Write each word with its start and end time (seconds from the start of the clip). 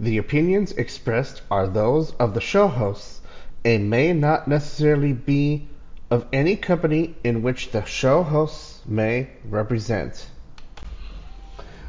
The 0.00 0.18
opinions 0.18 0.72
expressed 0.72 1.42
are 1.52 1.68
those 1.68 2.10
of 2.12 2.34
the 2.34 2.40
show 2.40 2.66
hosts 2.66 3.20
and 3.64 3.88
may 3.88 4.12
not 4.12 4.48
necessarily 4.48 5.12
be 5.12 5.68
of 6.10 6.26
any 6.32 6.56
company 6.56 7.14
in 7.22 7.42
which 7.42 7.70
the 7.70 7.84
show 7.84 8.24
hosts 8.24 8.80
may 8.86 9.28
represent. 9.48 10.26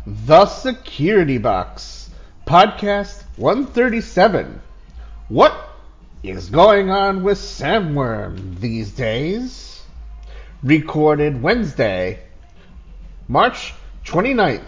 The 0.05 0.45
Security 0.45 1.39
Box, 1.39 2.11
Podcast 2.45 3.23
137. 3.37 4.61
What 5.27 5.55
is 6.21 6.49
going 6.51 6.91
on 6.91 7.23
with 7.23 7.39
Sandworm 7.39 8.59
these 8.59 8.91
days? 8.91 9.81
Recorded 10.61 11.41
Wednesday, 11.41 12.19
March 13.27 13.73
29th, 14.05 14.61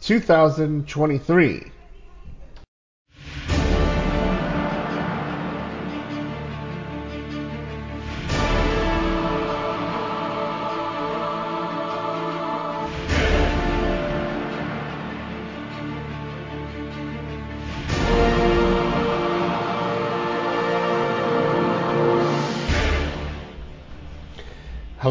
2023. 0.00 1.72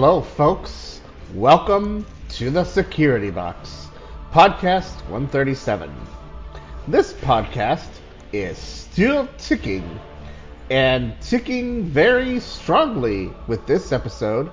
Hello, 0.01 0.19
folks. 0.19 0.99
Welcome 1.35 2.07
to 2.29 2.49
the 2.49 2.63
Security 2.63 3.29
Box, 3.29 3.87
Podcast 4.31 4.95
137. 5.11 5.93
This 6.87 7.13
podcast 7.13 7.87
is 8.33 8.57
still 8.57 9.29
ticking 9.37 9.99
and 10.71 11.13
ticking 11.21 11.83
very 11.83 12.39
strongly 12.39 13.31
with 13.45 13.67
this 13.67 13.91
episode. 13.91 14.47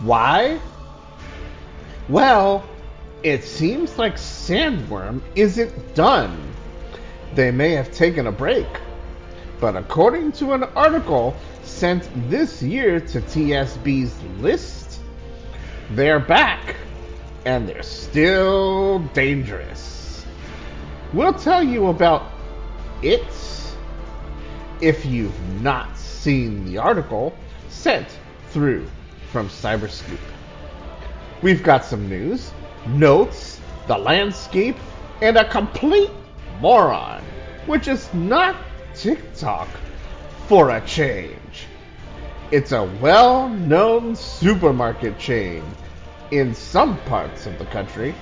Why? 0.00 0.58
Well, 2.08 2.64
it 3.22 3.44
seems 3.44 3.96
like 3.96 4.16
Sandworm 4.16 5.22
isn't 5.36 5.94
done. 5.94 6.52
They 7.36 7.52
may 7.52 7.74
have 7.74 7.92
taken 7.92 8.26
a 8.26 8.32
break, 8.32 8.66
but 9.60 9.76
according 9.76 10.32
to 10.32 10.52
an 10.52 10.64
article 10.64 11.36
sent 11.72 12.08
this 12.30 12.62
year 12.62 13.00
to 13.00 13.20
TSB's 13.20 14.14
list, 14.40 15.00
they're 15.90 16.20
back 16.20 16.76
and 17.44 17.68
they're 17.68 17.82
still 17.82 19.00
dangerous. 19.14 20.24
We'll 21.12 21.32
tell 21.32 21.62
you 21.62 21.88
about 21.88 22.30
it 23.02 23.26
if 24.80 25.04
you've 25.04 25.38
not 25.60 25.96
seen 25.96 26.64
the 26.64 26.78
article 26.78 27.34
sent 27.68 28.06
through 28.50 28.86
from 29.30 29.48
Cyberscoop. 29.48 30.18
We've 31.42 31.62
got 31.62 31.84
some 31.84 32.08
news, 32.08 32.52
notes, 32.86 33.60
the 33.88 33.98
landscape, 33.98 34.76
and 35.20 35.36
a 35.36 35.48
complete 35.48 36.10
moron, 36.60 37.22
which 37.66 37.88
is 37.88 38.12
not 38.14 38.56
TikTok 38.94 39.68
for 40.46 40.70
a 40.70 40.80
change. 40.86 41.41
It's 42.52 42.72
a 42.72 42.84
well 43.00 43.48
known 43.48 44.14
supermarket 44.14 45.18
chain 45.18 45.64
in 46.32 46.54
some 46.54 46.98
parts 47.06 47.46
of 47.46 47.58
the 47.58 47.64
country. 47.64 48.14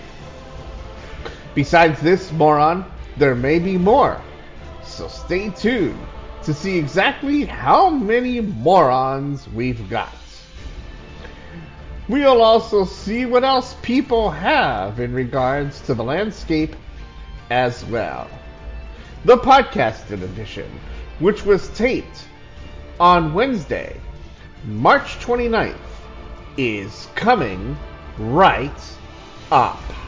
Besides 1.56 2.00
this 2.00 2.30
moron, 2.30 2.84
there 3.16 3.34
may 3.34 3.58
be 3.58 3.76
more. 3.76 4.22
So 4.84 5.08
stay 5.08 5.50
tuned 5.50 5.98
to 6.44 6.54
see 6.54 6.78
exactly 6.78 7.44
how 7.44 7.90
many 7.90 8.40
morons 8.40 9.48
we've 9.48 9.90
got. 9.90 10.14
We'll 12.08 12.40
also 12.40 12.84
see 12.84 13.26
what 13.26 13.42
else 13.42 13.74
people 13.82 14.30
have 14.30 15.00
in 15.00 15.12
regards 15.12 15.80
to 15.82 15.94
the 15.94 16.04
landscape 16.04 16.76
as 17.50 17.84
well. 17.86 18.30
The 19.24 19.38
podcasted 19.38 20.22
edition, 20.22 20.70
which 21.18 21.44
was 21.44 21.68
taped 21.70 22.28
on 23.00 23.34
Wednesday, 23.34 24.00
March 24.64 25.18
29th 25.20 25.74
is 26.58 27.08
coming 27.14 27.78
right 28.18 28.98
up. 29.50 29.99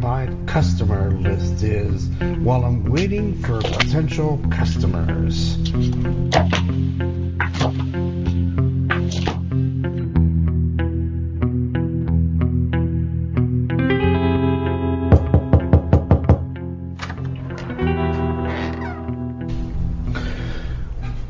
My 0.00 0.28
customer 0.46 1.10
list 1.10 1.62
is 1.62 2.08
while 2.38 2.64
I'm 2.64 2.84
waiting 2.84 3.42
for 3.42 3.60
potential 3.60 4.40
customers. 4.50 5.56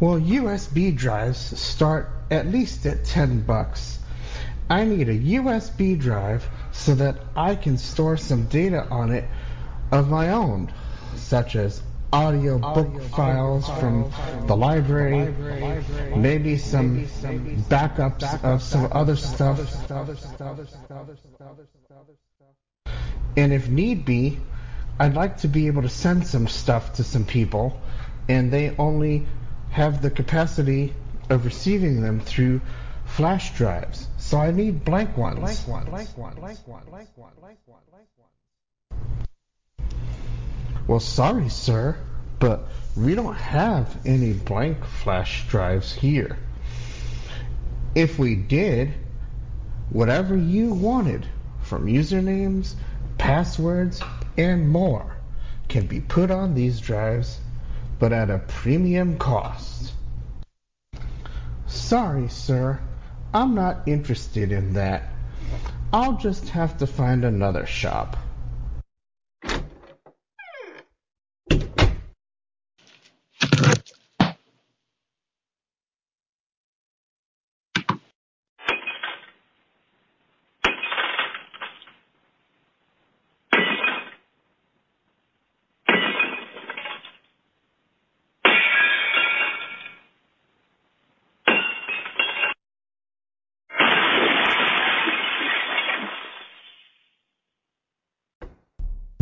Well, 0.00 0.18
USB 0.18 0.96
drives 0.96 1.38
start 1.60 2.08
at 2.30 2.46
least 2.46 2.86
at 2.86 3.04
10 3.04 3.42
bucks. 3.42 3.98
I 4.70 4.84
need 4.84 5.10
a 5.10 5.18
USB 5.18 5.98
drive 5.98 6.48
so 6.72 6.94
that 6.94 7.18
I 7.36 7.54
can 7.54 7.76
store 7.76 8.16
some 8.16 8.46
data 8.46 8.88
on 8.88 9.12
it 9.12 9.24
of 9.92 10.08
my 10.08 10.30
own, 10.30 10.72
such 11.16 11.54
as 11.54 11.82
audio 12.14 12.58
book 12.58 13.02
files 13.10 13.68
from 13.78 14.10
the 14.46 14.56
library, 14.56 15.34
maybe 16.16 16.56
some 16.56 17.04
backups 17.68 18.42
of 18.42 18.62
some 18.62 18.88
other 18.92 19.16
stuff. 19.16 19.58
And 23.36 23.52
if 23.52 23.68
need 23.68 24.06
be, 24.06 24.38
I'd 24.98 25.14
like 25.14 25.36
to 25.38 25.48
be 25.48 25.66
able 25.66 25.82
to 25.82 25.90
send 25.90 26.26
some 26.26 26.48
stuff 26.48 26.94
to 26.94 27.04
some 27.04 27.26
people 27.26 27.78
and 28.28 28.52
they 28.52 28.74
only 28.76 29.26
have 29.70 30.02
the 30.02 30.10
capacity 30.10 30.94
of 31.28 31.44
receiving 31.44 32.02
them 32.02 32.20
through 32.20 32.60
flash 33.04 33.54
drives. 33.56 34.06
So 34.18 34.38
I 34.38 34.50
need 34.50 34.84
blank 34.84 35.16
ones. 35.16 35.38
Blank 35.38 35.68
ones. 35.68 35.88
Blank 35.88 36.18
ones. 36.18 36.38
Blank 36.38 36.66
ones. 36.66 36.86
Blank 36.88 37.08
ones. 37.16 37.34
Blank 37.38 37.58
ones. 37.66 37.80
Well, 40.86 41.00
sorry, 41.00 41.48
sir, 41.48 41.96
but 42.40 42.66
we 42.96 43.14
don't 43.14 43.36
have 43.36 43.96
any 44.04 44.32
blank 44.32 44.84
flash 44.84 45.46
drives 45.48 45.92
here. 45.92 46.36
If 47.94 48.18
we 48.18 48.34
did, 48.34 48.92
whatever 49.90 50.36
you 50.36 50.72
wanted, 50.72 51.26
from 51.62 51.86
usernames, 51.86 52.74
passwords, 53.18 54.02
and 54.36 54.68
more, 54.68 55.16
can 55.68 55.86
be 55.86 56.00
put 56.00 56.30
on 56.32 56.54
these 56.54 56.80
drives, 56.80 57.38
but 58.00 58.12
at 58.14 58.30
a 58.30 58.38
premium 58.38 59.18
cost. 59.18 59.92
Sorry, 61.66 62.28
sir, 62.28 62.80
I'm 63.32 63.54
not 63.54 63.86
interested 63.86 64.50
in 64.50 64.72
that. 64.72 65.04
I'll 65.92 66.16
just 66.16 66.48
have 66.48 66.78
to 66.78 66.86
find 66.86 67.24
another 67.24 67.66
shop. 67.66 68.16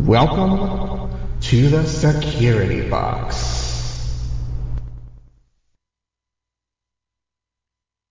Welcome 0.08 1.10
to 1.43 1.69
the 1.69 1.84
security 1.84 2.88
box. 2.88 3.37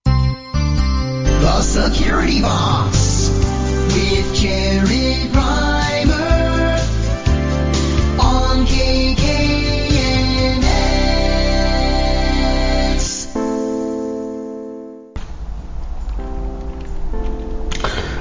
The 0.04 1.60
Security 1.60 2.40
Box 2.40 3.30
with 3.88 4.32
Jared 4.32 5.34
Rimer 5.34 6.78
on 8.20 8.64
KKNX. 8.64 9.50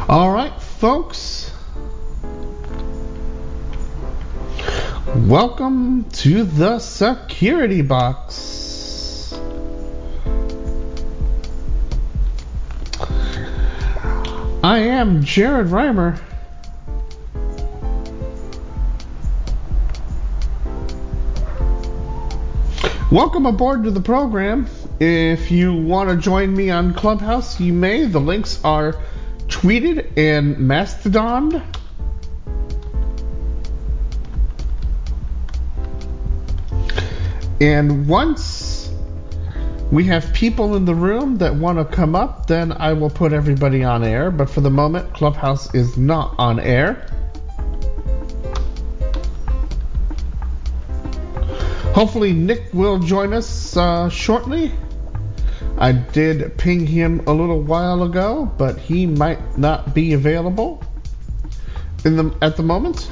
All 0.10 0.32
right, 0.32 0.60
folks. 0.60 1.37
Welcome 5.28 6.06
to 6.24 6.46
the 6.46 6.80
security 6.80 7.82
box. 7.82 9.34
I 14.64 14.78
am 14.78 15.26
Jared 15.26 15.68
Rimer. 15.68 16.18
Welcome 23.12 23.46
aboard 23.48 23.84
to 23.84 23.92
the 23.92 24.00
program. 24.00 24.68
If 25.02 25.52
you 25.52 25.74
want 25.74 26.10
to 26.10 26.16
join 26.16 26.56
me 26.56 26.70
on 26.70 26.94
Clubhouse, 26.94 27.60
you 27.60 27.74
may. 27.74 28.06
The 28.06 28.22
links 28.22 28.64
are 28.64 28.94
tweeted 29.50 30.16
and 30.16 30.58
Mastodon. 30.58 31.62
And 37.60 38.08
once 38.08 38.92
we 39.92 40.04
have 40.06 40.32
people 40.34 40.76
in 40.76 40.86
the 40.86 40.94
room 40.94 41.38
that 41.38 41.56
want 41.56 41.78
to 41.80 41.86
come 41.86 42.16
up, 42.16 42.46
then 42.48 42.72
I 42.72 42.94
will 42.94 43.10
put 43.10 43.34
everybody 43.34 43.84
on 43.84 44.04
air. 44.04 44.30
But 44.32 44.50
for 44.50 44.62
the 44.62 44.70
moment, 44.70 45.14
Clubhouse 45.14 45.74
is 45.74 45.98
not 45.98 46.36
on 46.38 46.60
air. 46.60 47.08
Hopefully, 51.94 52.32
Nick 52.32 52.66
will 52.74 53.00
join 53.00 53.34
us 53.34 53.76
uh, 53.76 54.08
shortly. 54.10 54.72
I 55.80 55.94
did 55.94 56.58
ping 56.58 56.86
him 56.86 57.22
a 57.26 57.34
little 57.34 57.62
while 57.62 58.04
ago, 58.04 58.52
but 58.58 58.78
he 58.78 59.08
might 59.08 59.58
not 59.58 59.96
be 59.96 60.14
available 60.14 60.84
in 62.06 62.16
the 62.18 62.36
at 62.42 62.56
the 62.56 62.64
moment, 62.64 63.12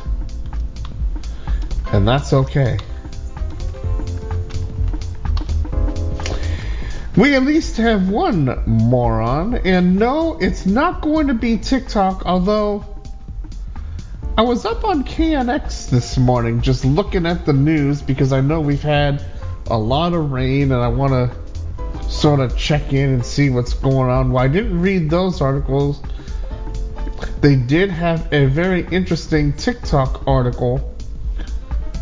and 1.92 2.08
that's 2.08 2.34
okay. 2.34 2.78
We 7.18 7.34
at 7.34 7.44
least 7.44 7.78
have 7.78 8.10
one 8.10 8.62
moron, 8.66 9.56
and 9.56 9.96
no, 9.96 10.38
it's 10.40 10.66
not 10.66 11.02
going 11.02 11.28
to 11.28 11.34
be 11.34 11.58
TikTok, 11.58 12.26
although 12.26 12.84
I 14.38 14.42
was 14.42 14.66
up 14.66 14.84
on 14.84 15.06
KNX 15.06 15.90
this 15.90 16.18
morning 16.18 16.60
just 16.60 16.84
looking 16.84 17.26
at 17.26 17.46
the 17.46 17.54
news 17.54 18.02
because 18.02 18.34
I 18.34 18.42
know 18.42 18.60
we've 18.60 18.82
had 18.82 19.24
a 19.68 19.78
lot 19.78 20.14
of 20.14 20.34
rain 20.34 20.74
and 20.74 20.82
I 20.82 20.90
want 20.90 21.14
to 21.14 22.04
sort 22.10 22.42
of 22.42 22.58
check 22.58 22.92
in 22.92 23.14
and 23.14 23.26
see 23.26 23.50
what's 23.50 23.74
going 23.74 24.10
on. 24.10 24.34
Well, 24.34 24.44
I 24.44 24.50
didn't 24.50 24.82
read 24.82 25.10
those 25.10 25.40
articles. 25.40 26.02
They 27.40 27.56
did 27.56 27.92
have 27.92 28.28
a 28.34 28.48
very 28.48 28.86
interesting 28.92 29.54
TikTok 29.54 30.28
article, 30.28 30.80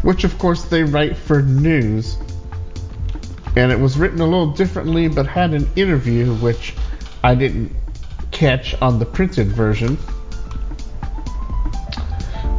which 0.02 0.24
of 0.24 0.40
course 0.40 0.66
they 0.66 0.84
write 0.84 1.16
for 1.16 1.44
news 1.44 2.18
and 3.56 3.72
it 3.72 3.80
was 3.80 3.98
written 3.98 4.20
a 4.22 4.26
little 4.26 4.52
differently 4.52 5.08
but 5.08 5.28
had 5.28 5.54
an 5.54 5.70
interview 5.76 6.34
which 6.36 6.76
I 7.24 7.36
didn't 7.36 7.72
catch 8.32 8.80
on 8.82 9.00
the 9.00 9.06
printed 9.06 9.48
version. 9.48 9.98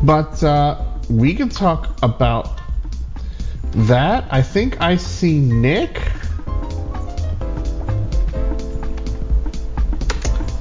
But 0.02 0.42
uh, 0.42 0.84
we 1.10 1.34
can 1.34 1.48
talk 1.48 2.02
about 2.02 2.60
that. 3.74 4.26
I 4.30 4.42
think 4.42 4.80
I 4.80 4.96
see 4.96 5.38
Nick. 5.38 6.00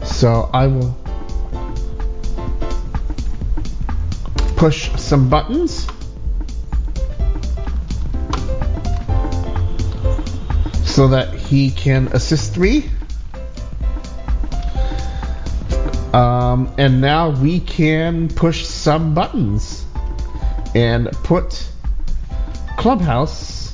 So 0.03 0.49
I 0.53 0.67
will 0.67 0.97
push 4.55 4.89
some 4.97 5.29
buttons. 5.29 5.87
So 10.93 11.07
that 11.07 11.33
he 11.33 11.71
can 11.71 12.07
assist 12.09 12.55
me. 12.55 12.87
Um, 16.13 16.71
and 16.77 17.01
now 17.01 17.31
we 17.31 17.61
can 17.61 18.27
push 18.29 18.67
some 18.67 19.15
buttons 19.15 19.87
and 20.75 21.11
put 21.23 21.67
Clubhouse 22.77 23.73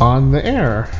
on 0.00 0.32
the 0.32 0.44
air. 0.44 0.90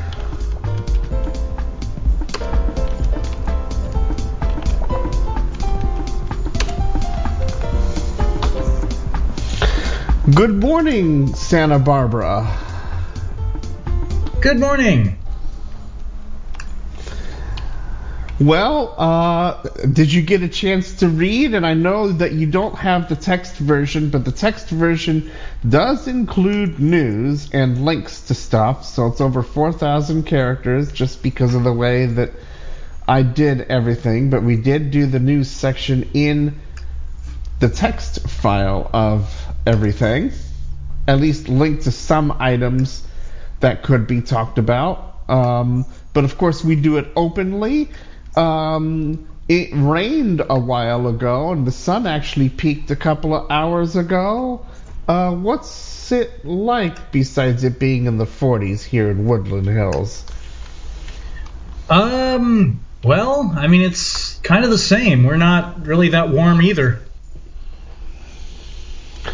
Good 10.33 10.55
morning, 10.55 11.35
Santa 11.35 11.81
Barbara. 11.81 12.66
Good 14.47 14.61
morning. 14.61 15.19
Well, 18.39 18.95
uh, 18.97 19.61
did 19.93 20.13
you 20.13 20.23
get 20.23 20.43
a 20.43 20.49
chance 20.49 20.99
to 21.01 21.09
read? 21.09 21.53
And 21.53 21.67
I 21.67 21.75
know 21.75 22.13
that 22.13 22.31
you 22.31 22.47
don't 22.47 22.77
have 22.77 23.09
the 23.09 23.17
text 23.17 23.57
version, 23.57 24.11
but 24.11 24.25
the 24.25 24.31
text 24.31 24.69
version 24.69 25.33
does 25.69 26.07
include 26.07 26.79
news 26.79 27.51
and 27.51 27.85
links 27.85 28.21
to 28.29 28.35
stuff. 28.35 28.85
So 28.85 29.09
it's 29.09 29.21
over 29.21 29.43
4,000 29.43 30.23
characters 30.23 30.93
just 30.93 31.25
because 31.25 31.57
of 31.57 31.65
the 31.65 31.73
way 31.73 32.07
that 32.07 32.31
I 33.09 33.23
did 33.23 33.63
everything. 33.63 34.31
But 34.31 34.45
we 34.45 34.55
did 34.55 34.93
do 34.93 35.07
the 35.07 35.19
news 35.19 35.51
section 35.51 36.09
in 36.15 36.61
the 37.59 37.69
text 37.69 38.29
file 38.29 38.89
of 38.93 39.29
everything, 39.67 40.31
at 41.09 41.19
least 41.19 41.49
linked 41.49 41.83
to 41.83 41.91
some 41.91 42.31
items 42.39 43.03
that 43.61 43.83
could 43.83 44.07
be 44.07 44.21
talked 44.21 44.59
about. 44.59 45.17
Um, 45.29 45.85
but 46.13 46.25
of 46.25 46.39
course, 46.39 46.65
we 46.65 46.77
do 46.77 46.99
it 46.99 47.09
openly. 47.17 47.91
Um, 48.37 49.29
it 49.49 49.71
rained 49.73 50.43
a 50.49 50.59
while 50.59 51.07
ago, 51.07 51.53
and 51.53 51.67
the 51.67 51.73
sun 51.73 52.07
actually 52.07 52.49
peaked 52.49 52.91
a 52.91 52.97
couple 52.97 53.35
of 53.35 53.51
hours 53.51 53.97
ago. 53.97 54.67
Uh, 55.09 55.33
what's 55.33 56.11
it 56.11 56.45
like 56.45 57.13
besides 57.13 57.63
it 57.63 57.79
being 57.79 58.07
in 58.07 58.19
the 58.19 58.25
40s 58.25 58.83
here 58.83 59.09
in 59.09 59.25
Woodland 59.25 59.69
Hills? 59.69 60.25
Um, 61.89 62.81
well, 63.05 63.53
I 63.55 63.69
mean, 63.69 63.83
it's 63.83 64.39
kind 64.39 64.65
of 64.65 64.71
the 64.71 64.79
same. 64.79 65.23
We're 65.23 65.37
not 65.37 65.87
really 65.87 66.11
that 66.11 66.29
warm 66.31 66.61
either. 66.61 67.01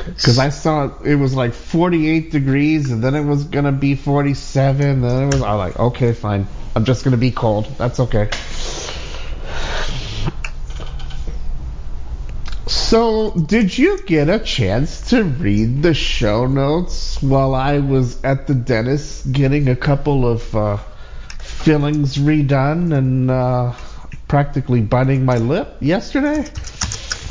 Because 0.07 0.39
I 0.39 0.49
saw 0.51 0.99
it 1.03 1.15
was 1.15 1.35
like 1.35 1.53
48 1.53 2.31
degrees, 2.31 2.91
and 2.91 3.03
then 3.03 3.15
it 3.15 3.25
was 3.25 3.45
gonna 3.45 3.73
be 3.73 3.95
47. 3.95 5.03
Then 5.03 5.23
it 5.23 5.27
was. 5.27 5.43
I 5.43 5.53
like, 5.53 5.79
okay, 5.79 6.13
fine. 6.13 6.47
I'm 6.75 6.85
just 6.85 7.05
gonna 7.05 7.17
be 7.17 7.31
cold. 7.31 7.67
That's 7.79 8.01
okay. 8.01 8.31
So, 12.93 13.31
did 13.31 13.77
you 13.77 14.03
get 14.05 14.29
a 14.29 14.39
chance 14.39 15.09
to 15.11 15.25
read 15.25 15.83
the 15.83 15.95
show 15.95 16.47
notes 16.47 17.23
while 17.23 17.55
I 17.55 17.79
was 17.79 18.23
at 18.23 18.47
the 18.47 18.55
dentist 18.55 19.33
getting 19.33 19.69
a 19.69 19.77
couple 19.77 20.27
of 20.27 20.55
uh, 20.55 20.77
fillings 21.39 22.17
redone 22.17 22.95
and 22.95 23.31
uh, 23.31 23.73
practically 24.29 24.83
biting 24.83 25.25
my 25.25 25.39
lip 25.39 25.77
yesterday? 25.81 26.45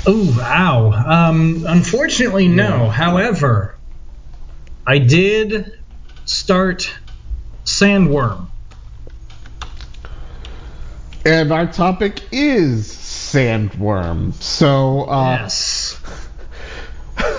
Oh, 0.05 0.39
ow. 0.41 0.91
Um, 0.91 1.65
unfortunately, 1.67 2.47
no. 2.47 2.89
However, 2.89 3.77
I 4.85 4.97
did 4.97 5.79
start 6.25 6.91
Sandworm. 7.65 8.47
And 11.23 11.51
our 11.51 11.71
topic 11.71 12.21
is 12.31 12.87
sandworm. 12.87 14.33
So, 14.33 15.01
uh, 15.01 15.37
yes. 15.41 15.99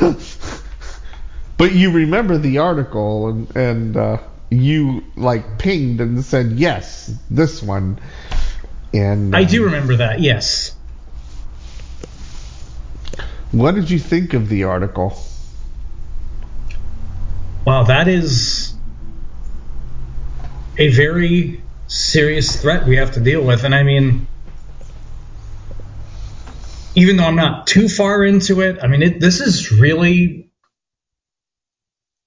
but 1.59 1.73
you 1.73 1.91
remember 1.91 2.39
the 2.39 2.59
article 2.59 3.29
and, 3.29 3.57
and 3.57 3.97
uh, 3.97 4.19
you 4.51 5.03
like 5.17 5.59
pinged 5.59 6.01
and 6.01 6.25
said, 6.25 6.53
yes, 6.53 7.13
this 7.29 7.61
one. 7.61 7.99
And 8.95 9.35
I 9.35 9.43
um, 9.43 9.49
do 9.49 9.65
remember 9.65 9.97
that, 9.97 10.21
yes. 10.21 10.77
What 13.53 13.75
did 13.75 13.91
you 13.91 13.99
think 13.99 14.33
of 14.33 14.49
the 14.49 14.65
article? 14.65 15.15
Wow, 17.67 17.85
that 17.85 18.09
is 18.09 18.75
a 20.79 20.89
very 20.89 21.63
serious 21.87 22.61
threat 22.61 22.87
we 22.87 22.97
have 22.97 23.13
to 23.13 23.21
deal 23.21 23.45
with. 23.45 23.65
And 23.65 23.75
I 23.75 23.83
mean, 23.83 24.27
even 26.95 27.17
though 27.17 27.25
I'm 27.25 27.37
not 27.37 27.67
too 27.67 27.89
far 27.89 28.25
into 28.25 28.63
it, 28.63 28.79
I 28.83 28.87
mean, 28.87 29.03
it, 29.03 29.21
this 29.21 29.41
is 29.41 29.71
really, 29.71 30.51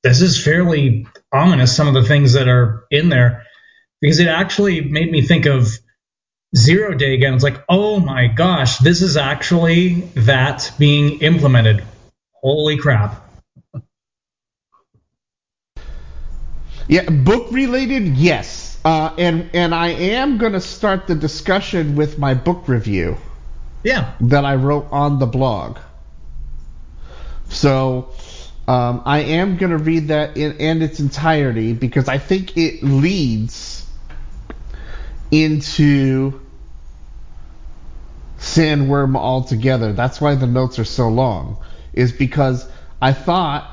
this 0.04 0.22
is 0.22 0.42
fairly 0.42 1.08
ominous, 1.34 1.76
some 1.76 1.88
of 1.88 1.96
the 1.96 2.04
things 2.04 2.34
that 2.34 2.48
are 2.48 2.86
in 2.92 3.10
there, 3.10 3.46
because 4.00 4.20
it 4.20 4.28
actually 4.28 4.82
made 4.82 5.12
me 5.12 5.24
think 5.24 5.48
of 5.48 5.68
Zero 6.56 6.94
Day 6.94 7.14
again. 7.16 7.34
It's 7.34 7.44
like, 7.44 7.64
oh 7.68 8.00
my 8.00 8.28
gosh, 8.28 8.78
this 8.80 9.02
is 9.02 9.18
actually 9.18 10.02
that 10.16 10.72
being 10.80 11.20
implemented. 11.22 11.84
Holy 12.34 12.78
crap. 12.78 13.22
Yeah, 16.88 17.10
book 17.10 17.52
related, 17.52 18.16
yes. 18.16 18.80
Uh, 18.86 19.14
and 19.18 19.50
and 19.54 19.74
I 19.74 19.90
am 19.90 20.38
gonna 20.38 20.62
start 20.62 21.08
the 21.08 21.16
discussion 21.16 21.96
with 21.96 22.20
my 22.20 22.36
book 22.36 22.68
review 22.68 23.18
Yeah. 23.84 24.14
that 24.22 24.46
I 24.46 24.56
wrote 24.56 24.88
on 24.92 25.18
the 25.18 25.26
blog. 25.26 25.80
So 27.50 28.10
um, 28.68 29.02
I 29.06 29.20
am 29.22 29.58
gonna 29.58 29.80
read 29.80 30.10
that 30.10 30.38
in, 30.38 30.58
in 30.58 30.82
its 30.84 31.00
entirety 31.00 31.74
because 31.74 32.08
I 32.08 32.20
think 32.20 32.56
it 32.58 32.84
leads 32.84 33.88
into 35.32 36.40
Sandworm 38.46 39.18
altogether. 39.18 39.92
That's 39.92 40.22
why 40.22 40.36
the 40.36 40.46
notes 40.46 40.78
are 40.78 40.86
so 40.86 41.10
long. 41.10 41.58
Is 41.94 42.12
because 42.12 42.68
I 43.02 43.12
thought 43.12 43.68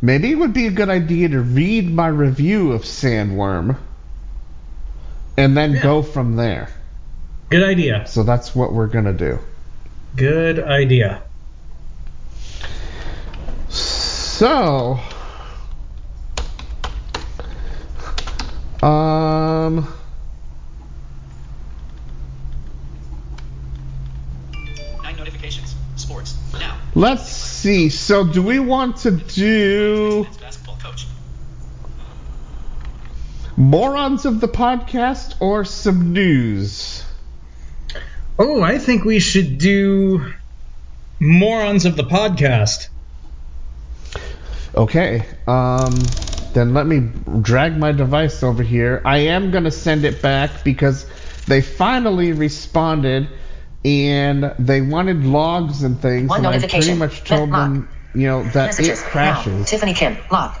maybe 0.00 0.30
it 0.30 0.36
would 0.36 0.52
be 0.52 0.68
a 0.68 0.70
good 0.70 0.88
idea 0.88 1.28
to 1.30 1.40
read 1.40 1.90
my 1.90 2.06
review 2.06 2.72
of 2.72 2.82
Sandworm 2.82 3.76
and 5.36 5.56
then 5.56 5.72
Yeah. 5.72 5.82
go 5.82 6.02
from 6.02 6.36
there. 6.36 6.68
Good 7.50 7.64
idea. 7.64 8.04
So 8.06 8.22
that's 8.22 8.54
what 8.54 8.72
we're 8.72 8.86
gonna 8.86 9.12
do. 9.12 9.40
Good 10.14 10.60
idea. 10.60 11.22
So, 13.68 15.00
um, 18.82 19.88
let's 26.94 27.28
see. 27.28 27.88
So, 27.88 28.24
do 28.24 28.42
we 28.42 28.58
want 28.58 28.98
to 28.98 29.10
do 29.10 30.22
Men's 30.24 30.36
basketball 30.38 30.76
coach. 30.76 31.06
morons 33.56 34.24
of 34.24 34.40
the 34.40 34.48
podcast 34.48 35.34
or 35.40 35.64
some 35.64 36.12
news? 36.12 37.04
Oh, 38.38 38.62
I 38.62 38.78
think 38.78 39.04
we 39.04 39.20
should 39.20 39.58
do 39.58 40.32
morons 41.20 41.84
of 41.84 41.96
the 41.96 42.04
podcast. 42.04 42.88
Okay. 44.74 45.24
Um, 45.46 45.94
then 46.52 46.74
let 46.74 46.86
me 46.86 47.10
drag 47.42 47.76
my 47.76 47.92
device 47.92 48.42
over 48.42 48.62
here. 48.62 49.02
I 49.04 49.18
am 49.18 49.50
gonna 49.50 49.70
send 49.70 50.04
it 50.04 50.22
back 50.22 50.64
because 50.64 51.06
they 51.46 51.60
finally 51.60 52.32
responded 52.32 53.28
and 53.84 54.54
they 54.58 54.80
wanted 54.80 55.24
logs 55.24 55.82
and 55.82 56.00
things, 56.00 56.28
One 56.28 56.44
and 56.44 56.54
I 56.54 56.66
pretty 56.66 56.94
much 56.94 57.24
told 57.24 57.50
Lock. 57.50 57.60
them, 57.60 57.88
you 58.14 58.26
know, 58.26 58.42
that 58.42 58.66
Messages. 58.66 59.00
it 59.00 59.04
crashes. 59.04 59.52
Now. 59.52 59.64
Tiffany 59.64 59.94
Kim. 59.94 60.16
log. 60.30 60.54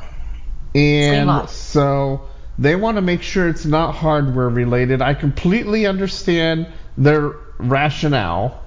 And 0.74 1.28
lock. 1.28 1.48
so 1.48 2.28
they 2.58 2.76
want 2.76 2.96
to 2.96 3.00
make 3.02 3.22
sure 3.22 3.48
it's 3.48 3.64
not 3.64 3.94
hardware 3.94 4.48
related. 4.48 5.00
I 5.00 5.14
completely 5.14 5.86
understand 5.86 6.66
their 6.98 7.32
rationale. 7.58 8.60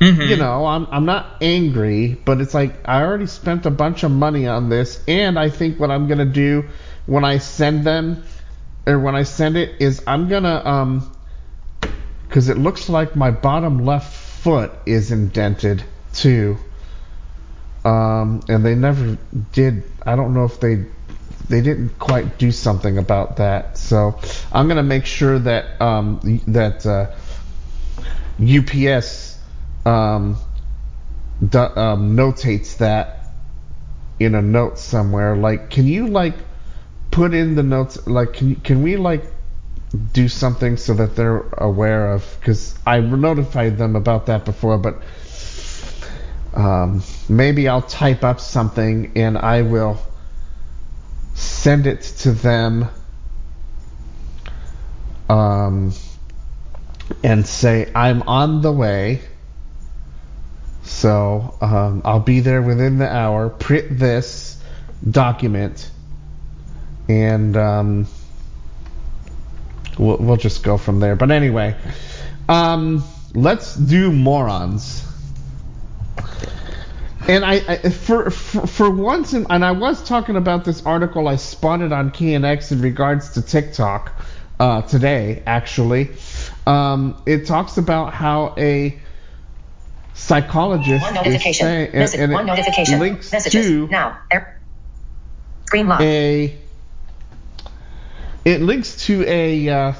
Mm-hmm. 0.00 0.20
You 0.20 0.36
know, 0.36 0.64
I'm 0.64 0.86
I'm 0.90 1.06
not 1.06 1.26
angry, 1.40 2.16
but 2.24 2.40
it's 2.40 2.54
like 2.54 2.86
I 2.88 3.02
already 3.02 3.26
spent 3.26 3.66
a 3.66 3.70
bunch 3.70 4.04
of 4.04 4.12
money 4.12 4.46
on 4.46 4.68
this, 4.68 5.02
and 5.08 5.36
I 5.38 5.50
think 5.50 5.80
what 5.80 5.90
I'm 5.90 6.06
gonna 6.06 6.24
do 6.24 6.66
when 7.06 7.24
I 7.24 7.38
send 7.38 7.84
them 7.84 8.22
or 8.86 8.98
when 9.00 9.16
I 9.16 9.24
send 9.24 9.56
it 9.56 9.80
is 9.80 10.02
I'm 10.06 10.28
gonna 10.28 10.62
um 10.64 11.17
because 12.28 12.48
it 12.50 12.58
looks 12.58 12.88
like 12.88 13.16
my 13.16 13.30
bottom 13.30 13.84
left 13.84 14.14
foot 14.14 14.70
is 14.84 15.10
indented 15.10 15.82
too. 16.12 16.58
Um, 17.84 18.42
and 18.48 18.64
they 18.64 18.74
never 18.74 19.16
did. 19.52 19.84
I 20.04 20.14
don't 20.14 20.34
know 20.34 20.44
if 20.44 20.60
they 20.60 20.84
they 21.48 21.62
didn't 21.62 21.98
quite 21.98 22.38
do 22.38 22.52
something 22.52 22.98
about 22.98 23.38
that. 23.38 23.78
So 23.78 24.20
I'm 24.52 24.68
gonna 24.68 24.82
make 24.82 25.06
sure 25.06 25.38
that 25.38 25.80
um, 25.80 26.42
that 26.48 26.84
uh, 26.84 27.10
UPS 28.40 29.38
um, 29.86 30.36
do, 31.46 31.58
um, 31.58 32.16
notates 32.16 32.76
that 32.78 33.24
in 34.20 34.34
a 34.34 34.42
note 34.42 34.78
somewhere. 34.78 35.36
Like, 35.36 35.70
can 35.70 35.86
you 35.86 36.08
like 36.08 36.34
put 37.10 37.32
in 37.32 37.54
the 37.54 37.62
notes? 37.62 38.06
Like, 38.06 38.34
can 38.34 38.56
can 38.56 38.82
we 38.82 38.96
like 38.96 39.24
do 40.12 40.28
something 40.28 40.76
so 40.76 40.94
that 40.94 41.16
they're 41.16 41.40
aware 41.56 42.12
of? 42.12 42.36
Because 42.40 42.74
I 42.86 43.00
notified 43.00 43.78
them 43.78 43.96
about 43.96 44.26
that 44.26 44.44
before, 44.44 44.78
but 44.78 45.02
um, 46.54 47.02
maybe 47.28 47.68
I'll 47.68 47.82
type 47.82 48.24
up 48.24 48.40
something 48.40 49.12
and 49.16 49.38
I 49.38 49.62
will 49.62 49.98
send 51.34 51.86
it 51.86 52.02
to 52.02 52.32
them 52.32 52.88
um, 55.28 55.92
and 57.22 57.46
say 57.46 57.90
I'm 57.94 58.22
on 58.22 58.62
the 58.62 58.72
way. 58.72 59.20
So 60.82 61.54
um, 61.60 62.02
I'll 62.04 62.20
be 62.20 62.40
there 62.40 62.62
within 62.62 62.98
the 62.98 63.08
hour. 63.08 63.50
Print 63.50 63.98
this 63.98 64.60
document, 65.08 65.90
and 67.08 67.56
um, 67.56 68.06
we'll, 69.98 70.16
we'll 70.18 70.36
just 70.36 70.62
go 70.62 70.76
from 70.78 71.00
there. 71.00 71.16
But 71.16 71.30
anyway, 71.30 71.76
um, 72.48 73.04
let's 73.34 73.74
do 73.74 74.12
morons. 74.12 75.04
And 77.28 77.44
I, 77.44 77.54
I 77.68 77.90
for, 77.90 78.30
for 78.30 78.66
for 78.66 78.90
once, 78.90 79.34
in, 79.34 79.46
and 79.50 79.62
I 79.64 79.72
was 79.72 80.02
talking 80.02 80.36
about 80.36 80.64
this 80.64 80.86
article 80.86 81.28
I 81.28 81.36
spotted 81.36 81.92
on 81.92 82.10
KNX 82.10 82.72
in 82.72 82.80
regards 82.80 83.30
to 83.34 83.42
TikTok 83.42 84.12
uh, 84.58 84.82
today. 84.82 85.42
Actually, 85.46 86.08
um, 86.66 87.20
it 87.26 87.46
talks 87.46 87.76
about 87.76 88.14
how 88.14 88.54
a 88.56 88.98
psychologist 90.14 91.02
One 91.02 91.16
is 91.18 91.24
notification. 91.24 91.66
saying, 91.66 91.90
and, 91.92 92.14
and 92.14 92.32
One 92.32 92.46
notification. 92.46 92.98
links 92.98 93.30
Messages. 93.30 93.66
to 93.66 93.86
Now. 93.88 94.18
Screen 95.66 95.86
lock. 95.86 96.00
a 96.00 96.56
it 98.44 98.60
links 98.60 99.06
to 99.06 99.24
a 99.26 99.68
uh, 99.68 99.92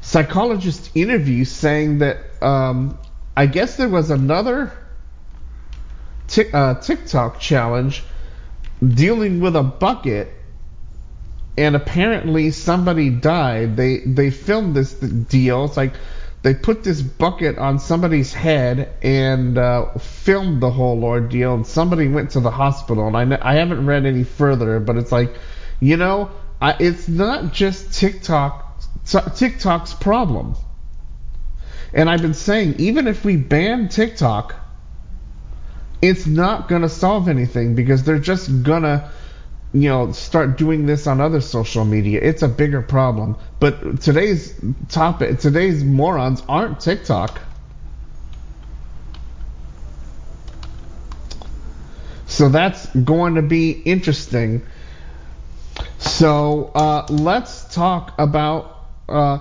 psychologist 0.00 0.90
interview 0.94 1.44
saying 1.44 1.98
that 1.98 2.18
um, 2.42 2.98
I 3.36 3.46
guess 3.46 3.76
there 3.76 3.88
was 3.88 4.10
another 4.10 4.72
Tik 6.28 6.54
uh, 6.54 6.74
TikTok 6.74 7.40
challenge 7.40 8.04
dealing 8.86 9.40
with 9.40 9.56
a 9.56 9.62
bucket, 9.62 10.32
and 11.58 11.74
apparently 11.74 12.52
somebody 12.52 13.10
died. 13.10 13.76
They 13.76 13.98
they 13.98 14.30
filmed 14.30 14.76
this 14.76 14.92
deal. 14.92 15.64
It's 15.64 15.76
like 15.76 15.94
they 16.42 16.54
put 16.54 16.84
this 16.84 17.02
bucket 17.02 17.58
on 17.58 17.78
somebody's 17.78 18.32
head 18.32 18.92
and 19.02 19.58
uh, 19.58 19.92
filmed 19.98 20.62
the 20.62 20.70
whole 20.70 21.04
ordeal, 21.04 21.54
and 21.54 21.66
somebody 21.66 22.06
went 22.06 22.30
to 22.30 22.40
the 22.40 22.50
hospital. 22.50 23.08
And 23.08 23.34
I 23.34 23.38
I 23.42 23.54
haven't 23.54 23.84
read 23.84 24.06
any 24.06 24.22
further, 24.22 24.78
but 24.78 24.96
it's 24.96 25.10
like, 25.10 25.34
you 25.80 25.96
know, 25.96 26.30
I, 26.60 26.76
it's 26.78 27.08
not 27.08 27.52
just 27.52 27.94
TikTok 27.94 28.70
TikTok's 29.04 29.94
problem. 29.94 30.54
And 31.92 32.08
I've 32.08 32.22
been 32.22 32.34
saying, 32.34 32.76
even 32.78 33.08
if 33.08 33.24
we 33.24 33.36
ban 33.36 33.88
TikTok, 33.88 34.54
it's 36.00 36.26
not 36.26 36.68
going 36.68 36.82
to 36.82 36.88
solve 36.88 37.28
anything 37.28 37.74
because 37.74 38.04
they're 38.04 38.18
just 38.18 38.62
going 38.62 38.84
to, 38.84 39.10
you 39.72 39.88
know, 39.88 40.12
start 40.12 40.56
doing 40.56 40.86
this 40.86 41.06
on 41.06 41.20
other 41.20 41.40
social 41.40 41.84
media. 41.84 42.20
It's 42.22 42.42
a 42.42 42.48
bigger 42.48 42.80
problem. 42.80 43.36
But 43.58 44.00
today's 44.00 44.54
topic, 44.88 45.40
today's 45.40 45.82
morons 45.82 46.42
aren't 46.48 46.80
TikTok. 46.80 47.40
So 52.26 52.48
that's 52.48 52.86
going 52.94 53.34
to 53.34 53.42
be 53.42 53.72
interesting. 53.72 54.62
So 56.00 56.72
uh, 56.74 57.06
let's 57.10 57.72
talk 57.74 58.14
about 58.18 58.88
uh, 59.08 59.38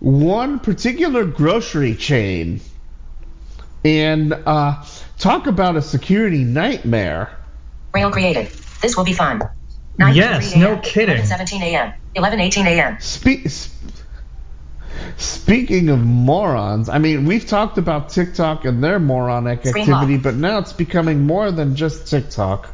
one 0.00 0.58
particular 0.58 1.24
grocery 1.24 1.94
chain 1.94 2.60
and 3.84 4.32
uh, 4.32 4.84
talk 5.18 5.46
about 5.46 5.76
a 5.76 5.82
security 5.82 6.42
nightmare. 6.42 7.30
Rail 7.94 8.10
created. 8.10 8.48
This 8.82 8.96
will 8.96 9.04
be 9.04 9.12
fun. 9.12 9.42
9 9.98 10.14
Yes, 10.14 10.56
no 10.56 10.76
kidding. 10.78 11.24
17 11.24 11.62
a.m. 11.62 11.94
11:18 12.16 12.66
a.m. 12.66 13.00
Spe- 13.00 13.70
speaking 15.16 15.88
of 15.88 16.00
morons, 16.00 16.88
I 16.88 16.98
mean, 16.98 17.26
we've 17.26 17.46
talked 17.46 17.78
about 17.78 18.10
TikTok 18.10 18.64
and 18.64 18.82
their 18.82 18.98
moronic 18.98 19.64
Screen 19.64 19.84
activity, 19.84 20.14
lock. 20.14 20.22
but 20.24 20.34
now 20.34 20.58
it's 20.58 20.72
becoming 20.72 21.26
more 21.26 21.50
than 21.52 21.76
just 21.76 22.08
TikTok. 22.08 22.68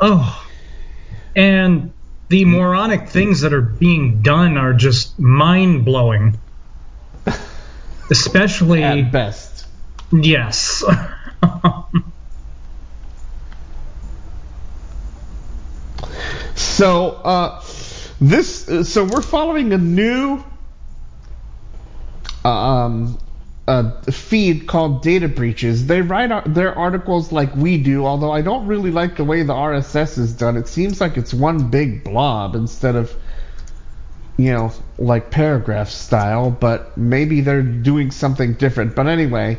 Oh. 0.00 0.47
And 1.38 1.92
the 2.30 2.44
moronic 2.44 3.08
things 3.10 3.42
that 3.42 3.54
are 3.54 3.62
being 3.62 4.22
done 4.22 4.58
are 4.58 4.74
just 4.74 5.20
mind 5.20 5.84
blowing. 5.84 6.40
Especially, 8.10 8.82
At 8.82 9.12
best. 9.12 9.66
yes. 10.12 10.82
So, 16.54 17.10
uh, 17.10 17.62
this, 18.20 18.68
uh, 18.68 18.84
so 18.84 19.04
we're 19.04 19.22
following 19.22 19.72
a 19.72 19.78
new 19.78 20.44
um, 22.44 23.18
uh, 23.68 24.00
feed 24.10 24.66
called 24.66 25.02
Data 25.02 25.28
Breaches. 25.28 25.86
They 25.86 26.00
write 26.00 26.54
their 26.54 26.74
articles 26.74 27.30
like 27.30 27.54
we 27.54 27.76
do, 27.76 28.06
although 28.06 28.32
I 28.32 28.40
don't 28.40 28.66
really 28.66 28.90
like 28.90 29.16
the 29.16 29.24
way 29.24 29.42
the 29.42 29.52
RSS 29.52 30.16
is 30.16 30.32
done. 30.32 30.56
It 30.56 30.66
seems 30.66 31.02
like 31.02 31.18
it's 31.18 31.34
one 31.34 31.68
big 31.68 32.02
blob 32.02 32.54
instead 32.54 32.96
of, 32.96 33.14
you 34.38 34.52
know, 34.52 34.72
like 34.98 35.30
paragraph 35.30 35.90
style, 35.90 36.50
but 36.50 36.96
maybe 36.96 37.42
they're 37.42 37.62
doing 37.62 38.10
something 38.10 38.54
different. 38.54 38.94
But 38.96 39.06
anyway, 39.06 39.58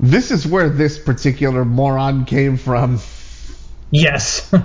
this 0.00 0.32
is 0.32 0.44
where 0.44 0.68
this 0.68 0.98
particular 0.98 1.64
moron 1.64 2.24
came 2.24 2.56
from. 2.56 2.98
yes. 3.92 4.52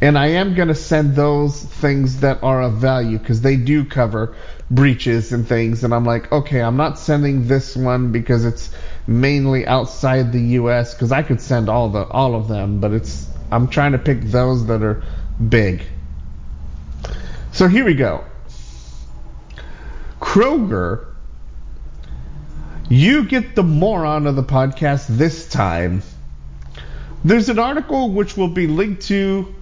And 0.00 0.18
I 0.18 0.26
am 0.28 0.54
going 0.54 0.68
to 0.68 0.74
send 0.74 1.16
those 1.16 1.62
things 1.62 2.20
that 2.20 2.42
are 2.42 2.62
of 2.62 2.74
value 2.74 3.18
because 3.18 3.40
they 3.40 3.56
do 3.56 3.84
cover 3.84 4.34
breaches 4.70 5.32
and 5.32 5.46
things. 5.46 5.84
And 5.84 5.94
I'm 5.94 6.04
like, 6.04 6.30
okay, 6.30 6.60
I'm 6.60 6.76
not 6.76 6.98
sending 6.98 7.46
this 7.46 7.74
one 7.74 8.12
because 8.12 8.44
it's 8.44 8.70
mainly 9.06 9.66
outside 9.66 10.32
the 10.32 10.40
U.S. 10.40 10.92
because 10.92 11.12
I 11.12 11.22
could 11.22 11.40
send 11.40 11.68
all 11.68 11.88
the 11.88 12.04
all 12.08 12.34
of 12.34 12.48
them, 12.48 12.80
but 12.80 12.92
it's 12.92 13.28
I'm 13.50 13.68
trying 13.68 13.92
to 13.92 13.98
pick 13.98 14.20
those 14.22 14.66
that 14.66 14.82
are 14.82 15.02
big. 15.48 15.82
So 17.52 17.68
here 17.68 17.84
we 17.84 17.94
go. 17.94 18.24
Kroger, 20.20 21.06
you 22.90 23.24
get 23.24 23.54
the 23.54 23.62
moron 23.62 24.26
of 24.26 24.36
the 24.36 24.42
podcast 24.42 25.06
this 25.06 25.48
time. 25.48 26.02
There's 27.24 27.48
an 27.48 27.58
article 27.58 28.10
which 28.10 28.36
will 28.36 28.48
be 28.48 28.66
linked 28.66 29.02
to 29.06 29.54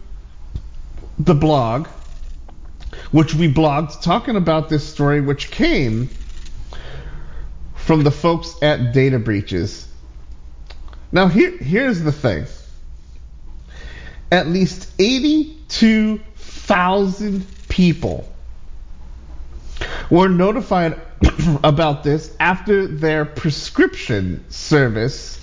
the 1.18 1.34
blog, 1.34 1.88
which 3.10 3.34
we 3.34 3.52
blogged 3.52 4.00
talking 4.02 4.36
about 4.36 4.68
this 4.68 4.86
story, 4.86 5.20
which 5.20 5.50
came 5.50 6.08
from 7.74 8.02
the 8.02 8.10
folks 8.10 8.56
at 8.62 8.92
Data 8.92 9.18
Breaches. 9.18 9.88
Now, 11.12 11.28
here, 11.28 11.56
here's 11.58 12.00
the 12.00 12.12
thing 12.12 12.46
at 14.32 14.48
least 14.48 14.90
82,000 14.98 17.46
people 17.68 18.26
were 20.10 20.28
notified 20.28 21.00
about 21.64 22.02
this 22.02 22.34
after 22.40 22.86
their 22.86 23.24
prescription 23.24 24.44
service 24.50 25.40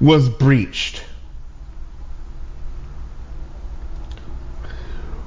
was 0.00 0.28
breached. 0.28 1.02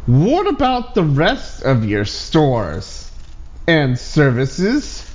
What 0.06 0.48
about 0.48 0.96
the 0.96 1.04
rest 1.04 1.64
of 1.64 1.86
your 1.86 2.04
stores 2.04 3.10
and 3.68 3.98
services? 3.98 5.10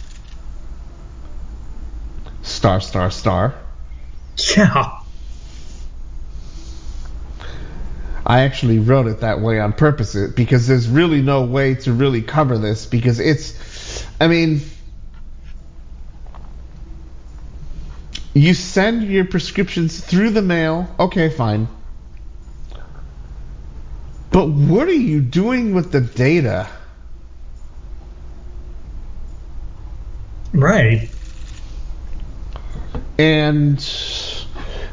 Star, 2.42 2.80
star, 2.80 3.10
star. 3.10 3.54
yeah. 4.56 5.00
I 8.24 8.40
actually 8.40 8.78
wrote 8.78 9.06
it 9.06 9.20
that 9.20 9.40
way 9.40 9.58
on 9.58 9.72
purpose 9.72 10.14
uh, 10.14 10.28
because 10.34 10.66
there's 10.66 10.88
really 10.88 11.22
no 11.22 11.44
way 11.44 11.74
to 11.76 11.92
really 11.92 12.22
cover 12.22 12.58
this 12.58 12.86
because 12.86 13.20
it's, 13.20 14.04
I 14.20 14.28
mean, 14.28 14.60
you 18.34 18.54
send 18.54 19.04
your 19.04 19.24
prescriptions 19.24 20.00
through 20.00 20.30
the 20.30 20.42
mail, 20.42 20.88
okay, 20.98 21.30
fine. 21.30 21.68
But 24.38 24.50
what 24.50 24.86
are 24.86 24.92
you 24.92 25.20
doing 25.20 25.74
with 25.74 25.90
the 25.90 26.00
data? 26.00 26.68
Right. 30.52 31.10
And 33.18 33.78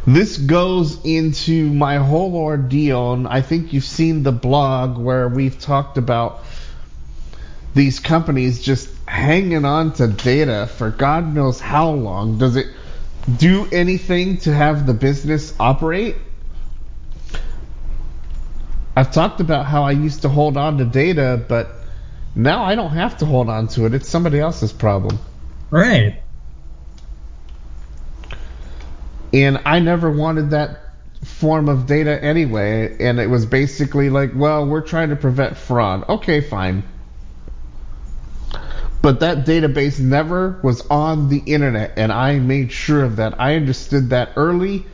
this 0.07 0.39
goes 0.39 1.05
into 1.05 1.71
my 1.71 1.97
whole 1.97 2.35
ordeal, 2.35 3.13
and 3.13 3.27
I 3.27 3.41
think 3.41 3.71
you've 3.71 3.83
seen 3.83 4.23
the 4.23 4.31
blog 4.31 4.97
where 4.97 5.29
we've 5.29 5.59
talked 5.59 5.99
about 5.99 6.43
these 7.75 7.99
companies 7.99 8.63
just 8.63 8.89
hanging 9.07 9.63
on 9.63 9.93
to 9.93 10.07
data 10.07 10.65
for 10.65 10.89
God 10.89 11.35
knows 11.35 11.59
how 11.59 11.91
long. 11.91 12.39
Does 12.39 12.55
it 12.55 12.65
do 13.37 13.67
anything 13.71 14.37
to 14.37 14.51
have 14.51 14.87
the 14.87 14.95
business 14.95 15.53
operate? 15.59 16.15
I've 18.95 19.11
talked 19.11 19.41
about 19.41 19.65
how 19.65 19.83
I 19.83 19.91
used 19.91 20.21
to 20.21 20.29
hold 20.29 20.55
on 20.55 20.77
to 20.77 20.85
data, 20.85 21.43
but 21.47 21.69
now 22.33 22.63
I 22.63 22.75
don't 22.75 22.91
have 22.91 23.17
to 23.17 23.25
hold 23.25 23.49
on 23.49 23.67
to 23.69 23.85
it. 23.85 23.93
It's 23.93 24.07
somebody 24.07 24.39
else's 24.39 24.71
problem. 24.71 25.19
Right. 25.69 26.21
And 29.33 29.59
I 29.65 29.79
never 29.79 30.09
wanted 30.09 30.51
that 30.51 30.79
form 31.23 31.67
of 31.67 31.87
data 31.87 32.23
anyway. 32.23 32.95
And 32.99 33.19
it 33.19 33.27
was 33.27 33.45
basically 33.45 34.09
like, 34.09 34.31
well, 34.33 34.65
we're 34.65 34.81
trying 34.81 35.09
to 35.09 35.15
prevent 35.15 35.57
fraud. 35.57 36.07
Okay, 36.07 36.39
fine. 36.39 36.83
But 39.01 39.19
that 39.19 39.45
database 39.45 39.99
never 39.99 40.59
was 40.63 40.81
on 40.87 41.29
the 41.29 41.37
internet, 41.37 41.93
and 41.95 42.11
I 42.11 42.39
made 42.39 42.71
sure 42.71 43.03
of 43.03 43.17
that. 43.17 43.39
I 43.39 43.55
understood 43.55 44.09
that 44.09 44.31
early, 44.35 44.85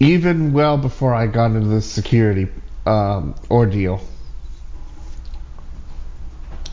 even 0.00 0.52
well 0.52 0.78
before 0.78 1.14
I 1.14 1.26
got 1.26 1.46
into 1.46 1.68
the 1.68 1.82
security 1.82 2.48
um, 2.86 3.34
ordeal. 3.50 4.00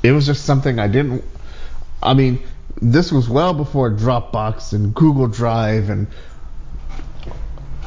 It 0.04 0.12
was 0.12 0.26
just 0.26 0.46
something 0.46 0.78
I 0.80 0.88
didn't. 0.88 1.24
I 2.02 2.14
mean, 2.14 2.40
this 2.82 3.12
was 3.12 3.28
well 3.28 3.54
before 3.54 3.90
Dropbox 3.90 4.74
and 4.74 4.94
Google 4.94 5.28
Drive 5.28 5.90
and 5.90 6.08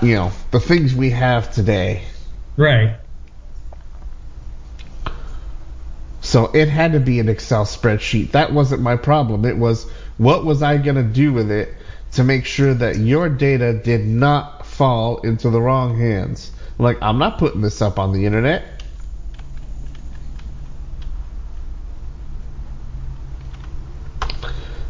you 0.03 0.15
know 0.15 0.33
the 0.51 0.61
things 0.61 0.95
we 0.95 1.11
have 1.11 1.53
today. 1.53 2.03
Right. 2.57 2.97
So 6.21 6.47
it 6.53 6.69
had 6.69 6.93
to 6.93 7.01
be 7.01 7.21
an 7.21 7.29
Excel 7.29 7.65
spreadsheet. 7.65 8.33
That 8.33 8.53
wasn't 8.53 8.83
my 8.83 8.97
problem. 8.97 9.45
It 9.45 9.57
was 9.57 9.89
what 10.19 10.45
was 10.45 10.63
I 10.63 10.77
going 10.79 10.97
to 10.97 11.03
do 11.03 11.33
with 11.33 11.51
it 11.51 11.73
to 12.13 12.25
make 12.25 12.45
sure 12.45 12.75
that 12.75 12.97
your 12.97 13.29
data 13.29 13.73
did 13.73 14.05
not 14.05 14.58
fall 14.79 15.21
into 15.23 15.51
the 15.51 15.61
wrong 15.61 15.99
hands. 15.99 16.53
Like, 16.79 16.99
I'm 17.03 17.19
not 17.19 17.39
putting 17.39 17.63
this 17.63 17.83
up 17.83 17.99
on 17.99 18.13
the 18.13 18.27
internet. 18.27 18.81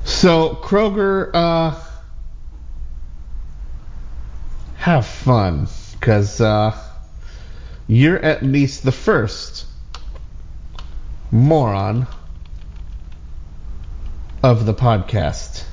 So, 0.05 0.59
Kroger, 0.62 1.31
uh, 1.33 1.74
have 4.77 5.07
fun, 5.07 5.68
because, 5.92 6.38
uh, 6.42 6.77
you're 7.87 8.18
at 8.18 8.42
least 8.42 8.83
the 8.83 8.92
first 8.92 9.64
moron 11.31 12.07
of 14.42 14.66
the 14.66 14.74
podcast. 14.74 15.64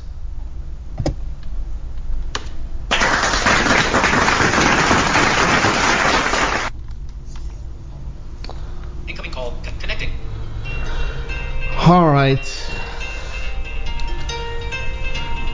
All 11.88 12.08
right. 12.08 12.40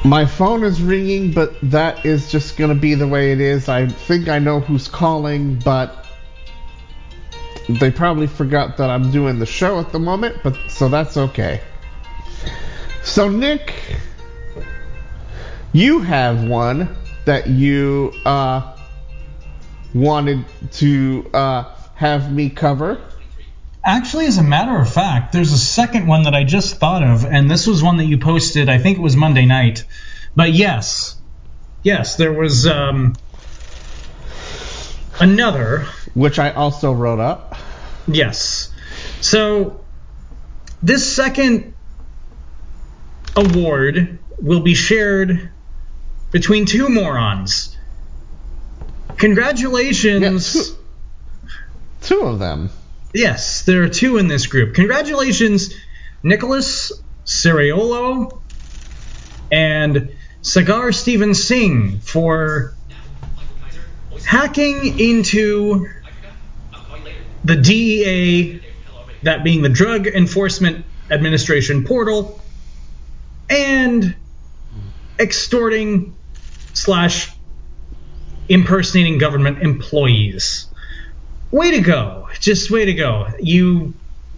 My 0.06 0.26
phone 0.26 0.64
is 0.64 0.82
ringing, 0.82 1.34
but 1.34 1.54
that 1.64 2.06
is 2.06 2.32
just 2.32 2.56
going 2.56 2.70
to 2.70 2.76
be 2.76 2.96
the 2.96 3.06
way 3.06 3.34
it 3.34 3.42
is. 3.42 3.68
I 3.68 3.88
think 3.88 4.30
I 4.30 4.40
know 4.40 4.62
who's 4.62 4.88
calling, 4.88 5.60
but 5.60 6.06
they 7.68 7.92
probably 7.92 8.28
forgot 8.28 8.78
that 8.78 8.90
I'm 8.90 9.12
doing 9.12 9.40
the 9.40 9.46
show 9.46 9.78
at 9.82 9.92
the 9.92 10.00
moment, 10.00 10.38
but 10.42 10.58
so 10.70 10.88
that's 10.88 11.18
okay. 11.18 11.60
So 13.04 13.28
Nick, 13.28 13.74
you 15.74 16.00
have 16.00 16.46
one 16.46 16.96
that 17.26 17.48
you 17.48 18.14
uh 18.26 18.78
wanted 19.94 20.46
to 20.72 21.30
uh 21.34 21.64
have 21.96 22.32
me 22.32 22.50
cover. 22.50 23.02
Actually, 23.84 24.28
as 24.28 24.38
a 24.38 24.44
matter 24.44 24.80
of 24.80 24.92
fact, 24.94 25.34
there's 25.34 25.54
a 25.54 25.58
second 25.58 26.06
one 26.06 26.24
that 26.24 26.36
I 26.36 26.44
just 26.44 26.76
thought 26.76 27.02
of, 27.02 27.26
and 27.26 27.50
this 27.50 27.66
was 27.66 27.82
one 27.82 27.98
that 27.98 28.06
you 28.06 28.20
posted. 28.20 28.70
I 28.70 28.78
think 28.78 28.98
it 28.98 29.02
was 29.02 29.16
Monday 29.16 29.46
night. 29.46 29.86
But 30.36 30.52
yes, 30.54 31.20
yes, 31.82 32.16
there 32.16 32.32
was 32.32 32.68
um, 32.68 33.16
another. 35.20 35.88
which 36.14 36.38
I 36.38 36.52
also 36.52 36.92
wrote 36.94 37.20
up. 37.20 37.56
Yes. 38.08 38.72
So 39.20 39.84
this 40.84 41.16
second 41.16 41.74
award 43.36 44.20
will 44.38 44.62
be 44.62 44.76
shared 44.76 45.50
between 46.32 46.66
two 46.66 46.88
morons. 46.88 47.76
Congratulations. 49.18 50.56
Yeah, 50.56 50.64
two, 50.64 50.78
two 52.02 52.22
of 52.22 52.40
them. 52.40 52.70
Yes, 53.14 53.64
there 53.64 53.84
are 53.84 53.90
two 53.90 54.18
in 54.18 54.28
this 54.28 54.48
group. 54.48 54.74
Congratulations, 54.74 55.74
Nicholas 56.24 56.92
Ceraolo 57.26 58.42
and 59.52 60.16
Sagar 60.42 60.92
Steven 60.92 61.34
Singh 61.34 62.00
for 62.00 62.74
hacking 64.26 65.00
into 65.00 65.90
the 67.44 67.58
DEA, 67.58 68.62
that 69.24 69.44
being 69.44 69.62
the 69.62 69.70
Drug 69.70 70.08
Enforcement 70.08 70.86
Administration 71.10 71.84
portal, 71.84 72.40
and 73.50 74.16
extorting 75.20 76.16
slash 76.74 77.30
impersonating 78.48 79.18
government 79.18 79.62
employees. 79.62 80.71
Way 81.52 81.72
to 81.72 81.82
go. 81.82 82.30
Just 82.40 82.72
way 82.72 82.86
to 82.86 82.94
go. 82.94 83.28
You 83.40 83.94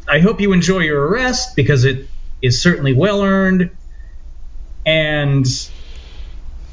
I 0.08 0.19
hope 0.19 0.41
you 0.41 0.54
enjoy 0.54 0.80
your 0.80 1.08
arrest 1.08 1.56
because 1.56 1.86
it 1.86 2.10
is 2.41 2.62
certainly 2.62 2.93
well 2.93 3.21
earned. 3.21 3.69
And 4.86 5.45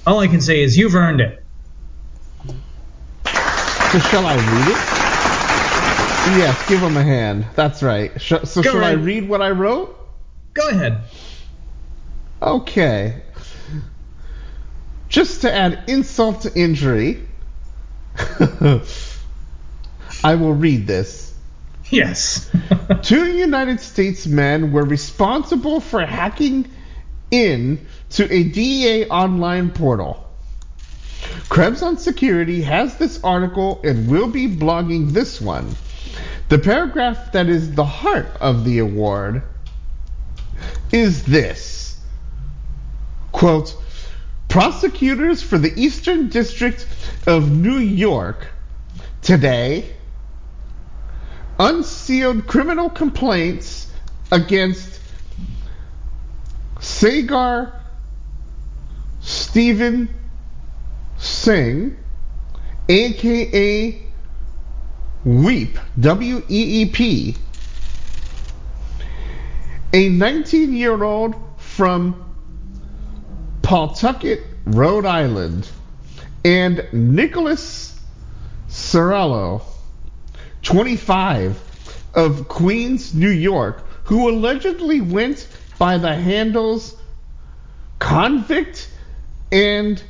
all 0.07 0.19
I 0.19 0.27
can 0.27 0.41
say 0.41 0.63
is 0.63 0.77
you've 0.77 0.95
earned 0.95 1.21
it. 1.21 1.45
So 3.25 3.99
shall 3.99 4.27
I 4.27 4.37
read 4.37 4.69
it? 4.69 5.01
Yes, 6.39 6.69
give 6.69 6.81
him 6.81 6.97
a 6.97 7.03
hand. 7.03 7.47
That's 7.55 7.83
right. 7.83 8.21
Sh- 8.21 8.45
so 8.45 8.63
Go 8.63 8.73
shall 8.73 8.85
I 8.85 8.93
read 8.93 9.29
what 9.29 9.43
I 9.43 9.51
wrote? 9.51 9.97
Go 10.55 10.69
ahead. 10.69 11.03
Okay. 12.43 13.23
Just 15.09 15.43
to 15.43 15.53
add 15.53 15.85
insult 15.89 16.43
to 16.43 16.55
injury, 16.55 17.27
I 20.23 20.35
will 20.35 20.55
read 20.55 20.87
this. 20.87 21.35
Yes. 21.89 22.51
Two 23.03 23.27
United 23.27 23.81
States 23.81 24.27
men 24.27 24.73
were 24.73 24.85
responsible 24.85 25.81
for 25.81 26.05
hacking 26.05 26.71
in 27.31 27.87
to 28.11 28.33
a 28.33 28.45
DEA 28.45 29.07
online 29.07 29.71
portal. 29.71 30.27
Krebs 31.49 31.83
on 31.83 31.97
Security 31.97 32.63
has 32.63 32.97
this 32.97 33.23
article 33.23 33.81
and 33.85 34.11
will 34.11 34.29
be 34.29 34.47
blogging 34.47 35.11
this 35.11 35.41
one. 35.41 35.75
The 36.49 36.59
paragraph 36.59 37.33
that 37.33 37.49
is 37.49 37.75
the 37.75 37.85
heart 37.85 38.29
of 38.41 38.65
the 38.65 38.79
award 38.79 39.43
is 40.93 41.25
this 41.25 41.99
quote 43.33 43.77
prosecutors 44.49 45.43
for 45.43 45.57
the 45.59 45.73
eastern 45.81 46.29
district 46.29 46.87
of 47.27 47.51
new 47.51 47.79
york 47.79 48.49
today 49.23 49.89
unsealed 51.61 52.47
criminal 52.47 52.89
complaints 52.89 53.93
against 54.33 54.99
sagar 56.81 57.71
steven 59.21 60.09
singh 61.19 61.95
aka 62.89 64.03
weep 65.27 65.79
w-e-e-p 66.01 67.37
a 69.93 70.09
19 70.09 70.73
year 70.73 71.03
old 71.05 71.35
from 71.59 72.31
Pawtucket, 73.63 74.43
Rhode 74.65 75.07
Island, 75.07 75.69
and 76.45 76.89
Nicholas 76.93 78.01
Ceraolo, 78.69 79.63
25, 80.63 81.61
of 82.15 82.49
Queens, 82.49 83.15
New 83.15 83.31
York, 83.31 83.85
who 84.05 84.29
allegedly 84.29 85.01
went 85.01 85.47
by 85.79 85.99
the 85.99 86.15
handles 86.15 86.97
convict 87.99 88.91
and 89.53 90.03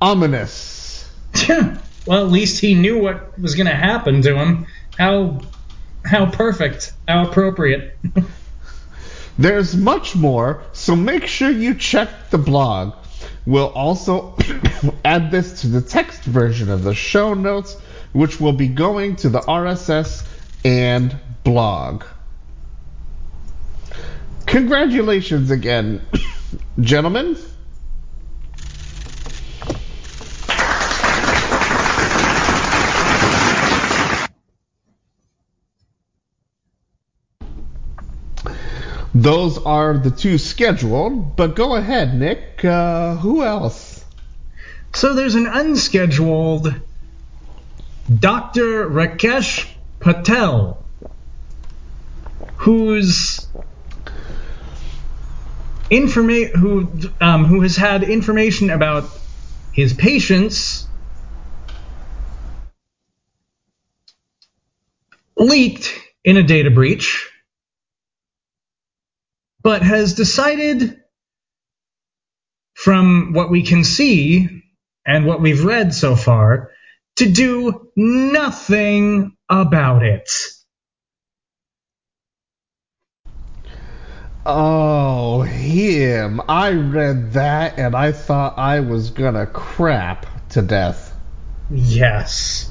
ominous. 0.00 1.10
well, 2.06 2.24
at 2.24 2.30
least 2.30 2.60
he 2.60 2.74
knew 2.74 3.02
what 3.02 3.38
was 3.38 3.54
going 3.54 3.66
to 3.66 3.74
happen 3.74 4.22
to 4.22 4.36
him. 4.36 4.66
How 4.96 5.40
how 6.04 6.30
perfect. 6.30 6.92
How 7.06 7.28
appropriate. 7.28 7.98
There's 9.38 9.76
much 9.76 10.16
more, 10.16 10.62
so 10.72 10.96
make 10.96 11.26
sure 11.26 11.50
you 11.50 11.74
check 11.74 12.08
the 12.30 12.38
blog. 12.38 12.94
We'll 13.44 13.68
also 13.68 14.36
add 15.04 15.30
this 15.30 15.60
to 15.60 15.66
the 15.66 15.82
text 15.82 16.22
version 16.22 16.70
of 16.70 16.84
the 16.84 16.94
show 16.94 17.34
notes, 17.34 17.76
which 18.16 18.40
will 18.40 18.54
be 18.54 18.66
going 18.66 19.14
to 19.14 19.28
the 19.28 19.40
RSS 19.40 20.26
and 20.64 21.14
blog. 21.44 22.02
Congratulations 24.46 25.50
again, 25.50 26.00
gentlemen. 26.80 27.36
Those 39.14 39.58
are 39.58 39.98
the 39.98 40.10
two 40.10 40.38
scheduled, 40.38 41.36
but 41.36 41.54
go 41.54 41.74
ahead, 41.74 42.14
Nick. 42.14 42.64
Uh, 42.64 43.16
who 43.16 43.44
else? 43.44 44.02
So 44.94 45.12
there's 45.12 45.34
an 45.34 45.46
unscheduled 45.46 46.72
Dr. 48.14 48.88
Rakesh 48.88 49.68
Patel, 50.00 50.86
who's 52.56 53.48
informa- 55.90 56.50
who 56.54 56.92
um, 57.20 57.44
who 57.46 57.62
has 57.62 57.76
had 57.76 58.04
information 58.04 58.70
about 58.70 59.10
his 59.72 59.94
patients 59.94 60.88
leaked 65.36 65.94
in 66.24 66.36
a 66.36 66.42
data 66.42 66.70
breach. 66.70 67.26
but 69.62 69.82
has 69.82 70.14
decided, 70.14 71.02
from 72.74 73.32
what 73.32 73.50
we 73.50 73.62
can 73.62 73.84
see 73.84 74.62
and 75.06 75.26
what 75.26 75.40
we've 75.40 75.64
read 75.64 75.94
so 75.94 76.16
far, 76.16 76.70
to 77.16 77.30
do 77.30 77.90
nothing 77.96 79.36
about 79.48 80.02
it. 80.02 80.30
Oh, 84.44 85.42
him. 85.42 86.40
I 86.48 86.72
read 86.72 87.32
that 87.32 87.78
and 87.78 87.96
I 87.96 88.12
thought 88.12 88.58
I 88.58 88.80
was 88.80 89.10
gonna 89.10 89.46
crap 89.46 90.26
to 90.50 90.62
death. 90.62 91.12
Yes. 91.70 92.70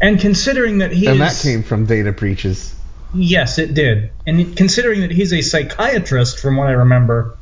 And 0.00 0.20
considering 0.20 0.78
that 0.78 0.92
he 0.92 1.06
And 1.06 1.20
that 1.20 1.38
came 1.40 1.62
from 1.62 1.86
data 1.86 2.12
breaches. 2.12 2.74
Yes, 3.14 3.58
it 3.58 3.72
did. 3.72 4.10
And 4.26 4.56
considering 4.56 5.02
that 5.02 5.12
he's 5.12 5.32
a 5.32 5.42
psychiatrist, 5.42 6.40
from 6.40 6.56
what 6.56 6.66
I 6.66 6.72
remember, 6.72 7.38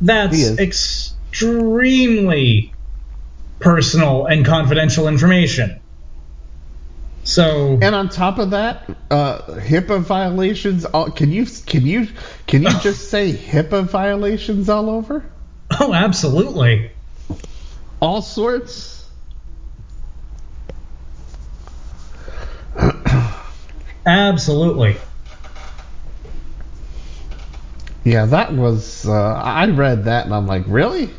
that's 0.00 0.36
is. 0.36 1.14
Extremely 1.32 2.74
personal 3.58 4.26
and 4.26 4.44
confidential 4.44 5.08
information. 5.08 5.80
So, 7.24 7.78
And 7.80 7.94
on 7.94 8.10
top 8.10 8.38
of 8.38 8.50
that, 8.50 8.90
uh, 9.10 9.38
HIPAA 9.60 10.00
violations. 10.00 10.84
All, 10.84 11.10
can 11.10 11.30
you 11.30 11.46
can 11.46 11.86
you 11.86 12.08
can 12.46 12.62
you 12.64 12.70
just 12.80 13.08
say 13.10 13.32
HIPAA 13.32 13.84
violations 13.84 14.68
all 14.68 14.90
over? 14.90 15.24
oh, 15.80 15.94
absolutely. 15.94 16.90
All 18.00 18.20
sorts. 18.20 19.08
Absolutely. 24.04 24.96
Yeah, 28.04 28.26
that 28.26 28.52
was. 28.52 29.06
Uh, 29.06 29.12
I 29.12 29.66
read 29.70 30.04
that 30.04 30.24
and 30.24 30.34
I'm 30.34 30.48
like, 30.48 30.64
really? 30.66 31.10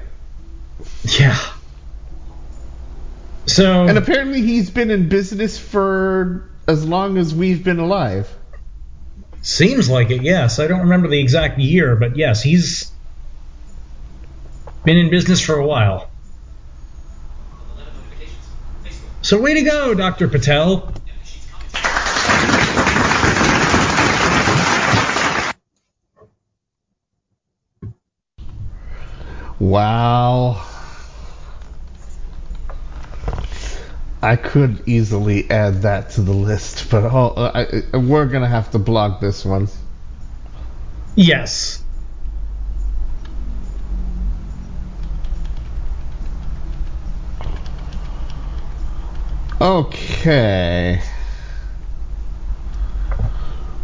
yeah. 1.05 1.39
So, 3.47 3.87
And 3.87 3.99
apparently 3.99 4.43
he's 4.43 4.71
been 4.71 4.91
in 4.91 5.09
business 5.09 5.59
for 5.59 6.51
as 6.69 6.85
long 6.85 7.19
as 7.19 7.35
we've 7.35 7.63
been 7.65 7.79
alive. 7.81 8.29
seems 9.43 9.89
like 9.89 10.11
it, 10.11 10.23
yes. 10.23 10.59
I 10.59 10.67
don't 10.67 10.81
remember 10.83 11.09
the 11.09 11.21
exact 11.21 11.59
year, 11.59 11.97
but 11.97 12.17
yes, 12.17 12.43
he's 12.43 12.93
been 14.85 14.97
in 14.99 15.11
business 15.11 15.41
for 15.41 15.55
a 15.57 15.67
while. 15.67 16.11
11 17.71 17.95
notifications. 17.95 18.57
Facebook. 18.85 19.13
So, 19.23 19.41
way 19.41 19.55
to 19.55 19.63
go, 19.63 19.95
Dr. 19.95 20.29
Patel. 20.29 20.93
Yeah, 21.05 21.15
she's 21.25 21.47
comments. 21.47 21.89
Wow. 29.59 30.65
I 34.21 34.37
could 34.37 34.83
easily 34.87 35.49
add 35.51 35.83
that 35.83 36.11
to 36.11 36.23
the 36.23 36.33
list, 36.33 36.91
but 36.91 37.05
oh, 37.05 37.35
I, 37.37 37.83
I, 37.93 37.97
we're 37.97 38.27
gonna 38.27 38.49
have 38.49 38.71
to 38.73 38.79
block 38.79 39.21
this 39.21 39.45
one. 39.45 39.69
Yes. 41.15 41.83
Okay. 49.61 51.03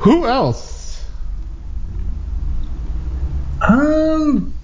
Who 0.00 0.26
else? 0.26 1.04
Um, 3.66 4.54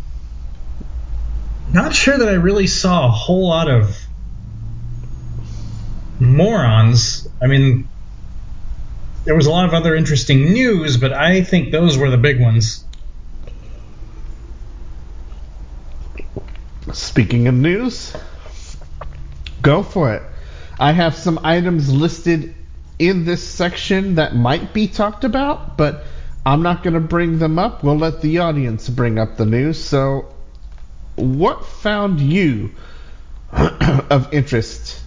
not 1.72 1.94
sure 1.94 2.18
that 2.18 2.28
I 2.28 2.34
really 2.34 2.66
saw 2.66 3.06
a 3.06 3.10
whole 3.10 3.48
lot 3.48 3.68
of 3.70 3.96
morons. 6.18 7.28
I 7.40 7.46
mean, 7.46 7.88
there 9.24 9.34
was 9.34 9.46
a 9.46 9.50
lot 9.50 9.66
of 9.66 9.74
other 9.74 9.94
interesting 9.94 10.52
news, 10.52 10.96
but 10.96 11.12
I 11.12 11.42
think 11.42 11.72
those 11.72 11.96
were 11.96 12.10
the 12.10 12.18
big 12.18 12.40
ones. 12.40 12.84
Speaking 16.92 17.46
of 17.46 17.54
news, 17.54 18.16
go 19.62 19.82
for 19.82 20.14
it. 20.14 20.22
I 20.78 20.92
have 20.92 21.14
some 21.14 21.38
items 21.44 21.92
listed 21.92 22.54
in 22.98 23.24
this 23.24 23.46
section 23.46 24.16
that 24.16 24.34
might 24.34 24.74
be 24.74 24.88
talked 24.88 25.24
about, 25.24 25.76
but 25.76 26.04
I'm 26.44 26.62
not 26.62 26.82
going 26.82 26.94
to 26.94 27.00
bring 27.00 27.38
them 27.38 27.58
up. 27.58 27.84
We'll 27.84 27.98
let 27.98 28.22
the 28.22 28.38
audience 28.38 28.88
bring 28.88 29.18
up 29.18 29.36
the 29.36 29.46
news. 29.46 29.82
So, 29.82 30.34
what 31.20 31.64
found 31.66 32.20
you 32.20 32.72
of 33.52 34.32
interest 34.32 35.00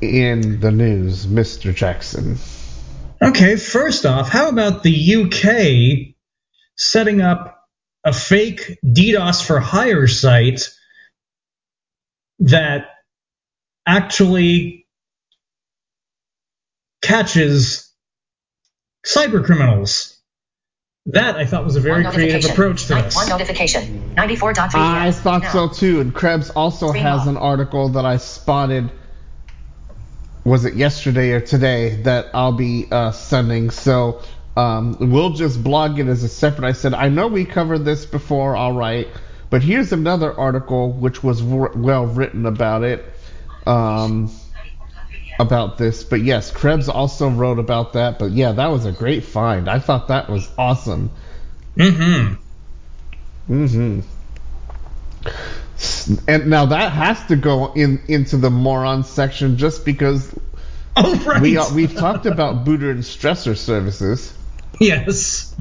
in 0.00 0.60
the 0.60 0.70
news, 0.70 1.26
Mr. 1.26 1.74
Jackson? 1.74 2.36
Okay, 3.22 3.56
first 3.56 4.06
off, 4.06 4.28
how 4.28 4.48
about 4.48 4.82
the 4.82 5.14
UK 5.14 6.14
setting 6.76 7.20
up 7.20 7.62
a 8.04 8.12
fake 8.12 8.78
DDoS 8.84 9.44
for 9.44 9.60
hire 9.60 10.06
site 10.06 10.68
that 12.40 12.86
actually 13.86 14.86
catches 17.02 17.90
cyber 19.06 19.44
criminals? 19.44 20.13
That 21.06 21.36
I 21.36 21.44
thought 21.44 21.64
was 21.64 21.76
a 21.76 21.80
very 21.80 22.02
creative 22.04 22.50
approach 22.50 22.86
to 22.86 22.94
Ni- 22.94 23.02
this. 23.02 23.16
One 23.16 23.28
notification. 23.28 24.14
94.3 24.16 24.74
I 24.74 25.12
thought 25.12 25.42
Now. 25.42 25.50
so 25.52 25.68
too, 25.68 26.00
and 26.00 26.14
Krebs 26.14 26.48
also 26.50 26.88
Stream 26.88 27.02
has 27.02 27.22
off. 27.22 27.26
an 27.26 27.36
article 27.36 27.90
that 27.90 28.06
I 28.06 28.16
spotted. 28.16 28.90
Was 30.44 30.64
it 30.64 30.74
yesterday 30.74 31.32
or 31.32 31.40
today 31.40 32.02
that 32.02 32.28
I'll 32.32 32.52
be 32.56 32.86
uh, 32.90 33.10
sending? 33.12 33.70
So 33.70 34.22
um, 34.56 34.96
we'll 34.98 35.30
just 35.34 35.62
blog 35.62 35.98
it 35.98 36.06
as 36.06 36.22
a 36.22 36.28
separate. 36.28 36.66
I 36.66 36.72
said 36.72 36.94
I 36.94 37.08
know 37.10 37.26
we 37.28 37.44
covered 37.44 37.80
this 37.80 38.06
before, 38.06 38.56
all 38.56 38.72
right, 38.72 39.08
but 39.50 39.62
here's 39.62 39.92
another 39.92 40.32
article 40.32 40.90
which 40.92 41.22
was 41.22 41.40
w- 41.42 41.72
well 41.76 42.06
written 42.06 42.46
about 42.46 42.82
it, 42.82 43.04
um, 43.66 44.30
about 45.38 45.78
this. 45.78 46.04
But 46.04 46.22
yes, 46.22 46.50
Krebs 46.50 46.88
also 46.88 47.28
wrote 47.28 47.58
about 47.58 47.94
that. 47.94 48.18
But 48.18 48.32
yeah, 48.32 48.52
that 48.52 48.68
was 48.68 48.84
a 48.86 48.92
great 48.92 49.24
find. 49.24 49.68
I 49.68 49.78
thought 49.78 50.08
that 50.08 50.28
was 50.28 50.48
awesome. 50.56 51.10
Mm-hmm. 51.76 52.34
Mm 53.52 53.70
hmm 53.70 54.00
And 56.28 56.46
now 56.46 56.66
that 56.66 56.92
has 56.92 57.24
to 57.26 57.36
go 57.36 57.72
in 57.72 58.00
into 58.08 58.36
the 58.36 58.50
moron 58.50 59.04
section 59.04 59.56
just 59.56 59.84
because 59.84 60.32
Oh 60.96 61.16
right. 61.24 61.42
we 61.42 61.58
we've 61.74 61.94
talked 61.94 62.26
about 62.26 62.64
booter 62.64 62.90
and 62.90 63.00
stressor 63.02 63.56
services 63.56 64.32
yes. 64.78 65.54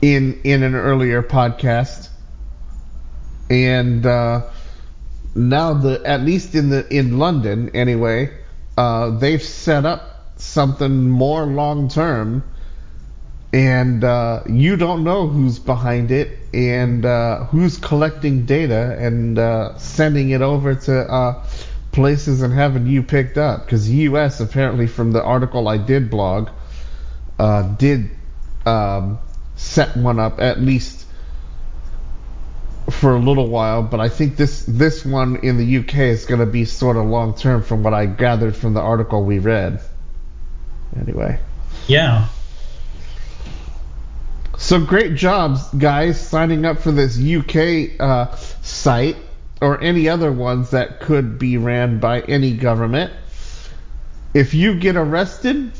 in 0.00 0.40
in 0.44 0.62
an 0.62 0.74
earlier 0.74 1.22
podcast, 1.22 2.08
and 3.50 4.06
uh, 4.06 4.48
now 5.34 5.74
the 5.74 6.02
at 6.04 6.22
least 6.22 6.54
in 6.54 6.70
the 6.70 6.86
in 6.94 7.18
London 7.18 7.70
anyway, 7.74 8.30
uh, 8.76 9.10
they've 9.10 9.42
set 9.42 9.84
up 9.84 10.32
something 10.36 11.08
more 11.08 11.44
long 11.46 11.88
term, 11.88 12.42
and 13.52 14.02
uh, 14.02 14.42
you 14.48 14.76
don't 14.76 15.04
know 15.04 15.26
who's 15.26 15.58
behind 15.58 16.10
it 16.10 16.38
and 16.52 17.04
uh, 17.04 17.44
who's 17.46 17.76
collecting 17.78 18.46
data 18.46 18.96
and 18.98 19.38
uh, 19.38 19.76
sending 19.78 20.30
it 20.30 20.42
over 20.42 20.74
to 20.74 21.00
uh, 21.00 21.44
places 21.92 22.42
and 22.42 22.52
having 22.52 22.86
you 22.86 23.02
picked 23.02 23.38
up 23.38 23.64
because 23.64 23.90
U.S. 23.90 24.40
apparently 24.40 24.86
from 24.86 25.12
the 25.12 25.22
article 25.22 25.68
I 25.68 25.78
did 25.78 26.10
blog 26.10 26.48
uh, 27.38 27.62
did 27.74 28.10
um, 28.66 29.18
set 29.56 29.96
one 29.96 30.18
up 30.18 30.40
at 30.40 30.60
least 30.60 30.99
for 32.90 33.14
a 33.14 33.18
little 33.18 33.48
while, 33.48 33.82
but 33.82 34.00
I 34.00 34.08
think 34.08 34.36
this 34.36 34.64
this 34.66 35.04
one 35.04 35.36
in 35.42 35.56
the 35.58 35.78
UK 35.78 35.96
is 35.98 36.26
going 36.26 36.40
to 36.40 36.46
be 36.46 36.64
sort 36.64 36.96
of 36.96 37.06
long 37.06 37.34
term 37.34 37.62
from 37.62 37.82
what 37.82 37.94
I 37.94 38.06
gathered 38.06 38.56
from 38.56 38.74
the 38.74 38.80
article 38.80 39.24
we 39.24 39.38
read. 39.38 39.80
Anyway, 40.98 41.38
Yeah. 41.86 42.26
so 44.58 44.80
great 44.84 45.14
jobs, 45.14 45.62
guys, 45.74 46.20
signing 46.20 46.64
up 46.64 46.80
for 46.80 46.90
this 46.90 47.16
UK 47.18 48.00
uh, 48.00 48.34
site 48.62 49.16
or 49.62 49.80
any 49.80 50.08
other 50.08 50.32
ones 50.32 50.70
that 50.70 51.00
could 51.00 51.38
be 51.38 51.56
ran 51.58 52.00
by 52.00 52.20
any 52.22 52.52
government. 52.56 53.12
If 54.34 54.54
you 54.54 54.78
get 54.78 54.96
arrested, 54.96 55.72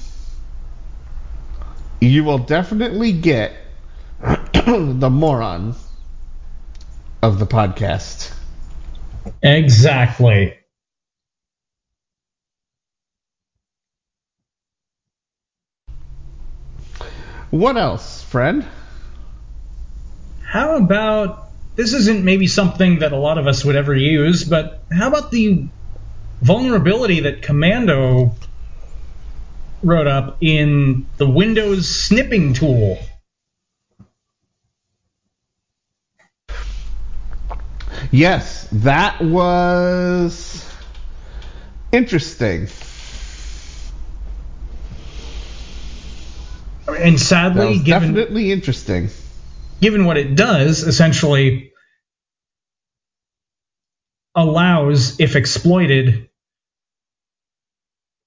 you 2.01 2.25
will 2.25 2.39
definitely 2.39 3.13
get 3.13 3.53
the 4.23 5.09
moron. 5.11 5.75
Of 7.23 7.39
the 7.39 7.47
podcast. 7.47 8.33
Exactly. 9.43 10.57
What 17.51 17.77
else, 17.77 18.23
friend? 18.23 18.65
How 20.43 20.77
about 20.77 21.49
this 21.77 21.93
isn't 21.93 22.25
maybe 22.25 22.47
something 22.47 23.01
that 23.01 23.13
a 23.13 23.17
lot 23.17 23.39
of 23.39 23.47
us 23.47 23.65
would 23.65 23.77
ever 23.77 23.95
use, 23.95 24.45
but 24.45 24.83
how 24.93 25.09
about 25.09 25.31
the 25.31 25.67
vulnerability 26.41 27.21
that 27.21 27.43
Commando 27.43 28.35
wrote 29.83 30.07
up 30.07 30.39
in 30.41 31.07
the 31.17 31.29
Windows 31.29 31.89
snipping 31.89 32.55
tool? 32.55 32.99
Yes, 38.11 38.67
that 38.73 39.21
was 39.23 40.69
interesting. 41.93 42.69
And 46.89 47.21
sadly, 47.21 47.79
given 47.79 48.15
definitely 48.15 48.51
interesting. 48.51 49.11
given 49.81 50.05
what 50.05 50.17
it 50.17 50.35
does, 50.35 50.83
essentially 50.83 51.73
allows, 54.35 55.21
if 55.21 55.37
exploited, 55.37 56.29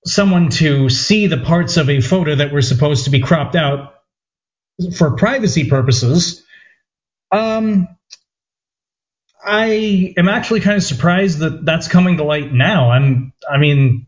someone 0.06 0.50
to 0.50 0.90
see 0.90 1.28
the 1.28 1.38
parts 1.38 1.78
of 1.78 1.90
a 1.90 2.02
photo 2.02 2.36
that 2.36 2.52
were 2.54 2.62
supposed 2.62 3.06
to 3.06 3.10
be 3.10 3.20
cropped 3.20 3.56
out 3.56 3.96
for 4.98 5.16
privacy 5.16 5.70
purposes. 5.70 6.44
Um, 7.32 7.88
I 9.46 10.14
am 10.18 10.30
actually 10.30 10.62
kind 10.62 10.78
of 10.78 10.84
surprised 10.84 11.40
that 11.40 11.66
that's 11.66 11.88
coming 11.88 12.18
to 12.18 12.24
light 12.24 12.54
now. 12.54 12.92
I'm, 12.92 13.34
I 13.50 13.58
mean, 13.58 14.08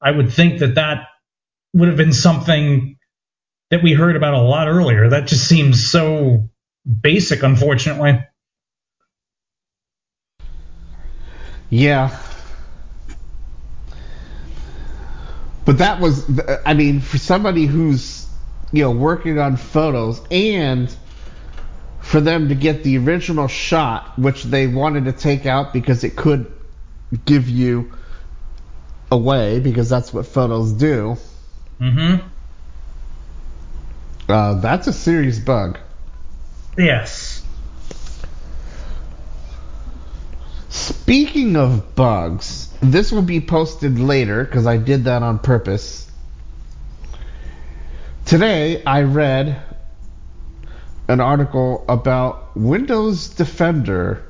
I 0.00 0.10
would 0.10 0.32
think 0.32 0.60
that 0.60 0.76
that 0.76 1.08
would 1.74 1.88
have 1.88 1.96
been 1.96 2.12
something 2.12 2.96
that 3.70 3.82
we 3.82 3.92
heard 3.92 4.16
about 4.16 4.34
a 4.34 4.40
lot 4.40 4.68
earlier. 4.68 5.10
That 5.10 5.26
just 5.26 5.46
seems 5.46 5.90
so 5.90 6.50
basic, 7.00 7.42
unfortunately. 7.42 8.24
Yeah. 11.70 12.18
But 15.64 15.78
that 15.78 16.00
was, 16.00 16.28
I 16.66 16.74
mean, 16.74 17.00
for 17.00 17.18
somebody 17.18 17.66
who's, 17.66 18.26
you 18.72 18.82
know, 18.82 18.90
working 18.90 19.38
on 19.38 19.56
photos 19.56 20.20
and 20.30 20.94
for 22.02 22.20
them 22.20 22.48
to 22.48 22.54
get 22.54 22.82
the 22.82 22.98
original 22.98 23.48
shot, 23.48 24.18
which 24.18 24.42
they 24.42 24.66
wanted 24.66 25.04
to 25.06 25.12
take 25.12 25.46
out 25.46 25.72
because 25.72 26.04
it 26.04 26.16
could 26.16 26.52
give 27.24 27.48
you 27.48 27.92
away, 29.10 29.60
because 29.60 29.88
that's 29.88 30.12
what 30.12 30.26
photos 30.26 30.72
do, 30.72 31.16
Mm-hmm. 31.80 32.26
uh, 34.28 34.54
that's 34.60 34.86
a 34.86 34.92
serious 34.92 35.38
bug. 35.40 35.78
Yes. 36.78 37.42
Speaking 40.68 41.56
of 41.56 41.94
bugs, 41.96 42.72
this 42.80 43.10
will 43.10 43.22
be 43.22 43.40
posted 43.40 43.98
later 43.98 44.44
because 44.44 44.66
I 44.66 44.76
did 44.76 45.04
that 45.04 45.22
on 45.22 45.38
purpose. 45.40 46.10
Today 48.24 48.82
I 48.84 49.02
read 49.02 49.60
an 51.12 51.20
article 51.20 51.84
about 51.90 52.56
Windows 52.56 53.28
Defender. 53.28 54.24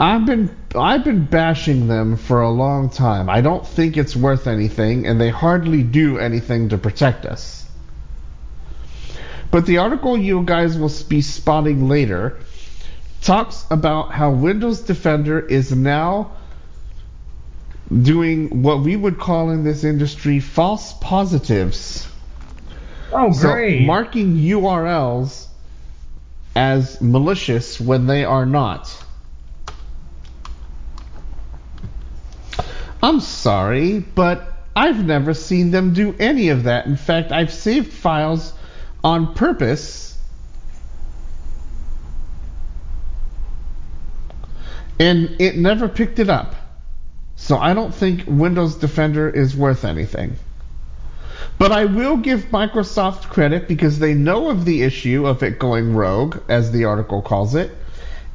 I've 0.00 0.26
been 0.26 0.50
I've 0.74 1.04
been 1.04 1.24
bashing 1.24 1.86
them 1.86 2.16
for 2.16 2.40
a 2.40 2.50
long 2.50 2.90
time. 2.90 3.30
I 3.30 3.40
don't 3.40 3.64
think 3.64 3.96
it's 3.96 4.16
worth 4.16 4.48
anything 4.48 5.06
and 5.06 5.20
they 5.20 5.28
hardly 5.28 5.84
do 5.84 6.18
anything 6.18 6.70
to 6.70 6.78
protect 6.78 7.24
us. 7.24 7.64
But 9.52 9.64
the 9.66 9.78
article 9.78 10.18
you 10.18 10.42
guys 10.42 10.76
will 10.76 10.92
be 11.08 11.22
spotting 11.22 11.88
later 11.88 12.36
talks 13.22 13.64
about 13.70 14.10
how 14.10 14.32
Windows 14.32 14.80
Defender 14.80 15.38
is 15.38 15.70
now 15.70 16.32
doing 17.90 18.64
what 18.64 18.80
we 18.80 18.96
would 18.96 19.18
call 19.18 19.50
in 19.50 19.62
this 19.62 19.84
industry 19.84 20.40
false 20.40 20.94
positives. 21.00 22.08
Oh, 23.12 23.32
So 23.32 23.52
great. 23.52 23.86
marking 23.86 24.36
URLs 24.36 25.46
as 26.54 27.00
malicious 27.00 27.80
when 27.80 28.06
they 28.06 28.24
are 28.24 28.46
not. 28.46 29.04
I'm 33.02 33.20
sorry, 33.20 34.00
but 34.00 34.52
I've 34.74 35.04
never 35.04 35.34
seen 35.34 35.70
them 35.70 35.92
do 35.92 36.14
any 36.18 36.48
of 36.48 36.64
that. 36.64 36.86
In 36.86 36.96
fact, 36.96 37.32
I've 37.32 37.52
saved 37.52 37.92
files 37.92 38.52
on 39.04 39.34
purpose 39.34 40.18
and 44.98 45.36
it 45.40 45.56
never 45.56 45.88
picked 45.88 46.18
it 46.18 46.28
up. 46.28 46.54
So 47.36 47.56
I 47.56 47.72
don't 47.72 47.94
think 47.94 48.24
Windows 48.26 48.76
Defender 48.76 49.30
is 49.30 49.56
worth 49.56 49.84
anything. 49.84 50.36
But 51.58 51.72
I 51.72 51.86
will 51.86 52.16
give 52.16 52.46
Microsoft 52.46 53.24
credit 53.30 53.66
because 53.66 53.98
they 53.98 54.14
know 54.14 54.48
of 54.48 54.64
the 54.64 54.82
issue 54.82 55.26
of 55.26 55.42
it 55.42 55.58
going 55.58 55.94
rogue, 55.94 56.38
as 56.48 56.70
the 56.70 56.84
article 56.84 57.20
calls 57.20 57.56
it, 57.56 57.72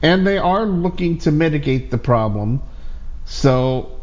and 0.01 0.27
they 0.27 0.38
are 0.38 0.65
looking 0.65 1.19
to 1.19 1.31
mitigate 1.31 1.89
the 1.89 1.97
problem. 1.97 2.62
So 3.25 4.01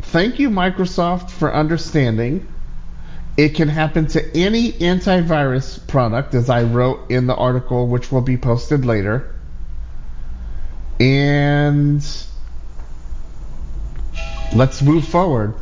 thank 0.00 0.38
you, 0.38 0.48
Microsoft, 0.48 1.30
for 1.30 1.54
understanding. 1.54 2.48
It 3.36 3.50
can 3.50 3.68
happen 3.68 4.06
to 4.08 4.36
any 4.36 4.72
antivirus 4.72 5.86
product, 5.86 6.34
as 6.34 6.48
I 6.48 6.62
wrote 6.62 7.10
in 7.10 7.26
the 7.26 7.34
article, 7.34 7.88
which 7.88 8.10
will 8.10 8.22
be 8.22 8.38
posted 8.38 8.86
later. 8.86 9.34
And 10.98 12.02
let's 14.54 14.80
move 14.80 15.06
forward. 15.06 15.54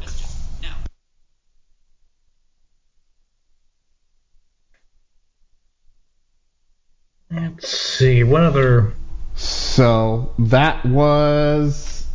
Let's 7.32 7.68
see. 7.68 8.24
What 8.24 8.42
other. 8.42 8.92
So 9.34 10.32
that 10.38 10.84
was 10.84 12.06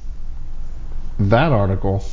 that 1.20 1.52
article. 1.52 2.04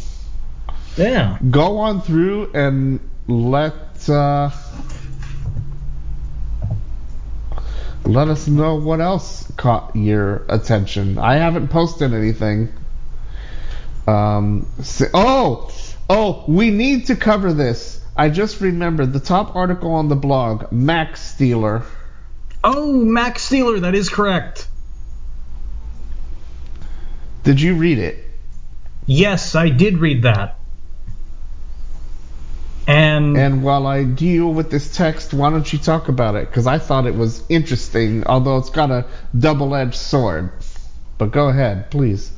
Yeah. 0.96 1.38
Go 1.50 1.78
on 1.78 2.00
through 2.00 2.52
and 2.54 3.00
let 3.28 4.08
uh, 4.08 4.50
let 8.04 8.28
us 8.28 8.46
know 8.48 8.76
what 8.76 9.00
else 9.00 9.50
caught 9.56 9.94
your 9.96 10.44
attention. 10.48 11.18
I 11.18 11.34
haven't 11.34 11.68
posted 11.68 12.14
anything. 12.14 12.70
Um, 14.06 14.66
s- 14.78 15.02
oh, 15.12 15.70
oh, 16.08 16.44
we 16.46 16.70
need 16.70 17.06
to 17.06 17.16
cover 17.16 17.52
this. 17.52 18.02
I 18.16 18.28
just 18.28 18.60
remembered 18.60 19.12
the 19.12 19.20
top 19.20 19.56
article 19.56 19.92
on 19.92 20.08
the 20.08 20.16
blog, 20.16 20.70
Mac 20.70 21.16
Stealer. 21.16 21.82
Oh, 22.66 22.92
Mac 22.92 23.38
Stealer, 23.38 23.81
that 23.81 23.94
is 23.94 24.09
correct. 24.09 24.68
Did 27.42 27.61
you 27.61 27.74
read 27.74 27.98
it? 27.98 28.24
Yes, 29.05 29.55
I 29.55 29.68
did 29.68 29.98
read 29.98 30.22
that. 30.22 30.59
And, 32.87 33.37
And 33.37 33.62
while 33.62 33.87
I 33.87 34.05
deal 34.05 34.50
with 34.50 34.70
this 34.70 34.94
text, 34.96 35.35
why 35.35 35.50
don't 35.50 35.71
you 35.71 35.79
talk 35.79 36.08
about 36.08 36.37
it? 36.37 36.48
Because 36.48 36.67
I 36.67 36.79
thought 36.79 37.06
it 37.06 37.15
was 37.15 37.42
interesting, 37.50 38.25
although 38.27 38.56
it's 38.56 38.71
got 38.71 38.90
a 38.90 39.06
double 39.38 39.75
edged 39.75 39.94
sword. 39.94 40.50
But 41.19 41.33
go 41.33 41.48
ahead, 41.48 41.90
please. 41.90 42.33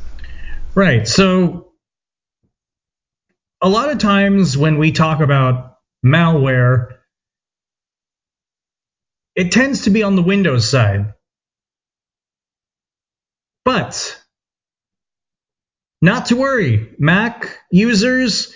right, 0.74 1.06
so 1.06 1.68
a 3.62 3.68
lot 3.68 3.90
of 3.90 3.98
times 3.98 4.56
when 4.56 4.78
we 4.78 4.90
talk 4.90 5.20
about 5.20 5.78
malware, 6.04 6.95
it 9.36 9.52
tends 9.52 9.82
to 9.82 9.90
be 9.90 10.02
on 10.02 10.16
the 10.16 10.22
Windows 10.22 10.68
side. 10.68 11.12
But 13.64 14.18
not 16.00 16.26
to 16.26 16.36
worry, 16.36 16.94
Mac 16.98 17.58
users, 17.70 18.54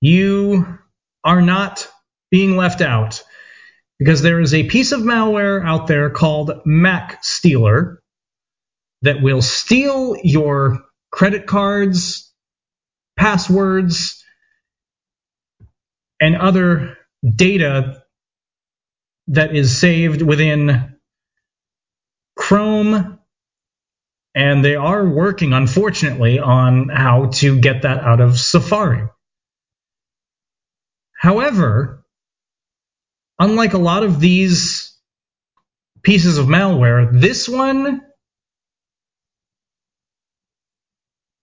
you 0.00 0.78
are 1.24 1.42
not 1.42 1.88
being 2.30 2.56
left 2.56 2.80
out 2.80 3.22
because 3.98 4.22
there 4.22 4.40
is 4.40 4.54
a 4.54 4.68
piece 4.68 4.92
of 4.92 5.00
malware 5.00 5.66
out 5.66 5.86
there 5.86 6.10
called 6.10 6.60
Mac 6.64 7.24
Stealer 7.24 8.02
that 9.02 9.22
will 9.22 9.42
steal 9.42 10.16
your 10.22 10.84
credit 11.10 11.46
cards, 11.46 12.32
passwords, 13.16 14.22
and 16.20 16.36
other 16.36 16.98
data 17.34 18.02
that 19.28 19.54
is 19.54 19.78
saved 19.78 20.22
within 20.22 20.96
Chrome, 22.36 23.18
and 24.34 24.64
they 24.64 24.76
are 24.76 25.08
working, 25.08 25.52
unfortunately, 25.52 26.38
on 26.38 26.88
how 26.88 27.30
to 27.34 27.58
get 27.58 27.82
that 27.82 27.98
out 27.98 28.20
of 28.20 28.38
Safari. 28.38 29.08
However, 31.18 32.04
unlike 33.38 33.72
a 33.72 33.78
lot 33.78 34.02
of 34.04 34.20
these 34.20 34.96
pieces 36.02 36.38
of 36.38 36.46
malware, 36.46 37.20
this 37.20 37.48
one 37.48 38.02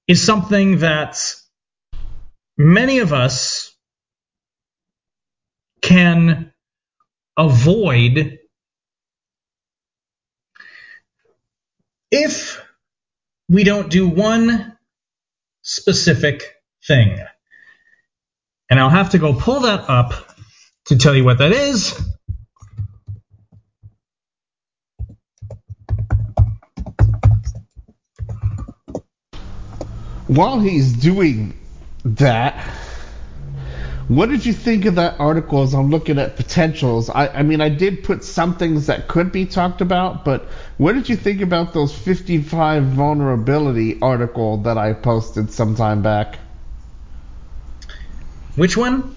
is 0.08 0.24
something 0.24 0.80
that 0.80 1.20
many 2.58 3.00
of 3.00 3.14
us 3.14 3.76
can 5.82 6.53
avoid 7.38 8.40
if 12.12 12.62
we 13.50 13.64
don't 13.64 13.90
do 13.90 14.08
one 14.08 14.78
specific 15.64 16.44
thing. 16.86 17.20
And 18.70 18.80
I'll 18.80 18.90
have 18.90 19.12
to 19.12 19.18
go 19.18 19.34
pull 19.34 19.62
that 19.62 19.90
up 19.90 20.36
to 20.86 20.98
tell 20.98 21.16
you 21.16 21.24
what 21.24 21.40
that 21.40 21.52
is. 21.52 22.00
While 30.28 30.60
he's 30.60 30.94
doing 30.94 31.58
that, 32.06 32.83
what 34.16 34.30
did 34.30 34.46
you 34.46 34.54
think 34.54 34.86
of 34.86 34.96
that 34.96 35.20
article 35.20 35.64
as 35.64 35.74
I'm 35.74 35.90
looking 35.90 36.20
at 36.20 36.36
potentials? 36.36 37.10
I, 37.10 37.28
I 37.28 37.44
mean, 37.44 37.62
I 37.62 37.70
did 37.70 38.04
put 38.04 38.24
some 38.24 38.58
things 38.58 38.88
that 38.88 39.08
could 39.08 39.32
be 39.32 39.46
talked 39.46 39.82
about, 39.82 40.26
but 40.26 40.48
what 40.78 40.94
did 40.94 41.10
you 41.10 41.16
think 41.16 41.42
about 41.42 41.74
those 41.74 41.96
55 41.98 42.84
vulnerability 42.84 44.00
article 44.02 44.58
that 44.64 44.78
I 44.78 44.94
posted 44.94 45.52
some 45.52 45.76
time 45.76 46.02
back? 46.02 46.40
Which 48.56 48.78
one? 48.78 49.16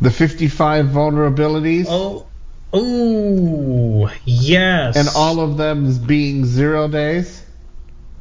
The 0.00 0.10
55 0.10 0.86
vulnerabilities? 0.86 1.86
Oh, 1.88 2.26
oh, 2.72 4.12
yes. 4.24 4.96
And 4.96 5.08
all 5.14 5.40
of 5.40 5.56
them 5.56 5.92
being 6.06 6.46
zero 6.46 6.88
days? 6.88 7.44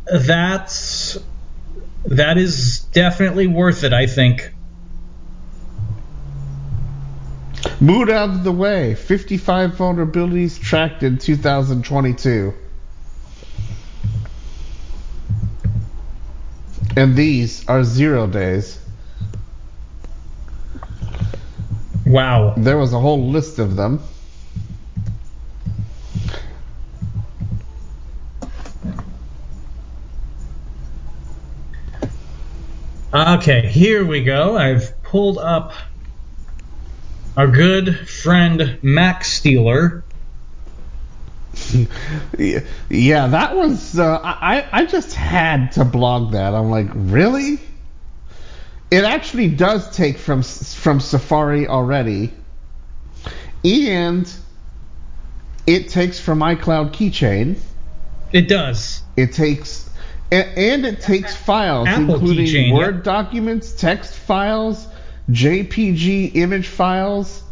That's 0.05 1.17
that 2.05 2.37
is 2.37 2.79
definitely 2.91 3.47
worth 3.47 3.83
it, 3.83 3.93
I 3.93 4.07
think. 4.07 4.50
Mood 7.81 8.11
out 8.11 8.29
of 8.29 8.43
the 8.43 8.51
way. 8.51 8.93
55 8.93 9.71
vulnerabilities 9.71 10.61
tracked 10.61 11.01
in 11.01 11.17
2022. 11.17 12.53
And 16.95 17.15
these 17.15 17.67
are 17.67 17.83
zero 17.83 18.27
days. 18.27 18.77
Wow. 22.05 22.53
There 22.55 22.77
was 22.77 22.93
a 22.93 22.99
whole 22.99 23.31
list 23.31 23.57
of 23.57 23.75
them. 23.75 23.99
Okay, 33.11 33.67
here 33.67 34.05
we 34.05 34.23
go. 34.23 34.55
I've 34.55 35.01
pulled 35.01 35.39
up 35.39 35.73
our 37.41 37.47
good 37.47 38.07
friend 38.07 38.77
Mac 38.83 39.23
Stealer. 39.23 40.03
yeah, 42.37 43.27
that 43.27 43.55
was. 43.55 43.97
Uh, 43.97 44.19
I 44.23 44.67
I 44.71 44.85
just 44.85 45.15
had 45.15 45.71
to 45.71 45.85
blog 45.85 46.33
that. 46.33 46.53
I'm 46.53 46.69
like, 46.69 46.89
really? 46.93 47.59
It 48.91 49.05
actually 49.05 49.47
does 49.47 49.89
take 49.95 50.19
from 50.19 50.43
from 50.43 50.99
Safari 50.99 51.67
already, 51.67 52.31
and 53.65 54.31
it 55.65 55.89
takes 55.89 56.19
from 56.19 56.41
iCloud 56.41 56.93
Keychain. 56.93 57.57
It 58.31 58.49
does. 58.49 59.01
It 59.17 59.33
takes 59.33 59.89
and, 60.31 60.47
and 60.55 60.85
it 60.85 61.01
takes 61.01 61.35
files 61.35 61.87
Apple 61.87 62.13
including 62.13 62.45
keychain, 62.45 62.73
Word 62.75 62.95
yep. 62.97 63.03
documents, 63.03 63.73
text 63.73 64.13
files, 64.13 64.87
JPG 65.31 66.35
image 66.35 66.67
files, 66.67 67.43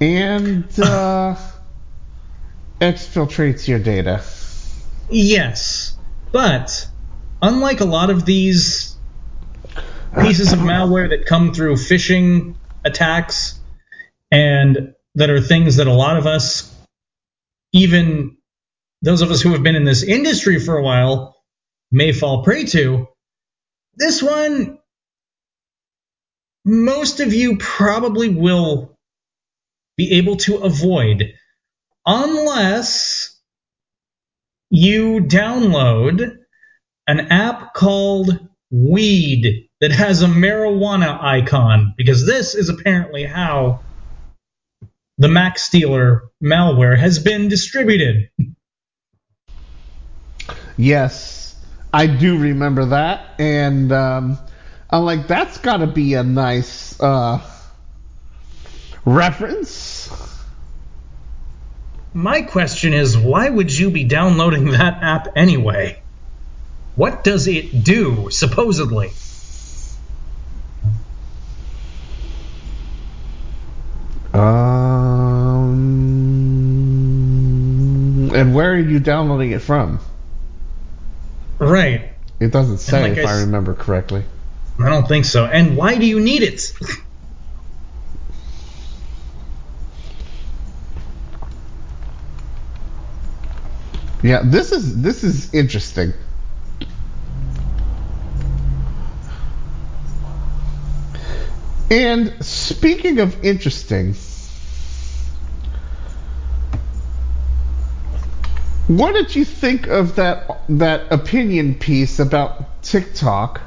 and 0.00 0.64
uh, 0.80 1.36
exfiltrates 2.80 3.68
your 3.68 3.78
data. 3.78 4.22
Yes, 5.10 5.96
but 6.32 6.88
unlike 7.40 7.80
a 7.80 7.84
lot 7.84 8.10
of 8.10 8.24
these 8.24 8.96
pieces 10.20 10.52
of 10.52 10.60
malware 10.60 11.10
that 11.10 11.26
come 11.26 11.52
through 11.52 11.74
phishing 11.74 12.54
attacks 12.84 13.58
and 14.30 14.94
that 15.14 15.30
are 15.30 15.40
things 15.40 15.76
that 15.76 15.86
a 15.86 15.92
lot 15.92 16.16
of 16.16 16.26
us, 16.26 16.74
even 17.72 18.36
those 19.02 19.22
of 19.22 19.30
us 19.30 19.42
who 19.42 19.52
have 19.52 19.62
been 19.62 19.76
in 19.76 19.84
this 19.84 20.02
industry 20.02 20.58
for 20.58 20.76
a 20.76 20.82
while, 20.82 21.36
may 21.90 22.12
fall 22.12 22.42
prey 22.42 22.64
to, 22.64 23.08
this 23.96 24.22
one, 24.22 24.78
most 26.64 27.20
of 27.20 27.32
you 27.32 27.56
probably 27.56 28.28
will 28.28 28.96
be 29.96 30.12
able 30.12 30.36
to 30.36 30.56
avoid 30.58 31.32
unless 32.06 33.38
you 34.70 35.20
download 35.20 36.36
an 37.06 37.20
app 37.20 37.74
called 37.74 38.38
Weed 38.70 39.68
that 39.80 39.92
has 39.92 40.22
a 40.22 40.26
marijuana 40.26 41.22
icon, 41.22 41.94
because 41.98 42.24
this 42.24 42.54
is 42.54 42.68
apparently 42.68 43.24
how 43.24 43.80
the 45.18 45.28
Mac 45.28 45.58
Stealer 45.58 46.22
malware 46.42 46.96
has 46.96 47.18
been 47.18 47.48
distributed. 47.48 48.30
Yes, 50.78 51.54
I 51.92 52.06
do 52.06 52.38
remember 52.38 52.86
that, 52.86 53.38
and 53.38 53.92
um, 53.92 54.38
I'm 54.92 55.04
like, 55.06 55.26
that's 55.26 55.56
got 55.56 55.78
to 55.78 55.86
be 55.86 56.14
a 56.14 56.22
nice 56.22 57.00
uh, 57.00 57.40
reference. 59.06 60.10
My 62.12 62.42
question 62.42 62.92
is 62.92 63.16
why 63.16 63.48
would 63.48 63.76
you 63.76 63.90
be 63.90 64.04
downloading 64.04 64.72
that 64.72 65.02
app 65.02 65.28
anyway? 65.34 66.02
What 66.94 67.24
does 67.24 67.48
it 67.48 67.82
do, 67.82 68.28
supposedly? 68.30 69.12
Um, 74.34 74.40
and 78.34 78.54
where 78.54 78.72
are 78.72 78.78
you 78.78 79.00
downloading 79.00 79.52
it 79.52 79.62
from? 79.62 80.00
Right. 81.58 82.10
It 82.40 82.52
doesn't 82.52 82.78
say, 82.78 83.08
like 83.08 83.16
if 83.16 83.26
I 83.26 83.40
remember 83.40 83.72
correctly. 83.72 84.24
I 84.80 84.88
don't 84.88 85.06
think 85.06 85.24
so. 85.24 85.44
And 85.44 85.76
why 85.76 85.96
do 85.96 86.06
you 86.06 86.20
need 86.20 86.42
it? 86.42 86.72
Yeah, 94.22 94.42
this 94.44 94.70
is 94.70 95.02
this 95.02 95.24
is 95.24 95.52
interesting. 95.52 96.12
And 101.90 102.32
speaking 102.44 103.18
of 103.18 103.44
interesting, 103.44 104.14
what 108.86 109.12
did 109.12 109.34
you 109.34 109.44
think 109.44 109.88
of 109.88 110.14
that 110.16 110.62
that 110.68 111.12
opinion 111.12 111.74
piece 111.74 112.20
about 112.20 112.82
TikTok 112.82 113.60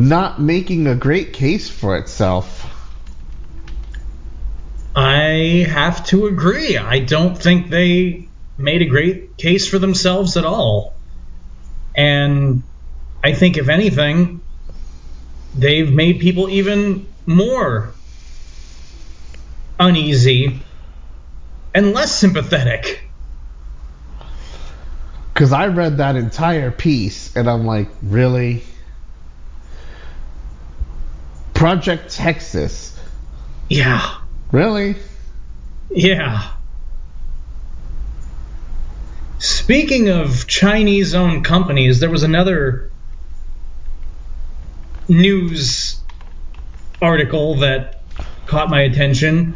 not 0.00 0.40
making 0.40 0.86
a 0.86 0.94
great 0.94 1.34
case 1.34 1.68
for 1.68 1.98
itself? 1.98 2.66
I 4.96 5.66
have 5.68 6.06
to 6.06 6.26
agree. 6.26 6.78
I 6.78 7.00
don't 7.00 7.36
think 7.36 7.68
they 7.68 8.28
made 8.56 8.80
a 8.80 8.86
great 8.86 9.36
case 9.36 9.68
for 9.68 9.78
themselves 9.78 10.38
at 10.38 10.44
all. 10.46 10.94
And 11.94 12.62
I 13.22 13.34
think, 13.34 13.58
if 13.58 13.68
anything, 13.68 14.40
they've 15.54 15.92
made 15.92 16.18
people 16.20 16.48
even 16.48 17.06
more 17.26 17.92
uneasy 19.78 20.60
and 21.74 21.92
less 21.92 22.14
sympathetic. 22.14 23.02
Because 25.34 25.52
I 25.52 25.66
read 25.66 25.98
that 25.98 26.16
entire 26.16 26.70
piece 26.70 27.36
and 27.36 27.48
I'm 27.48 27.66
like, 27.66 27.88
really? 28.02 28.62
Project 31.60 32.10
Texas. 32.10 32.98
Yeah. 33.68 34.16
Really? 34.50 34.96
Yeah. 35.90 36.52
Speaking 39.38 40.08
of 40.08 40.46
Chinese 40.46 41.14
owned 41.14 41.44
companies, 41.44 42.00
there 42.00 42.08
was 42.08 42.22
another 42.22 42.90
news 45.06 46.00
article 47.02 47.56
that 47.56 48.00
caught 48.46 48.70
my 48.70 48.80
attention. 48.80 49.54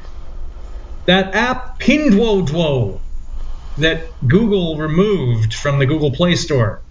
That 1.06 1.34
app 1.34 1.80
Pinduoduo 1.80 3.00
that 3.78 4.08
Google 4.28 4.76
removed 4.76 5.54
from 5.54 5.78
the 5.78 5.86
Google 5.86 6.10
Play 6.10 6.36
Store. 6.36 6.82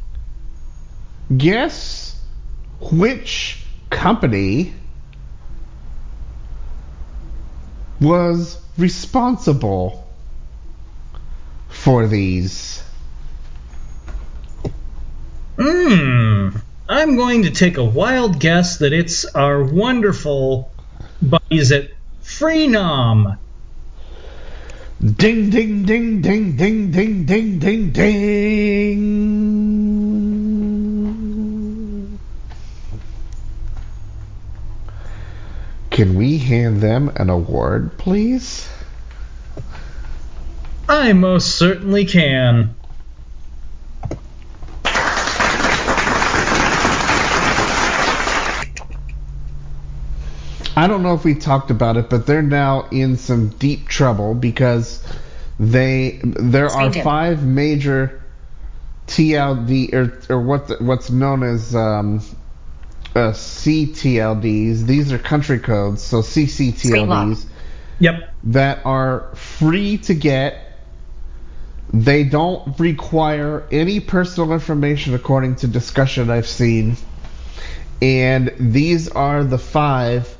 Guess 1.35 2.19
which 2.79 3.63
company 3.89 4.73
was 8.01 8.59
responsible 8.77 10.07
for 11.69 12.07
these? 12.07 12.83
Hmm. 15.59 16.49
I'm 16.89 17.15
going 17.15 17.43
to 17.43 17.51
take 17.51 17.77
a 17.77 17.83
wild 17.83 18.39
guess 18.39 18.77
that 18.77 18.93
it's 18.93 19.25
our 19.25 19.63
wonderful 19.63 20.71
buddies 21.21 21.71
at 21.71 21.91
Freenom. 22.23 23.37
Ding, 24.99 25.49
ding, 25.49 25.83
ding, 25.85 26.21
ding, 26.21 26.55
ding, 26.55 26.91
ding, 26.91 27.25
ding, 27.25 27.59
ding, 27.59 27.91
ding. 27.91 29.41
Can 35.89 36.15
we 36.15 36.37
hand 36.37 36.81
them 36.81 37.11
an 37.15 37.29
award, 37.29 37.97
please? 37.97 38.67
I 40.87 41.13
most 41.13 41.55
certainly 41.57 42.05
can. 42.05 42.75
I 50.75 50.87
don't 50.87 51.03
know 51.03 51.13
if 51.13 51.23
we 51.23 51.35
talked 51.35 51.69
about 51.71 51.97
it, 51.97 52.09
but 52.09 52.25
they're 52.25 52.41
now 52.41 52.87
in 52.91 53.17
some 53.17 53.49
deep 53.49 53.87
trouble 53.87 54.33
because 54.33 55.03
they 55.59 56.19
there 56.23 56.67
are 56.67 56.89
Speaking. 56.91 57.03
five 57.03 57.45
major 57.45 58.21
TLD 59.07 59.93
or 59.93 60.35
or 60.35 60.41
what 60.41 60.67
the, 60.67 60.77
what's 60.79 61.09
known 61.09 61.43
as 61.43 61.75
um, 61.75 62.21
uh, 63.15 63.31
CTLDs. 63.31 64.85
These 64.85 65.11
are 65.11 65.17
country 65.17 65.59
codes, 65.59 66.01
so 66.01 66.21
Screen 66.21 66.47
CCTLDs 66.47 67.45
Yep. 67.99 68.33
that 68.45 68.85
are 68.85 69.29
free 69.35 69.97
to 69.99 70.13
get. 70.13 70.67
They 71.93 72.23
don't 72.23 72.79
require 72.79 73.67
any 73.69 73.99
personal 73.99 74.53
information 74.53 75.13
according 75.13 75.57
to 75.57 75.67
discussion 75.67 76.29
I've 76.29 76.47
seen. 76.47 76.95
And 78.01 78.53
these 78.57 79.09
are 79.09 79.43
the 79.43 79.59
five 79.59 80.35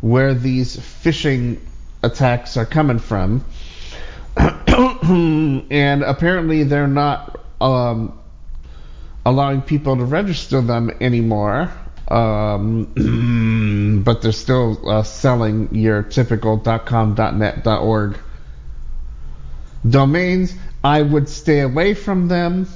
where 0.00 0.34
these 0.34 0.76
phishing 0.76 1.58
attacks 2.02 2.56
are 2.56 2.66
coming 2.66 2.98
from. 2.98 3.44
and 4.38 6.02
apparently 6.02 6.62
they're 6.64 6.86
not 6.86 7.40
um, 7.60 8.18
allowing 9.26 9.62
people 9.62 9.96
to 9.96 10.04
register 10.04 10.60
them 10.60 10.90
anymore. 11.00 11.72
Um, 12.08 14.02
but 14.04 14.22
they're 14.22 14.32
still 14.32 14.88
uh, 14.88 15.02
selling 15.02 15.74
your 15.74 16.02
typical 16.02 16.58
.com, 16.58 17.14
.net, 17.14 17.66
.org 17.66 18.18
domains. 19.88 20.54
I 20.82 21.02
would 21.02 21.28
stay 21.28 21.60
away 21.60 21.94
from 21.94 22.28
them 22.28 22.68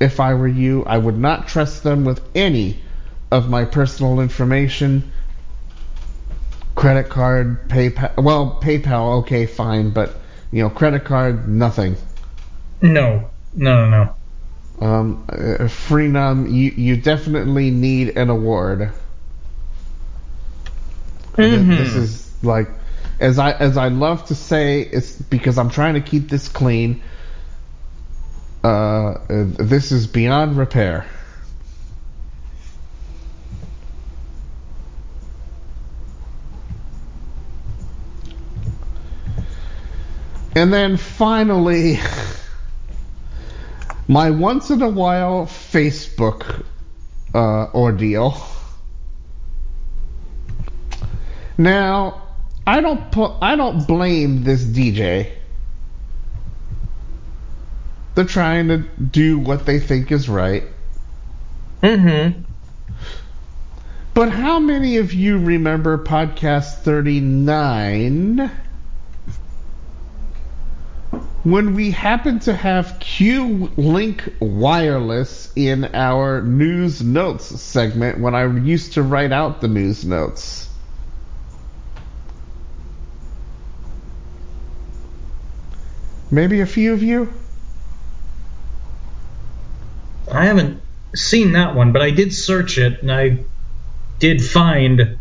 if 0.00 0.20
I 0.20 0.34
were 0.34 0.48
you. 0.48 0.84
I 0.84 0.98
would 0.98 1.18
not 1.18 1.48
trust 1.48 1.82
them 1.82 2.04
with 2.04 2.20
any 2.34 2.80
of 3.30 3.48
my 3.48 3.64
personal 3.64 4.20
information. 4.20 5.12
Credit 6.74 7.08
card, 7.08 7.68
PayPal. 7.68 8.22
Well, 8.22 8.58
PayPal, 8.62 9.20
okay, 9.20 9.46
fine, 9.46 9.90
but 9.90 10.16
you 10.50 10.62
know, 10.62 10.70
credit 10.70 11.04
card, 11.04 11.48
nothing. 11.48 11.96
No. 12.80 13.30
No, 13.54 13.86
no, 13.86 13.90
no. 13.90 14.86
Um, 14.86 15.24
uh, 15.28 15.64
Freenom, 15.64 16.50
you 16.50 16.70
you 16.70 16.96
definitely 16.96 17.70
need 17.70 18.16
an 18.16 18.30
award. 18.30 18.92
Mhm. 21.36 21.76
This 21.76 21.94
is 21.94 22.30
like, 22.42 22.68
as 23.18 23.38
I 23.38 23.52
as 23.52 23.76
I 23.76 23.88
love 23.88 24.24
to 24.26 24.34
say, 24.34 24.80
it's 24.80 25.12
because 25.12 25.58
I'm 25.58 25.70
trying 25.70 25.94
to 25.94 26.00
keep 26.00 26.28
this 26.30 26.48
clean. 26.48 27.02
Uh, 28.64 28.68
uh, 28.68 29.16
this 29.28 29.92
is 29.92 30.06
beyond 30.06 30.56
repair. 30.56 31.06
And 40.54 40.72
then 40.72 40.96
finally, 40.96 41.98
my 44.08 44.30
once 44.30 44.70
in 44.70 44.82
a 44.82 44.88
while 44.88 45.46
Facebook 45.46 46.64
uh, 47.34 47.66
ordeal. 47.72 48.36
Now, 51.56 52.22
I 52.66 52.80
don't 52.80 53.12
put 53.12 53.32
I 53.40 53.54
don't 53.54 53.86
blame 53.86 54.42
this 54.42 54.64
DJ. 54.64 55.30
They're 58.14 58.24
trying 58.24 58.68
to 58.68 58.78
do 58.78 59.38
what 59.38 59.66
they 59.66 59.78
think 59.78 60.10
is 60.10 60.28
right. 60.28 60.64
Mm-hmm. 61.82 62.42
But 64.12 64.30
how 64.30 64.58
many 64.58 64.96
of 64.96 65.14
you 65.14 65.38
remember 65.38 65.96
podcast 65.96 66.78
39 66.82 68.50
when 71.42 71.74
we 71.74 71.90
happen 71.90 72.38
to 72.40 72.52
have 72.52 72.98
Q 73.00 73.70
Link 73.76 74.34
Wireless 74.40 75.50
in 75.56 75.86
our 75.94 76.42
news 76.42 77.02
notes 77.02 77.46
segment 77.60 78.20
when 78.20 78.34
I 78.34 78.46
used 78.46 78.94
to 78.94 79.02
write 79.02 79.32
out 79.32 79.60
the 79.60 79.68
news 79.68 80.04
notes. 80.04 80.68
Maybe 86.30 86.60
a 86.60 86.66
few 86.66 86.92
of 86.92 87.02
you? 87.02 87.32
I 90.30 90.44
haven't 90.44 90.80
seen 91.14 91.52
that 91.52 91.74
one, 91.74 91.92
but 91.92 92.02
I 92.02 92.10
did 92.10 92.32
search 92.32 92.78
it 92.78 93.02
and 93.02 93.10
I 93.10 93.44
did 94.20 94.44
find 94.44 95.18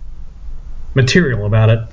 material 0.94 1.46
about 1.46 1.70
it. 1.70 1.89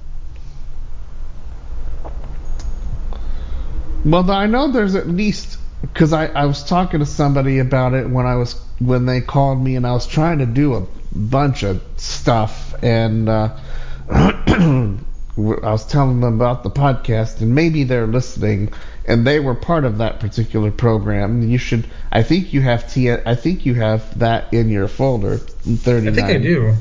Well, 4.05 4.31
I 4.31 4.47
know 4.47 4.71
there's 4.71 4.95
at 4.95 5.09
least 5.09 5.59
because 5.81 6.13
I, 6.13 6.27
I 6.27 6.47
was 6.47 6.65
talking 6.65 7.01
to 7.01 7.07
somebody 7.07 7.59
about 7.59 7.95
it 7.95 8.09
when 8.09 8.27
I 8.27 8.37
was 8.37 8.61
when 8.79 9.07
they 9.07 9.21
called 9.21 9.63
me 9.63 9.77
and 9.77 9.87
I 9.87 9.93
was 9.93 10.07
trying 10.07 10.39
to 10.39 10.47
do 10.47 10.75
a 10.75 10.87
bunch 11.15 11.63
of 11.63 11.83
stuff 11.97 12.75
and 12.83 13.29
uh, 13.29 13.57
I 14.11 14.99
was 15.37 15.87
telling 15.87 16.21
them 16.21 16.35
about 16.35 16.63
the 16.63 16.71
podcast 16.71 17.41
and 17.41 17.55
maybe 17.55 17.85
they're 17.85 18.07
listening 18.07 18.73
and 19.07 19.27
they 19.27 19.41
were 19.41 19.55
part 19.55 19.85
of 19.85 19.99
that 19.99 20.21
particular 20.21 20.71
program. 20.71 21.43
You 21.49 21.59
should 21.59 21.87
I 22.11 22.23
think 22.23 22.53
you 22.53 22.63
have 22.63 22.93
T 22.93 23.11
I 23.11 23.35
think 23.35 23.67
you 23.67 23.75
have 23.75 24.19
that 24.19 24.53
in 24.53 24.69
your 24.69 24.89
folder. 24.89 25.39
Thirty. 25.39 26.09
I 26.09 26.13
think 26.13 26.29
I 26.29 26.39
do. 26.39 26.75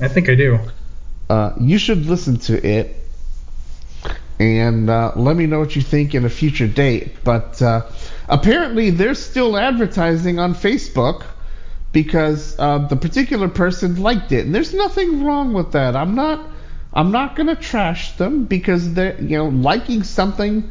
I 0.00 0.08
think 0.08 0.28
I 0.28 0.34
do. 0.34 0.58
Uh, 1.28 1.54
you 1.60 1.78
should 1.78 2.06
listen 2.06 2.36
to 2.36 2.66
it 2.66 3.01
and 4.42 4.90
uh, 4.90 5.12
let 5.16 5.36
me 5.36 5.46
know 5.46 5.58
what 5.58 5.76
you 5.76 5.82
think 5.82 6.14
in 6.14 6.24
a 6.24 6.28
future 6.28 6.66
date. 6.66 7.24
But 7.24 7.60
uh, 7.62 7.86
apparently, 8.28 8.90
they're 8.90 9.14
still 9.14 9.56
advertising 9.56 10.38
on 10.38 10.54
Facebook 10.54 11.24
because 11.92 12.58
uh, 12.58 12.78
the 12.88 12.96
particular 12.96 13.48
person 13.48 14.00
liked 14.00 14.32
it, 14.32 14.46
and 14.46 14.54
there's 14.54 14.74
nothing 14.74 15.24
wrong 15.24 15.52
with 15.52 15.72
that. 15.72 15.96
I'm 15.96 16.14
not. 16.14 16.50
I'm 16.94 17.10
not 17.10 17.36
gonna 17.36 17.56
trash 17.56 18.16
them 18.16 18.44
because 18.44 18.92
they, 18.92 19.16
you 19.18 19.38
know, 19.38 19.48
liking 19.48 20.02
something 20.02 20.70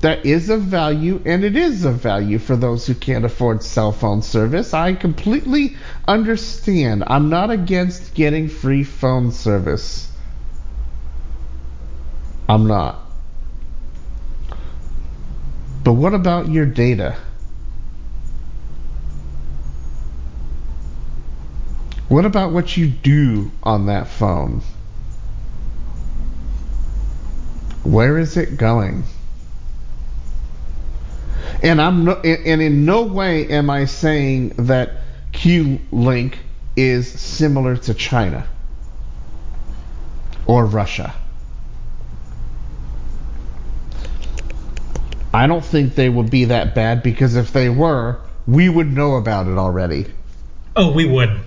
that 0.00 0.24
is 0.24 0.48
of 0.48 0.62
value, 0.62 1.20
and 1.24 1.44
it 1.44 1.56
is 1.56 1.84
of 1.84 1.96
value 1.96 2.38
for 2.38 2.56
those 2.56 2.86
who 2.86 2.94
can't 2.94 3.24
afford 3.24 3.62
cell 3.62 3.92
phone 3.92 4.22
service. 4.22 4.74
I 4.74 4.94
completely 4.94 5.76
understand. 6.08 7.04
I'm 7.06 7.28
not 7.28 7.50
against 7.50 8.14
getting 8.14 8.48
free 8.48 8.82
phone 8.82 9.30
service. 9.30 10.10
I'm 12.48 12.66
not. 12.66 13.09
But 15.82 15.94
what 15.94 16.14
about 16.14 16.48
your 16.48 16.66
data? 16.66 17.16
What 22.08 22.26
about 22.26 22.52
what 22.52 22.76
you 22.76 22.88
do 22.88 23.50
on 23.62 23.86
that 23.86 24.08
phone? 24.08 24.62
Where 27.84 28.18
is 28.18 28.36
it 28.36 28.56
going? 28.56 29.04
And 31.62 31.80
I'm 31.80 32.04
no, 32.04 32.14
and 32.14 32.60
in 32.60 32.84
no 32.84 33.02
way 33.02 33.48
am 33.48 33.70
I 33.70 33.84
saying 33.84 34.50
that 34.58 34.92
Q-Link 35.32 36.38
is 36.76 37.08
similar 37.08 37.76
to 37.76 37.94
China 37.94 38.46
or 40.46 40.66
Russia. 40.66 41.14
I 45.32 45.46
don't 45.46 45.64
think 45.64 45.94
they 45.94 46.08
would 46.08 46.30
be 46.30 46.46
that 46.46 46.74
bad 46.74 47.02
because 47.02 47.36
if 47.36 47.52
they 47.52 47.68
were, 47.68 48.20
we 48.46 48.68
would 48.68 48.92
know 48.92 49.16
about 49.16 49.46
it 49.46 49.58
already. 49.58 50.06
Oh, 50.76 50.92
we 50.92 51.04
would. 51.04 51.40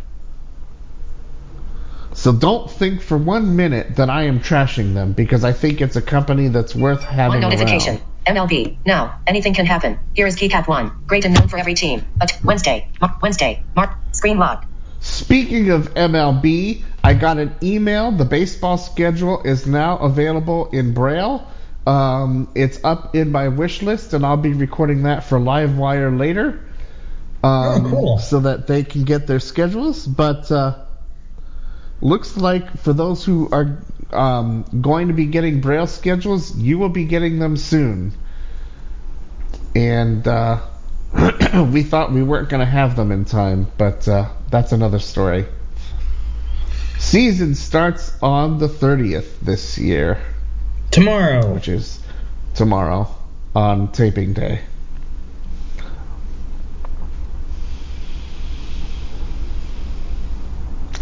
So 2.14 2.32
don't 2.32 2.70
think 2.70 3.02
for 3.02 3.18
one 3.18 3.56
minute 3.56 3.96
that 3.96 4.10
I 4.10 4.24
am 4.24 4.40
trashing 4.40 4.94
them 4.94 5.14
because 5.14 5.44
I 5.44 5.52
think 5.52 5.82
it's 5.82 5.96
a 5.96 6.02
company 6.02 6.48
that's 6.48 6.76
worth 6.76 7.04
having 7.04 7.42
One 7.42 7.50
notification. 7.50 7.96
around. 7.96 8.48
MLB. 8.50 8.78
Now, 8.86 9.20
anything 9.28 9.54
can 9.54 9.66
happen. 9.66 10.00
Here 10.14 10.28
is 10.28 10.36
keycap 10.38 10.68
one. 10.68 10.92
Great 11.08 11.26
and 11.26 11.34
known 11.34 11.50
for 11.50 11.58
every 11.58 11.74
team. 11.74 12.06
But 12.20 12.40
Wednesday. 12.44 12.88
Mar- 13.02 13.18
Wednesday. 13.22 13.64
Mark. 13.76 13.98
Screen 14.14 14.38
locked. 14.38 14.66
Speaking 15.02 15.72
of 15.72 15.94
MLB, 15.96 16.84
I 17.04 17.16
got 17.16 17.38
an 17.38 17.54
email. 17.62 18.12
The 18.12 18.24
baseball 18.24 18.78
schedule 18.78 19.42
is 19.44 19.68
now 19.68 19.98
available 19.98 20.70
in 20.70 20.94
Braille. 20.94 21.46
Um, 21.86 22.50
it's 22.56 22.80
up 22.84 23.16
in 23.16 23.32
my 23.32 23.50
wish 23.50 23.82
list, 23.82 24.14
and 24.14 24.26
I'll 24.26 24.38
be 24.38 24.54
recording 24.54 25.04
that 25.04 25.26
for 25.26 25.40
Livewire 25.40 26.18
later. 26.18 26.64
Um, 27.44 27.86
Oh, 27.86 27.90
cool. 27.90 28.18
So 28.20 28.40
that 28.42 28.68
they 28.68 28.84
can 28.84 29.04
get 29.04 29.28
their 29.28 29.40
schedules. 29.40 30.08
But 30.08 30.50
uh, 30.52 30.86
looks 32.02 32.38
like 32.38 32.78
for 32.78 32.94
those 32.94 33.26
who 33.26 33.50
are 33.52 33.80
um, 34.12 34.66
going 34.82 35.10
to 35.10 35.14
be 35.14 35.26
getting 35.26 35.60
Braille 35.60 35.88
schedules, 35.88 36.56
you 36.56 36.78
will 36.78 36.90
be 36.90 37.06
getting 37.06 37.40
them 37.40 37.58
soon. 37.58 38.14
And 39.76 40.26
uh, 40.28 40.62
we 41.72 41.84
thought 41.84 42.12
we 42.12 42.24
weren't 42.24 42.50
going 42.50 42.60
to 42.60 42.72
have 42.72 42.96
them 42.96 43.12
in 43.12 43.26
time, 43.26 43.68
but 43.78 44.08
uh, 44.08 44.30
that's 44.50 44.72
another 44.72 45.00
story. 45.00 45.46
Season 47.00 47.56
starts 47.56 48.14
on 48.22 48.60
the 48.60 48.68
30th 48.68 49.40
this 49.42 49.78
year, 49.78 50.22
Tomorrow. 50.94 51.54
which 51.56 51.68
is 51.68 52.00
tomorrow 52.54 53.10
on 53.56 53.92
taping 53.92 54.34
day. 54.34 54.62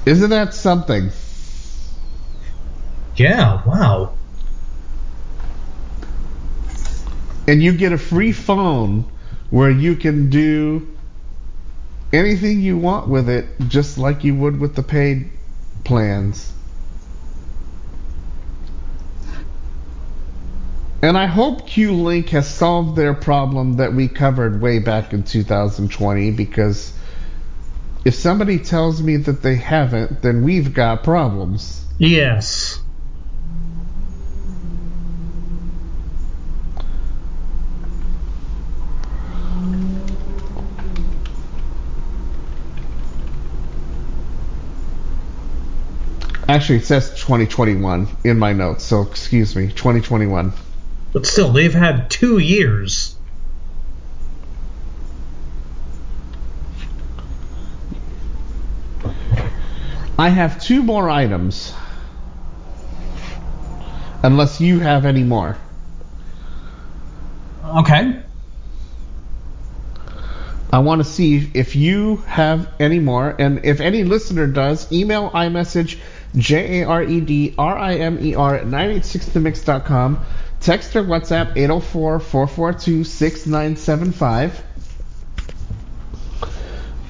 Isn't 0.06 0.30
that 0.30 0.54
something? 0.54 1.12
Yeah, 3.18 3.62
wow. 3.66 4.14
And 7.48 7.62
you 7.62 7.74
get 7.74 7.92
a 7.92 7.98
free 7.98 8.32
phone 8.32 9.12
where 9.50 9.70
you 9.70 9.98
can 9.98 10.30
do 10.30 10.88
anything 12.14 12.62
you 12.62 12.78
want 12.78 13.10
with 13.10 13.28
it, 13.28 13.46
just 13.68 13.98
like 13.98 14.24
you 14.24 14.36
would 14.36 14.58
with 14.58 14.76
the 14.76 14.84
paid 14.84 15.30
plans. 15.84 16.54
And 21.04 21.18
I 21.18 21.26
hope 21.26 21.66
Q-Link 21.66 22.30
has 22.30 22.48
solved 22.48 22.96
their 22.96 23.16
problem 23.16 23.78
that 23.78 23.94
we 23.94 24.08
covered 24.08 24.62
way 24.62 24.78
back 24.78 25.14
in 25.14 25.24
2020 25.24 26.30
because 26.32 26.94
if 28.06 28.14
somebody 28.14 28.60
tells 28.60 29.02
me 29.02 29.18
that 29.18 29.42
they 29.42 29.56
haven't, 29.56 30.22
then 30.22 30.44
we've 30.44 30.76
got 30.76 31.04
problems. 31.04 31.84
Yes. 31.98 32.80
Actually, 46.48 46.80
it 46.80 46.86
says 46.86 47.10
2021 47.12 48.08
in 48.24 48.38
my 48.38 48.54
notes, 48.54 48.84
so 48.84 49.02
excuse 49.02 49.56
me, 49.56 49.68
2021. 49.68 50.54
But 51.14 51.26
still, 51.26 51.52
they've 51.52 51.74
had 51.74 52.10
two 52.10 52.38
years. 52.38 53.16
I 60.18 60.30
have 60.30 60.62
two 60.62 60.84
more 60.84 61.10
items. 61.10 61.74
Unless 64.24 64.62
you 64.62 64.80
have 64.80 65.06
any 65.06 65.24
more. 65.24 65.58
Okay. 67.66 68.22
I 70.72 70.80
want 70.80 71.00
to 71.00 71.06
see 71.06 71.50
if 71.54 71.76
you 71.76 72.18
have 72.28 72.70
any 72.80 73.00
more, 73.00 73.36
and 73.38 73.66
if 73.66 73.82
any 73.82 74.04
listener 74.04 74.48
does, 74.48 74.90
email 74.92 75.30
iMessage 75.32 76.00
J 76.36 76.82
A 76.82 76.88
R 76.88 77.04
E 77.04 77.20
D 77.20 77.54
R 77.58 77.78
I 77.78 77.96
M 77.96 78.20
E 78.22 78.36
R 78.36 78.56
at 78.56 78.66
986themix.com. 78.66 80.26
Text 80.62 80.96
or 80.96 81.04
WhatsApp 81.04 81.58
804 81.58 82.20
442 82.20 83.04
6975. 83.04 84.64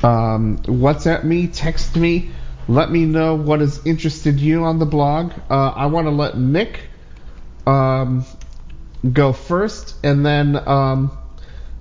Um, 0.03 0.57
WhatsApp 0.59 1.25
me, 1.25 1.47
text 1.47 1.97
me, 1.97 2.31
let 2.69 2.89
me 2.89 3.05
know 3.05 3.35
what 3.35 3.59
has 3.59 3.85
interested 3.85 4.39
you 4.39 4.63
on 4.63 4.79
the 4.79 4.85
blog. 4.85 5.33
Uh, 5.49 5.53
I 5.75 5.87
want 5.87 6.07
to 6.07 6.11
let 6.11 6.37
Nick 6.37 6.79
um, 7.67 8.23
go 9.11 9.33
first, 9.33 9.97
and 10.01 10.25
then 10.25 10.55
um, 10.55 11.17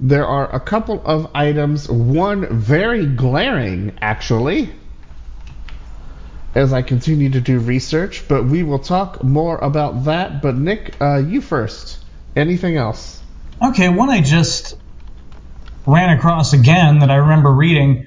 there 0.00 0.26
are 0.26 0.52
a 0.52 0.58
couple 0.58 1.00
of 1.04 1.30
items, 1.34 1.88
one 1.88 2.58
very 2.58 3.06
glaring 3.06 3.96
actually, 4.00 4.70
as 6.54 6.72
I 6.72 6.82
continue 6.82 7.30
to 7.30 7.40
do 7.40 7.58
research, 7.58 8.26
but 8.28 8.44
we 8.44 8.62
will 8.62 8.78
talk 8.78 9.22
more 9.22 9.58
about 9.58 10.04
that. 10.04 10.42
But 10.42 10.56
Nick, 10.56 10.96
uh, 11.00 11.18
you 11.18 11.40
first. 11.40 12.04
Anything 12.36 12.76
else? 12.76 13.20
Okay, 13.62 13.88
one 13.88 14.08
I 14.08 14.20
just 14.20 14.74
ran 15.86 16.16
across 16.16 16.52
again 16.52 17.00
that 17.00 17.10
I 17.10 17.16
remember 17.16 17.52
reading. 17.52 18.06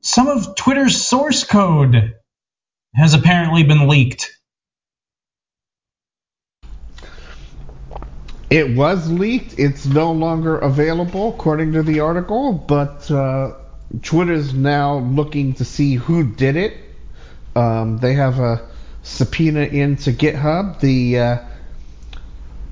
Some 0.00 0.28
of 0.28 0.56
Twitter's 0.56 1.06
source 1.06 1.44
code 1.44 2.14
has 2.94 3.14
apparently 3.14 3.64
been 3.64 3.88
leaked. 3.88 4.30
It 8.50 8.74
was 8.74 9.10
leaked. 9.10 9.58
It's 9.58 9.84
no 9.84 10.12
longer 10.12 10.56
available, 10.56 11.34
according 11.34 11.72
to 11.74 11.82
the 11.82 12.00
article, 12.00 12.52
but 12.54 13.10
uh, 13.10 13.52
Twitter's 14.02 14.52
now 14.52 14.98
looking 14.98 15.54
to 15.54 15.64
see 15.64 15.94
who 15.94 16.24
did 16.24 16.56
it. 16.56 16.76
Um, 17.56 17.98
they 17.98 18.14
have 18.14 18.38
a 18.38 18.68
subpoena 19.02 19.60
into 19.60 20.12
GitHub, 20.12 20.80
the 20.80 21.18
uh, 21.18 21.38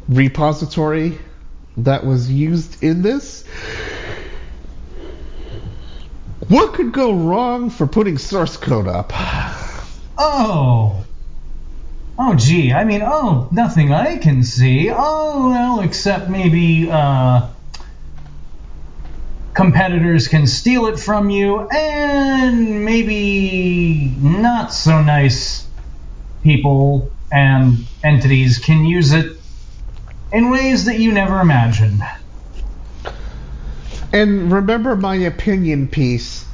repository 0.09 1.19
that 1.79 2.05
was 2.05 2.31
used 2.31 2.83
in 2.83 3.03
this. 3.03 3.45
What 6.49 6.75
could 6.75 6.93
go 6.93 7.13
wrong 7.13 7.71
for 7.71 7.87
putting 7.87 8.19
source 8.19 8.57
code 8.57 8.87
up? 8.87 9.13
Oh. 10.19 11.05
Oh, 12.19 12.35
gee. 12.35 12.73
I 12.73 12.85
mean, 12.85 13.03
oh, 13.03 13.49
nothing 13.51 13.93
I 13.93 14.19
can 14.19 14.45
see. 14.45 14.91
Oh, 14.91 15.51
well, 15.51 15.81
except 15.81 16.31
maybe, 16.31 16.89
uh, 16.91 17.49
competitors 19.57 20.29
can 20.29 20.47
steal 20.47 20.87
it 20.87 21.01
from 21.01 21.31
you, 21.31 21.67
and 21.71 22.85
maybe 22.85 24.15
not 24.21 24.73
so 24.73 25.03
nice 25.03 25.67
people 26.43 27.11
and 27.33 27.79
entities 28.05 28.59
can 28.59 28.85
use 28.85 29.13
it 29.13 29.41
in 30.31 30.51
ways 30.51 30.85
that 30.85 31.01
you 31.01 31.11
never 31.11 31.41
imagined. 31.41 32.03
And 34.13 34.53
remember 34.53 34.95
my 34.95 35.17
opinion 35.17 35.89
piece 35.89 36.45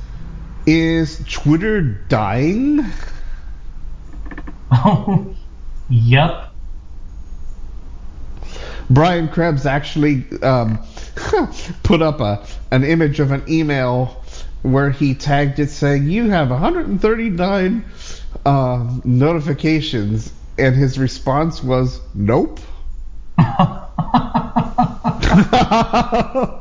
is 0.64 1.22
Twitter 1.28 1.82
dying? 2.08 2.86
Oh, 4.74 5.36
yep. 5.90 6.48
Brian 8.88 9.28
Krebs 9.28 9.66
actually 9.66 10.24
um, 10.40 10.78
put 11.82 12.00
up 12.00 12.20
a 12.22 12.46
an 12.72 12.84
image 12.84 13.20
of 13.20 13.30
an 13.30 13.44
email 13.48 14.24
where 14.62 14.90
he 14.90 15.14
tagged 15.14 15.58
it 15.58 15.68
saying 15.68 16.08
you 16.08 16.30
have 16.30 16.48
139 16.48 17.84
uh, 18.46 18.98
notifications, 19.04 20.32
and 20.58 20.74
his 20.74 20.98
response 20.98 21.62
was 21.62 22.00
nope. 22.14 22.58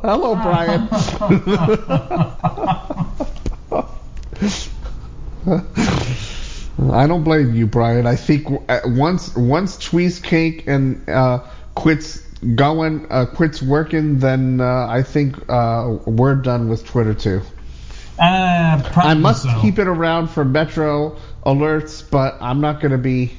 Hello, 0.04 0.36
Brian. 0.36 0.90
I 6.92 7.08
don't 7.08 7.24
blame 7.24 7.56
you, 7.56 7.68
Brian. 7.68 8.06
I 8.06 8.18
think 8.18 8.48
uh, 8.68 8.82
once 8.86 9.34
once 9.36 9.78
TweeseCake 9.78 10.68
and 10.68 11.10
uh, 11.10 11.40
quits 11.76 12.22
going, 12.56 13.08
uh, 13.10 13.26
quits 13.26 13.62
working, 13.62 14.20
then 14.20 14.62
uh, 14.62 14.88
I 14.88 15.04
think 15.04 15.38
uh, 15.50 15.98
we're 16.06 16.36
done 16.36 16.70
with 16.70 16.86
Twitter 16.86 17.14
too. 17.14 17.42
Uh, 18.20 18.92
I 18.96 19.14
must 19.14 19.44
so. 19.44 19.62
keep 19.62 19.80
it 19.80 19.88
around 19.88 20.28
for 20.28 20.46
Metro 20.46 21.18
alerts, 21.46 22.08
but 22.08 22.38
I'm 22.42 22.62
not 22.62 22.80
going 22.80 22.92
to 22.92 22.98
be. 22.98 23.38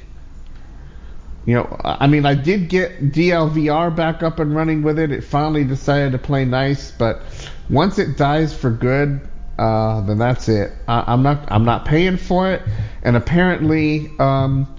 You 1.45 1.55
know, 1.55 1.81
I 1.83 2.07
mean, 2.07 2.25
I 2.25 2.35
did 2.35 2.69
get 2.69 3.11
DLVR 3.11 3.93
back 3.93 4.23
up 4.23 4.39
and 4.39 4.55
running 4.55 4.81
with 4.81 4.97
it. 4.97 5.11
It 5.11 5.25
finally 5.25 5.65
decided 5.65 6.13
to 6.13 6.17
play 6.17 6.45
nice, 6.45 6.89
but 6.91 7.21
once 7.69 7.99
it 7.99 8.17
dies 8.17 8.57
for 8.57 8.69
good, 8.69 9.19
uh, 9.59 10.01
then 10.01 10.17
that's 10.17 10.47
it. 10.47 10.71
I, 10.87 11.03
I'm 11.07 11.21
not. 11.21 11.51
I'm 11.51 11.65
not 11.65 11.85
paying 11.85 12.17
for 12.17 12.51
it, 12.51 12.61
and 13.03 13.17
apparently, 13.17 14.09
um, 14.19 14.73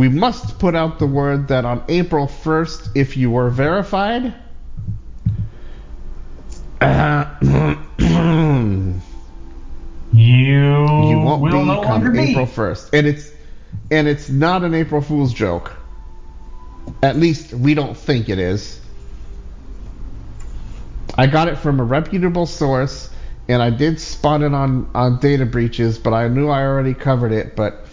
we 0.00 0.08
must 0.08 0.58
put 0.58 0.74
out 0.74 0.98
the 0.98 1.06
word 1.06 1.48
that 1.48 1.66
on 1.66 1.84
April 1.86 2.26
1st, 2.26 2.96
if 2.96 3.18
you 3.18 3.30
were 3.30 3.50
verified. 3.50 4.32
you, 6.80 6.88
you 10.10 11.18
won't 11.18 11.44
be 11.44 11.50
no 11.50 11.82
come 11.82 11.84
longer 11.84 12.10
be. 12.12 12.30
April 12.30 12.46
1st. 12.46 12.94
And 12.94 13.06
it's 13.06 13.30
and 13.90 14.08
it's 14.08 14.30
not 14.30 14.64
an 14.64 14.72
April 14.72 15.02
Fool's 15.02 15.34
joke. 15.34 15.76
At 17.02 17.16
least 17.16 17.52
we 17.52 17.74
don't 17.74 17.94
think 17.94 18.30
it 18.30 18.38
is. 18.38 18.80
I 21.14 21.26
got 21.26 21.48
it 21.48 21.58
from 21.58 21.78
a 21.78 21.84
reputable 21.84 22.46
source 22.46 23.10
and 23.50 23.62
I 23.62 23.68
did 23.68 24.00
spot 24.00 24.40
it 24.40 24.54
on 24.54 24.88
on 24.94 25.20
data 25.20 25.44
breaches, 25.44 25.98
but 25.98 26.14
I 26.14 26.28
knew 26.28 26.48
I 26.48 26.62
already 26.62 26.94
covered 26.94 27.32
it, 27.32 27.54
but 27.54 27.84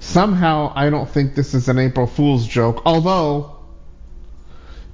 somehow 0.00 0.72
I 0.74 0.90
don't 0.90 1.08
think 1.08 1.34
this 1.34 1.54
is 1.54 1.68
an 1.68 1.78
April 1.78 2.06
Fool's 2.06 2.46
joke. 2.46 2.82
Although 2.84 3.56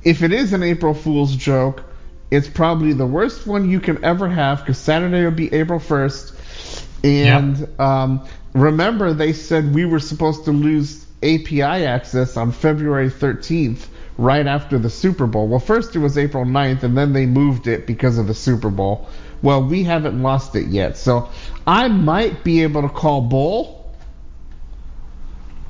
if 0.05 0.23
it 0.23 0.33
is 0.33 0.53
an 0.53 0.63
April 0.63 0.95
Fool's 0.95 1.37
joke, 1.37 1.85
it's 2.31 2.49
probably 2.49 2.93
the 2.93 3.07
worst 3.07 3.47
one 3.47 3.71
you 3.71 3.79
can 3.79 4.05
ever 4.05 4.29
have 4.29 4.61
because 4.61 4.79
Saturday 4.79 5.23
will 5.23 5.31
be 5.31 5.53
April 5.53 5.79
1st. 5.79 6.85
And 7.05 7.81
um, 7.81 8.27
remember, 8.55 9.13
they 9.13 9.33
said 9.33 9.75
we 9.75 9.85
were 9.85 10.01
supposed 10.01 10.47
to 10.47 10.53
lose 10.53 11.05
API 11.23 11.63
access 11.63 12.37
on 12.37 12.53
February 12.53 13.11
13th, 13.11 13.87
right 14.17 14.47
after 14.47 14.79
the 14.79 14.91
Super 14.91 15.27
Bowl. 15.27 15.47
Well, 15.47 15.61
first 15.61 15.95
it 15.95 15.99
was 15.99 16.17
April 16.17 16.45
9th, 16.45 16.83
and 16.83 16.97
then 16.97 17.13
they 17.13 17.27
moved 17.27 17.67
it 17.67 17.87
because 17.87 18.19
of 18.19 18.27
the 18.27 18.35
Super 18.35 18.71
Bowl. 18.71 19.09
Well, 19.43 19.65
we 19.65 19.83
haven't 19.83 20.23
lost 20.23 20.57
it 20.57 20.69
yet. 20.69 20.97
So 20.97 21.29
I 21.67 21.89
might 21.89 22.45
be 22.45 22.63
able 22.63 22.83
to 22.83 22.89
call 22.89 23.21
Bull, 23.21 23.82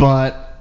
but 0.02 0.58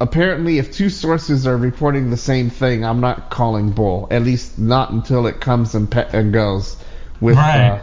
apparently, 0.00 0.56
if 0.56 0.72
two 0.72 0.88
sources 0.88 1.46
are 1.46 1.58
reporting 1.58 2.08
the 2.08 2.16
same 2.16 2.48
thing, 2.48 2.86
I'm 2.86 3.00
not 3.00 3.28
calling 3.28 3.72
Bull. 3.72 4.08
At 4.10 4.22
least 4.22 4.58
not 4.58 4.90
until 4.90 5.26
it 5.26 5.42
comes 5.42 5.74
and, 5.74 5.90
pe- 5.90 6.08
and 6.10 6.32
goes 6.32 6.74
with. 7.20 7.36
Right. 7.36 7.82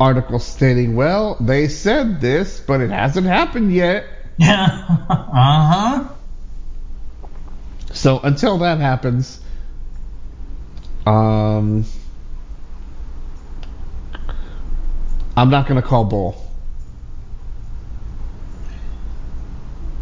article 0.00 0.40
stating, 0.40 0.96
well, 0.96 1.36
they 1.38 1.68
said 1.68 2.20
this, 2.20 2.58
but 2.58 2.80
it 2.80 2.90
hasn't 2.90 3.28
happened 3.28 3.72
yet. 3.72 4.06
Yeah. 4.38 4.66
uh 5.08 5.14
huh. 5.28 6.08
So 7.92 8.18
until 8.18 8.58
that 8.58 8.78
happens, 8.78 9.40
um, 11.06 11.84
I'm 15.36 15.50
not 15.50 15.68
going 15.68 15.80
to 15.80 15.86
call 15.86 16.06
bull. 16.06 16.39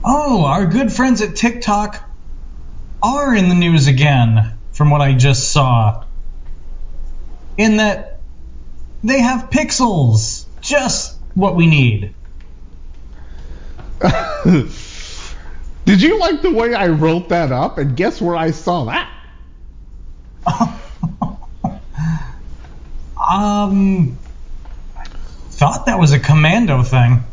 Oh, 0.04 0.44
our 0.44 0.66
good 0.66 0.92
friends 0.92 1.20
at 1.22 1.36
TikTok 1.36 2.08
are 3.02 3.34
in 3.34 3.48
the 3.48 3.54
news 3.54 3.86
again, 3.86 4.58
from 4.72 4.90
what 4.90 5.00
I 5.00 5.14
just 5.14 5.50
saw. 5.52 6.04
In 7.56 7.78
that 7.78 8.20
they 9.02 9.20
have 9.20 9.50
pixels, 9.50 10.46
just 10.60 11.16
what 11.34 11.56
we 11.56 11.66
need. 11.66 12.14
Did 15.84 16.02
you 16.02 16.18
like 16.18 16.42
the 16.42 16.52
way 16.52 16.74
I 16.74 16.88
wrote 16.88 17.30
that 17.30 17.50
up? 17.50 17.78
And 17.78 17.96
guess 17.96 18.20
where 18.20 18.36
I 18.36 18.50
saw 18.52 18.84
that? 18.84 19.10
Um, 23.28 24.16
thought 25.50 25.86
that 25.86 25.98
was 25.98 26.12
a 26.12 26.18
Komando 26.20 26.86
thing. 26.86 27.24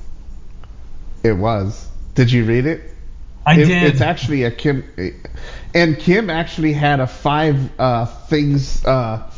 It 1.24 1.34
was. 1.34 1.85
Did 2.16 2.32
you 2.32 2.46
read 2.46 2.66
it? 2.66 2.82
I 3.46 3.54
It- 3.60 3.66
did. 3.66 3.84
It's 3.84 4.02
actually 4.02 4.44
a 4.44 4.52
Kim, 4.52 4.84
and 5.74 6.00
Kim 6.00 6.30
actually 6.30 6.74
had 6.74 7.00
a 7.00 7.08
five 7.08 7.70
uh, 7.80 8.06
things 8.06 8.84
uh, 8.86 9.30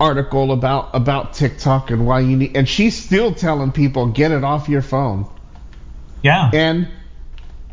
article 0.00 0.50
about 0.52 0.90
about 0.94 1.34
TikTok 1.34 1.90
and 1.90 2.06
why 2.06 2.20
you 2.20 2.36
need, 2.36 2.56
and 2.56 2.68
she's 2.68 2.96
still 3.00 3.34
telling 3.34 3.70
people 3.72 4.06
get 4.06 4.32
it 4.32 4.42
off 4.42 4.68
your 4.68 4.82
phone. 4.82 5.26
yeah. 6.22 6.50
And 6.52 6.88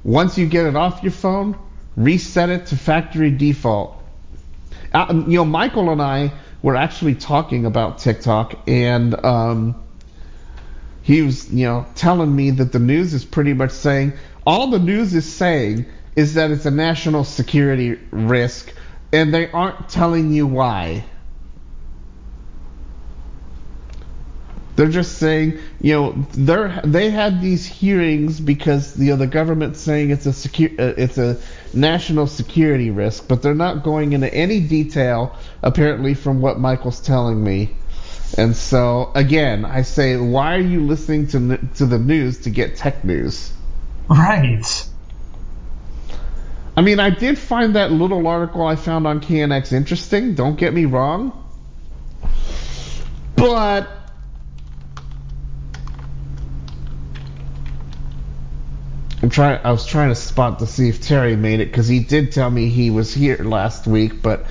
once 0.04 0.38
you 0.38 0.46
get 0.46 0.66
it 0.66 0.76
off 0.76 1.02
your 1.04 1.12
phone, 1.12 1.58
reset 1.96 2.50
it 2.50 2.68
to 2.68 2.76
factory 2.78 3.32
default. 3.32 3.96
Uh, 4.94 5.24
you 5.28 5.38
know, 5.38 5.46
Michael 5.46 5.90
and 5.90 6.02
I 6.02 6.32
were 6.62 6.76
actually 6.76 7.16
talking 7.16 7.66
about 7.66 8.00
TikTok, 8.00 8.68
and 8.68 9.14
um, 9.26 9.84
he 11.08 11.22
was, 11.22 11.50
you 11.50 11.66
know, 11.66 11.86
telling 11.96 12.36
me 12.36 12.52
that 12.52 12.74
the 12.74 12.80
news 12.80 13.14
is 13.14 13.24
pretty 13.24 13.54
much 13.54 13.72
saying 13.72 14.12
all 14.46 14.72
the 14.72 14.80
news 14.80 15.16
is 15.16 15.32
saying 15.34 15.86
is 16.18 16.34
that 16.34 16.52
it's 16.52 16.66
a 16.66 16.72
national 16.72 17.24
security 17.24 17.98
risk, 18.12 18.74
and 19.14 19.34
they 19.34 19.50
aren't 19.50 19.88
telling 19.88 20.34
you 20.34 20.46
why. 20.46 21.06
They're 24.76 24.90
just 24.90 25.18
saying, 25.18 25.60
you 25.80 25.94
know, 25.94 26.28
they're 26.34 26.82
they 26.84 27.10
had 27.10 27.42
these 27.42 27.66
hearings 27.66 28.42
because 28.42 29.00
you 29.00 29.12
know 29.12 29.16
the 29.16 29.28
government's 29.28 29.80
saying 29.80 30.10
it's 30.10 30.26
a 30.26 30.32
secu- 30.32 30.78
uh, 30.78 30.94
it's 30.98 31.18
a 31.18 31.40
national 31.74 32.28
security 32.28 32.92
risk, 32.92 33.30
but 33.30 33.42
they're 33.42 33.56
not 33.56 33.82
going 33.82 34.12
into 34.12 34.32
any 34.34 34.60
detail 34.60 35.38
apparently 35.64 36.16
from 36.16 36.42
what 36.42 36.60
Michael's 36.60 37.00
telling 37.00 37.42
me. 37.42 37.78
And 38.36 38.56
so 38.56 39.12
again, 39.16 39.66
I 39.66 39.84
say, 39.84 40.18
why 40.18 40.56
are 40.56 40.62
you 40.62 40.82
listening 40.82 41.28
to 41.28 41.58
to 41.76 41.86
the 41.86 42.00
news 42.00 42.40
to 42.42 42.50
get 42.50 42.76
tech 42.76 43.04
news? 43.04 43.54
Right. 44.10 44.88
I 46.76 46.82
mean, 46.82 47.00
I 47.00 47.10
did 47.10 47.40
find 47.40 47.76
that 47.76 47.92
little 47.92 48.28
article 48.28 48.66
I 48.66 48.76
found 48.76 49.08
on 49.08 49.20
KNX 49.20 49.74
interesting. 49.74 50.36
Don't 50.36 50.58
get 50.58 50.74
me 50.74 50.86
wrong, 50.86 51.44
but 53.36 53.90
I'm 59.24 59.32
trying. 59.32 59.60
I 59.64 59.72
was 59.72 59.88
trying 59.88 60.10
to 60.10 60.16
spot 60.16 60.60
to 60.60 60.68
see 60.68 60.88
if 60.90 61.02
Terry 61.02 61.36
made 61.36 61.62
it 61.62 61.66
because 61.72 61.88
he 61.88 62.00
did 62.00 62.32
tell 62.32 62.50
me 62.50 62.70
he 62.70 62.92
was 62.92 63.12
here 63.12 63.38
last 63.38 63.88
week, 63.88 64.22
but 64.22 64.46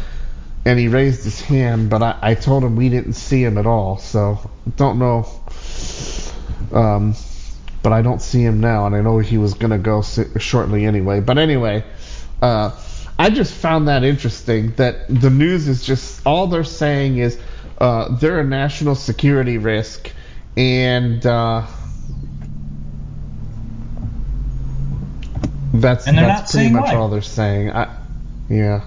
and 0.66 0.80
he 0.80 0.88
raised 0.88 1.22
his 1.22 1.40
hand, 1.40 1.88
but 1.88 2.02
I, 2.02 2.18
I 2.20 2.34
told 2.34 2.64
him 2.64 2.74
we 2.74 2.88
didn't 2.88 3.12
see 3.12 3.42
him 3.42 3.56
at 3.56 3.66
all. 3.66 3.98
So 3.98 4.50
don't 4.76 4.98
know. 4.98 5.24
Um, 6.72 7.14
but 7.84 7.92
I 7.92 8.02
don't 8.02 8.20
see 8.20 8.42
him 8.42 8.58
now, 8.60 8.86
and 8.86 8.96
I 8.96 9.00
know 9.00 9.18
he 9.20 9.38
was 9.38 9.54
gonna 9.54 9.78
go 9.78 10.02
shortly 10.02 10.84
anyway. 10.84 11.20
But 11.20 11.38
anyway, 11.38 11.84
uh, 12.42 12.72
I 13.16 13.30
just 13.30 13.54
found 13.54 13.86
that 13.86 14.02
interesting 14.02 14.72
that 14.72 15.06
the 15.08 15.30
news 15.30 15.68
is 15.68 15.84
just 15.86 16.26
all 16.26 16.48
they're 16.48 16.64
saying 16.64 17.18
is 17.18 17.38
uh, 17.78 18.16
they're 18.16 18.40
a 18.40 18.44
national 18.44 18.96
security 18.96 19.58
risk, 19.58 20.10
and 20.56 21.24
uh, 21.24 21.64
that's 25.74 26.08
And 26.08 26.18
that's 26.18 26.50
pretty 26.50 26.70
much 26.70 26.86
why. 26.86 26.96
all 26.96 27.08
they're 27.08 27.22
saying. 27.22 27.70
I, 27.70 27.96
yeah. 28.50 28.80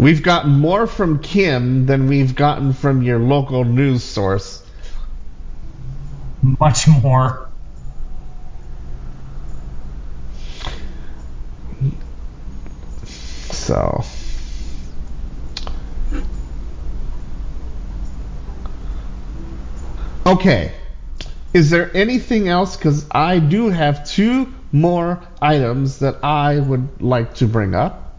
We've 0.00 0.22
gotten 0.22 0.52
more 0.52 0.86
from 0.86 1.18
Kim 1.18 1.84
than 1.84 2.08
we've 2.08 2.34
gotten 2.34 2.72
from 2.72 3.02
your 3.02 3.18
local 3.18 3.64
news 3.64 4.02
source. 4.02 4.66
Much 6.40 6.88
more. 6.88 7.50
So. 13.50 14.02
Okay. 20.24 20.72
Is 21.52 21.68
there 21.68 21.94
anything 21.94 22.48
else? 22.48 22.78
Because 22.78 23.04
I 23.10 23.38
do 23.38 23.68
have 23.68 24.08
two 24.08 24.50
more 24.72 25.22
items 25.42 25.98
that 25.98 26.24
I 26.24 26.58
would 26.58 27.02
like 27.02 27.34
to 27.34 27.46
bring 27.46 27.74
up. 27.74 28.09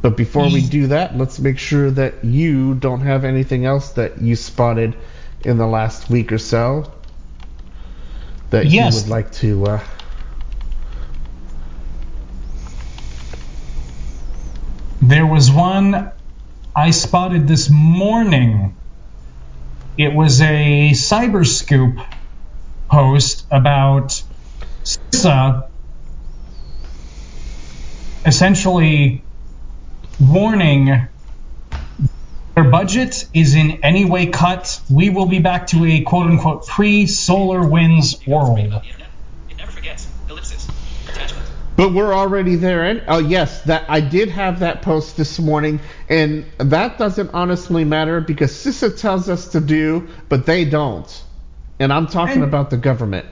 But 0.00 0.16
before 0.16 0.48
we 0.50 0.62
do 0.62 0.88
that, 0.88 1.16
let's 1.16 1.38
make 1.40 1.58
sure 1.58 1.90
that 1.90 2.24
you 2.24 2.74
don't 2.74 3.00
have 3.00 3.24
anything 3.24 3.64
else 3.64 3.90
that 3.92 4.20
you 4.20 4.36
spotted 4.36 4.96
in 5.44 5.58
the 5.58 5.66
last 5.66 6.08
week 6.08 6.32
or 6.32 6.38
so 6.38 6.92
that 8.50 8.66
Yes. 8.66 8.94
you 8.94 9.00
would 9.02 9.10
like 9.10 9.32
to. 9.32 9.66
Uh, 9.66 9.80
There 15.00 15.26
was 15.26 15.50
one 15.50 16.12
I 16.76 16.90
spotted 16.90 17.48
this 17.48 17.70
morning. 17.70 18.76
It 19.96 20.14
was 20.14 20.40
a 20.40 20.90
CyberScoop 20.92 22.04
post 22.90 23.46
about 23.50 24.22
CISA 24.84 25.64
essentially 28.24 29.27
warning 30.20 31.08
their 32.54 32.70
budget 32.70 33.26
is 33.32 33.54
in 33.54 33.84
any 33.84 34.04
way 34.04 34.26
cut. 34.26 34.80
We 34.90 35.10
will 35.10 35.26
be 35.26 35.38
back 35.38 35.68
to 35.68 35.84
a 35.84 36.00
quote 36.00 36.26
unquote 36.26 36.66
pre 36.66 37.04
SolarWinds 37.04 38.26
world. 38.26 38.58
About 38.58 38.82
the 38.82 38.88
internet. 38.88 39.08
It 39.48 39.56
never 39.58 39.70
forgets. 39.70 40.08
Ellipsis. 40.28 40.66
Attachment. 41.08 41.46
But 41.76 41.92
we're 41.92 42.12
already 42.12 42.56
there. 42.56 42.82
And 42.82 43.04
oh 43.06 43.18
yes, 43.18 43.62
that 43.62 43.88
I 43.88 44.00
did 44.00 44.30
have 44.30 44.58
that 44.60 44.82
post 44.82 45.16
this 45.16 45.38
morning, 45.38 45.78
and 46.08 46.46
that 46.58 46.98
doesn't 46.98 47.30
honestly 47.32 47.84
matter 47.84 48.20
because 48.20 48.50
CISA 48.52 48.98
tells 48.98 49.28
us 49.28 49.48
to 49.50 49.60
do, 49.60 50.08
but 50.28 50.44
they 50.44 50.64
don't. 50.64 51.24
And 51.78 51.92
I'm 51.92 52.08
talking 52.08 52.42
And- 52.42 52.44
about 52.44 52.70
the 52.70 52.76
government. 52.76 53.26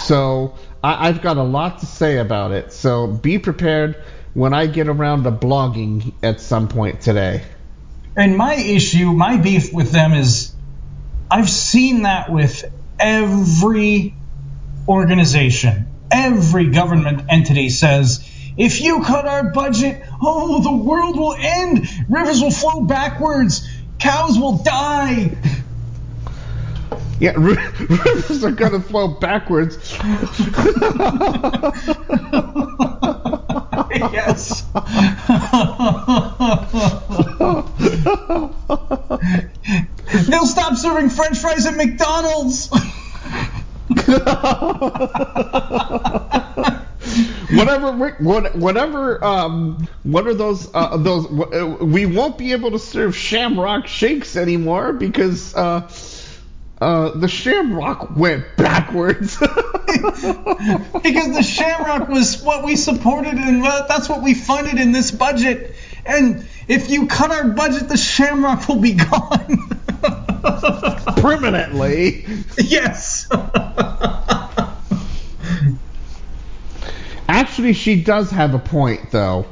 So 0.00 0.56
I, 0.82 1.08
I've 1.08 1.22
got 1.22 1.38
a 1.38 1.42
lot 1.42 1.78
to 1.78 1.86
say 1.86 2.18
about 2.18 2.52
it. 2.52 2.74
So 2.74 3.06
be 3.06 3.38
prepared 3.38 3.96
when 4.34 4.52
I 4.52 4.66
get 4.66 4.88
around 4.88 5.24
to 5.24 5.32
blogging 5.32 6.12
at 6.22 6.40
some 6.40 6.68
point 6.68 7.00
today. 7.00 7.42
And 8.16 8.36
my 8.36 8.54
issue, 8.54 9.12
my 9.12 9.36
beef 9.36 9.72
with 9.72 9.90
them 9.90 10.12
is 10.12 10.54
I've 11.30 11.50
seen 11.50 12.02
that 12.02 12.30
with 12.30 12.64
every 12.98 14.14
organization. 14.86 15.86
Every 16.10 16.70
government 16.70 17.22
entity 17.28 17.70
says, 17.70 18.28
if 18.56 18.80
you 18.80 19.02
cut 19.02 19.26
our 19.26 19.50
budget, 19.50 20.02
oh, 20.22 20.62
the 20.62 20.84
world 20.84 21.18
will 21.18 21.34
end. 21.36 21.88
Rivers 22.08 22.40
will 22.40 22.52
flow 22.52 22.82
backwards. 22.82 23.68
Cows 23.98 24.38
will 24.38 24.58
die. 24.58 25.36
Yeah, 27.20 27.32
ri- 27.36 27.56
rivers 27.88 28.44
are 28.44 28.50
gonna 28.52 28.80
flow 28.80 29.08
backwards. 29.08 29.76
yes. 34.12 34.64
They'll 40.28 40.46
stop 40.46 40.76
serving 40.76 41.10
french 41.10 41.38
fries 41.38 41.66
at 41.66 41.76
McDonald's. 41.76 42.70
whatever 47.50 47.92
whatever 48.54 49.24
um 49.24 49.86
what 50.02 50.26
are 50.26 50.34
those 50.34 50.68
uh, 50.74 50.96
those 50.96 51.26
uh, 51.26 51.76
we 51.84 52.06
won't 52.06 52.38
be 52.38 52.52
able 52.52 52.70
to 52.70 52.78
serve 52.78 53.14
shamrock 53.16 53.86
shakes 53.86 54.36
anymore 54.36 54.92
because 54.94 55.54
uh 55.54 55.86
uh 56.80 57.10
the 57.10 57.28
shamrock 57.28 58.16
went 58.16 58.44
backwards 58.56 59.38
because 59.94 61.34
the 61.34 61.42
Shamrock 61.42 62.08
was 62.08 62.42
what 62.42 62.64
we 62.64 62.76
supported 62.76 63.34
and 63.34 63.62
that's 63.64 64.08
what 64.08 64.22
we 64.22 64.34
funded 64.34 64.78
in 64.80 64.92
this 64.92 65.10
budget. 65.10 65.74
And 66.04 66.46
if 66.68 66.90
you 66.90 67.06
cut 67.06 67.30
our 67.30 67.48
budget, 67.48 67.88
the 67.88 67.96
Shamrock 67.96 68.68
will 68.68 68.80
be 68.80 68.92
gone. 68.94 69.58
permanently 71.16 72.26
yes. 72.58 73.28
actually 77.28 77.72
she 77.72 78.02
does 78.02 78.30
have 78.30 78.52
a 78.54 78.58
point 78.58 79.10
though 79.10 79.46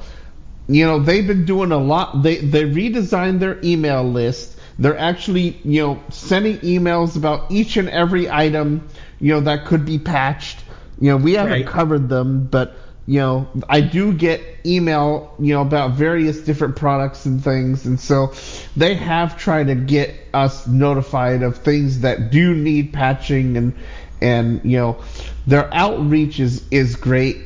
you 0.68 0.84
know 0.84 0.98
they've 0.98 1.26
been 1.26 1.46
doing 1.46 1.72
a 1.72 1.78
lot 1.78 2.22
they 2.22 2.36
they 2.36 2.64
redesigned 2.64 3.40
their 3.40 3.58
email 3.64 4.04
list 4.04 4.51
they're 4.78 4.96
actually 4.98 5.60
you 5.64 5.82
know 5.82 6.02
sending 6.10 6.58
emails 6.58 7.16
about 7.16 7.50
each 7.50 7.76
and 7.76 7.88
every 7.88 8.30
item 8.30 8.88
you 9.20 9.32
know 9.32 9.40
that 9.40 9.64
could 9.66 9.84
be 9.84 9.98
patched 9.98 10.64
you 11.00 11.08
know 11.10 11.16
we 11.16 11.32
haven't 11.34 11.64
Right. 11.64 11.66
covered 11.66 12.08
them 12.08 12.46
but 12.46 12.74
you 13.06 13.18
know 13.20 13.48
i 13.68 13.80
do 13.80 14.12
get 14.12 14.40
email 14.64 15.34
you 15.38 15.54
know 15.54 15.62
about 15.62 15.92
various 15.92 16.40
different 16.42 16.76
products 16.76 17.24
and 17.26 17.42
things 17.42 17.86
and 17.86 17.98
so 18.00 18.32
they 18.76 18.94
have 18.94 19.36
tried 19.38 19.66
to 19.66 19.74
get 19.74 20.14
us 20.32 20.66
notified 20.66 21.42
of 21.42 21.58
things 21.58 22.00
that 22.00 22.30
do 22.30 22.54
need 22.54 22.92
patching 22.92 23.56
and 23.56 23.74
and 24.20 24.60
you 24.64 24.76
know 24.76 25.02
their 25.46 25.72
outreach 25.74 26.38
is 26.40 26.66
is 26.70 26.96
great 26.96 27.38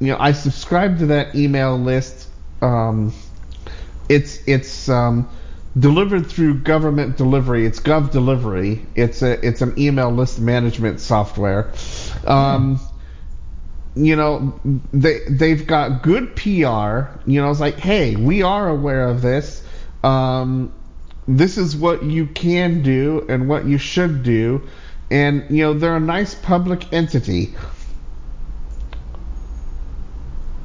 you 0.00 0.08
know, 0.08 0.16
I 0.18 0.32
subscribe 0.32 0.98
to 0.98 1.06
that 1.06 1.34
email 1.34 1.78
list. 1.78 2.28
Um, 2.60 3.12
it's 4.08 4.38
it's 4.46 4.88
um, 4.88 5.28
delivered 5.78 6.26
through 6.26 6.58
government 6.58 7.16
delivery. 7.16 7.66
It's 7.66 7.80
GovDelivery. 7.80 8.84
It's 8.94 9.22
a 9.22 9.44
it's 9.46 9.62
an 9.62 9.78
email 9.78 10.10
list 10.10 10.38
management 10.38 11.00
software. 11.00 11.72
Um, 12.26 12.80
you 13.94 14.16
know, 14.16 14.60
they 14.92 15.20
they've 15.28 15.66
got 15.66 16.02
good 16.02 16.36
PR. 16.36 17.18
You 17.26 17.40
know, 17.40 17.50
it's 17.50 17.60
like, 17.60 17.78
hey, 17.78 18.16
we 18.16 18.42
are 18.42 18.68
aware 18.68 19.08
of 19.08 19.22
this. 19.22 19.62
Um, 20.02 20.72
this 21.28 21.56
is 21.56 21.76
what 21.76 22.02
you 22.02 22.26
can 22.26 22.82
do 22.82 23.24
and 23.28 23.48
what 23.48 23.64
you 23.64 23.78
should 23.78 24.22
do. 24.22 24.68
And 25.10 25.44
you 25.50 25.64
know, 25.64 25.74
they're 25.74 25.96
a 25.96 26.00
nice 26.00 26.34
public 26.34 26.92
entity. 26.92 27.54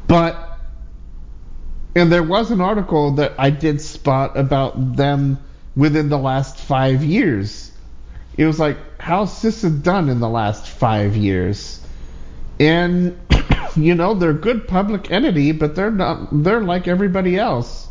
But 0.08 0.47
and 1.98 2.12
there 2.12 2.22
was 2.22 2.52
an 2.52 2.62
article 2.62 3.14
that 3.14 3.34
I 3.40 3.50
did 3.50 3.82
spot 3.82 4.38
about 4.38 4.96
them 4.96 5.40
within 5.76 6.10
the 6.10 6.18
last 6.20 6.60
five 6.60 7.04
years. 7.04 7.72
It 8.38 8.46
was 8.46 8.60
like, 8.60 8.78
how's 9.00 9.32
CISA 9.32 9.82
done 9.82 10.08
in 10.08 10.20
the 10.20 10.30
last 10.30 10.68
five 10.68 11.16
years? 11.16 11.82
And 12.60 13.20
you 13.76 13.96
know, 13.96 14.14
they're 14.14 14.30
a 14.30 14.34
good 14.34 14.68
public 14.68 15.10
entity, 15.10 15.54
but 15.54 15.74
they're 15.74 15.90
not. 15.90 16.28
They're 16.32 16.62
like 16.62 16.88
everybody 16.88 17.36
else. 17.36 17.88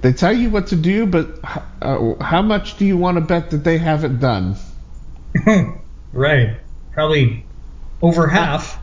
They 0.00 0.14
tell 0.14 0.32
you 0.32 0.48
what 0.48 0.68
to 0.68 0.76
do, 0.76 1.04
but 1.04 1.38
uh, 1.82 2.14
how 2.22 2.40
much 2.40 2.78
do 2.78 2.86
you 2.86 2.96
want 2.96 3.16
to 3.16 3.20
bet 3.20 3.50
that 3.50 3.62
they 3.62 3.76
haven't 3.76 4.20
done? 4.20 4.56
right. 6.14 6.56
Probably 6.94 7.44
over 8.00 8.26
half. 8.26 8.80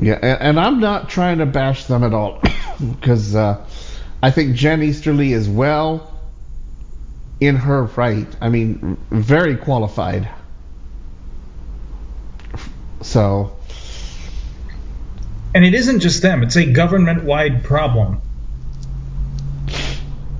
Yeah, 0.00 0.18
and, 0.22 0.40
and 0.40 0.60
I'm 0.60 0.80
not 0.80 1.08
trying 1.08 1.38
to 1.38 1.46
bash 1.46 1.84
them 1.86 2.04
at 2.04 2.12
all, 2.12 2.40
because 2.80 3.34
uh, 3.34 3.64
I 4.22 4.30
think 4.30 4.56
Jen 4.56 4.82
Easterly 4.82 5.32
is 5.32 5.48
well 5.48 6.12
in 7.40 7.56
her 7.56 7.84
right. 7.84 8.26
I 8.40 8.48
mean, 8.48 8.96
very 9.10 9.56
qualified. 9.56 10.28
So, 13.02 13.56
And 15.54 15.64
it 15.64 15.74
isn't 15.74 16.00
just 16.00 16.22
them, 16.22 16.42
it's 16.42 16.56
a 16.56 16.66
government 16.72 17.24
wide 17.24 17.64
problem. 17.64 18.20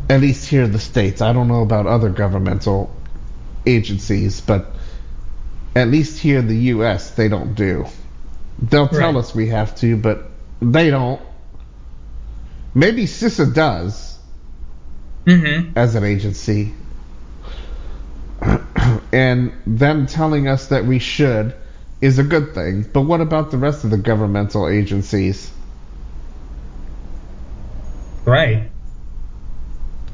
at 0.09 0.21
least 0.21 0.49
here 0.49 0.65
in 0.65 0.73
the 0.73 0.79
states, 0.79 1.21
I 1.21 1.33
don't 1.33 1.49
know 1.49 1.63
about 1.63 1.87
other 1.87 2.11
governmental 2.11 2.95
agencies, 3.67 4.41
but 4.41 4.67
at 5.75 5.89
least 5.89 6.19
here 6.19 6.39
in 6.39 6.49
the 6.49 6.57
U.S., 6.75 7.11
they 7.11 7.29
don't 7.29 7.55
do. 7.55 7.87
They'll 8.59 8.89
tell 8.89 9.13
Right. 9.13 9.17
us 9.17 9.35
we 9.35 9.49
have 9.49 9.75
to, 9.77 9.97
but 9.97 10.31
they 10.61 10.91
don't. 10.91 11.21
Maybe 12.75 13.05
CISA 13.05 13.55
does 13.55 14.19
Mm-hmm. 15.27 15.73
as 15.77 15.95
an 15.95 16.05
agency, 16.05 16.75
and 19.13 19.53
them 19.67 20.07
telling 20.07 20.49
us 20.49 20.69
that 20.69 20.85
we 20.87 20.99
should 20.99 21.55
is 22.01 22.19
a 22.19 22.25
good 22.25 22.55
thing. 22.55 22.83
But 22.93 23.03
what 23.03 23.21
about 23.21 23.51
the 23.51 23.59
rest 23.59 23.85
of 23.85 23.91
the 23.91 23.99
governmental 23.99 24.69
agencies? 24.69 25.53
Right. 28.27 28.73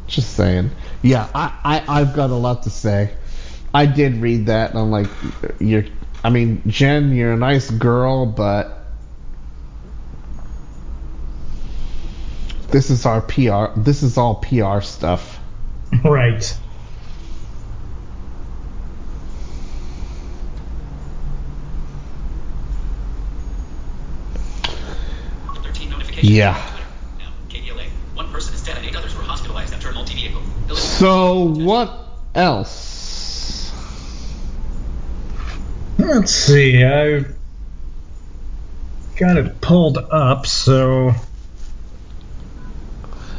Just 0.06 0.34
saying. 0.34 0.70
Yeah, 1.02 1.28
I, 1.34 1.52
I 1.64 2.00
I've 2.00 2.14
got 2.14 2.30
a 2.30 2.34
lot 2.36 2.64
to 2.64 2.70
say. 2.70 3.14
I 3.74 3.86
did 3.86 4.16
read 4.16 4.46
that, 4.46 4.70
and 4.70 4.78
I'm 4.78 4.90
like, 4.90 5.10
you're. 5.60 5.84
I 6.24 6.30
mean, 6.30 6.62
Jen, 6.68 7.12
you're 7.12 7.32
a 7.32 7.36
nice 7.36 7.68
girl, 7.70 8.26
but 8.26 8.78
this 12.70 12.90
is 12.90 13.04
our 13.06 13.20
PR. 13.20 13.78
This 13.78 14.02
is 14.02 14.16
all 14.16 14.36
PR 14.36 14.80
stuff. 14.80 15.40
Right. 16.04 16.42
Thirteen 25.62 25.90
notifications. 25.90 26.30
Yeah. 26.30 26.52
Now, 27.18 27.32
KBLA. 27.50 27.84
One 28.14 28.30
person 28.30 28.54
is 28.54 28.62
dead 28.62 28.78
and 28.78 28.86
eight 28.86 28.96
others 28.96 29.14
were 29.14 29.22
hospitalized 29.22 29.74
after 29.74 29.90
a 29.90 29.92
multi-vehicle. 29.92 30.40
Ellipsis. 30.68 30.98
So 30.98 31.48
what 31.48 31.92
else? 32.34 32.92
Let's 36.02 36.32
see. 36.32 36.82
I've 36.84 37.34
got 39.16 39.36
it 39.36 39.60
pulled 39.60 39.98
up, 39.98 40.46
so 40.46 41.12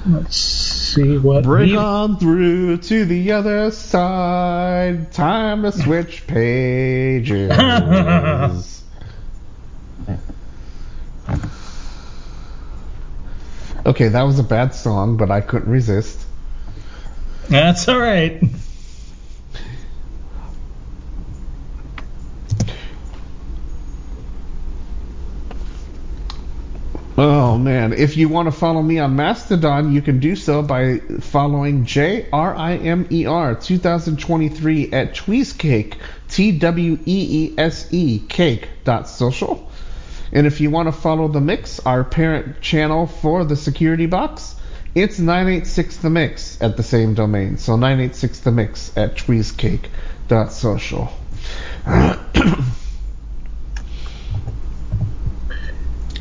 let's 0.08 0.36
see 0.38 1.18
what 1.18 1.44
Bring 1.44 1.72
we- 1.72 1.78
on 1.78 2.18
through 2.18 2.78
to 2.78 3.06
the 3.06 3.34
other 3.34 3.72
side. 3.72 5.12
Time 5.12 5.64
to 5.64 5.72
switch 5.72 6.26
pages. 6.28 7.52
okay, 13.86 14.08
that 14.10 14.24
was 14.24 14.40
a 14.40 14.44
bad 14.44 14.74
song, 14.74 15.18
but 15.18 15.32
I 15.32 15.42
couldn't 15.42 15.70
resist. 15.72 16.20
That's 17.50 17.88
all 17.88 18.00
right. 18.00 18.42
Oh 27.16 27.60
man, 27.60 27.94
if 27.94 28.18
you 28.18 28.28
want 28.28 28.48
to 28.48 28.52
follow 28.52 28.82
me 28.82 28.98
on 28.98 29.16
Mastodon, 29.16 29.94
you 29.94 30.02
can 30.02 30.20
do 30.20 30.36
so 30.36 30.64
by 30.64 30.98
following 31.20 31.86
J 31.86 32.28
R 32.34 32.56
I 32.56 32.78
M 32.78 33.06
E 33.12 33.28
R 33.28 33.54
2023 33.54 34.92
at 34.92 35.14
TweeseCake, 35.14 35.98
T 36.30 36.58
W 36.58 36.98
E 37.06 37.52
E 37.52 37.56
S 37.56 37.88
E 37.94 38.18
cake 38.18 38.68
dot 38.84 39.08
social. 39.08 39.70
And 40.32 40.48
if 40.48 40.60
you 40.60 40.72
want 40.72 40.88
to 40.88 40.92
follow 40.92 41.28
the 41.28 41.40
mix, 41.40 41.80
our 41.82 42.04
parent 42.04 42.62
channel 42.62 43.06
for 43.06 43.46
the 43.46 43.56
security 43.56 44.08
box, 44.08 44.56
it's 44.96 45.20
986 45.20 45.98
the 45.98 46.10
mix 46.10 46.60
at 46.64 46.78
the 46.78 46.84
same 46.84 47.14
domain. 47.14 47.58
So 47.58 47.76
986 47.76 48.40
the 48.40 48.52
mix 48.52 48.92
at 48.98 49.18
TweeseCake 49.18 49.86
dot 50.28 50.52
social. 50.52 51.14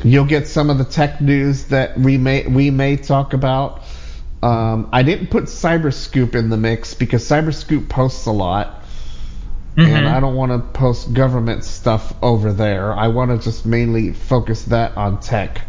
You'll 0.03 0.25
get 0.25 0.47
some 0.47 0.69
of 0.69 0.77
the 0.77 0.83
tech 0.83 1.21
news 1.21 1.65
that 1.65 1.97
we 1.97 2.17
may 2.17 2.45
we 2.45 2.69
may 2.71 2.97
talk 2.97 3.33
about. 3.33 3.81
Um, 4.41 4.89
I 4.91 5.03
didn't 5.03 5.27
put 5.27 5.45
Cyberscoop 5.45 6.35
in 6.35 6.49
the 6.49 6.57
mix 6.57 6.93
because 6.93 7.23
Cyberscoop 7.23 7.87
posts 7.87 8.25
a 8.25 8.31
lot, 8.31 8.83
and 9.77 10.07
I 10.07 10.19
don't 10.19 10.35
want 10.35 10.51
to 10.51 10.59
post 10.77 11.13
government 11.13 11.63
stuff 11.63 12.13
over 12.21 12.51
there. 12.51 12.93
I 12.93 13.07
want 13.07 13.31
to 13.31 13.43
just 13.43 13.65
mainly 13.65 14.11
focus 14.11 14.63
that 14.65 14.97
on 14.97 15.21
tech. 15.21 15.61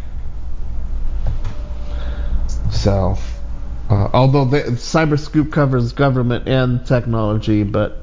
So, 2.72 3.16
uh, 3.88 4.08
although 4.12 4.46
the, 4.46 4.58
Cyberscoop 4.72 5.52
covers 5.52 5.92
government 5.92 6.48
and 6.48 6.84
technology, 6.84 7.62
but 7.62 7.98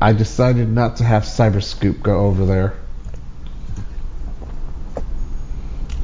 I 0.00 0.14
decided 0.14 0.68
not 0.68 0.96
to 0.96 1.04
have 1.04 1.24
Cyberscoop 1.24 2.02
go 2.02 2.20
over 2.20 2.46
there. 2.46 2.74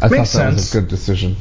I 0.03 0.09
Makes 0.09 0.33
thought 0.33 0.39
that 0.39 0.55
was 0.55 0.75
a 0.75 0.81
good 0.81 0.89
decision. 0.89 1.37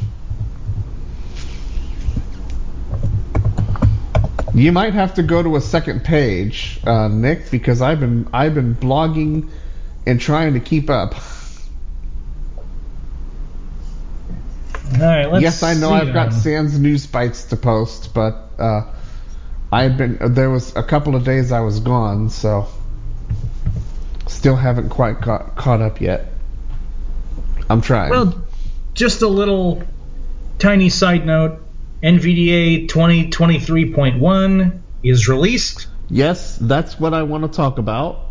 You 4.53 4.71
might 4.71 4.93
have 4.93 5.15
to 5.15 5.23
go 5.23 5.41
to 5.41 5.55
a 5.55 5.61
second 5.61 6.03
page, 6.03 6.79
uh, 6.85 7.07
Nick, 7.07 7.49
because 7.49 7.81
I've 7.81 7.99
been 7.99 8.27
I've 8.31 8.53
been 8.53 8.75
blogging 8.75 9.49
and 10.05 10.21
trying 10.21 10.53
to 10.53 10.59
keep 10.59 10.91
up. 10.91 11.15
All 14.93 14.99
right. 14.99 15.31
Let's 15.31 15.41
yes, 15.41 15.63
I 15.63 15.73
know 15.73 15.89
see 15.89 15.95
I've 15.95 16.13
got 16.13 16.29
then. 16.29 16.39
SANS 16.39 16.77
news 16.77 17.07
bites 17.07 17.45
to 17.45 17.55
post, 17.55 18.13
but 18.13 18.49
uh, 18.59 18.83
I've 19.71 19.97
been 19.97 20.19
there 20.21 20.51
was 20.51 20.75
a 20.75 20.83
couple 20.83 21.15
of 21.15 21.23
days 21.23 21.51
I 21.51 21.61
was 21.61 21.79
gone, 21.79 22.29
so 22.29 22.67
still 24.27 24.55
haven't 24.55 24.89
quite 24.89 25.19
got 25.19 25.55
caught 25.55 25.81
up 25.81 25.99
yet. 25.99 26.27
I'm 27.71 27.81
trying. 27.81 28.11
Well, 28.11 28.45
just 29.01 29.23
a 29.23 29.27
little 29.27 29.81
tiny 30.59 30.87
side 30.87 31.25
note. 31.25 31.59
NVDA 32.03 32.87
2023.1 32.87 34.79
is 35.01 35.27
released. 35.27 35.87
yes, 36.07 36.55
that's 36.61 36.99
what 36.99 37.11
I 37.11 37.23
want 37.23 37.43
to 37.43 37.49
talk 37.49 37.79
about. 37.79 38.27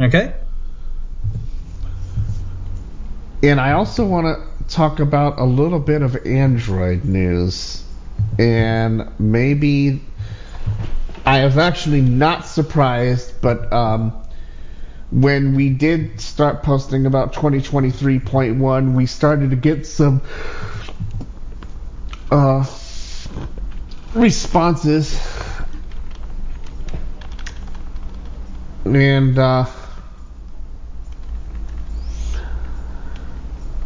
Okay. 0.00 0.34
And 3.44 3.60
I 3.60 3.72
also 3.74 4.04
want 4.04 4.26
to 4.26 4.74
talk 4.74 4.98
about 4.98 5.38
a 5.38 5.44
little 5.44 5.78
bit 5.78 6.02
of 6.02 6.26
Android 6.26 7.04
news. 7.04 7.84
And 8.40 9.08
maybe 9.20 10.02
I 11.24 11.44
was 11.44 11.56
actually 11.56 12.00
not 12.00 12.44
surprised, 12.44 13.40
but 13.40 13.72
um, 13.72 14.17
when 15.10 15.54
we 15.54 15.70
did 15.70 16.20
start 16.20 16.62
posting 16.62 17.06
about 17.06 17.32
2023.1, 17.32 18.94
we 18.94 19.06
started 19.06 19.50
to 19.50 19.56
get 19.56 19.86
some 19.86 20.20
uh, 22.30 22.64
responses. 24.14 25.18
And 28.84 29.38
uh, 29.38 29.64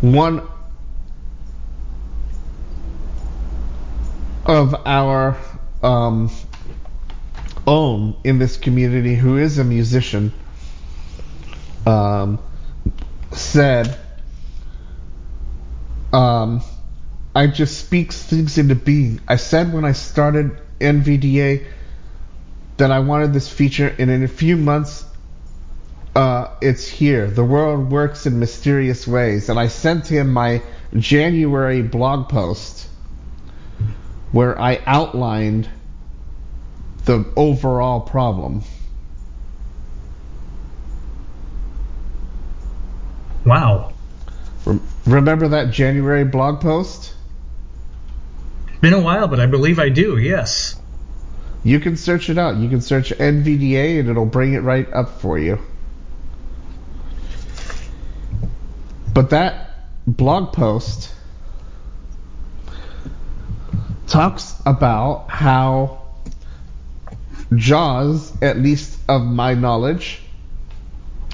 one 0.01 0.47
of 4.45 4.75
our 4.87 5.37
um, 5.85 6.31
own 7.67 8.17
in 8.25 8.39
this 8.39 8.57
community 8.57 9.15
who 9.15 9.39
is 9.39 9.59
a 9.59 9.65
musician 9.65 10.33
um, 11.87 12.39
said 13.33 13.97
um, 16.13 16.63
I 17.35 17.47
just 17.47 17.79
speak 17.79 18.13
things 18.13 18.59
into 18.59 18.75
being. 18.75 19.21
I 19.27 19.37
said 19.37 19.73
when 19.73 19.85
I 19.85 19.93
started 19.93 20.61
NVDA 20.81 21.65
that 22.77 22.91
I 22.91 23.01
wanted 23.01 23.33
this 23.33 23.49
feature, 23.49 23.95
and 23.99 24.11
in 24.11 24.23
a 24.23 24.29
few 24.29 24.57
months, 24.57 25.05
uh, 26.15 26.49
it's 26.61 26.87
here. 26.87 27.31
The 27.31 27.45
world 27.45 27.91
works 27.91 28.27
in 28.27 28.39
mysterious 28.39 29.07
ways, 29.07 29.49
and 29.49 29.59
I 29.59 29.69
sent 29.69 30.07
him 30.07 30.33
my 30.33 30.63
January 30.95 31.83
blog 31.83 32.29
post 32.29 32.89
where 34.33 34.59
I 34.61 34.81
outlined 34.87 35.69
the 37.05 37.25
overall 37.37 38.01
problem. 38.01 38.63
Wow. 43.45 43.93
Remember 45.07 45.49
that 45.49 45.73
January 45.73 46.25
blog 46.25 46.61
post? 46.61 47.15
Been 48.81 48.95
a 48.95 49.01
while, 49.01 49.29
but 49.29 49.41
I 49.41 49.47
believe 49.47 49.79
I 49.79 49.89
do. 49.89 50.19
Yes. 50.19 50.77
You 51.65 51.79
can 51.81 51.97
search 51.97 52.29
it 52.31 52.39
out. 52.39 52.57
You 52.57 52.69
can 52.69 52.81
search 52.81 53.11
NVDA 53.11 54.01
and 54.01 54.09
it'll 54.09 54.27
bring 54.27 54.55
it 54.55 54.61
right 54.61 54.93
up 54.93 55.21
for 55.21 55.39
you. 55.39 55.59
But 59.15 59.31
that 59.31 59.71
blog 60.07 60.53
post 60.53 61.13
talks 64.07 64.55
about 64.67 65.29
how 65.29 66.01
Jaws, 67.55 68.33
at 68.43 68.59
least 68.59 68.99
of 69.09 69.23
my 69.23 69.55
knowledge, 69.55 70.22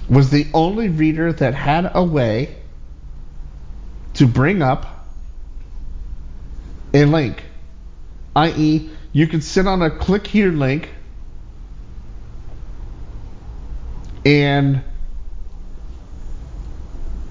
was 0.08 0.30
the 0.30 0.46
only 0.54 0.88
reader 0.88 1.32
that 1.32 1.54
had 1.54 1.90
a 1.94 2.02
way 2.02 2.56
to 4.14 4.26
bring 4.26 4.62
up 4.62 5.06
a 6.94 7.04
link, 7.04 7.42
i.e., 8.34 8.90
you 9.12 9.26
could 9.26 9.44
sit 9.44 9.66
on 9.66 9.82
a 9.82 9.90
click 9.90 10.26
here 10.26 10.50
link 10.50 10.90
and 14.24 14.82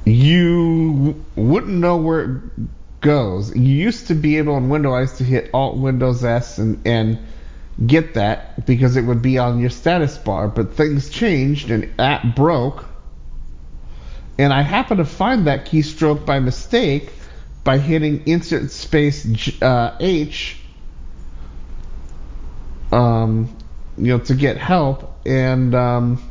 you 0.06 1.24
wouldn't 1.36 1.74
know 1.74 1.98
where 1.98 2.22
it 2.24 2.42
goes. 3.02 3.56
You 3.56 3.62
used 3.62 4.08
to 4.08 4.16
be 4.16 4.38
able 4.38 4.58
in 4.58 4.70
Windows 4.70 5.18
to 5.18 5.24
hit 5.24 5.50
Alt 5.54 5.78
Windows 5.78 6.24
S 6.24 6.58
and, 6.58 6.82
and 6.86 7.20
get 7.86 8.16
that 8.16 8.66
because 8.66 8.98
it 8.98 9.04
would 9.04 9.22
be 9.22 9.38
on 9.38 9.60
your 9.60 9.70
status 9.70 10.18
bar, 10.18 10.48
but 10.48 10.74
things 10.74 11.10
changed 11.10 11.70
and 11.70 11.92
that 11.98 12.36
broke. 12.36 12.86
And 14.40 14.54
I 14.54 14.62
happened 14.62 15.00
to 15.00 15.06
find 15.06 15.48
that 15.48 15.66
keystroke 15.66 16.26
by 16.26 16.40
mistake 16.40 17.12
by 17.64 17.78
hitting 17.78 18.28
insert 18.28 18.72
space 18.72 19.62
uh, 19.62 19.98
H 20.00 20.58
um, 22.92 23.56
you 23.98 24.18
know, 24.18 24.20
to 24.20 24.36
get 24.36 24.58
help, 24.58 25.20
and 25.26 25.74
um, 25.76 26.24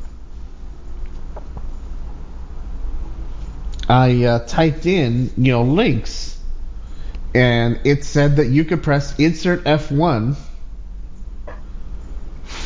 I 3.88 4.24
uh, 4.24 4.46
typed 4.46 4.86
in, 4.86 5.30
you 5.36 5.52
know, 5.52 5.62
links, 5.62 6.38
and 7.34 7.80
it 7.84 8.04
said 8.04 8.36
that 8.36 8.46
you 8.48 8.64
could 8.64 8.82
press 8.82 9.18
insert 9.18 9.64
F1 9.64 10.36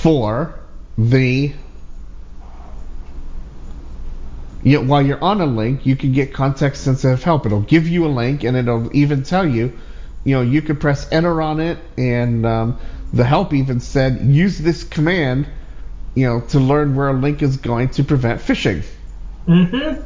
for 0.03 0.59
the 0.97 1.53
know, 4.65 4.83
while 4.83 5.01
you're 5.01 5.23
on 5.23 5.41
a 5.41 5.47
link, 5.47 5.87
you 5.87 5.97
can 5.97 6.13
get 6.13 6.35
context 6.35 6.85
sensitive 6.85 7.23
help. 7.23 7.47
It'll 7.47 7.63
give 7.63 7.89
you 7.89 8.07
a 8.07 8.13
link, 8.13 8.45
and 8.45 8.57
it'll 8.57 8.95
even 8.95 9.23
tell 9.23 9.49
you, 9.49 9.73
you 10.25 10.35
know, 10.35 10.43
you 10.43 10.61
could 10.61 10.81
press 10.81 11.11
enter 11.11 11.41
on 11.41 11.61
it, 11.61 11.79
and 11.97 12.45
um, 12.45 12.79
the 13.13 13.25
help 13.25 13.55
even 13.55 13.81
said 13.81 14.21
use 14.21 14.59
this 14.59 14.85
command, 14.85 15.49
you 16.15 16.27
know, 16.27 16.41
to 16.49 16.61
learn 16.61 16.95
where 16.95 17.09
a 17.09 17.13
link 17.15 17.43
is 17.43 17.57
going 17.57 17.89
to 17.91 18.05
prevent 18.05 18.41
phishing. 18.41 18.85
Mm-hmm. 19.47 20.03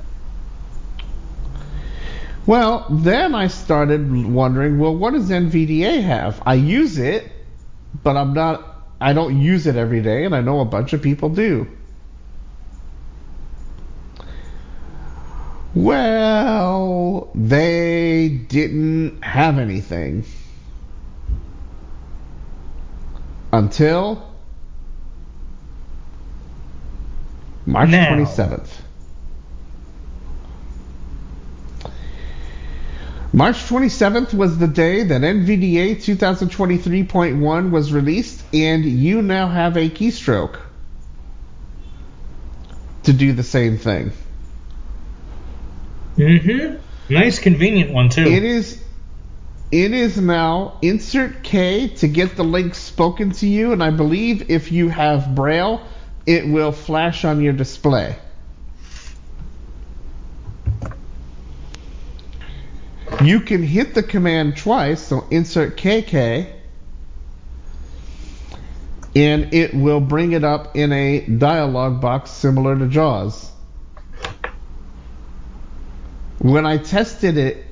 Well, 2.46 2.86
then 2.90 3.34
I 3.34 3.48
started 3.48 4.24
wondering, 4.26 4.78
well, 4.78 4.94
what 4.94 5.14
does 5.14 5.30
NVDA 5.30 6.02
have? 6.02 6.42
I 6.44 6.54
use 6.54 6.98
it, 6.98 7.30
but 8.02 8.16
I'm 8.16 8.34
not. 8.34 8.73
I 9.00 9.12
don't 9.12 9.40
use 9.40 9.66
it 9.66 9.76
every 9.76 10.00
day, 10.00 10.24
and 10.24 10.34
I 10.34 10.40
know 10.40 10.60
a 10.60 10.64
bunch 10.64 10.92
of 10.92 11.02
people 11.02 11.28
do. 11.28 11.68
Well, 15.74 17.30
they 17.34 18.28
didn't 18.28 19.22
have 19.24 19.58
anything 19.58 20.24
until 23.52 24.32
March 27.66 27.90
Now. 27.90 28.14
27th. 28.14 28.83
March 33.34 33.56
27th 33.64 34.32
was 34.32 34.58
the 34.58 34.68
day 34.68 35.02
that 35.02 35.22
NVDA 35.22 35.96
2023.1 35.96 37.70
was 37.72 37.92
released, 37.92 38.44
and 38.54 38.84
you 38.84 39.22
now 39.22 39.48
have 39.48 39.76
a 39.76 39.90
keystroke 39.90 40.60
to 43.02 43.12
do 43.12 43.32
the 43.32 43.42
same 43.42 43.76
thing. 43.76 44.12
Mm-hmm. 46.16 46.76
Nice, 47.12 47.40
convenient 47.40 47.92
one 47.92 48.08
too. 48.08 48.22
It 48.22 48.44
is 48.44 48.80
it 49.72 49.90
is 49.90 50.16
now 50.16 50.78
insert 50.80 51.42
K 51.42 51.88
to 51.88 52.06
get 52.06 52.36
the 52.36 52.44
link 52.44 52.76
spoken 52.76 53.32
to 53.32 53.48
you, 53.48 53.72
and 53.72 53.82
I 53.82 53.90
believe 53.90 54.48
if 54.48 54.70
you 54.70 54.90
have 54.90 55.34
Braille, 55.34 55.80
it 56.24 56.46
will 56.46 56.70
flash 56.70 57.24
on 57.24 57.40
your 57.40 57.52
display. 57.52 58.16
You 63.22 63.40
can 63.40 63.62
hit 63.62 63.94
the 63.94 64.02
command 64.02 64.56
twice, 64.56 65.00
so 65.00 65.24
insert 65.30 65.76
KK, 65.76 66.50
and 69.14 69.54
it 69.54 69.72
will 69.74 70.00
bring 70.00 70.32
it 70.32 70.42
up 70.42 70.76
in 70.76 70.92
a 70.92 71.20
dialog 71.20 72.00
box 72.00 72.30
similar 72.30 72.76
to 72.76 72.88
JAWS. 72.88 73.50
When 76.38 76.66
I 76.66 76.78
tested 76.78 77.38
it, 77.38 77.64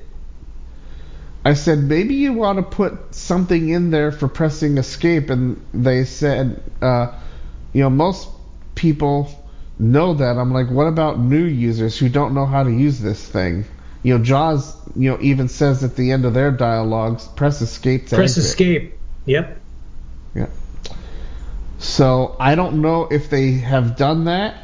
I 1.45 1.53
said 1.55 1.79
maybe 1.79 2.15
you 2.15 2.33
want 2.33 2.57
to 2.57 2.63
put 2.63 3.13
something 3.13 3.69
in 3.69 3.91
there 3.91 4.11
for 4.11 4.29
pressing 4.29 4.77
escape, 4.77 5.29
and 5.29 5.63
they 5.73 6.05
said, 6.05 6.63
uh, 6.81 7.11
you 7.73 7.83
know, 7.83 7.89
most 7.89 8.29
people 8.75 9.29
know 9.77 10.13
that. 10.13 10.37
I'm 10.37 10.53
like, 10.53 10.69
what 10.69 10.87
about 10.87 11.19
new 11.19 11.43
users 11.43 11.97
who 11.97 12.07
don't 12.07 12.33
know 12.33 12.45
how 12.45 12.63
to 12.63 12.71
use 12.71 12.99
this 12.99 13.27
thing? 13.27 13.65
You 14.03 14.17
know, 14.17 14.23
Jaws, 14.23 14.75
you 14.95 15.09
know, 15.09 15.17
even 15.21 15.47
says 15.47 15.83
at 15.83 15.95
the 15.95 16.11
end 16.11 16.25
of 16.25 16.33
their 16.33 16.51
dialogues, 16.51 17.27
press 17.29 17.61
escape 17.61 18.07
to 18.07 18.15
Press 18.15 18.37
exit. 18.37 18.43
escape. 18.43 18.99
Yep. 19.25 19.61
Yeah. 20.35 20.47
So 21.79 22.35
I 22.39 22.55
don't 22.55 22.81
know 22.81 23.07
if 23.09 23.29
they 23.29 23.53
have 23.53 23.95
done 23.95 24.25
that, 24.25 24.57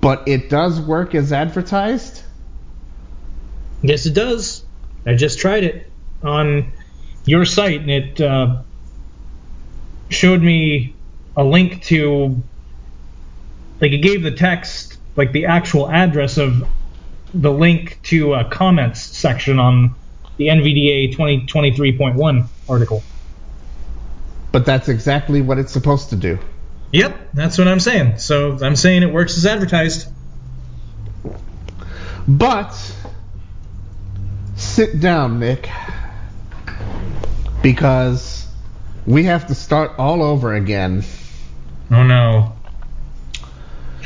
but 0.00 0.28
it 0.28 0.50
does 0.50 0.80
work 0.80 1.14
as 1.14 1.32
advertised. 1.32 2.22
Yes, 3.82 4.04
it 4.04 4.12
does. 4.12 4.64
I 5.06 5.14
just 5.14 5.38
tried 5.38 5.64
it 5.64 5.90
on 6.22 6.72
your 7.24 7.46
site, 7.46 7.80
and 7.80 7.90
it 7.90 8.20
uh, 8.20 8.62
showed 10.10 10.42
me 10.42 10.94
a 11.34 11.44
link 11.44 11.82
to, 11.84 12.42
like, 13.80 13.92
it 13.92 13.98
gave 13.98 14.22
the 14.22 14.32
text, 14.32 14.98
like, 15.16 15.32
the 15.32 15.46
actual 15.46 15.90
address 15.90 16.36
of 16.36 16.66
the 17.32 17.52
link 17.52 17.98
to 18.04 18.34
a 18.34 18.44
comments 18.44 19.00
section 19.00 19.58
on 19.58 19.94
the 20.36 20.48
NVDA 20.48 21.14
2023.1 21.14 22.46
article. 22.68 23.02
But 24.52 24.66
that's 24.66 24.88
exactly 24.88 25.42
what 25.42 25.58
it's 25.58 25.72
supposed 25.72 26.10
to 26.10 26.16
do. 26.16 26.38
Yep, 26.92 27.16
that's 27.34 27.56
what 27.56 27.68
I'm 27.68 27.78
saying. 27.78 28.18
So 28.18 28.58
I'm 28.60 28.74
saying 28.74 29.02
it 29.02 29.12
works 29.12 29.36
as 29.36 29.46
advertised. 29.46 30.08
But 32.26 32.74
sit 34.56 35.00
down, 35.00 35.38
Nick, 35.38 35.68
because 37.62 38.48
we 39.06 39.24
have 39.24 39.46
to 39.48 39.54
start 39.54 39.92
all 39.98 40.22
over 40.22 40.54
again. 40.54 41.04
Oh 41.90 42.02
no. 42.02 42.56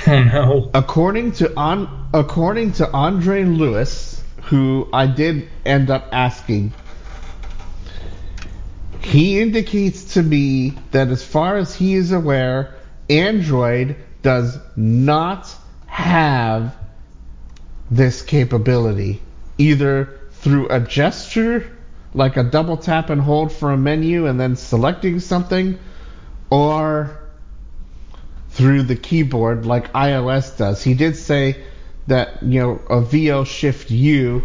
Oh 0.07 0.23
no. 0.23 0.71
According 0.75 1.33
to 1.33 1.57
on 1.57 2.09
according 2.13 2.73
to 2.73 2.93
Andre 2.93 3.45
Lewis, 3.45 4.23
who 4.43 4.87
I 4.93 5.07
did 5.07 5.49
end 5.65 5.89
up 5.89 6.09
asking, 6.13 6.75
he 9.01 9.41
indicates 9.41 10.15
to 10.15 10.23
me 10.23 10.77
that 10.91 11.09
as 11.09 11.25
far 11.25 11.57
as 11.57 11.75
he 11.75 11.95
is 11.95 12.13
aware, 12.13 12.75
Android 13.09 13.97
does 14.21 14.59
not 14.77 15.55
have 15.87 16.77
this 17.91 18.21
capability, 18.21 19.23
either 19.57 20.19
through 20.33 20.69
a 20.69 20.81
gesture, 20.81 21.71
like 22.13 22.37
a 22.37 22.45
double 22.45 22.77
tap 22.77 23.09
and 23.09 23.23
hold 23.23 23.53
for 23.53 23.71
a 23.71 23.77
menu 23.79 24.27
and 24.27 24.39
then 24.39 24.57
selecting 24.57 25.19
something, 25.19 25.79
or 26.51 27.24
through 28.55 28.85
the 28.85 28.97
keyboard 28.97 29.67
like 29.67 29.93
iOS 29.93 30.57
does. 30.57 30.83
He 30.83 30.95
did 30.95 31.17
say 31.17 31.57
that, 32.07 32.43
you 32.43 32.61
know, 32.61 32.81
a 32.89 33.01
VO 33.01 33.45
Shift 33.45 33.91
U 33.91 34.45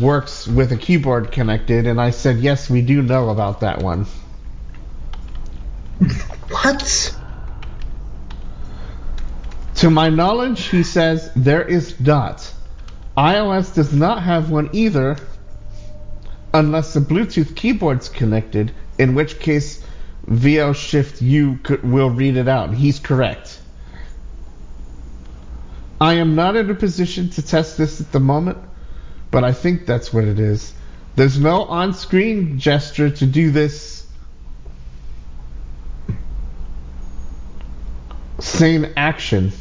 works 0.00 0.46
with 0.46 0.72
a 0.72 0.76
keyboard 0.76 1.32
connected, 1.32 1.86
and 1.86 2.00
I 2.00 2.10
said, 2.10 2.38
yes, 2.38 2.70
we 2.70 2.80
do 2.80 3.02
know 3.02 3.28
about 3.28 3.60
that 3.60 3.82
one. 3.82 4.06
What? 6.48 7.14
To 9.76 9.90
my 9.90 10.08
knowledge, 10.08 10.68
he 10.68 10.82
says 10.82 11.30
there 11.36 11.62
is 11.62 12.00
not. 12.00 12.50
iOS 13.18 13.74
does 13.74 13.92
not 13.92 14.22
have 14.22 14.50
one 14.50 14.70
either, 14.72 15.18
unless 16.54 16.94
the 16.94 17.00
Bluetooth 17.00 17.54
keyboard's 17.54 18.08
connected, 18.08 18.72
in 18.98 19.14
which 19.14 19.40
case 19.40 19.81
VO 20.26 20.72
Shift 20.72 21.20
U 21.22 21.58
could, 21.62 21.82
will 21.82 22.10
read 22.10 22.36
it 22.36 22.48
out. 22.48 22.74
He's 22.74 22.98
correct. 22.98 23.60
I 26.00 26.14
am 26.14 26.34
not 26.34 26.56
in 26.56 26.68
a 26.70 26.74
position 26.74 27.30
to 27.30 27.42
test 27.42 27.78
this 27.78 28.00
at 28.00 28.10
the 28.12 28.20
moment, 28.20 28.58
but 29.30 29.44
I 29.44 29.52
think 29.52 29.86
that's 29.86 30.12
what 30.12 30.24
it 30.24 30.38
is. 30.38 30.72
There's 31.14 31.38
no 31.38 31.62
on 31.64 31.94
screen 31.94 32.58
gesture 32.58 33.10
to 33.10 33.26
do 33.26 33.50
this 33.50 34.06
same 38.40 38.86
action. 38.96 39.52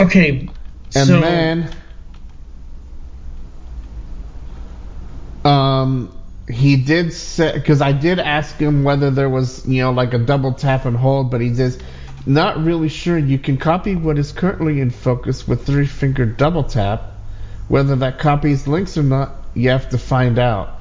Okay. 0.00 0.48
And 0.94 1.06
so, 1.06 1.20
then 1.20 1.74
um 5.44 6.17
he 6.48 6.76
did 6.76 7.12
say 7.12 7.52
because 7.52 7.82
I 7.82 7.92
did 7.92 8.18
ask 8.18 8.56
him 8.56 8.84
whether 8.84 9.10
there 9.10 9.28
was 9.28 9.66
you 9.66 9.82
know 9.82 9.92
like 9.92 10.14
a 10.14 10.18
double 10.18 10.52
tap 10.54 10.84
and 10.84 10.96
hold, 10.96 11.30
but 11.30 11.40
he 11.40 11.54
says 11.54 11.78
not 12.26 12.62
really 12.62 12.88
sure. 12.88 13.18
You 13.18 13.38
can 13.38 13.56
copy 13.56 13.96
what 13.96 14.18
is 14.18 14.32
currently 14.32 14.80
in 14.80 14.90
focus 14.90 15.46
with 15.46 15.66
three 15.66 15.86
finger 15.86 16.26
double 16.26 16.64
tap. 16.64 17.14
Whether 17.68 17.96
that 17.96 18.18
copies 18.18 18.66
links 18.66 18.96
or 18.96 19.02
not, 19.02 19.34
you 19.54 19.70
have 19.70 19.90
to 19.90 19.98
find 19.98 20.38
out. 20.38 20.80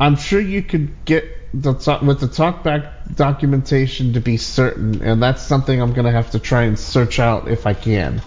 I'm 0.00 0.16
sure 0.16 0.40
you 0.40 0.62
could 0.62 1.04
get 1.04 1.24
the 1.54 1.74
talk, 1.74 2.02
with 2.02 2.20
the 2.20 2.26
talkback 2.26 3.14
documentation 3.14 4.14
to 4.14 4.20
be 4.20 4.36
certain, 4.36 5.02
and 5.02 5.22
that's 5.22 5.42
something 5.42 5.80
I'm 5.80 5.92
gonna 5.92 6.12
have 6.12 6.30
to 6.32 6.38
try 6.38 6.62
and 6.62 6.78
search 6.78 7.18
out 7.18 7.48
if 7.48 7.66
I 7.66 7.74
can. 7.74 8.22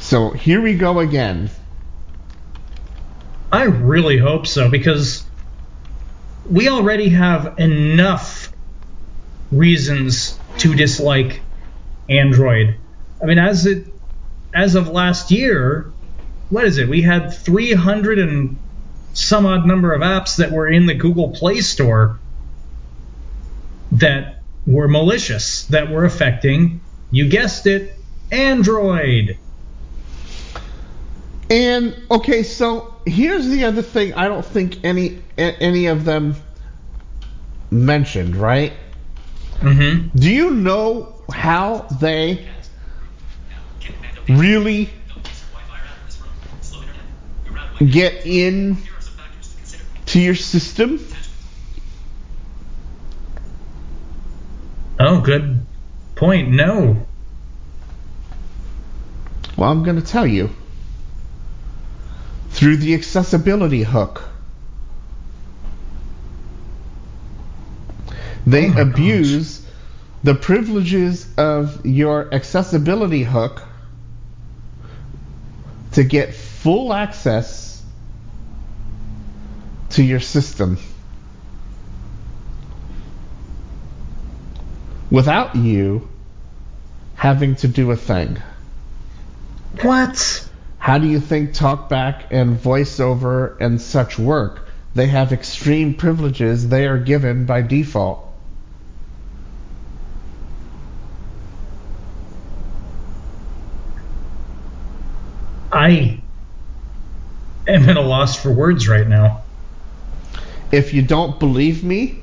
So 0.00 0.30
here 0.30 0.60
we 0.60 0.74
go 0.74 1.00
again. 1.00 1.50
I 3.50 3.64
really 3.64 4.18
hope 4.18 4.46
so 4.46 4.68
because 4.68 5.25
we 6.50 6.68
already 6.68 7.08
have 7.10 7.58
enough 7.58 8.52
reasons 9.50 10.38
to 10.58 10.74
dislike 10.74 11.40
Android. 12.08 12.76
I 13.22 13.26
mean, 13.26 13.38
as 13.38 13.66
it 13.66 13.86
as 14.54 14.74
of 14.74 14.88
last 14.88 15.30
year, 15.30 15.92
what 16.50 16.64
is 16.64 16.78
it? 16.78 16.88
We 16.88 17.02
had 17.02 17.34
300 17.34 18.18
and 18.18 18.58
some 19.12 19.46
odd 19.46 19.66
number 19.66 19.92
of 19.92 20.02
apps 20.02 20.36
that 20.36 20.52
were 20.52 20.68
in 20.68 20.86
the 20.86 20.94
Google 20.94 21.30
Play 21.30 21.60
Store 21.60 22.18
that 23.92 24.42
were 24.66 24.88
malicious, 24.88 25.64
that 25.66 25.90
were 25.90 26.04
affecting, 26.04 26.80
you 27.10 27.28
guessed 27.28 27.66
it, 27.66 27.98
Android. 28.30 29.38
And 31.48 31.96
okay, 32.10 32.42
so 32.42 32.94
here's 33.06 33.48
the 33.48 33.64
other 33.64 33.82
thing. 33.82 34.14
I 34.14 34.28
don't 34.28 34.44
think 34.44 34.84
any 34.84 35.22
any 35.38 35.86
of 35.86 36.04
them 36.04 36.34
mentioned, 37.70 38.36
right? 38.36 38.72
Mm-hmm. 39.60 40.16
Do 40.18 40.30
you 40.30 40.50
know 40.50 41.14
how 41.32 41.86
they 42.00 42.46
Get 43.80 43.94
command 43.94 44.18
OK. 44.18 44.34
really 44.34 44.84
Don't 45.08 45.26
use 45.26 45.42
your 45.42 45.50
Wi-Fi 45.52 45.78
router 45.82 46.00
in 46.00 46.06
this 46.06 46.20
room. 46.20 46.30
Slow 46.60 46.80
internet. 46.82 47.04
Your 47.44 47.54
router 47.54 47.84
might 47.84 47.92
get 47.92 48.26
in 48.26 48.74
Here 48.74 48.94
are 48.96 49.00
some 49.00 49.14
factors 49.14 49.48
to 49.50 49.56
consider. 49.56 49.84
to 50.06 50.20
your 50.20 50.34
system? 50.34 51.00
Oh, 54.98 55.20
good 55.20 55.66
point. 56.16 56.50
No. 56.50 57.06
Well, 59.56 59.70
I'm 59.70 59.84
going 59.84 59.96
to 59.96 60.06
tell 60.06 60.26
you. 60.26 60.50
Through 62.56 62.78
the 62.78 62.94
accessibility 62.94 63.82
hook. 63.82 64.22
They 68.46 68.68
Oh 68.68 68.80
abuse 68.80 69.60
the 70.24 70.34
privileges 70.34 71.28
of 71.36 71.84
your 71.84 72.32
accessibility 72.32 73.24
hook 73.24 73.62
to 75.92 76.02
get 76.02 76.34
full 76.34 76.94
access 76.94 77.82
to 79.90 80.02
your 80.02 80.20
system 80.20 80.78
without 85.10 85.56
you 85.56 86.08
having 87.16 87.56
to 87.56 87.68
do 87.68 87.90
a 87.90 87.96
thing. 87.96 88.40
What? 89.82 90.45
How 90.86 90.98
do 90.98 91.08
you 91.08 91.18
think 91.18 91.50
talkback 91.50 92.26
and 92.30 92.56
voiceover 92.56 93.56
and 93.60 93.80
such 93.80 94.20
work? 94.20 94.68
They 94.94 95.08
have 95.08 95.32
extreme 95.32 95.94
privileges 95.94 96.68
they 96.68 96.86
are 96.86 96.96
given 96.96 97.44
by 97.44 97.62
default. 97.62 98.32
I 105.72 106.20
am 107.66 107.88
at 107.88 107.96
a 107.96 108.00
loss 108.00 108.40
for 108.40 108.52
words 108.52 108.86
right 108.86 109.08
now. 109.08 109.42
If 110.70 110.94
you 110.94 111.02
don't 111.02 111.40
believe 111.40 111.82
me, 111.82 112.20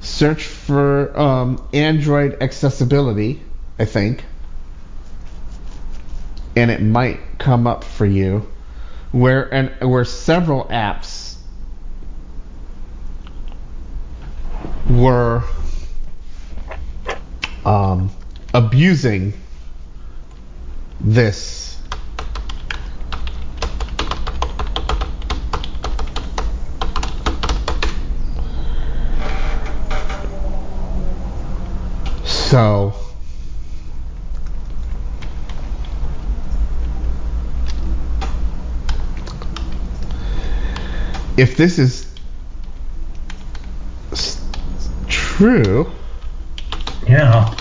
search 0.00 0.42
for 0.42 1.16
um, 1.16 1.64
Android 1.72 2.42
accessibility, 2.42 3.40
I 3.78 3.84
think, 3.84 4.24
and 6.56 6.70
it 6.70 6.82
might 6.82 7.20
come 7.38 7.66
up 7.66 7.84
for 7.84 8.06
you. 8.06 8.48
Where 9.12 9.52
and 9.52 9.90
where 9.90 10.04
several 10.04 10.64
apps 10.66 11.36
were 14.88 15.42
um, 17.64 18.10
abusing 18.54 19.32
this. 21.00 21.80
So 32.24 32.94
if 41.38 41.56
this 41.56 41.78
is 41.78 42.12
true, 45.08 45.90
Yeah. 47.08 47.54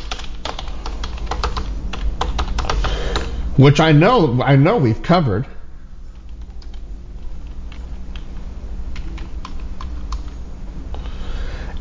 which 3.55 3.79
I 3.79 3.91
know 3.91 4.41
I 4.41 4.55
know 4.55 4.77
we've 4.77 5.01
covered. 5.03 5.45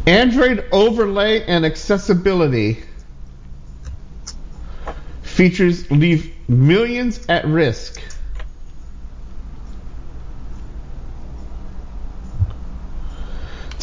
Android 0.07 0.65
overlay 0.71 1.45
and 1.47 1.65
accessibility 1.67 2.83
features 5.23 5.91
leave 5.91 6.33
millions 6.49 7.25
at 7.29 7.47
risk. 7.47 8.01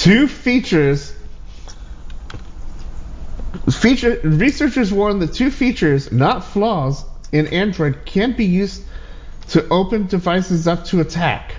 Two 0.04 0.28
features 0.28 1.16
feature 3.72 4.20
researchers 4.22 4.92
warn 4.92 5.20
that 5.20 5.34
two 5.34 5.50
features, 5.50 6.12
not 6.12 6.44
flaws, 6.44 7.06
in 7.32 7.48
Android 7.48 8.00
can't 8.04 8.36
be 8.36 8.44
used 8.44 8.84
to 9.52 9.66
open 9.70 10.08
devices 10.08 10.68
up 10.68 10.84
to 10.88 11.00
attack. 11.00 11.56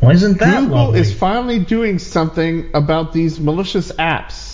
Why 0.00 0.12
isn't 0.12 0.38
that 0.38 0.60
Google 0.60 0.76
lovely? 0.78 1.00
is 1.00 1.12
finally 1.12 1.58
doing 1.58 1.98
something 1.98 2.70
about 2.72 3.12
these 3.12 3.38
malicious 3.38 3.92
apps. 3.92 4.47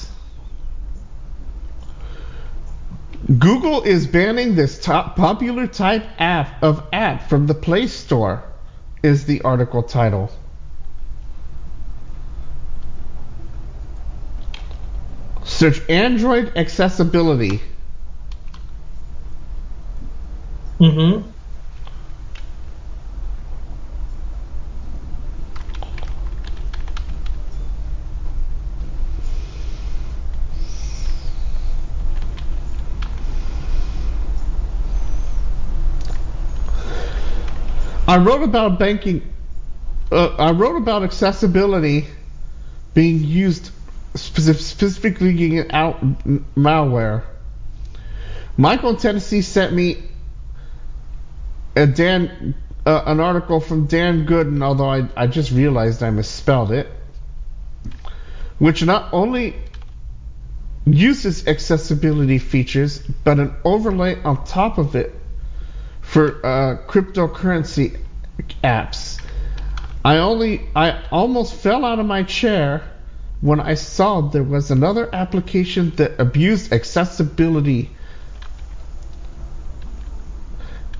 Google 3.38 3.82
is 3.82 4.06
banning 4.06 4.54
this 4.54 4.78
top 4.78 5.16
popular 5.16 5.66
type 5.66 6.04
app 6.18 6.62
of 6.62 6.86
app 6.92 7.28
from 7.28 7.46
the 7.46 7.54
Play 7.54 7.86
Store, 7.86 8.44
is 9.02 9.24
the 9.24 9.42
article 9.42 9.82
title. 9.82 10.30
Search 15.44 15.80
Android 15.88 16.52
accessibility. 16.56 17.60
Mm-hmm. 20.78 21.30
Wrote 38.24 38.42
about 38.42 38.78
banking. 38.78 39.20
Uh, 40.10 40.28
I 40.28 40.52
wrote 40.52 40.76
about 40.76 41.02
accessibility 41.02 42.06
being 42.94 43.22
used 43.22 43.70
specifically 44.14 45.34
getting 45.34 45.70
out 45.72 46.00
malware. 46.56 47.24
Michael 48.56 48.90
in 48.90 48.96
Tennessee 48.96 49.42
sent 49.42 49.74
me 49.74 50.04
a 51.76 51.86
Dan 51.86 52.54
uh, 52.86 53.02
an 53.04 53.20
article 53.20 53.60
from 53.60 53.88
Dan 53.88 54.24
Goodin, 54.24 54.62
although 54.62 54.88
I, 54.88 55.06
I 55.14 55.26
just 55.26 55.50
realized 55.50 56.02
I 56.02 56.08
misspelled 56.08 56.72
it, 56.72 56.88
which 58.58 58.82
not 58.82 59.12
only 59.12 59.54
uses 60.86 61.46
accessibility 61.46 62.38
features, 62.38 63.00
but 63.00 63.38
an 63.38 63.54
overlay 63.64 64.22
on 64.22 64.46
top 64.46 64.78
of 64.78 64.96
it 64.96 65.14
for 66.00 66.46
uh, 66.46 66.78
cryptocurrency 66.86 67.98
apps. 68.62 69.20
I 70.04 70.18
only 70.18 70.66
I 70.76 71.02
almost 71.10 71.54
fell 71.54 71.84
out 71.84 71.98
of 71.98 72.06
my 72.06 72.24
chair 72.24 72.82
when 73.40 73.60
I 73.60 73.74
saw 73.74 74.20
there 74.20 74.42
was 74.42 74.70
another 74.70 75.12
application 75.14 75.90
that 75.96 76.20
abused 76.20 76.72
accessibility. 76.72 77.90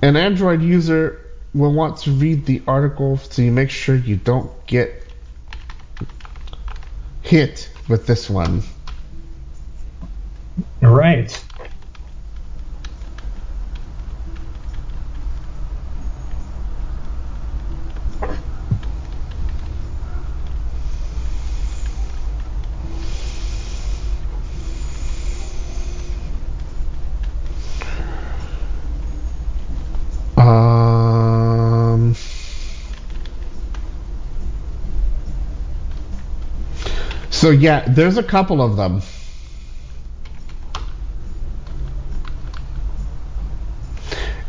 An 0.03 0.17
Android 0.17 0.63
user 0.63 1.21
will 1.55 1.73
want 1.73 1.99
to 1.99 2.13
read 2.13 2.47
the 2.47 2.63
article 2.67 3.17
so 3.17 3.43
you 3.43 3.53
make 3.53 3.71
sure 3.71 3.95
you 3.95 4.17
don't 4.17 4.51
get 4.67 5.03
hit 7.23 7.71
with 7.89 8.07
this 8.07 8.29
one. 8.29 8.63
Right. 10.81 11.44
So 37.45 37.51
yeah, 37.51 37.85
there's 37.87 38.17
a 38.17 38.23
couple 38.23 38.63
of 38.63 38.77
them. 38.77 39.03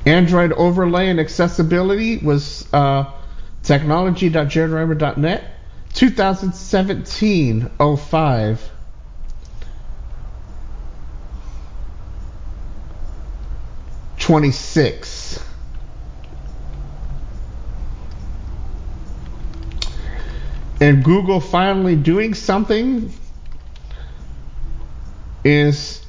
Android 0.06 0.54
overlay 0.54 1.10
and 1.10 1.20
accessibility 1.20 2.16
was 2.16 2.66
uh, 2.74 3.12
technology.jaredrimer.net 3.64 5.44
2017 5.94 7.70
05. 7.98 8.72
Twenty 14.20 14.52
six. 14.52 15.44
And 20.82 21.04
Google 21.04 21.40
finally 21.40 21.96
doing 21.96 22.34
something 22.34 23.12
is 25.44 26.06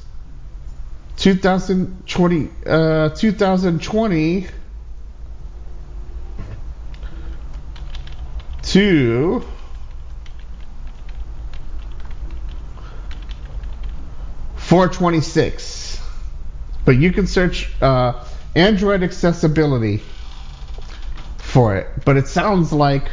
2020 1.17 2.51
uh, 2.67 3.09
2020 3.11 4.47
to 8.63 9.45
Four 14.67 14.89
twenty 14.89 15.21
six, 15.21 16.03
but 16.85 16.97
you 16.97 17.13
can 17.13 17.29
search 17.29 17.71
uh, 17.81 18.25
Android 18.57 19.05
accessibility 19.05 20.03
for 21.39 21.77
it. 21.77 21.87
But 22.05 22.17
it 22.17 22.27
sounds 22.27 22.73
like 22.73 23.05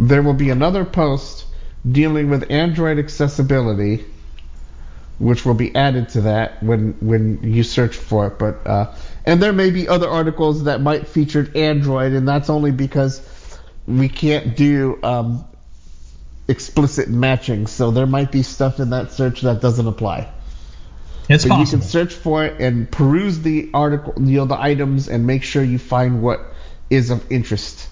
there 0.00 0.22
will 0.22 0.34
be 0.34 0.48
another 0.48 0.84
post 0.84 1.44
dealing 1.90 2.30
with 2.30 2.50
Android 2.50 2.98
accessibility, 2.98 4.04
which 5.18 5.44
will 5.44 5.54
be 5.54 5.74
added 5.76 6.08
to 6.10 6.22
that 6.22 6.62
when 6.62 6.96
when 7.00 7.40
you 7.42 7.62
search 7.62 7.96
for 7.96 8.28
it. 8.28 8.38
But 8.38 8.66
uh, 8.66 8.94
and 9.26 9.42
there 9.42 9.52
may 9.52 9.70
be 9.70 9.86
other 9.88 10.08
articles 10.08 10.64
that 10.64 10.80
might 10.80 11.06
feature 11.06 11.46
Android, 11.54 12.12
and 12.12 12.26
that's 12.26 12.48
only 12.48 12.70
because 12.70 13.20
we 13.86 14.08
can't 14.08 14.56
do 14.56 14.98
um, 15.02 15.44
explicit 16.48 17.10
matching. 17.10 17.66
So 17.66 17.90
there 17.90 18.06
might 18.06 18.32
be 18.32 18.42
stuff 18.42 18.80
in 18.80 18.90
that 18.90 19.12
search 19.12 19.42
that 19.42 19.60
doesn't 19.60 19.86
apply. 19.86 20.32
It's 21.28 21.44
But 21.44 21.60
you 21.60 21.66
can 21.66 21.82
search 21.82 22.14
for 22.14 22.44
it 22.46 22.60
and 22.60 22.90
peruse 22.90 23.40
the 23.40 23.70
article, 23.74 24.14
you 24.16 24.38
know, 24.38 24.46
the 24.46 24.58
items, 24.60 25.08
and 25.08 25.26
make 25.26 25.42
sure 25.44 25.62
you 25.62 25.78
find 25.78 26.22
what 26.22 26.40
is 26.88 27.10
of 27.10 27.30
interest 27.30 27.89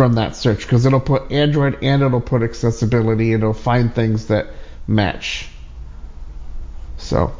from 0.00 0.14
that 0.14 0.34
search 0.34 0.60
because 0.60 0.86
it'll 0.86 0.98
put 0.98 1.30
Android 1.30 1.76
and 1.82 2.02
it'll 2.02 2.22
put 2.22 2.42
accessibility 2.42 3.34
it'll 3.34 3.52
find 3.52 3.94
things 3.94 4.28
that 4.28 4.46
match. 4.86 5.46
So, 6.96 7.34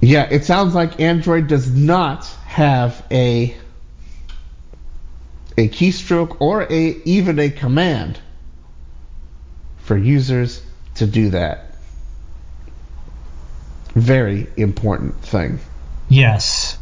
yeah, 0.00 0.28
it 0.30 0.44
sounds 0.44 0.76
like 0.76 1.00
Android 1.00 1.48
does 1.48 1.68
not 1.68 2.24
have 2.44 3.04
a 3.10 3.56
a 5.58 5.68
keystroke 5.70 6.36
or 6.38 6.62
a 6.62 7.02
even 7.04 7.40
a 7.40 7.50
command 7.50 8.20
for 9.78 9.96
users 9.96 10.62
to 10.94 11.06
do 11.08 11.30
that. 11.30 11.74
Very 13.92 14.46
important 14.56 15.20
thing. 15.20 15.58
Yes. 16.08 16.78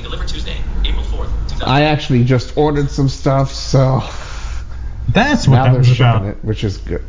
delivered 0.03 0.27
Tuesday, 0.27 0.57
April 0.83 1.03
4th, 1.03 1.49
2000. 1.49 1.63
I 1.63 1.83
actually 1.83 2.23
just 2.25 2.57
ordered 2.57 2.89
some 2.89 3.09
stuff, 3.09 3.51
so 3.53 4.01
That's 5.09 5.47
what 5.47 5.55
now 5.55 5.63
that 5.65 5.71
they're 5.71 5.79
was 5.79 5.91
about. 5.95 6.25
it, 6.25 6.43
which 6.43 6.63
is 6.63 6.77
good. 6.77 7.05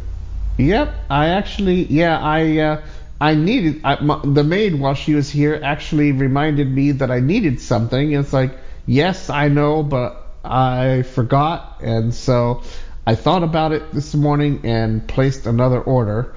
Yep, 0.59 0.94
I 1.10 1.31
actually, 1.31 1.85
yeah, 1.86 2.18
I, 2.18 2.59
uh, 2.59 2.82
I 3.20 3.35
needed 3.35 3.81
I, 3.85 4.01
my, 4.01 4.20
the 4.22 4.44
maid 4.44 4.78
while 4.78 4.94
she 4.94 5.14
was 5.14 5.28
here 5.28 5.60
actually 5.62 6.12
reminded 6.12 6.68
me 6.70 6.93
that 6.93 7.10
I 7.10 7.18
needed 7.18 7.60
something. 7.60 8.12
It's 8.12 8.32
like, 8.32 8.56
yes, 8.86 9.28
I 9.28 9.48
know, 9.48 9.82
but 9.82 10.24
I 10.44 11.02
forgot, 11.02 11.81
and 11.82 12.14
so 12.14 12.62
I 13.05 13.16
thought 13.16 13.43
about 13.43 13.72
it 13.72 13.93
this 13.93 14.14
morning 14.14 14.60
and 14.64 15.06
placed 15.09 15.47
another 15.47 15.81
order, 15.81 16.36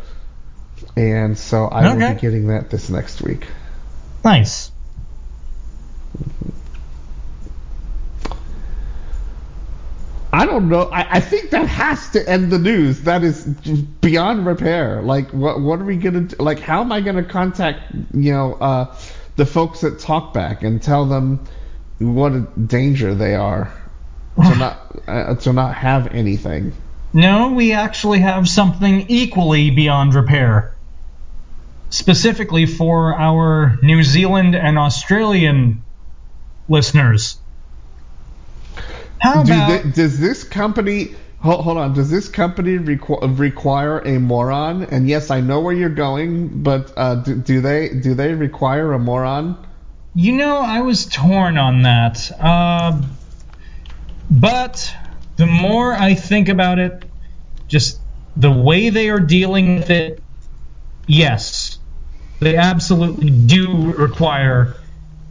and 0.96 1.38
so 1.38 1.66
I 1.66 1.94
will 1.94 2.14
be 2.16 2.20
getting 2.20 2.48
that 2.48 2.72
this 2.72 2.90
next 2.90 3.22
week. 3.22 3.46
Nice. 4.28 4.72
I 10.34 10.46
don't 10.46 10.68
know. 10.68 10.90
I, 10.92 11.16
I 11.16 11.20
think 11.22 11.52
that 11.52 11.66
has 11.68 12.10
to 12.10 12.30
end 12.30 12.52
the 12.52 12.60
news. 12.60 13.04
That 13.04 13.24
is 13.24 13.46
beyond 13.46 14.46
repair. 14.46 15.02
Like, 15.02 15.30
what 15.30 15.62
what 15.62 15.80
are 15.80 15.86
we 15.86 15.96
gonna 15.96 16.22
do? 16.24 16.36
Like, 16.40 16.60
how 16.60 16.82
am 16.82 16.92
I 16.92 17.00
gonna 17.00 17.24
contact 17.24 17.96
you 18.14 18.34
know 18.34 18.56
uh, 18.56 18.94
the 19.38 19.46
folks 19.46 19.86
at 19.86 19.94
Talkback 19.94 20.62
and 20.62 20.84
tell 20.84 21.06
them 21.06 21.48
what 22.00 22.34
a 22.34 22.42
danger 22.42 23.16
they 23.16 23.34
are 23.34 23.72
to 24.36 24.56
not 24.58 25.04
uh, 25.08 25.36
to 25.36 25.54
not 25.54 25.74
have 25.74 26.08
anything? 26.08 26.74
No, 27.14 27.54
we 27.54 27.72
actually 27.72 28.20
have 28.20 28.50
something 28.50 29.06
equally 29.08 29.72
beyond 29.72 30.16
repair. 30.16 30.77
Specifically 31.90 32.66
for 32.66 33.16
our 33.16 33.78
New 33.82 34.04
Zealand 34.04 34.56
and 34.56 34.78
Australian 34.78 35.84
listeners. 36.68 37.40
How 39.20 39.44
Do 39.44 39.54
about 39.54 39.84
they, 39.84 39.92
does 39.92 40.20
this 40.20 40.44
company 40.44 41.16
hold, 41.40 41.64
hold 41.64 41.78
on? 41.78 41.94
Does 41.94 42.10
this 42.10 42.28
company 42.30 42.78
requ- 42.78 43.40
require 43.40 44.00
a 44.00 44.20
moron? 44.20 44.84
And 44.84 45.08
yes, 45.08 45.32
I 45.32 45.42
know 45.42 45.62
where 45.62 45.74
you're 45.74 45.90
going, 45.90 46.64
but 46.64 46.94
uh, 46.96 47.16
do, 47.16 47.36
do 47.36 47.62
they 47.62 47.90
do 47.90 48.14
they 48.14 48.34
require 48.34 48.94
a 48.94 49.00
moron? 49.00 49.66
You 50.14 50.34
know, 50.34 50.58
I 50.58 50.82
was 50.82 51.06
torn 51.06 51.58
on 51.58 51.84
that. 51.84 52.32
Uh, 52.40 53.02
but 54.30 54.94
the 55.36 55.46
more 55.46 55.94
I 55.94 56.16
think 56.16 56.50
about 56.50 56.80
it, 56.80 57.06
just 57.68 58.00
the 58.36 58.52
way 58.52 58.90
they 58.90 59.10
are 59.10 59.20
dealing 59.20 59.78
with 59.78 59.90
it, 59.90 60.22
yes, 61.06 61.57
they 62.40 62.56
absolutely 62.56 63.30
do 63.30 63.94
require 63.94 64.76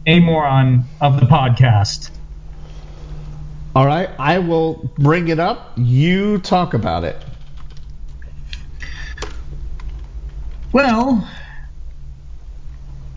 a 0.05 0.19
moron 0.19 0.89
of 0.99 1.19
the 1.19 1.25
podcast. 1.25 2.11
All 3.75 3.85
right, 3.85 4.09
I 4.19 4.39
will 4.39 4.93
bring 4.97 5.27
it 5.27 5.39
up. 5.39 5.73
You 5.77 6.39
talk 6.39 6.73
about 6.73 7.03
it. 7.03 7.23
Well, 10.73 11.29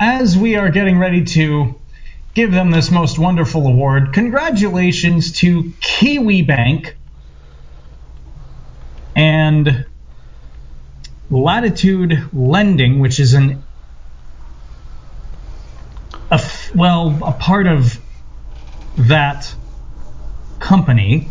as 0.00 0.36
we 0.36 0.56
are 0.56 0.70
getting 0.70 0.98
ready 0.98 1.24
to 1.24 1.80
give 2.34 2.52
them 2.52 2.70
this 2.70 2.90
most 2.90 3.18
wonderful 3.18 3.66
award, 3.66 4.12
congratulations 4.12 5.32
to 5.40 5.74
Kiwibank 5.80 6.94
and 9.16 9.86
Latitude 11.30 12.28
Lending, 12.32 13.00
which 13.00 13.20
is 13.20 13.34
an 13.34 13.64
a 16.30 16.34
f- 16.34 16.59
well 16.74 17.18
a 17.24 17.32
part 17.32 17.66
of 17.66 17.98
that 18.96 19.54
company 20.58 21.30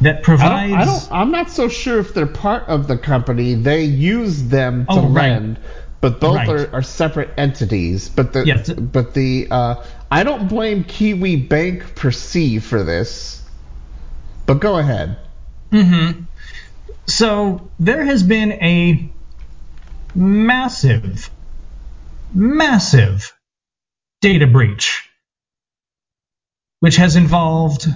that 0.00 0.18
I 0.18 0.22
provides. 0.22 0.70
don't, 0.70 0.78
I 0.80 0.84
don't. 0.84 1.08
I'm 1.12 1.30
not 1.30 1.50
so 1.50 1.68
sure 1.68 1.98
if 1.98 2.14
they're 2.14 2.26
part 2.26 2.64
of 2.68 2.86
the 2.88 2.98
company. 2.98 3.54
They 3.54 3.84
use 3.84 4.44
them 4.48 4.86
to 4.86 4.92
Oh, 4.92 5.08
right. 5.08 5.30
lend, 5.32 5.58
but 6.00 6.20
both 6.20 6.36
Right. 6.36 6.48
are, 6.48 6.74
are 6.76 6.82
separate 6.82 7.30
entities. 7.38 8.08
But 8.08 8.32
the 8.32 8.44
Yes. 8.46 8.68
but 8.70 9.14
the 9.14 9.48
uh, 9.50 9.84
I 10.10 10.22
don't 10.22 10.48
blame 10.48 10.84
Kiwibank 10.84 11.94
per 11.94 12.10
se 12.10 12.58
for 12.58 12.82
this. 12.84 13.42
But 14.46 14.60
go 14.60 14.78
ahead. 14.78 15.16
Mm-hmm. 15.72 16.22
So 17.08 17.72
there 17.78 18.04
has 18.04 18.22
been 18.22 18.52
a 18.52 19.12
massive, 20.14 21.30
massive 22.32 23.35
data 24.22 24.46
breach, 24.46 25.08
which 26.80 26.96
has 26.96 27.16
involved 27.16 27.86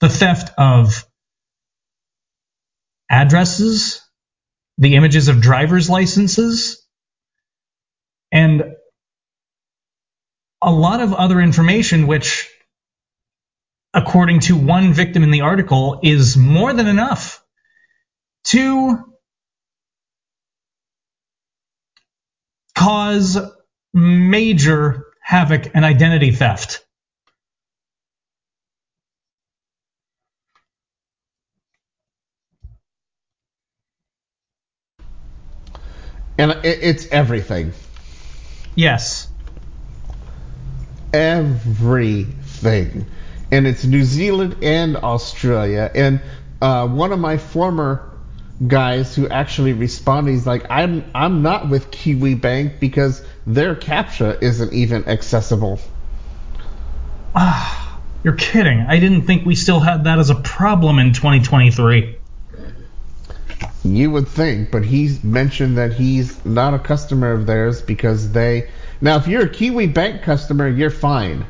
the 0.00 0.08
theft 0.08 0.52
of 0.58 1.04
addresses, 3.10 4.02
the 4.78 4.96
images 4.96 5.28
of 5.28 5.40
driver's 5.40 5.90
licenses, 5.90 6.84
and 8.32 8.64
a 10.62 10.72
lot 10.72 11.00
of 11.00 11.14
other 11.14 11.40
information, 11.40 12.06
which, 12.06 12.50
according 13.94 14.40
to 14.40 14.56
one 14.56 14.92
victim 14.94 15.22
in 15.22 15.30
the 15.30 15.42
article, 15.42 16.00
is 16.02 16.36
more 16.36 16.72
than 16.72 16.88
enough 16.88 17.44
to 18.46 18.98
cause 22.76 23.38
major 23.94 25.03
havoc 25.24 25.74
and 25.74 25.84
identity 25.84 26.32
theft. 26.32 26.84
And 36.36 36.52
it's 36.64 37.06
everything. 37.08 37.72
Yes. 38.74 39.28
everything. 41.14 43.06
And 43.52 43.66
it's 43.66 43.84
New 43.84 44.02
Zealand 44.02 44.56
and 44.62 44.96
Australia. 44.96 45.90
And 45.94 46.20
uh, 46.60 46.88
one 46.88 47.12
of 47.12 47.20
my 47.20 47.36
former 47.38 48.10
guys 48.66 49.14
who 49.14 49.28
actually 49.28 49.72
responded, 49.72 50.32
he's 50.32 50.46
like, 50.46 50.66
I'm 50.70 51.04
I'm 51.14 51.42
not 51.42 51.68
with 51.68 51.90
Kiwibank 51.90 52.80
because 52.80 53.24
their 53.46 53.74
CAPTCHA 53.74 54.42
isn't 54.42 54.72
even 54.72 55.06
accessible. 55.08 55.78
Ah, 57.34 58.00
you're 58.22 58.34
kidding. 58.36 58.80
I 58.80 58.98
didn't 58.98 59.22
think 59.22 59.44
we 59.44 59.54
still 59.54 59.80
had 59.80 60.04
that 60.04 60.18
as 60.18 60.30
a 60.30 60.34
problem 60.34 60.98
in 60.98 61.12
2023. 61.12 62.16
You 63.84 64.10
would 64.10 64.28
think, 64.28 64.70
but 64.70 64.84
he's 64.84 65.22
mentioned 65.22 65.76
that 65.76 65.92
he's 65.92 66.42
not 66.44 66.72
a 66.72 66.78
customer 66.78 67.32
of 67.32 67.46
theirs 67.46 67.82
because 67.82 68.32
they. 68.32 68.70
Now, 69.00 69.16
if 69.16 69.28
you're 69.28 69.42
a 69.44 69.48
Kiwibank 69.48 70.22
customer, 70.22 70.68
you're 70.68 70.90
fine. 70.90 71.44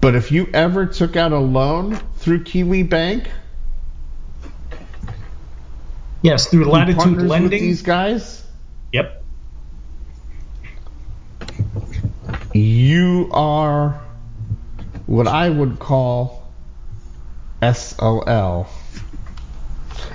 But 0.00 0.16
if 0.16 0.32
you 0.32 0.48
ever 0.52 0.86
took 0.86 1.16
out 1.16 1.32
a 1.32 1.38
loan 1.38 1.96
through 2.16 2.44
Kiwibank, 2.44 3.26
Yes, 6.22 6.46
through 6.48 6.64
Latitude 6.64 7.22
Lending. 7.22 7.62
these 7.62 7.82
guys, 7.82 8.42
Yep. 8.92 9.23
You 12.54 13.28
are 13.32 14.00
what 15.06 15.26
I 15.26 15.50
would 15.50 15.78
call 15.78 16.48
SOL. 17.60 18.68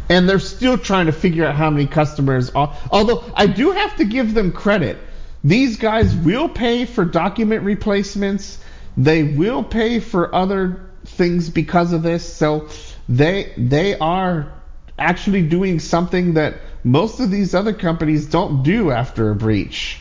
And 0.07 0.27
they're 0.27 0.39
still 0.39 0.77
trying 0.77 1.05
to 1.05 1.11
figure 1.11 1.45
out 1.45 1.55
how 1.55 1.69
many 1.69 1.85
customers 1.85 2.49
are. 2.51 2.75
Although 2.91 3.23
I 3.35 3.45
do 3.47 3.71
have 3.71 3.97
to 3.97 4.05
give 4.05 4.33
them 4.33 4.51
credit. 4.51 4.97
These 5.43 5.77
guys 5.77 6.15
will 6.15 6.49
pay 6.49 6.85
for 6.85 7.05
document 7.05 7.63
replacements. 7.63 8.57
They 8.97 9.23
will 9.23 9.63
pay 9.63 9.99
for 9.99 10.33
other 10.33 10.89
things 11.05 11.49
because 11.49 11.93
of 11.93 12.03
this. 12.03 12.33
So 12.33 12.69
they 13.07 13.53
they 13.57 13.97
are 13.97 14.51
actually 14.97 15.43
doing 15.43 15.79
something 15.79 16.33
that 16.33 16.55
most 16.83 17.19
of 17.19 17.31
these 17.31 17.53
other 17.53 17.73
companies 17.73 18.25
don't 18.25 18.63
do 18.63 18.91
after 18.91 19.31
a 19.31 19.35
breach. 19.35 19.99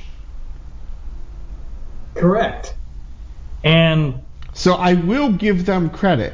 Correct. 2.14 2.74
And 3.64 4.22
So 4.58 4.74
I 4.74 4.94
will 4.94 5.30
give 5.32 5.66
them 5.66 5.88
credit. 5.88 6.32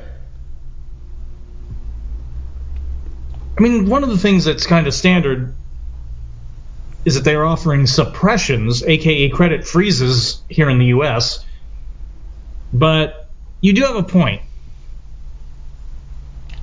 I 3.58 3.60
mean, 3.60 3.86
one 3.86 4.02
of 4.02 4.08
the 4.08 4.16
things 4.16 4.46
that's 4.46 4.66
kind 4.66 4.86
of 4.86 4.94
standard 4.94 5.54
is 7.04 7.16
that 7.16 7.24
they're 7.24 7.44
offering 7.44 7.86
suppressions, 7.86 8.82
aka 8.82 9.28
credit 9.28 9.66
freezes, 9.66 10.40
here 10.48 10.70
in 10.70 10.78
the 10.78 10.86
US. 10.86 11.44
But 12.72 13.28
you 13.60 13.74
do 13.74 13.82
have 13.82 13.96
a 13.96 14.02
point. 14.02 14.40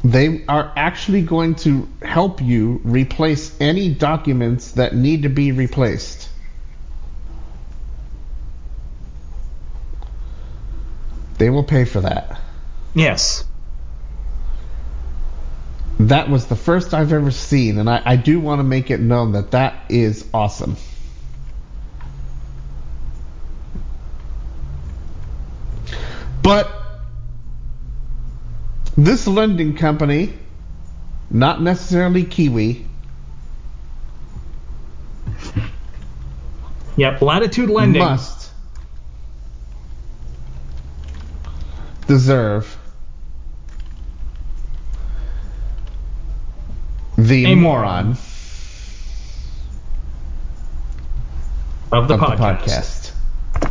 They 0.03 0.43
are 0.47 0.73
actually 0.75 1.21
going 1.21 1.55
to 1.55 1.87
help 2.01 2.41
you 2.41 2.81
replace 2.83 3.55
any 3.61 3.93
documents 3.93 4.71
that 4.71 4.95
need 4.95 5.23
to 5.23 5.29
be 5.29 5.51
replaced. 5.51 6.30
They 11.41 11.49
will 11.49 11.63
pay 11.63 11.85
for 11.85 12.01
that. 12.01 12.39
Yes. 12.93 13.45
That 15.99 16.29
was 16.29 16.45
the 16.45 16.55
first 16.55 16.93
I've 16.93 17.11
ever 17.11 17.31
seen, 17.31 17.79
and 17.79 17.89
I, 17.89 17.99
I 18.05 18.15
do 18.15 18.39
want 18.39 18.59
to 18.59 18.63
make 18.63 18.91
it 18.91 18.99
known 18.99 19.31
that 19.31 19.49
that 19.49 19.73
is 19.89 20.23
awesome. 20.35 20.77
But 26.43 26.71
this 28.95 29.25
lending 29.25 29.75
company, 29.75 30.37
not 31.31 31.59
necessarily 31.59 32.23
Kiwi, 32.23 32.85
Yep. 36.97 37.21
Latitude 37.23 37.71
Lending. 37.71 37.99
must 37.99 38.40
deserve 42.11 42.77
the 47.17 47.45
a 47.45 47.55
moron 47.55 48.17
of 51.93 52.09
the, 52.09 52.15
of 52.15 52.19
podcast. 52.19 53.13
the 53.53 53.69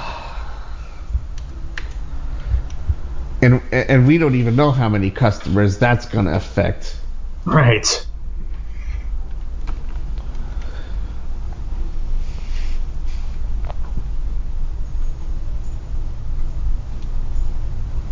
and 3.40 3.62
and 3.72 4.06
we 4.06 4.18
don't 4.18 4.34
even 4.34 4.54
know 4.56 4.70
how 4.72 4.90
many 4.90 5.10
customers 5.10 5.78
that's 5.78 6.04
going 6.04 6.26
to 6.26 6.36
affect. 6.36 6.98
Right. 7.46 8.06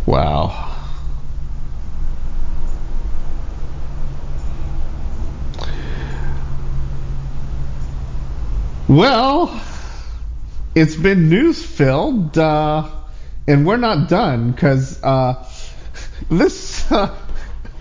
Wow. 0.05 0.69
Well, 8.87 9.61
it's 10.75 10.95
been 10.95 11.29
news 11.29 11.63
filled, 11.63 12.37
uh, 12.37 12.89
and 13.47 13.65
we're 13.65 13.77
not 13.77 14.09
done 14.09 14.51
because 14.51 15.01
uh, 15.03 15.43
this 16.29 16.91
uh, 16.91 17.15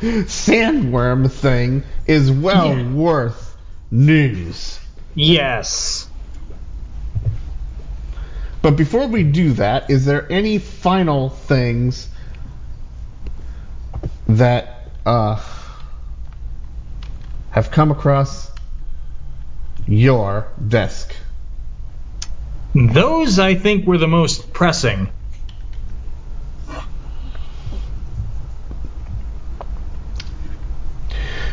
sandworm 0.03 1.31
thing 1.31 1.85
is 2.07 2.31
well 2.31 2.77
Yeah. 2.77 2.91
worth 2.93 3.57
news. 3.91 4.81
Yes. 5.15 6.09
But 8.63 8.77
before 8.77 9.07
we 9.07 9.23
do 9.23 9.53
that, 9.55 9.91
is 9.91 10.05
there 10.05 10.31
any 10.31 10.59
final 10.59 11.29
things 11.29 12.09
that 14.29 14.89
uh, 15.05 15.41
have 17.51 17.71
come 17.71 17.91
across 17.91 18.51
your 19.87 20.49
desk? 20.69 21.15
Those 22.75 23.39
I 23.39 23.55
think 23.55 23.87
were 23.87 23.99
the 23.99 24.09
most 24.09 24.53
pressing. 24.53 25.09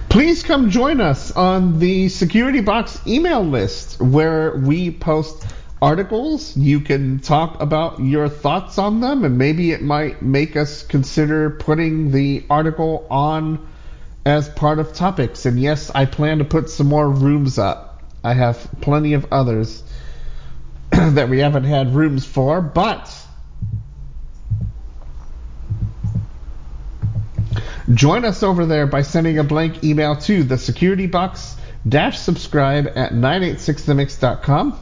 Please 0.09 0.41
come 0.41 0.71
join 0.71 1.01
us 1.01 1.31
on 1.31 1.77
the 1.77 2.09
Security 2.09 2.61
Box 2.61 2.99
email 3.05 3.43
list 3.43 4.01
where 4.01 4.55
we 4.57 4.89
post 4.89 5.45
articles. 5.83 6.57
You 6.57 6.79
can 6.79 7.19
talk 7.19 7.61
about 7.61 7.99
your 7.99 8.27
thoughts 8.27 8.79
on 8.79 9.01
them, 9.01 9.23
and 9.23 9.37
maybe 9.37 9.71
it 9.71 9.83
might 9.83 10.23
make 10.23 10.55
us 10.55 10.81
consider 10.81 11.51
putting 11.51 12.09
the 12.09 12.43
article 12.49 13.05
on 13.11 13.69
as 14.25 14.49
part 14.49 14.79
of 14.79 14.93
topics. 14.93 15.45
And 15.45 15.59
yes, 15.59 15.91
I 15.93 16.05
plan 16.05 16.39
to 16.39 16.43
put 16.43 16.71
some 16.71 16.87
more 16.87 17.07
rooms 17.07 17.59
up. 17.59 18.01
I 18.23 18.33
have 18.33 18.67
plenty 18.81 19.13
of 19.13 19.31
others 19.31 19.83
that 20.89 21.29
we 21.29 21.37
haven't 21.37 21.65
had 21.65 21.93
rooms 21.93 22.25
for, 22.25 22.61
but. 22.61 23.15
Join 27.93 28.23
us 28.23 28.43
over 28.43 28.67
there 28.67 28.85
by 28.85 29.01
sending 29.01 29.39
a 29.39 29.43
blank 29.43 29.83
email 29.83 30.15
to 30.17 30.43
the 30.43 30.59
security 30.59 31.07
box 31.07 31.55
dash 31.87 32.19
subscribe 32.19 32.87
at 32.95 33.13
986themix.com. 33.13 34.77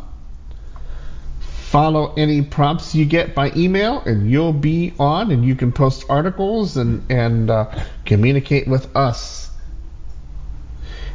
Follow 1.39 2.13
any 2.15 2.41
prompts 2.41 2.95
you 2.95 3.05
get 3.05 3.33
by 3.33 3.51
email, 3.55 4.01
and 4.01 4.29
you'll 4.29 4.53
be 4.53 4.93
on, 4.99 5.31
and 5.31 5.45
you 5.45 5.55
can 5.55 5.71
post 5.71 6.05
articles 6.09 6.75
and, 6.75 7.09
and 7.09 7.49
uh, 7.49 7.83
communicate 8.05 8.67
with 8.67 8.93
us. 8.95 9.51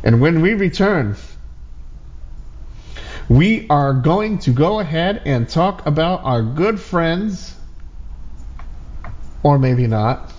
And 0.03 0.21
when 0.21 0.41
we 0.41 0.55
return, 0.55 1.17
we 3.29 3.67
are 3.69 3.93
going 3.93 4.39
to 4.41 4.51
go 4.51 4.81
ahead 4.81 5.23
and 5.27 5.49
talk 5.49 5.87
about 5.87 6.25
our 6.25 6.43
good 6.43 6.81
friends, 6.81 7.55
or 9.43 9.59
maybe 9.59 9.87
not 9.87 10.33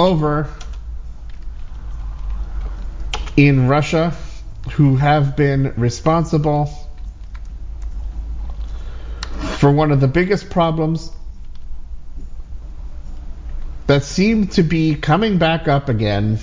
over 0.00 0.48
in 3.36 3.68
Russia 3.68 4.16
who 4.72 4.96
have 4.96 5.36
been 5.36 5.74
responsible 5.76 6.70
for 9.58 9.70
one 9.70 9.90
of 9.90 10.00
the 10.00 10.08
biggest 10.08 10.48
problems 10.48 11.10
that 13.86 14.02
seem 14.02 14.46
to 14.46 14.62
be 14.62 14.94
coming 14.94 15.38
back 15.38 15.68
up 15.68 15.88
again. 15.88 16.38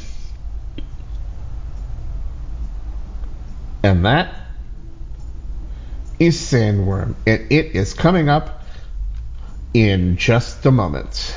And 3.81 4.05
that 4.05 4.35
is 6.19 6.37
Sandworm. 6.37 7.15
And 7.25 7.51
it 7.51 7.75
is 7.75 7.93
coming 7.93 8.29
up 8.29 8.63
in 9.73 10.17
just 10.17 10.65
a 10.65 10.71
moment. 10.71 11.35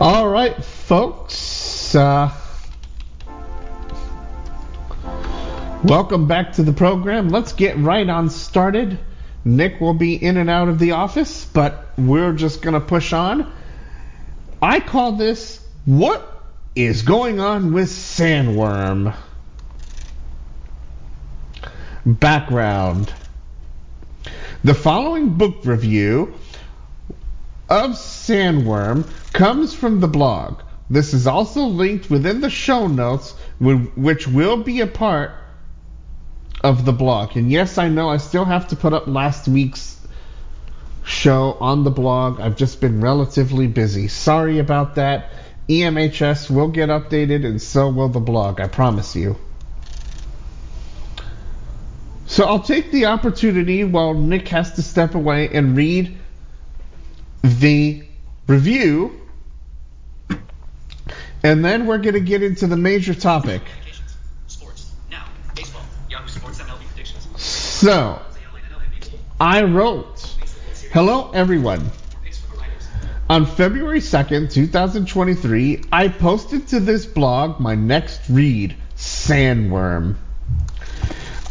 All 0.00 0.28
right, 0.28 0.62
folks. 0.64 1.94
Uh, 1.94 2.32
welcome 5.84 6.26
back 6.26 6.54
to 6.54 6.64
the 6.64 6.72
program. 6.72 7.28
Let's 7.28 7.52
get 7.52 7.78
right 7.78 8.08
on 8.08 8.28
started. 8.28 8.98
Nick 9.44 9.80
will 9.80 9.94
be 9.94 10.16
in 10.16 10.36
and 10.36 10.50
out 10.50 10.68
of 10.68 10.80
the 10.80 10.90
office, 10.92 11.44
but 11.44 11.86
we're 11.96 12.32
just 12.32 12.60
going 12.60 12.74
to 12.74 12.80
push 12.80 13.12
on. 13.12 13.52
I 14.60 14.80
call 14.80 15.12
this 15.12 15.64
What 15.84 16.42
is 16.74 17.02
Going 17.02 17.38
On 17.38 17.72
with 17.72 17.88
Sandworm? 17.88 19.14
Background 22.04 23.12
The 24.64 24.74
following 24.74 25.34
book 25.38 25.64
review 25.64 26.34
of 27.68 27.92
Sandworm 27.92 29.08
comes 29.32 29.74
from 29.74 30.00
the 30.00 30.08
blog. 30.08 30.60
This 30.90 31.14
is 31.14 31.26
also 31.26 31.62
linked 31.62 32.10
within 32.10 32.40
the 32.40 32.50
show 32.50 32.86
notes, 32.86 33.32
which 33.58 34.28
will 34.28 34.58
be 34.58 34.80
a 34.80 34.86
part 34.86 35.32
of 36.62 36.84
the 36.84 36.92
blog. 36.92 37.36
And 37.36 37.50
yes, 37.50 37.78
I 37.78 37.88
know 37.88 38.08
I 38.08 38.18
still 38.18 38.44
have 38.44 38.68
to 38.68 38.76
put 38.76 38.92
up 38.92 39.06
last 39.06 39.48
week's 39.48 39.98
show 41.04 41.56
on 41.60 41.84
the 41.84 41.90
blog. 41.90 42.40
I've 42.40 42.56
just 42.56 42.80
been 42.80 43.00
relatively 43.00 43.66
busy. 43.66 44.08
Sorry 44.08 44.58
about 44.58 44.94
that. 44.96 45.30
EMHS 45.68 46.50
will 46.50 46.68
get 46.68 46.90
updated, 46.90 47.46
and 47.46 47.60
so 47.60 47.88
will 47.88 48.08
the 48.08 48.20
blog, 48.20 48.60
I 48.60 48.68
promise 48.68 49.16
you. 49.16 49.36
So 52.26 52.44
I'll 52.44 52.60
take 52.60 52.90
the 52.90 53.06
opportunity 53.06 53.84
while 53.84 54.14
Nick 54.14 54.48
has 54.48 54.72
to 54.74 54.82
step 54.82 55.14
away 55.14 55.48
and 55.48 55.76
read 55.76 56.16
the 57.44 58.02
review, 58.46 59.20
and 61.42 61.62
then 61.62 61.86
we're 61.86 61.98
going 61.98 62.14
to 62.14 62.20
get 62.20 62.42
into 62.42 62.66
the 62.66 62.76
major 62.76 63.14
topic. 63.14 63.60
Sports. 64.46 64.90
Now. 65.10 65.26
Baseball. 65.54 65.82
Yahoo 66.08 66.26
Sports 66.28 66.58
MLB 66.60 66.86
predictions. 66.86 67.42
So, 67.42 68.22
I 69.38 69.62
wrote, 69.64 70.20
Hello 70.90 71.30
everyone. 71.32 71.90
Picks 72.22 72.38
for 72.38 72.56
providers. 72.56 72.88
On 73.28 73.44
February 73.44 74.00
2nd, 74.00 74.50
2023, 74.50 75.84
I 75.92 76.08
posted 76.08 76.68
to 76.68 76.80
this 76.80 77.04
blog 77.04 77.60
my 77.60 77.74
next 77.74 78.22
read, 78.30 78.74
Sandworm. 78.96 80.16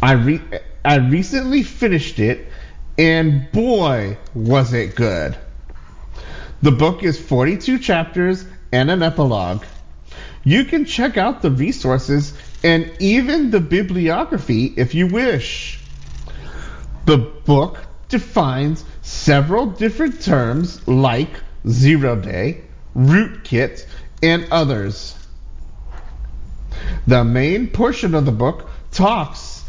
I 0.02 0.12
re- 0.14 0.42
I 0.84 0.96
recently 0.96 1.62
finished 1.62 2.18
it, 2.18 2.48
and 2.98 3.50
boy, 3.52 4.18
was 4.34 4.72
it 4.72 4.96
good. 4.96 5.38
The 6.64 6.72
book 6.72 7.02
is 7.02 7.20
42 7.20 7.78
chapters 7.78 8.42
and 8.72 8.90
an 8.90 9.02
epilogue. 9.02 9.66
You 10.44 10.64
can 10.64 10.86
check 10.86 11.18
out 11.18 11.42
the 11.42 11.50
resources 11.50 12.32
and 12.62 12.90
even 13.00 13.50
the 13.50 13.60
bibliography 13.60 14.72
if 14.74 14.94
you 14.94 15.06
wish. 15.06 15.78
The 17.04 17.18
book 17.18 17.80
defines 18.08 18.82
several 19.02 19.66
different 19.66 20.22
terms 20.22 20.88
like 20.88 21.28
zero 21.68 22.16
day, 22.16 22.62
rootkit, 22.96 23.84
and 24.22 24.48
others. 24.50 25.14
The 27.06 27.24
main 27.24 27.68
portion 27.68 28.14
of 28.14 28.24
the 28.24 28.32
book 28.32 28.70
talks 28.90 29.64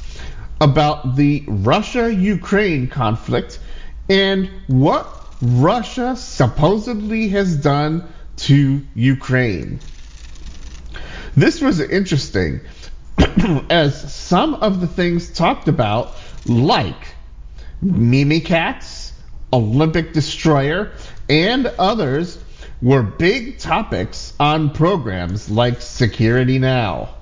about 0.61 1.17
the 1.17 1.43
Russia 1.45 2.13
Ukraine 2.13 2.87
conflict 2.87 3.59
and 4.07 4.49
what 4.67 5.14
Russia 5.41 6.15
supposedly 6.15 7.29
has 7.29 7.57
done 7.57 8.07
to 8.37 8.81
Ukraine. 8.93 9.79
This 11.35 11.61
was 11.61 11.79
interesting 11.79 12.61
as 13.69 14.13
some 14.13 14.55
of 14.55 14.81
the 14.81 14.87
things 14.87 15.29
talked 15.29 15.67
about, 15.67 16.15
like 16.45 17.15
Mimikatz, 17.83 19.11
Olympic 19.51 20.13
Destroyer, 20.13 20.91
and 21.29 21.67
others, 21.79 22.37
were 22.81 23.03
big 23.03 23.57
topics 23.57 24.33
on 24.39 24.69
programs 24.71 25.49
like 25.49 25.81
Security 25.81 26.59
Now. 26.59 27.15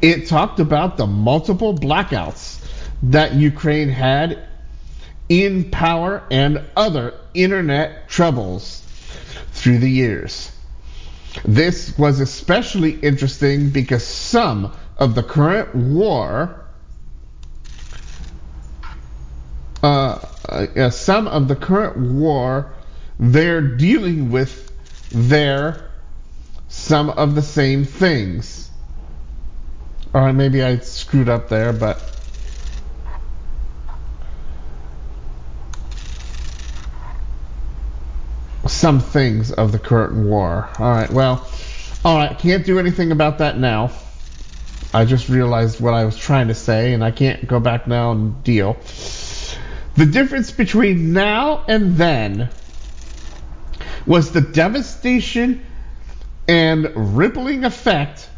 It 0.00 0.28
talked 0.28 0.60
about 0.60 0.96
the 0.96 1.06
multiple 1.06 1.76
blackouts 1.76 2.64
that 3.02 3.34
Ukraine 3.34 3.88
had 3.88 4.46
in 5.28 5.70
power 5.70 6.22
and 6.30 6.62
other 6.76 7.14
internet 7.32 8.08
troubles 8.08 8.82
through 9.52 9.78
the 9.78 9.90
years. 9.90 10.50
This 11.44 11.96
was 11.98 12.20
especially 12.20 12.92
interesting 12.92 13.70
because 13.70 14.06
some 14.06 14.72
of 14.98 15.14
the 15.14 15.22
current 15.22 15.74
war, 15.74 16.64
uh, 19.82 20.18
uh, 20.48 20.90
some 20.90 21.26
of 21.26 21.48
the 21.48 21.56
current 21.56 21.96
war, 21.96 22.72
they're 23.18 23.62
dealing 23.62 24.30
with 24.30 24.70
their 25.10 25.90
some 26.68 27.10
of 27.10 27.34
the 27.34 27.42
same 27.42 27.84
things. 27.84 28.70
All 30.12 30.22
right, 30.22 30.34
maybe 30.34 30.62
I 30.62 30.78
screwed 30.78 31.28
up 31.28 31.48
there, 31.48 31.72
but 31.72 32.13
some 38.66 39.00
things 39.00 39.52
of 39.52 39.72
the 39.72 39.78
current 39.78 40.14
war. 40.14 40.68
All 40.78 40.90
right, 40.90 41.10
well, 41.10 41.46
all 42.04 42.16
right, 42.16 42.38
can't 42.38 42.64
do 42.64 42.78
anything 42.78 43.12
about 43.12 43.38
that 43.38 43.58
now. 43.58 43.90
I 44.92 45.04
just 45.04 45.28
realized 45.28 45.80
what 45.80 45.94
I 45.94 46.04
was 46.04 46.16
trying 46.16 46.48
to 46.48 46.54
say, 46.54 46.92
and 46.92 47.02
I 47.02 47.10
can't 47.10 47.46
go 47.46 47.60
back 47.60 47.86
now 47.86 48.12
and 48.12 48.42
deal. 48.44 48.76
The 49.96 50.06
difference 50.06 50.50
between 50.50 51.12
now 51.12 51.64
and 51.68 51.96
then 51.96 52.48
was 54.06 54.32
the 54.32 54.40
devastation 54.40 55.64
and 56.46 57.16
rippling 57.16 57.64
effect 57.64 58.28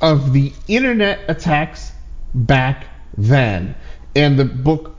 of 0.00 0.32
the 0.32 0.52
internet 0.68 1.20
attacks 1.28 1.90
back 2.34 2.86
then. 3.16 3.74
And 4.14 4.38
the 4.38 4.44
book, 4.44 4.96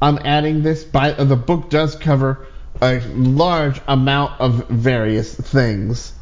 I'm 0.00 0.18
adding 0.24 0.62
this, 0.62 0.84
by 0.84 1.12
the 1.12 1.36
book 1.36 1.68
does 1.70 1.96
cover 1.96 2.46
a 2.82 3.00
large 3.00 3.80
amount 3.88 4.40
of 4.40 4.68
various 4.68 5.34
things. 5.34 6.12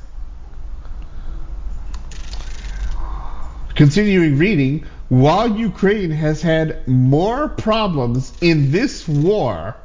Continuing 3.74 4.38
reading, 4.38 4.84
while 5.08 5.58
Ukraine 5.58 6.10
has 6.10 6.40
had 6.42 6.86
more 6.86 7.48
problems 7.48 8.32
in 8.40 8.70
this 8.70 9.06
war 9.06 9.76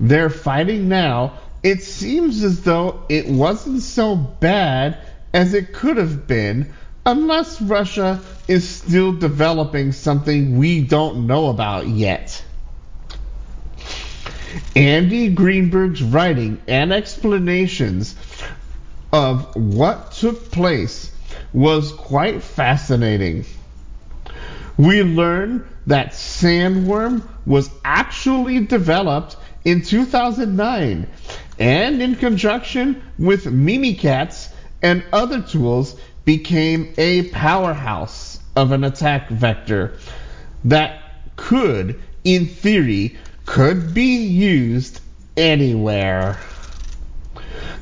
they're 0.00 0.30
fighting 0.30 0.88
now, 0.88 1.34
it 1.62 1.82
seems 1.82 2.42
as 2.42 2.62
though 2.62 3.04
it 3.08 3.28
wasn't 3.28 3.82
so 3.82 4.16
bad 4.16 4.98
as 5.32 5.54
it 5.54 5.72
could 5.72 5.96
have 5.96 6.26
been 6.26 6.72
unless 7.06 7.60
Russia 7.60 8.20
is 8.48 8.68
still 8.68 9.12
developing 9.12 9.92
something 9.92 10.58
we 10.58 10.82
don't 10.82 11.26
know 11.26 11.48
about 11.48 11.86
yet. 11.86 12.44
Andy 14.76 15.28
Greenberg's 15.28 16.02
writing 16.02 16.60
and 16.66 16.92
explanations 16.92 18.14
of 19.12 19.54
what 19.56 20.12
took 20.12 20.50
place 20.50 21.10
was 21.52 21.92
quite 21.92 22.42
fascinating. 22.42 23.44
We 24.76 25.02
learn 25.02 25.68
that 25.86 26.12
Sandworm 26.12 27.22
was 27.44 27.70
actually 27.84 28.60
developed 28.60 29.36
in 29.64 29.82
2009 29.82 31.06
and 31.58 32.02
in 32.02 32.16
conjunction 32.16 33.02
with 33.18 33.44
Mimikatz 33.44 34.48
and 34.82 35.04
other 35.12 35.42
tools 35.42 35.96
became 36.24 36.92
a 36.98 37.28
powerhouse 37.30 38.40
of 38.56 38.72
an 38.72 38.84
attack 38.84 39.28
vector 39.28 39.96
that 40.64 41.00
could, 41.36 42.00
in 42.24 42.46
theory, 42.46 43.16
could 43.52 43.92
be 43.92 44.16
used 44.16 44.98
anywhere. 45.36 46.38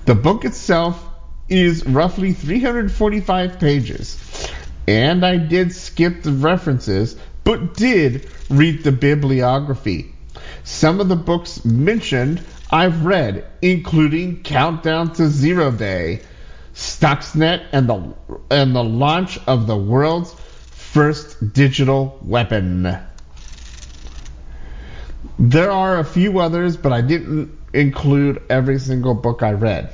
The 0.04 0.16
book 0.16 0.44
itself 0.44 1.00
is 1.48 1.86
roughly 1.86 2.32
345 2.32 3.60
pages, 3.60 4.50
and 4.88 5.24
I 5.24 5.36
did 5.36 5.72
skip 5.72 6.24
the 6.24 6.32
references, 6.32 7.16
but 7.44 7.74
did 7.74 8.28
read 8.48 8.82
the 8.82 8.90
bibliography. 8.90 10.12
Some 10.64 10.98
of 10.98 11.08
the 11.08 11.14
books 11.14 11.64
mentioned 11.64 12.42
I've 12.72 13.04
read, 13.04 13.44
including 13.62 14.42
Countdown 14.42 15.12
to 15.14 15.28
Zero 15.28 15.70
Day, 15.70 16.22
Stuxnet, 16.74 17.64
and 17.70 17.88
the 17.88 18.12
and 18.50 18.74
the 18.74 18.82
launch 18.82 19.38
of 19.46 19.68
the 19.68 19.76
world's 19.76 20.34
first 20.72 21.52
digital 21.52 22.18
weapon. 22.22 22.98
There 25.42 25.70
are 25.70 25.98
a 25.98 26.04
few 26.04 26.38
others, 26.38 26.76
but 26.76 26.92
I 26.92 27.00
didn't 27.00 27.58
include 27.72 28.42
every 28.50 28.78
single 28.78 29.14
book 29.14 29.42
I 29.42 29.52
read. 29.52 29.90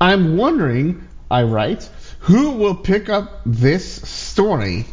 I'm 0.00 0.36
wondering, 0.36 1.06
I 1.30 1.44
write, 1.44 1.88
who 2.18 2.50
will 2.50 2.74
pick 2.74 3.08
up 3.08 3.40
this 3.46 4.02
story 4.08 4.84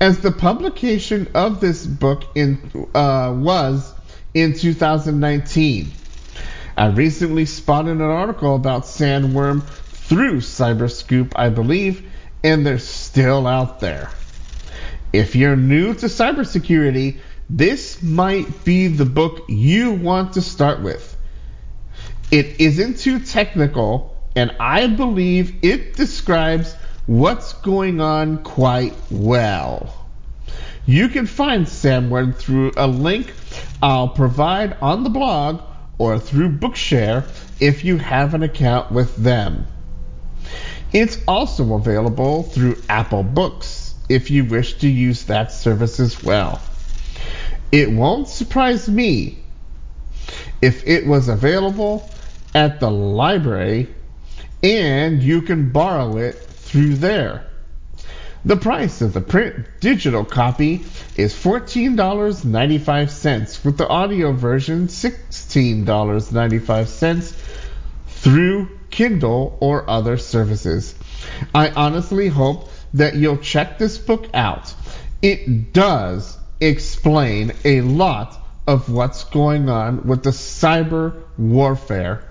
as 0.00 0.18
the 0.18 0.32
publication 0.32 1.28
of 1.32 1.60
this 1.60 1.86
book 1.86 2.24
in 2.34 2.88
uh, 2.92 3.32
was 3.38 3.94
in 4.34 4.54
2019. 4.54 5.92
I 6.76 6.86
recently 6.88 7.44
spotted 7.44 7.92
an 7.92 8.02
article 8.02 8.56
about 8.56 8.82
Sandworm 8.82 9.62
through 9.62 10.40
CyberScoop, 10.40 11.34
I 11.36 11.50
believe, 11.50 12.10
and 12.42 12.66
they're 12.66 12.80
still 12.80 13.46
out 13.46 13.78
there. 13.78 14.10
If 15.16 15.34
you're 15.34 15.56
new 15.56 15.94
to 15.94 16.06
cybersecurity, 16.06 17.16
this 17.48 18.02
might 18.02 18.66
be 18.66 18.88
the 18.88 19.06
book 19.06 19.46
you 19.48 19.92
want 19.92 20.34
to 20.34 20.42
start 20.42 20.82
with. 20.82 21.16
It 22.30 22.60
isn't 22.60 22.98
too 22.98 23.20
technical, 23.20 24.14
and 24.36 24.54
I 24.60 24.88
believe 24.88 25.64
it 25.64 25.94
describes 25.94 26.74
what's 27.06 27.54
going 27.54 27.98
on 27.98 28.42
quite 28.42 28.92
well. 29.10 30.06
You 30.84 31.08
can 31.08 31.24
find 31.24 31.64
Sandworm 31.64 32.36
through 32.36 32.72
a 32.76 32.86
link 32.86 33.32
I'll 33.80 34.10
provide 34.10 34.76
on 34.82 35.02
the 35.02 35.08
blog 35.08 35.62
or 35.96 36.18
through 36.18 36.58
Bookshare 36.58 37.26
if 37.58 37.86
you 37.86 37.96
have 37.96 38.34
an 38.34 38.42
account 38.42 38.92
with 38.92 39.16
them. 39.16 39.66
It's 40.92 41.18
also 41.26 41.72
available 41.72 42.42
through 42.42 42.82
Apple 42.90 43.22
Books 43.22 43.85
if 44.08 44.30
you 44.30 44.44
wish 44.44 44.74
to 44.78 44.88
use 44.88 45.24
that 45.24 45.52
service 45.52 46.00
as 46.00 46.22
well. 46.22 46.62
It 47.72 47.90
won't 47.90 48.28
surprise 48.28 48.88
me 48.88 49.38
if 50.62 50.86
it 50.86 51.06
was 51.06 51.28
available 51.28 52.08
at 52.54 52.80
the 52.80 52.90
library 52.90 53.88
and 54.62 55.22
you 55.22 55.42
can 55.42 55.68
borrow 55.70 56.16
it 56.16 56.48
through 56.48 56.94
there. 56.96 57.44
The 58.44 58.56
price 58.56 59.02
of 59.02 59.12
the 59.12 59.20
print 59.20 59.66
digital 59.80 60.24
copy 60.24 60.84
is 61.16 61.34
$14.95 61.34 63.64
with 63.64 63.76
the 63.76 63.88
audio 63.88 64.30
version 64.32 64.86
$16.95 64.86 67.34
through 68.06 68.68
Kindle 68.90 69.58
or 69.60 69.90
other 69.90 70.16
services. 70.16 70.94
I 71.54 71.68
honestly 71.70 72.28
hope 72.28 72.70
that 72.96 73.14
you'll 73.14 73.38
check 73.38 73.78
this 73.78 73.98
book 73.98 74.26
out. 74.34 74.74
It 75.22 75.72
does 75.72 76.36
explain 76.60 77.52
a 77.64 77.82
lot 77.82 78.36
of 78.66 78.90
what's 78.90 79.24
going 79.24 79.68
on 79.68 80.06
with 80.06 80.22
the 80.22 80.30
cyber 80.30 81.22
warfare 81.38 82.24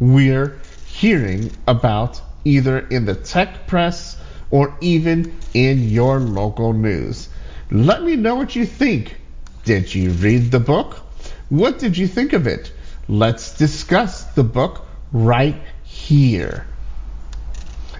we're 0.00 0.58
hearing 0.86 1.50
about 1.66 2.20
either 2.44 2.78
in 2.78 3.04
the 3.04 3.14
tech 3.14 3.66
press 3.66 4.16
or 4.50 4.76
even 4.80 5.36
in 5.54 5.88
your 5.88 6.18
local 6.20 6.72
news. 6.72 7.28
Let 7.70 8.02
me 8.02 8.16
know 8.16 8.34
what 8.34 8.54
you 8.54 8.66
think. 8.66 9.16
Did 9.64 9.94
you 9.94 10.10
read 10.10 10.50
the 10.50 10.60
book? 10.60 10.96
What 11.48 11.78
did 11.78 11.96
you 11.96 12.06
think 12.06 12.32
of 12.32 12.46
it? 12.46 12.72
Let's 13.08 13.56
discuss 13.56 14.24
the 14.34 14.44
book 14.44 14.86
right 15.12 15.56
here. 15.84 16.66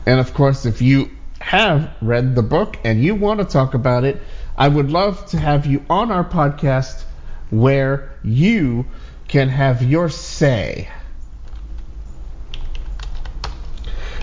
And 0.07 0.19
of 0.19 0.35
course, 0.35 0.66
if 0.66 0.82
you 0.82 1.11
have 1.43 1.90
read 2.01 2.35
the 2.35 2.43
book 2.43 2.78
and 2.85 3.02
you 3.02 3.14
want 3.14 3.40
to 3.40 3.44
talk 3.44 3.74
about 3.74 4.05
it, 4.05 4.23
I 4.56 4.69
would 4.69 4.90
love 4.90 5.27
to 5.27 5.39
have 5.39 5.66
you 5.66 5.85
on 5.90 6.10
our 6.10 6.24
podcast 6.24 7.05
where 7.51 8.16
you 8.23 8.86
can 9.28 9.48
have 9.48 9.82
your 9.82 10.09
say. 10.09 10.89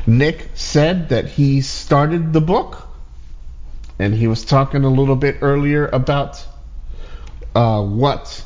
Nick 0.07 0.49
said 0.55 1.09
that 1.09 1.25
he 1.27 1.61
started 1.61 2.33
the 2.33 2.41
book, 2.41 2.87
and 3.99 4.15
he 4.15 4.27
was 4.27 4.43
talking 4.43 4.83
a 4.83 4.89
little 4.89 5.15
bit 5.15 5.37
earlier 5.41 5.87
about 5.87 6.45
uh, 7.53 7.83
what 7.83 8.43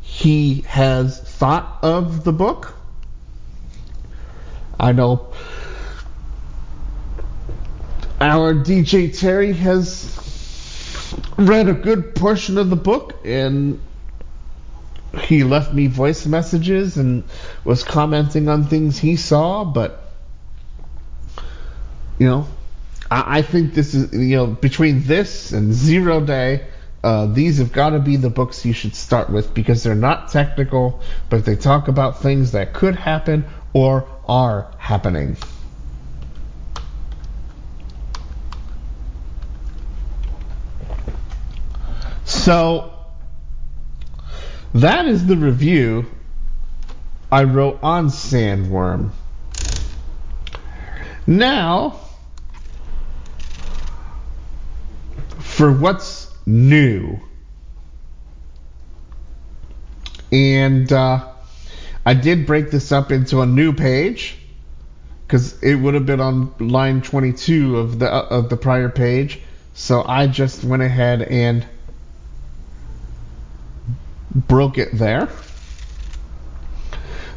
he 0.00 0.62
has 0.62 1.20
thought 1.20 1.78
of 1.82 2.24
the 2.24 2.32
book. 2.32 2.74
I 4.78 4.92
know 4.92 5.32
our 8.20 8.52
DJ 8.52 9.18
Terry 9.18 9.52
has 9.54 10.16
read 11.38 11.68
a 11.68 11.72
good 11.72 12.14
portion 12.14 12.58
of 12.58 12.70
the 12.70 12.76
book 12.76 13.14
and 13.24 13.80
he 15.22 15.42
left 15.42 15.72
me 15.72 15.86
voice 15.86 16.26
messages 16.26 16.96
and 16.96 17.24
was 17.64 17.82
commenting 17.82 18.48
on 18.48 18.64
things 18.64 18.98
he 18.98 19.16
saw, 19.16 19.64
but 19.64 20.12
you 22.18 22.26
know, 22.26 22.46
I, 23.10 23.38
I 23.38 23.42
think 23.42 23.74
this 23.74 23.94
is 23.94 24.12
you 24.12 24.36
know 24.36 24.46
between 24.46 25.04
this 25.04 25.52
and 25.52 25.72
Zero 25.72 26.20
Day, 26.20 26.66
uh, 27.02 27.26
these 27.26 27.58
have 27.58 27.72
got 27.72 27.90
to 27.90 27.98
be 27.98 28.16
the 28.16 28.30
books 28.30 28.64
you 28.64 28.72
should 28.72 28.94
start 28.94 29.30
with 29.30 29.54
because 29.54 29.82
they're 29.82 29.94
not 29.94 30.30
technical, 30.30 31.00
but 31.28 31.44
they 31.44 31.56
talk 31.56 31.88
about 31.88 32.20
things 32.20 32.52
that 32.52 32.72
could 32.74 32.94
happen 32.94 33.46
or 33.72 34.06
are 34.28 34.70
happening. 34.78 35.36
So 42.30 42.92
that 44.72 45.06
is 45.06 45.26
the 45.26 45.36
review 45.36 46.06
I 47.30 47.44
wrote 47.44 47.80
on 47.82 48.06
Sandworm. 48.06 49.10
Now, 51.26 52.00
for 55.38 55.72
what's 55.72 56.32
new. 56.46 57.20
And 60.32 60.90
uh, 60.92 61.32
I 62.06 62.14
did 62.14 62.46
break 62.46 62.70
this 62.70 62.92
up 62.92 63.10
into 63.10 63.40
a 63.40 63.46
new 63.46 63.72
page 63.72 64.38
because 65.26 65.60
it 65.62 65.74
would 65.74 65.94
have 65.94 66.06
been 66.06 66.20
on 66.20 66.54
line 66.60 67.02
22 67.02 67.76
of 67.76 67.98
the 67.98 68.10
uh, 68.10 68.26
of 68.30 68.48
the 68.48 68.56
prior 68.56 68.88
page. 68.88 69.40
So 69.74 70.04
I 70.04 70.28
just 70.28 70.62
went 70.62 70.82
ahead 70.82 71.22
and 71.22 71.66
broke 74.34 74.78
it 74.78 74.90
there. 74.92 75.28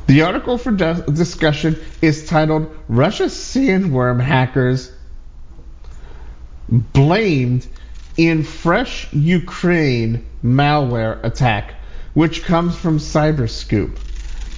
The 0.06 0.24
article 0.24 0.58
for 0.58 0.72
discussion 0.72 1.80
is 2.02 2.28
titled 2.28 2.76
Russia 2.90 3.26
Sandworm 3.26 4.22
Hackers 4.22 4.92
Blamed 6.70 7.66
in 8.18 8.44
Fresh 8.44 9.14
Ukraine 9.14 10.26
Malware 10.44 11.24
Attack, 11.24 11.76
which 12.14 12.44
comes 12.44 12.76
from 12.76 13.00
CyberScoop. 13.00 13.98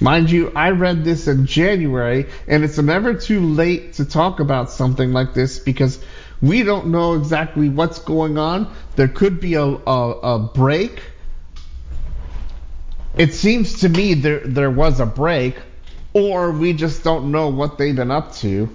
Mind 0.00 0.30
you, 0.30 0.52
I 0.54 0.70
read 0.70 1.04
this 1.04 1.26
in 1.26 1.46
January, 1.46 2.26
and 2.46 2.64
it's 2.64 2.76
never 2.78 3.14
too 3.14 3.40
late 3.40 3.94
to 3.94 4.04
talk 4.04 4.40
about 4.40 4.70
something 4.70 5.12
like 5.12 5.32
this 5.32 5.58
because 5.58 5.98
we 6.42 6.64
don't 6.64 6.88
know 6.88 7.14
exactly 7.14 7.70
what's 7.70 7.98
going 8.00 8.36
on. 8.36 8.74
There 8.96 9.08
could 9.08 9.40
be 9.40 9.54
a, 9.54 9.64
a, 9.64 10.10
a 10.22 10.38
break 10.38 11.00
it 13.16 13.32
seems 13.32 13.80
to 13.80 13.88
me 13.88 14.14
there 14.14 14.40
there 14.40 14.70
was 14.70 15.00
a 15.00 15.06
break, 15.06 15.56
or 16.12 16.52
we 16.52 16.72
just 16.72 17.02
don't 17.02 17.30
know 17.32 17.48
what 17.48 17.78
they've 17.78 17.96
been 17.96 18.10
up 18.10 18.34
to. 18.36 18.68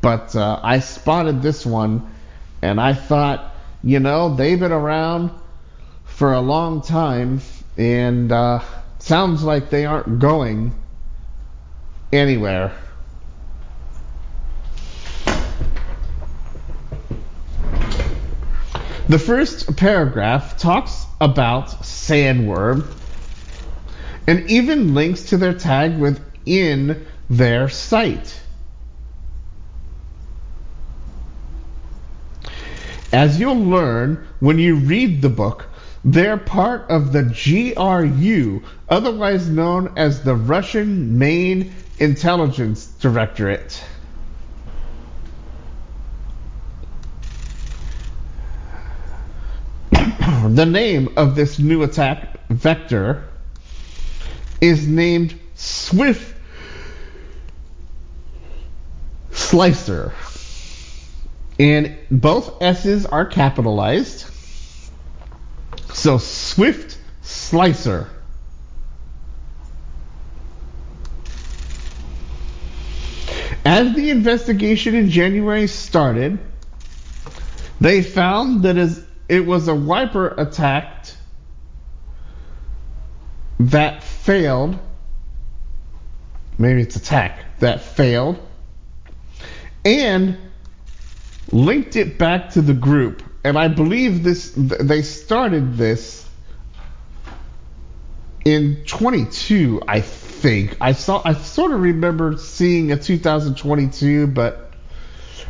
But 0.00 0.36
uh, 0.36 0.60
I 0.62 0.80
spotted 0.80 1.42
this 1.42 1.64
one, 1.64 2.14
and 2.62 2.80
I 2.80 2.94
thought, 2.94 3.54
you 3.82 4.00
know, 4.00 4.34
they've 4.34 4.60
been 4.60 4.72
around 4.72 5.30
for 6.04 6.34
a 6.34 6.40
long 6.40 6.82
time, 6.82 7.40
and 7.76 8.30
uh, 8.30 8.60
sounds 8.98 9.42
like 9.42 9.70
they 9.70 9.86
aren't 9.86 10.18
going 10.18 10.72
anywhere. 12.12 12.72
The 19.08 19.18
first 19.18 19.76
paragraph 19.76 20.56
talks 20.56 21.04
about 21.20 21.68
Sandworm 21.82 22.86
and 24.26 24.50
even 24.50 24.94
links 24.94 25.24
to 25.24 25.36
their 25.36 25.54
tag 25.54 25.98
within 25.98 27.06
their 27.28 27.68
site. 27.68 28.40
As 33.12 33.38
you'll 33.38 33.64
learn 33.64 34.26
when 34.40 34.58
you 34.58 34.76
read 34.76 35.22
the 35.22 35.28
book, 35.28 35.66
they're 36.04 36.36
part 36.36 36.90
of 36.90 37.12
the 37.12 37.22
GRU, 37.22 38.62
otherwise 38.88 39.48
known 39.48 39.92
as 39.96 40.22
the 40.22 40.34
Russian 40.34 41.18
Main 41.18 41.72
Intelligence 41.98 42.86
Directorate. 42.86 43.82
the 49.92 50.66
name 50.66 51.14
of 51.16 51.36
this 51.36 51.58
new 51.58 51.84
attack 51.84 52.48
vector 52.48 53.28
is 54.68 54.88
named 54.88 55.38
Swift 55.54 56.34
Slicer. 59.30 60.12
And 61.58 61.96
both 62.10 62.62
S's 62.62 63.04
are 63.04 63.26
capitalized. 63.26 64.26
So 65.92 66.18
Swift 66.18 66.98
Slicer. 67.22 68.08
As 73.66 73.94
the 73.94 74.10
investigation 74.10 74.94
in 74.94 75.10
January 75.10 75.66
started, 75.66 76.38
they 77.80 78.02
found 78.02 78.62
that 78.62 78.76
it 79.28 79.46
was 79.46 79.68
a 79.68 79.74
wiper 79.74 80.28
attacked 80.28 81.16
that 83.60 84.02
failed. 84.24 84.78
Maybe 86.58 86.80
it's 86.82 86.96
attack 86.96 87.58
that 87.58 87.82
failed. 87.82 88.38
And 89.84 90.38
linked 91.52 91.96
it 91.96 92.18
back 92.18 92.50
to 92.50 92.62
the 92.62 92.74
group. 92.74 93.22
And 93.44 93.58
I 93.58 93.68
believe 93.68 94.22
this 94.22 94.52
they 94.56 95.02
started 95.02 95.76
this 95.76 96.26
in 98.44 98.84
22, 98.86 99.82
I 99.86 100.00
think. 100.00 100.78
I 100.80 100.92
saw 100.92 101.20
I 101.24 101.34
sort 101.34 101.72
of 101.72 101.80
remember 101.80 102.38
seeing 102.38 102.92
a 102.92 102.96
2022, 102.96 104.28
but 104.28 104.72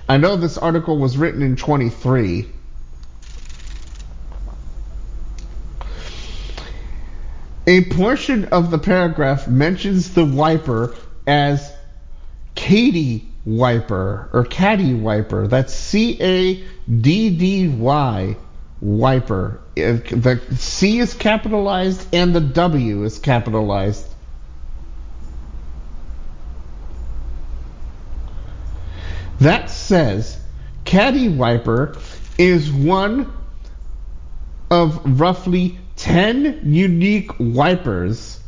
I 0.09 0.17
know 0.17 0.37
this 0.37 0.59
article 0.59 0.99
was 0.99 1.17
written 1.17 1.43
in 1.43 1.55
23. 1.55 2.49
A 7.67 7.85
portion 7.85 8.47
of 8.47 8.71
the 8.71 8.79
paragraph 8.79 9.49
mentions 9.49 10.13
the 10.13 10.25
wiper 10.25 10.95
as 11.27 11.73
Katie 12.55 13.29
Wiper 13.47 14.29
or 14.33 14.45
Caddy 14.45 14.95
Wiper. 14.95 15.47
That's 15.49 15.73
C 15.73 16.19
A 16.21 16.65
D 16.91 17.31
D 17.31 17.69
Y 17.69 18.37
Wiper. 18.81 19.61
The 19.75 20.41
C 20.57 20.99
is 20.99 21.15
capitalized 21.15 22.07
and 22.15 22.35
the 22.35 22.41
W 22.41 23.05
is 23.05 23.19
capitalized. 23.19 24.07
That 29.41 29.71
says 29.71 30.39
Caddy 30.85 31.29
Wiper 31.29 31.97
is 32.39 32.71
one 32.71 33.33
of 34.71 35.21
roughly 35.21 35.79
10 35.97 36.63
unique 36.65 37.31
wipers 37.39 38.41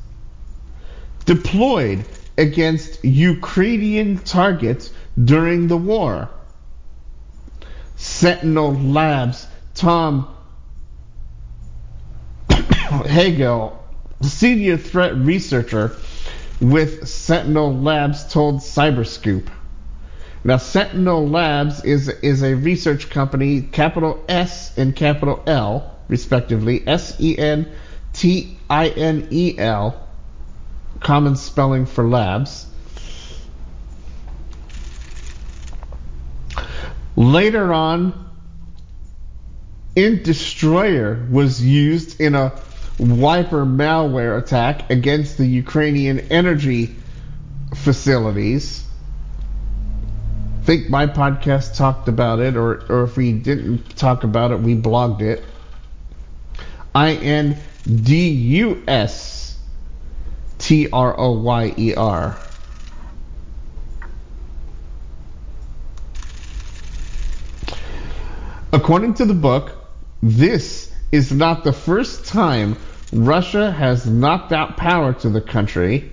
deployed 1.24 2.04
against 2.38 3.04
Ukrainian 3.04 4.18
targets 4.18 4.90
during 5.22 5.68
the 5.68 5.76
war. 5.76 6.28
Sentinel 7.96 8.74
Labs 8.74 9.46
Tom 9.74 10.28
Hegel, 12.50 13.82
senior 14.22 14.76
threat 14.76 15.14
researcher 15.16 15.96
with 16.60 17.08
Sentinel 17.08 17.74
Labs, 17.74 18.32
told 18.32 18.56
CyberScoop. 18.56 19.48
Now, 20.44 20.58
Sentinel 20.58 21.28
Labs 21.28 21.84
is 21.84 22.08
is 22.08 22.42
a 22.42 22.54
research 22.54 23.10
company, 23.10 23.62
capital 23.62 24.24
S 24.28 24.76
and 24.78 24.94
capital 24.94 25.42
L, 25.46 25.95
respectively. 26.08 26.86
S 26.86 27.20
E 27.20 27.36
N 27.36 27.70
T 28.12 28.58
I 28.68 28.88
N 28.88 29.28
E 29.30 29.56
L, 29.58 30.08
common 31.00 31.36
spelling 31.36 31.86
for 31.86 32.06
labs. 32.08 32.66
Later 37.16 37.72
on, 37.72 38.26
Industroyer 39.96 41.30
was 41.30 41.64
used 41.64 42.20
in 42.20 42.34
a 42.34 42.52
wiper 42.98 43.64
malware 43.64 44.38
attack 44.38 44.90
against 44.90 45.38
the 45.38 45.46
Ukrainian 45.46 46.20
energy 46.30 46.94
facilities. 47.74 48.84
I 50.60 50.64
think 50.64 50.90
my 50.90 51.06
podcast 51.06 51.76
talked 51.76 52.08
about 52.08 52.40
it, 52.40 52.56
or, 52.56 52.84
or 52.90 53.04
if 53.04 53.16
we 53.16 53.32
didn't 53.32 53.96
talk 53.96 54.24
about 54.24 54.50
it, 54.50 54.60
we 54.60 54.74
blogged 54.74 55.22
it. 55.22 55.42
I 56.96 57.12
N 57.12 57.58
D 57.84 58.30
U 58.30 58.82
S 58.88 59.58
T 60.56 60.88
R 60.90 61.20
O 61.20 61.32
Y 61.32 61.74
E 61.76 61.94
R. 61.94 62.38
According 68.72 69.12
to 69.14 69.26
the 69.26 69.34
book, 69.34 69.72
this 70.22 70.90
is 71.12 71.30
not 71.30 71.64
the 71.64 71.72
first 71.74 72.24
time 72.24 72.78
Russia 73.12 73.70
has 73.70 74.06
knocked 74.06 74.52
out 74.52 74.78
power 74.78 75.12
to 75.12 75.28
the 75.28 75.42
country, 75.42 76.10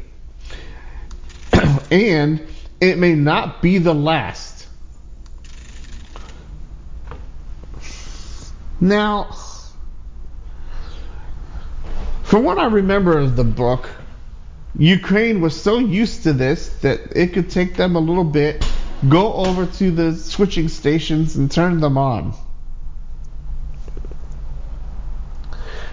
and 1.91 2.45
it 2.81 2.97
may 2.97 3.15
not 3.15 3.61
be 3.61 3.77
the 3.77 3.93
last. 3.93 4.67
Now, 8.81 9.29
from 12.23 12.43
what 12.43 12.57
I 12.57 12.65
remember 12.65 13.17
of 13.17 13.35
the 13.35 13.43
book, 13.43 13.89
Ukraine 14.77 15.39
was 15.39 15.61
so 15.61 15.77
used 15.77 16.23
to 16.23 16.33
this 16.33 16.69
that 16.81 17.15
it 17.15 17.33
could 17.33 17.51
take 17.51 17.75
them 17.75 17.95
a 17.95 17.99
little 17.99 18.23
bit, 18.23 18.65
go 19.07 19.33
over 19.33 19.65
to 19.65 19.91
the 19.91 20.15
switching 20.15 20.67
stations 20.67 21.35
and 21.35 21.51
turn 21.51 21.79
them 21.79 21.97
on. 21.97 22.33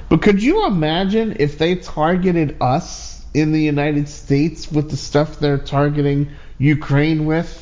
But 0.09 0.23
could 0.23 0.43
you 0.43 0.66
imagine 0.66 1.36
if 1.39 1.59
they 1.59 1.77
targeted 1.77 2.57
us 2.61 3.24
in 3.35 3.52
the 3.52 3.61
United 3.61 4.09
States 4.09 4.70
with 4.73 4.90
the 4.90 4.97
stuff 4.97 5.39
they're 5.39 5.59
targeting 5.59 6.31
Ukraine 6.59 7.27
with? 7.27 7.59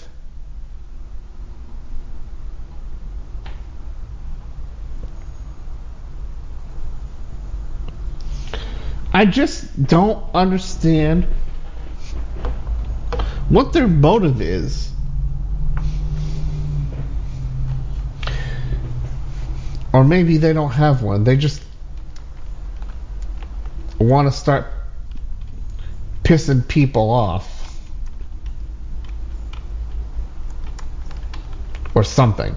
I 9.12 9.24
just 9.24 9.86
don't 9.86 10.22
understand 10.34 11.24
what 13.48 13.72
their 13.72 13.88
motive 13.88 14.40
is. 14.40 14.92
Or 19.92 20.04
maybe 20.04 20.36
they 20.36 20.52
don't 20.52 20.72
have 20.72 21.02
one. 21.02 21.24
They 21.24 21.36
just 21.36 21.62
want 23.98 24.30
to 24.30 24.32
start 24.32 24.66
pissing 26.22 26.68
people 26.68 27.10
off. 27.10 27.54
Or 31.94 32.04
something. 32.04 32.54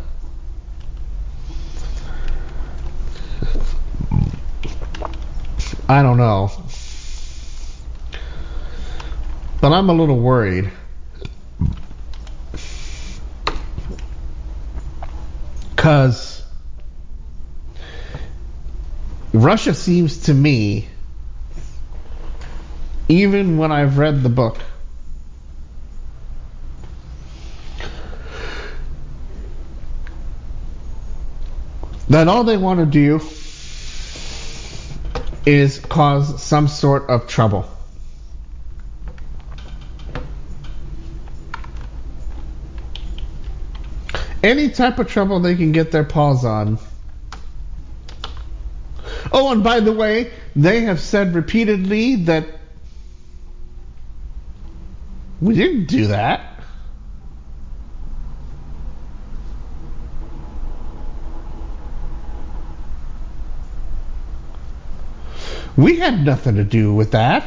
I 5.91 6.01
don't 6.03 6.15
know. 6.15 6.49
But 9.59 9.73
I'm 9.73 9.89
a 9.89 9.93
little 9.93 10.17
worried. 10.17 10.71
Because 15.75 16.45
Russia 19.33 19.73
seems 19.73 20.27
to 20.27 20.33
me, 20.33 20.87
even 23.09 23.57
when 23.57 23.73
I've 23.73 23.97
read 23.97 24.23
the 24.23 24.29
book, 24.29 24.59
that 32.07 32.29
all 32.29 32.45
they 32.45 32.55
want 32.55 32.79
to 32.79 32.85
do 32.85 33.19
is 35.45 35.79
cause 35.79 36.41
some 36.41 36.67
sort 36.67 37.09
of 37.09 37.27
trouble. 37.27 37.67
Any 44.43 44.69
type 44.69 44.97
of 44.99 45.07
trouble 45.07 45.39
they 45.39 45.55
can 45.55 45.71
get 45.71 45.91
their 45.91 46.03
paws 46.03 46.45
on. 46.45 46.79
Oh, 49.31 49.51
and 49.51 49.63
by 49.63 49.79
the 49.79 49.91
way, 49.91 50.31
they 50.55 50.81
have 50.81 50.99
said 50.99 51.35
repeatedly 51.35 52.15
that 52.25 52.45
we 55.39 55.55
didn't 55.55 55.85
do 55.85 56.07
that. 56.07 56.50
We 65.77 65.99
had 65.99 66.25
nothing 66.25 66.55
to 66.55 66.63
do 66.63 66.93
with 66.93 67.11
that. 67.11 67.45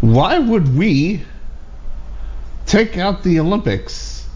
Why 0.00 0.38
would 0.38 0.76
we 0.76 1.22
take 2.66 2.98
out 2.98 3.22
the 3.22 3.38
Olympics? 3.38 4.28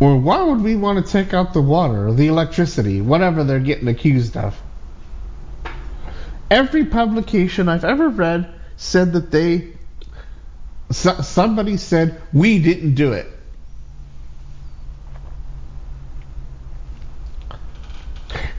Or 0.00 0.18
why 0.18 0.42
would 0.42 0.62
we 0.62 0.74
want 0.74 1.04
to 1.04 1.12
take 1.12 1.34
out 1.34 1.52
the 1.52 1.60
water 1.60 2.08
or 2.08 2.14
the 2.14 2.26
electricity, 2.26 3.00
whatever 3.00 3.44
they're 3.44 3.60
getting 3.60 3.86
accused 3.86 4.36
of? 4.36 4.60
Every 6.50 6.86
publication 6.86 7.68
I've 7.68 7.84
ever 7.84 8.08
read 8.08 8.52
said 8.76 9.12
that 9.12 9.30
they, 9.30 9.74
so, 10.90 11.20
somebody 11.20 11.76
said, 11.76 12.20
we 12.32 12.58
didn't 12.58 12.94
do 12.94 13.12
it. 13.12 13.26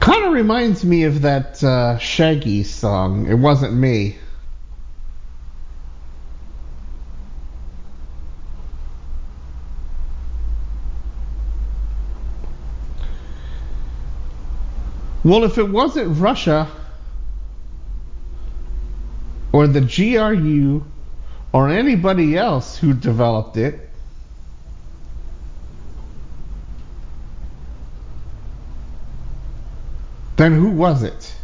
Kind 0.04 0.26
of 0.26 0.34
reminds 0.34 0.84
me 0.84 1.04
of 1.04 1.22
that 1.22 1.64
uh, 1.64 1.96
Shaggy 1.96 2.62
song, 2.62 3.26
It 3.26 3.36
Wasn't 3.36 3.72
Me. 3.72 4.18
Well, 15.24 15.44
if 15.44 15.56
it 15.56 15.70
wasn't 15.70 16.18
Russia 16.18 16.68
or 19.52 19.66
the 19.66 19.80
GRU 19.80 20.84
or 21.50 21.70
anybody 21.70 22.36
else 22.36 22.76
who 22.76 22.92
developed 22.92 23.56
it, 23.56 23.88
then 30.36 30.52
who 30.52 30.70
was 30.70 31.02
it? 31.02 31.34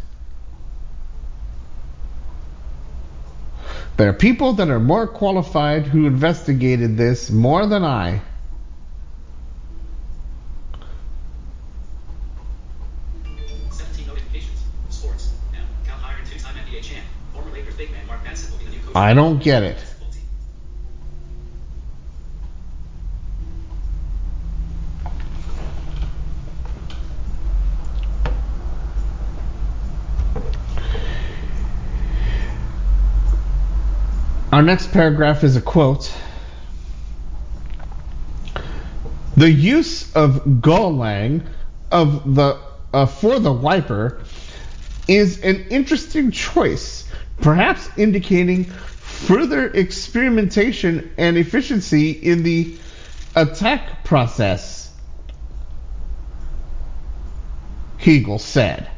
There 3.96 4.08
are 4.08 4.14
people 4.14 4.54
that 4.54 4.70
are 4.70 4.80
more 4.80 5.06
qualified 5.06 5.86
who 5.86 6.06
investigated 6.06 6.96
this 6.96 7.30
more 7.30 7.66
than 7.66 7.84
I. 7.84 8.22
Seventeen 13.70 14.06
notifications. 14.06 14.62
Sports. 14.88 15.32
Now, 15.52 15.58
count 15.86 16.00
hiring 16.00 16.24
two-time 16.24 16.54
NBA 16.54 16.82
champ. 16.82 17.04
Former 17.34 17.50
Lakers 17.52 17.74
big 17.74 17.90
man 17.92 18.06
Mark 18.06 18.20
will 18.24 18.58
be 18.58 18.64
the 18.64 18.70
new 18.70 18.78
coach. 18.78 18.96
I 18.96 19.12
don't 19.12 19.42
get 19.42 19.64
it. 19.64 19.89
Our 34.60 34.66
next 34.66 34.92
paragraph 34.92 35.42
is 35.42 35.56
a 35.56 35.62
quote. 35.62 36.12
The 39.34 39.50
use 39.50 40.14
of 40.14 40.44
Golang 40.60 41.46
of 41.90 42.34
the 42.34 42.60
uh, 42.92 43.06
for 43.06 43.38
the 43.38 43.54
wiper 43.54 44.20
is 45.08 45.40
an 45.40 45.64
interesting 45.70 46.30
choice, 46.30 47.10
perhaps 47.40 47.88
indicating 47.96 48.64
further 48.64 49.68
experimentation 49.68 51.10
and 51.16 51.38
efficiency 51.38 52.10
in 52.10 52.42
the 52.42 52.76
attack 53.34 54.04
process. 54.04 54.92
Hegel 57.96 58.38
said. 58.38 58.90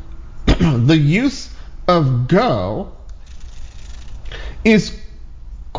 the 0.46 0.98
use 0.98 1.54
of 1.86 2.26
Go 2.26 2.96
is 4.64 5.03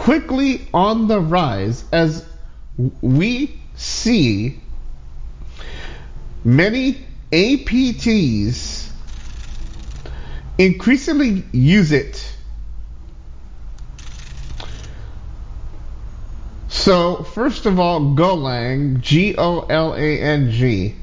quickly 0.05 0.61
on 0.71 1.07
the 1.07 1.19
rise 1.19 1.83
as 1.91 2.23
we 3.01 3.59
see 3.73 4.61
many 6.43 7.03
APTs 7.31 8.91
increasingly 10.59 11.43
use 11.51 11.91
it 11.91 12.35
So, 16.69 17.23
first 17.23 17.65
of 17.65 17.79
all, 17.79 17.99
Golang, 18.15 19.01
G 19.01 19.33
O 19.35 19.61
L 19.61 19.95
A 19.95 20.19
N 20.21 20.51
G. 20.51 20.93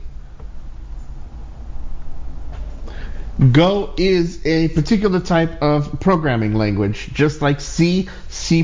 Go 3.51 3.93
is 3.97 4.45
a 4.47 4.69
particular 4.69 5.19
type 5.19 5.63
of 5.63 5.99
programming 6.01 6.55
language, 6.55 7.11
just 7.13 7.43
like 7.43 7.61
C, 7.61 8.09
C++, 8.29 8.63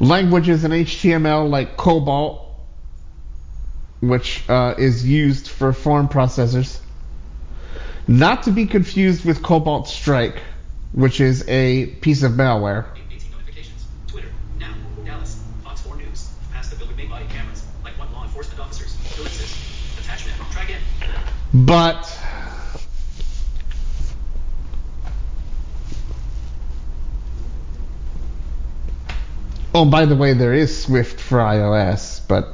languages 0.00 0.64
in 0.64 0.70
HTML 0.70 1.50
like 1.50 1.76
Cobalt, 1.76 2.48
which 4.00 4.48
uh, 4.48 4.74
is 4.78 5.06
used 5.06 5.48
for 5.48 5.72
form 5.72 6.08
processors. 6.08 6.80
Not 8.06 8.44
to 8.44 8.50
be 8.50 8.64
confused 8.64 9.26
with 9.26 9.42
Cobalt 9.42 9.88
Strike, 9.88 10.40
which 10.92 11.20
is 11.20 11.46
a 11.48 11.86
piece 11.86 12.22
of 12.22 12.32
malware. 12.32 12.86
But 21.52 22.18
Oh, 29.74 29.84
by 29.84 30.06
the 30.06 30.16
way, 30.16 30.32
there 30.32 30.54
is 30.54 30.82
Swift 30.82 31.20
for 31.20 31.38
iOS, 31.38 32.26
but 32.26 32.48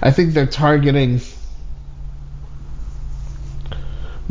I 0.00 0.12
think 0.12 0.32
they're 0.32 0.46
targeting 0.46 1.20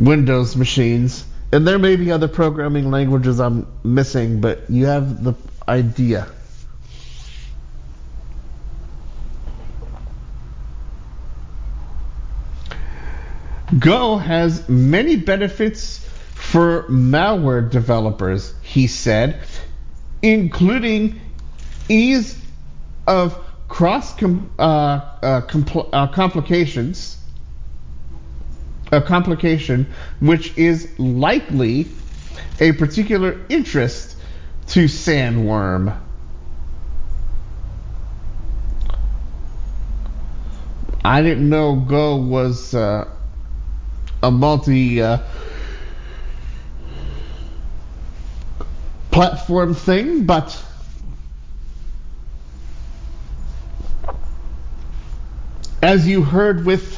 Windows 0.00 0.56
machines. 0.56 1.24
And 1.52 1.64
there 1.68 1.78
may 1.78 1.96
be 1.96 2.10
other 2.10 2.28
programming 2.28 2.90
languages 2.90 3.38
I'm 3.38 3.68
missing, 3.84 4.40
but 4.40 4.68
you 4.68 4.86
have 4.86 5.22
the 5.22 5.34
idea. 5.68 6.26
Go 13.78 14.18
has 14.18 14.68
many 14.68 15.16
benefits 15.16 16.06
for 16.34 16.82
malware 16.88 17.70
developers, 17.70 18.52
he 18.62 18.86
said, 18.86 19.40
including 20.20 21.20
ease 21.88 22.38
of 23.06 23.38
cross 23.68 24.14
com- 24.14 24.50
uh, 24.58 24.62
uh, 24.62 25.40
compl- 25.42 25.88
uh, 25.90 26.06
complications, 26.08 27.16
a 28.90 29.00
complication 29.00 29.86
which 30.20 30.56
is 30.58 30.98
likely 30.98 31.86
a 32.60 32.72
particular 32.72 33.40
interest 33.48 34.16
to 34.68 34.84
Sandworm. 34.84 35.98
I 41.04 41.22
didn't 41.22 41.48
know 41.48 41.76
Go 41.76 42.16
was 42.16 42.74
uh, 42.74 43.08
a 44.22 44.30
multi 44.30 45.02
uh, 45.02 45.18
platform 49.10 49.74
thing, 49.74 50.24
but 50.24 50.64
as 55.82 56.06
you 56.06 56.22
heard 56.22 56.64
with 56.64 56.96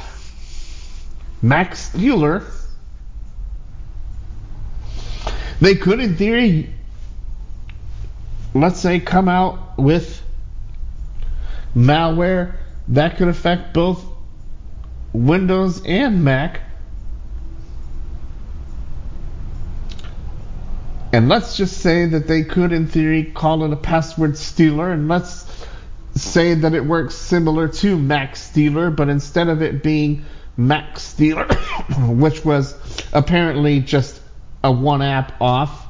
Mac 1.43 1.75
Stealer, 1.75 2.45
they 5.61 5.75
could, 5.75 6.01
in 6.01 6.17
theory, 6.17 6.71
let's 8.55 8.79
say, 8.79 9.01
come 9.01 9.29
out 9.29 9.79
with 9.79 10.23
malware 11.75 12.55
that 12.89 13.17
could 13.17 13.29
affect 13.29 13.73
both 13.73 14.05
Windows 15.13 15.83
and 15.85 16.23
Mac. 16.23 16.61
And 21.15 21.29
let's 21.29 21.57
just 21.57 21.79
say 21.79 22.07
that 22.07 22.27
they 22.27 22.43
could, 22.43 22.73
in 22.73 22.89
theory, 22.89 23.23
call 23.23 23.63
it 23.63 23.73
a 23.73 23.77
password 23.77 24.37
stealer, 24.37 24.91
and 24.91 25.07
let's 25.07 25.47
say 26.17 26.55
that 26.55 26.75
it 26.75 26.85
works 26.85 27.15
similar 27.15 27.69
to 27.69 27.97
Mac 27.97 28.35
Stealer, 28.35 28.91
but 28.91 29.09
instead 29.09 29.47
of 29.47 29.63
it 29.63 29.81
being 29.81 30.25
Mac 30.57 30.99
Stealer, 30.99 31.47
which 32.09 32.45
was 32.45 32.77
apparently 33.13 33.79
just 33.79 34.21
a 34.65 34.73
one 34.73 35.03
app 35.03 35.41
off, 35.41 35.87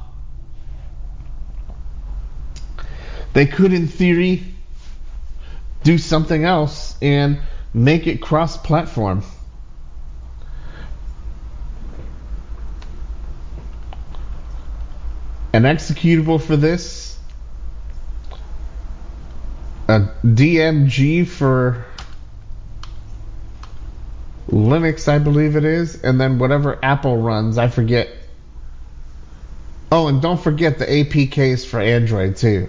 they 3.33 3.47
could, 3.47 3.73
in 3.73 3.87
theory, 3.87 4.43
do 5.81 5.97
something 5.97 6.43
else 6.43 6.95
and 7.01 7.39
make 7.73 8.05
it 8.05 8.21
cross 8.21 8.57
platform. 8.57 9.23
An 15.55 15.63
executable 15.63 16.41
for 16.41 16.57
this, 16.57 17.17
a 19.87 20.01
DMG 20.21 21.25
for 21.25 21.85
Linux, 24.49 25.07
I 25.07 25.17
believe 25.19 25.55
it 25.55 25.63
is, 25.63 26.03
and 26.03 26.19
then 26.19 26.39
whatever 26.39 26.77
Apple 26.83 27.21
runs, 27.21 27.57
I 27.57 27.69
forget. 27.69 28.09
Oh, 29.93 30.09
and 30.09 30.21
don't 30.21 30.41
forget 30.41 30.77
the 30.77 30.87
APKs 30.87 31.65
for 31.65 31.79
Android 31.79 32.35
too. 32.35 32.67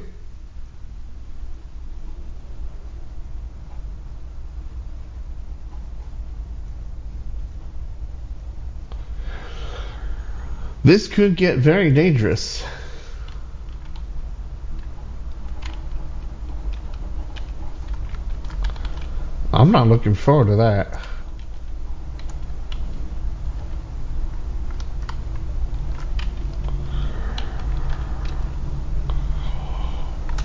This 10.84 11.08
could 11.08 11.34
get 11.34 11.58
very 11.58 11.90
dangerous. 11.90 12.62
I'm 19.66 19.72
not 19.72 19.88
looking 19.88 20.14
forward 20.14 20.46
to 20.46 20.54
that. 20.54 20.96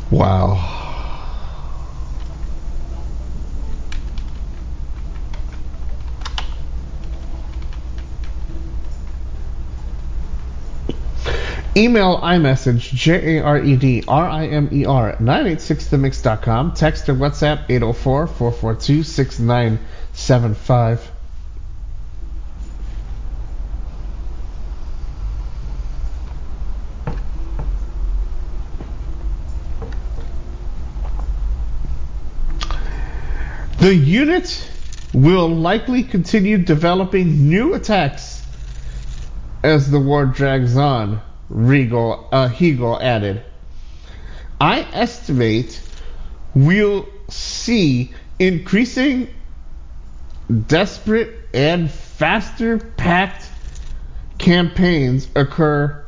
Wow. 0.09 0.80
Email 11.81 12.19
iMessage, 12.19 12.93
J 12.93 13.37
A 13.37 13.43
R 13.43 13.57
E 13.57 13.75
D 13.75 14.03
R 14.07 14.29
I 14.29 14.45
M 14.45 14.69
E 14.71 14.85
R, 14.85 15.15
986themix.com. 15.15 16.75
Text 16.75 17.09
or 17.09 17.15
WhatsApp, 17.15 17.65
804 17.69 18.27
442 18.27 19.01
6975. 19.01 21.11
The 33.79 33.95
unit 33.95 34.69
will 35.15 35.49
likely 35.49 36.03
continue 36.03 36.59
developing 36.59 37.49
new 37.49 37.73
attacks 37.73 38.45
as 39.63 39.89
the 39.89 39.99
war 39.99 40.27
drags 40.27 40.77
on, 40.77 41.19
Regal, 41.51 42.29
uh, 42.31 42.47
Hegel 42.47 42.97
added. 43.01 43.43
I 44.59 44.87
estimate 44.93 45.81
we'll 46.55 47.07
see 47.27 48.13
increasing 48.39 49.27
desperate 50.67 51.33
and 51.53 51.91
faster 51.91 52.77
packed 52.77 53.49
campaigns 54.37 55.27
occur 55.35 56.05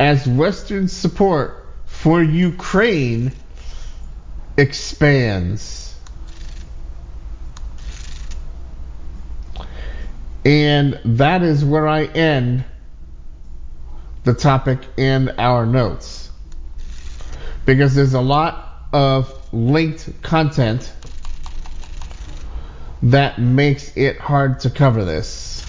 as 0.00 0.26
Western 0.26 0.88
support 0.88 1.66
for 1.84 2.22
Ukraine 2.22 3.32
expands. 4.56 5.94
And 10.44 10.98
that 11.04 11.42
is 11.42 11.64
where 11.64 11.86
I 11.86 12.04
end 12.04 12.64
the 14.24 14.34
topic 14.34 14.78
in 14.96 15.28
our 15.38 15.66
notes 15.66 16.30
because 17.64 17.94
there's 17.94 18.14
a 18.14 18.20
lot 18.20 18.86
of 18.92 19.32
linked 19.52 20.22
content 20.22 20.92
that 23.02 23.40
makes 23.40 23.96
it 23.96 24.18
hard 24.18 24.60
to 24.60 24.70
cover 24.70 25.04
this. 25.04 25.66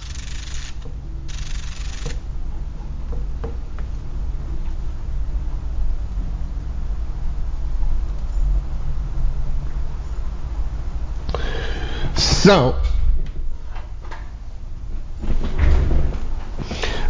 So, 12.16 12.76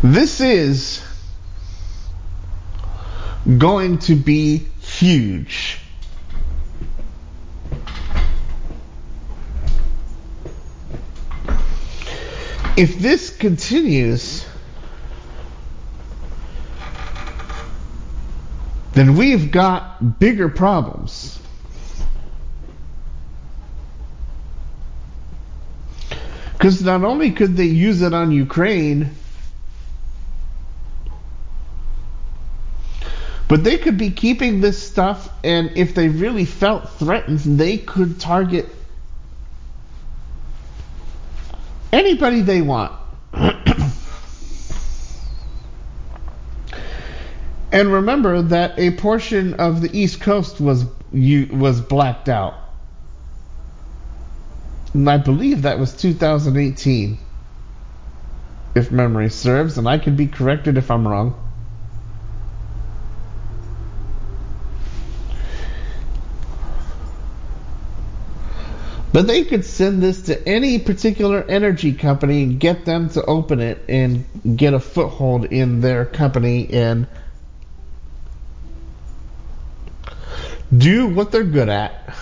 this 0.03 0.39
is 0.39 1.02
going 3.57 3.97
to 3.99 4.15
be 4.15 4.57
huge. 4.81 5.79
If 12.75 12.97
this 12.97 13.29
continues, 13.35 14.45
then 18.93 19.15
we've 19.15 19.51
got 19.51 20.19
bigger 20.19 20.49
problems. 20.49 21.39
Because 26.53 26.81
not 26.81 27.03
only 27.03 27.31
could 27.31 27.57
they 27.57 27.65
use 27.65 28.01
it 28.01 28.13
on 28.13 28.31
Ukraine, 28.31 29.11
but 33.53 33.63
they 33.63 33.77
could 33.77 33.99
be 33.99 34.09
keeping 34.09 34.61
this 34.61 34.81
stuff, 34.81 35.29
and 35.43 35.69
if 35.75 35.93
they 35.93 36.09
really 36.09 36.43
felt 36.43 36.89
threatened, 36.89 37.37
they 37.37 37.77
could 37.77 38.19
target 38.19 38.67
anybody 41.91 42.41
they 42.41 42.63
want. 42.63 42.93
and 47.71 47.93
remember 47.93 48.41
that 48.41 48.79
a 48.79 48.89
portion 48.95 49.53
of 49.53 49.81
the 49.81 49.95
East 49.95 50.19
Coast 50.19 50.59
was 50.59 50.85
you 51.11 51.47
was 51.51 51.79
blacked 51.79 52.29
out. 52.29 52.55
And 54.95 55.07
I 55.07 55.17
believe 55.17 55.61
that 55.61 55.77
was 55.77 55.95
2018, 55.95 57.19
if 58.73 58.91
memory 58.91 59.29
serves, 59.29 59.77
and 59.77 59.87
I 59.87 59.99
could 59.99 60.17
be 60.17 60.25
corrected 60.25 60.75
if 60.75 60.89
I'm 60.89 61.07
wrong. 61.07 61.42
But 69.13 69.27
they 69.27 69.43
could 69.43 69.63
send 69.63 70.01
this 70.01 70.23
to 70.23 70.49
any 70.49 70.79
particular 70.79 71.45
energy 71.47 71.93
company 71.93 72.41
and 72.41 72.59
get 72.59 72.83
them 72.83 73.09
to 73.09 73.23
open 73.23 73.59
it 73.59 73.85
and 73.87 74.25
get 74.57 74.73
a 74.73 74.79
foothold 74.79 75.45
in 75.45 75.81
their 75.81 76.03
company 76.03 76.67
and 76.73 77.05
do 80.75 81.07
what 81.09 81.31
they're 81.31 81.43
good 81.43 81.69
at. 81.69 82.15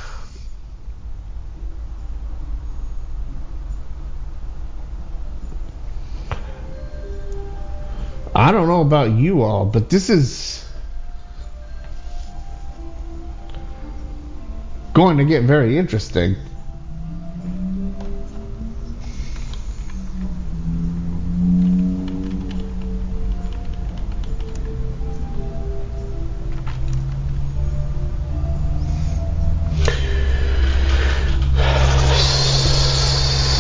I 8.35 8.51
don't 8.51 8.67
know 8.67 8.81
about 8.81 9.11
you 9.11 9.43
all, 9.43 9.65
but 9.65 9.89
this 9.89 10.09
is 10.09 10.69
going 14.93 15.19
to 15.19 15.25
get 15.25 15.43
very 15.43 15.77
interesting. 15.77 16.35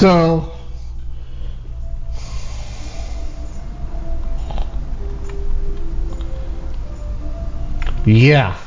So, 0.01 0.51
yeah. 8.07 8.57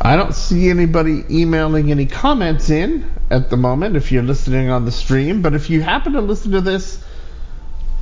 I 0.00 0.16
don't 0.16 0.34
see 0.34 0.70
anybody 0.70 1.24
emailing 1.28 1.90
any 1.90 2.06
comments 2.06 2.70
in 2.70 3.12
at 3.30 3.50
the 3.50 3.58
moment 3.58 3.96
if 3.96 4.10
you're 4.10 4.22
listening 4.22 4.70
on 4.70 4.86
the 4.86 4.90
stream, 4.90 5.42
but 5.42 5.52
if 5.52 5.68
you 5.68 5.82
happen 5.82 6.14
to 6.14 6.22
listen 6.22 6.52
to 6.52 6.62
this 6.62 7.04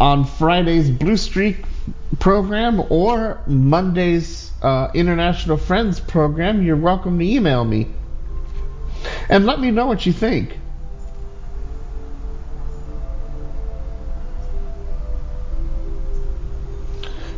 on 0.02 0.24
Friday's 0.24 0.90
Blue 0.90 1.16
Streak 1.16 1.58
program 2.18 2.82
or 2.90 3.40
Monday's 3.46 4.50
uh, 4.60 4.88
International 4.94 5.56
Friends 5.56 6.00
program, 6.00 6.60
you're 6.60 6.74
welcome 6.74 7.20
to 7.20 7.24
email 7.24 7.64
me. 7.64 7.86
And 9.28 9.46
let 9.46 9.60
me 9.60 9.70
know 9.70 9.86
what 9.86 10.04
you 10.04 10.12
think. 10.12 10.58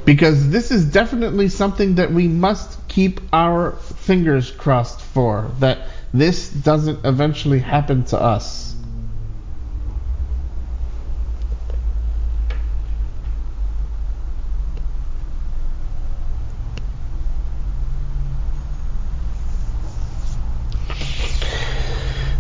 Because 0.06 0.48
this 0.48 0.70
is 0.70 0.86
definitely 0.86 1.50
something 1.50 1.96
that 1.96 2.12
we 2.12 2.28
must 2.28 2.88
keep 2.88 3.20
our 3.30 3.72
fingers 3.72 4.50
crossed 4.50 5.02
for, 5.02 5.50
that 5.60 5.88
this 6.14 6.48
doesn't 6.48 7.04
eventually 7.04 7.58
happen 7.58 8.04
to 8.04 8.18
us. 8.18 8.74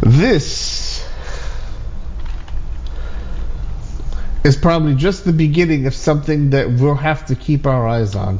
This 0.04 1.02
is 4.44 4.53
probably 4.64 4.94
just 4.94 5.26
the 5.26 5.32
beginning 5.34 5.86
of 5.86 5.94
something 5.94 6.48
that 6.48 6.66
we'll 6.70 6.94
have 6.94 7.26
to 7.26 7.34
keep 7.34 7.66
our 7.66 7.86
eyes 7.86 8.14
on. 8.14 8.38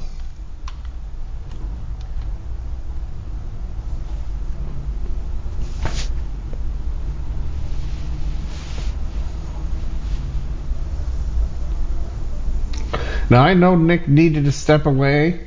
Now 13.28 13.42
I 13.42 13.52
know 13.52 13.76
Nick 13.76 14.08
needed 14.08 14.46
to 14.46 14.52
step 14.52 14.86
away, 14.86 15.46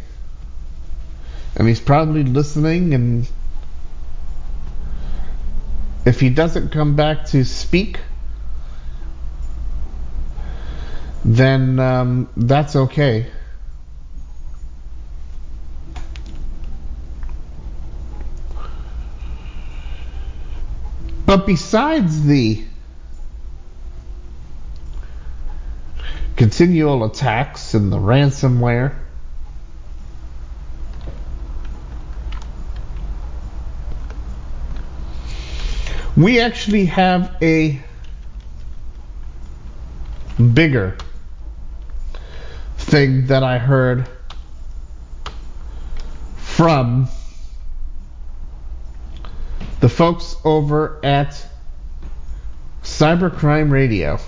and 1.56 1.68
he's 1.68 1.80
probably 1.80 2.22
listening. 2.22 2.94
And 2.94 3.28
if 6.06 6.20
he 6.20 6.30
doesn't 6.30 6.70
come 6.70 6.96
back 6.96 7.26
to 7.30 7.44
speak, 7.44 7.98
then 11.26 11.80
um, 11.80 12.30
that's 12.38 12.76
okay. 12.76 13.28
But 21.26 21.46
besides 21.46 22.26
the 22.26 22.64
continual 26.38 27.04
attacks 27.04 27.74
and 27.74 27.92
the 27.92 27.98
ransomware. 27.98 28.96
We 36.16 36.40
actually 36.40 36.86
have 36.86 37.36
a 37.42 37.82
bigger 40.54 40.96
thing 42.88 43.28
that 43.28 43.44
I 43.44 43.58
heard 43.58 44.08
from 46.38 47.10
the 49.82 49.90
folks 49.90 50.38
over 50.46 50.98
at 51.04 51.46
Cybercrime 52.84 53.72
Radio. 53.72 54.20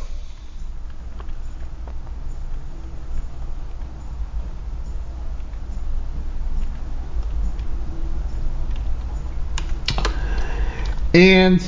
And 11.14 11.62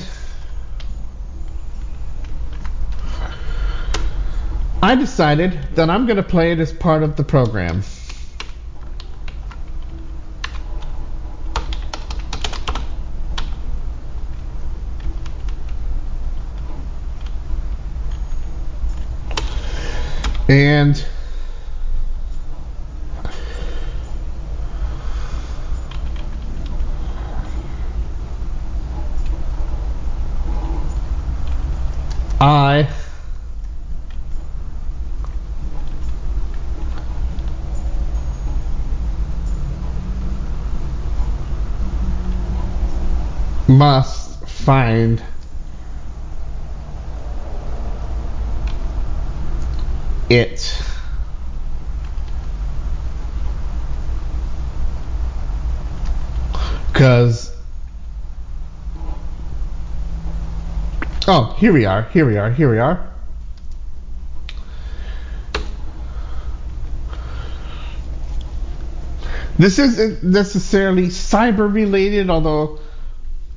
I 4.84 4.96
decided 4.96 5.60
that 5.76 5.92
I'm 5.92 6.08
going 6.08 6.18
to 6.18 6.24
play 6.24 6.52
it 6.52 6.60
as 6.60 6.74
part 6.74 7.04
of 7.04 7.16
the 7.16 7.24
program. 7.24 7.84
And 20.50 21.06
I 32.42 32.90
must 43.82 44.48
find 44.48 45.24
it. 50.30 50.84
Because 56.94 57.52
oh 61.28 61.56
here 61.58 61.74
we 61.74 61.86
are 61.86 62.04
here 62.04 62.28
we 62.28 62.38
are 62.38 62.52
here 62.52 62.70
we 62.70 62.78
are. 62.78 63.12
This 69.58 69.80
isn't 69.80 70.22
necessarily 70.24 71.08
cyber 71.08 71.74
related 71.74 72.30
although 72.30 72.78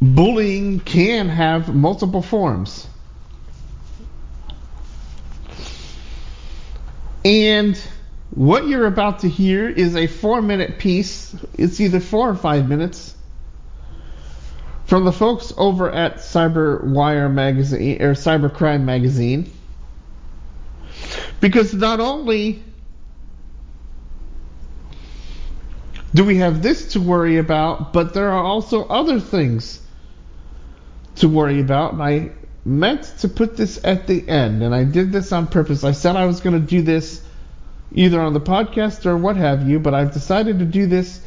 bullying 0.04 0.80
can 0.80 1.28
have 1.28 1.74
multiple 1.74 2.22
forms 2.22 2.88
And 7.24 7.80
what 8.30 8.66
you're 8.66 8.86
about 8.86 9.20
to 9.20 9.28
hear 9.28 9.68
is 9.68 9.96
a 9.96 10.06
four 10.06 10.42
minute 10.42 10.78
piece. 10.78 11.34
It's 11.56 11.80
either 11.80 12.00
four 12.00 12.28
or 12.28 12.34
five 12.34 12.68
minutes 12.68 13.14
from 14.84 15.04
the 15.04 15.12
folks 15.12 15.52
over 15.56 15.90
at 15.90 16.16
Cyberwire 16.16 17.32
magazine 17.32 18.02
or 18.02 18.12
Cybercrime 18.12 18.82
magazine. 18.82 19.50
Because 21.40 21.72
not 21.72 22.00
only 22.00 22.62
do 26.14 26.24
we 26.24 26.36
have 26.36 26.62
this 26.62 26.92
to 26.92 27.00
worry 27.00 27.38
about, 27.38 27.92
but 27.92 28.12
there 28.12 28.30
are 28.30 28.44
also 28.44 28.86
other 28.86 29.18
things 29.18 29.80
to 31.16 31.28
worry 31.28 31.60
about. 31.60 31.92
And 31.94 32.02
I 32.02 32.30
meant 32.64 33.04
to 33.20 33.28
put 33.28 33.56
this 33.56 33.82
at 33.84 34.06
the 34.06 34.28
end, 34.28 34.62
and 34.62 34.74
I 34.74 34.84
did 34.84 35.12
this 35.12 35.32
on 35.32 35.46
purpose. 35.46 35.84
I 35.84 35.92
said 35.92 36.16
I 36.16 36.26
was 36.26 36.40
going 36.40 36.60
to 36.60 36.66
do 36.66 36.82
this 36.82 37.22
either 37.92 38.20
on 38.20 38.32
the 38.32 38.40
podcast 38.40 39.06
or 39.06 39.16
what 39.16 39.36
have 39.36 39.68
you, 39.68 39.78
but 39.78 39.94
I've 39.94 40.12
decided 40.12 40.58
to 40.58 40.64
do 40.64 40.86
this 40.86 41.20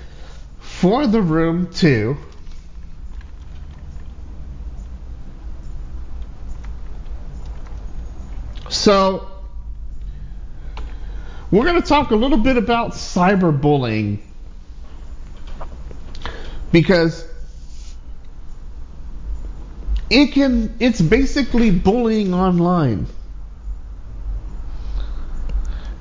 for 0.59 1.07
the 1.07 1.21
room 1.21 1.71
too. 1.71 2.17
So, 8.69 9.27
we're 11.49 11.63
going 11.63 11.81
to 11.81 11.87
talk 11.87 12.11
a 12.11 12.15
little 12.15 12.37
bit 12.37 12.57
about 12.57 12.91
cyberbullying 12.91 14.19
because 16.71 17.25
it 20.09 20.33
can 20.33 20.75
it's 20.79 21.01
basically 21.01 21.71
bullying 21.71 22.33
online. 22.33 23.07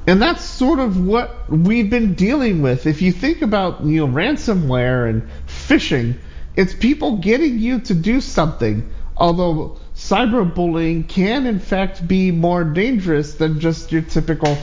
And 0.07 0.23
that's 0.23 0.45
sort 0.45 0.79
of 0.79 1.05
what 1.05 1.51
we've 1.51 1.91
been 1.91 2.15
dealing 2.15 2.63
with. 2.63 2.87
If 2.87 3.03
you 3.03 3.11
think 3.11 3.43
about, 3.43 3.85
you 3.85 4.07
know, 4.07 4.13
ransomware 4.13 5.11
and 5.11 5.29
phishing, 5.47 6.17
it's 6.55 6.73
people 6.73 7.17
getting 7.17 7.59
you 7.59 7.81
to 7.81 7.95
do 7.95 8.21
something. 8.21 8.89
Although 9.17 9.79
cyberbullying 9.97 11.09
can 11.09 11.47
in 11.47 11.59
fact 11.59 12.07
be 12.07 12.31
more 12.31 12.63
dangerous 12.63 13.35
than 13.35 13.59
just 13.59 13.91
your 13.91 14.03
typical 14.03 14.57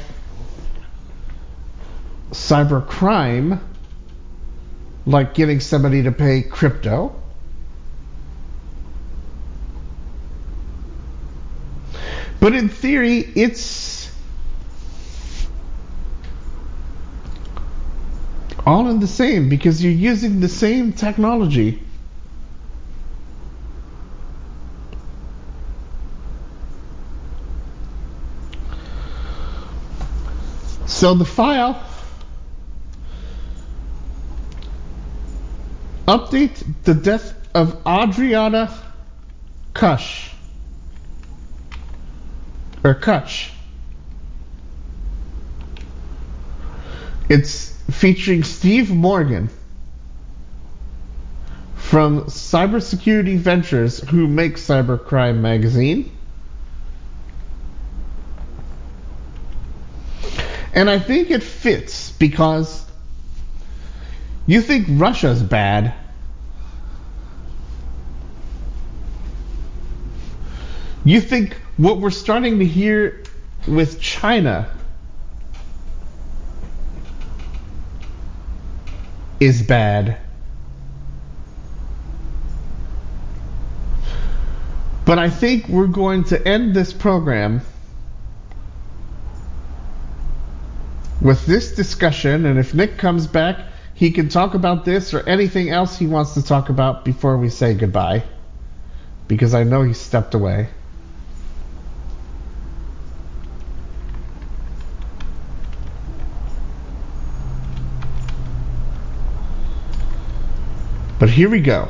cybercrime, 2.32 3.60
like 5.06 5.34
getting 5.34 5.60
somebody 5.60 6.04
to 6.04 6.12
pay 6.12 6.42
crypto. 6.42 7.22
But 12.44 12.56
in 12.56 12.68
theory, 12.68 13.20
it's 13.20 14.12
all 18.66 18.90
in 18.90 19.00
the 19.00 19.08
same 19.08 19.48
because 19.48 19.82
you're 19.82 19.94
using 19.94 20.42
the 20.42 20.50
same 20.50 20.92
technology. 20.92 21.82
So 30.86 31.14
the 31.14 31.24
file 31.24 31.82
update 36.10 36.62
the 36.84 36.94
death 36.94 37.36
of 37.56 37.82
Adriana 37.88 38.78
Kush 39.74 40.33
or 42.84 42.96
Kutch. 42.96 43.50
It's 47.30 47.72
featuring 47.90 48.44
Steve 48.44 48.92
Morgan 48.92 49.50
from 51.76 52.24
Cybersecurity 52.24 53.38
Ventures, 53.38 54.00
who 54.10 54.28
makes 54.28 54.66
Cybercrime 54.66 55.40
Magazine. 55.40 56.12
And 60.74 60.90
I 60.90 60.98
think 61.00 61.30
it 61.30 61.44
fits 61.44 62.12
because 62.12 62.84
you 64.48 64.62
think 64.62 64.88
Russia's 64.90 65.42
bad. 65.42 65.94
You 71.06 71.22
think 71.22 71.56
what 71.78 72.00
we're 72.00 72.12
starting 72.12 72.60
to 72.60 72.66
hear 72.66 73.24
with 73.68 74.00
China 74.00 74.70
is 79.40 79.62
bad. 79.62 80.18
But 85.06 85.20
I 85.20 85.30
think 85.30 85.68
we're 85.68 85.88
going 85.88 86.24
to 86.26 86.48
end 86.48 86.74
this 86.74 86.94
program 86.94 87.62
with 91.22 91.46
this 91.46 91.76
discussion, 91.76 92.46
and 92.46 92.60
if 92.60 92.74
Nick 92.74 92.98
comes 92.98 93.28
back, 93.28 93.60
he 93.96 94.12
can 94.12 94.30
talk 94.30 94.54
about 94.54 94.86
this 94.86 95.14
or 95.14 95.28
anything 95.28 95.70
else 95.70 95.98
he 95.98 96.08
wants 96.08 96.34
to 96.36 96.44
talk 96.44 96.70
about 96.70 97.06
before 97.06 97.38
we 97.38 97.50
say 97.50 97.74
goodbye. 97.74 98.24
Because 99.28 99.54
I 99.54 99.64
know 99.64 99.84
he 99.84 99.94
stepped 99.94 100.34
away. 100.34 100.70
But 111.24 111.30
here 111.30 111.50
we 111.50 111.62
go. 111.62 111.88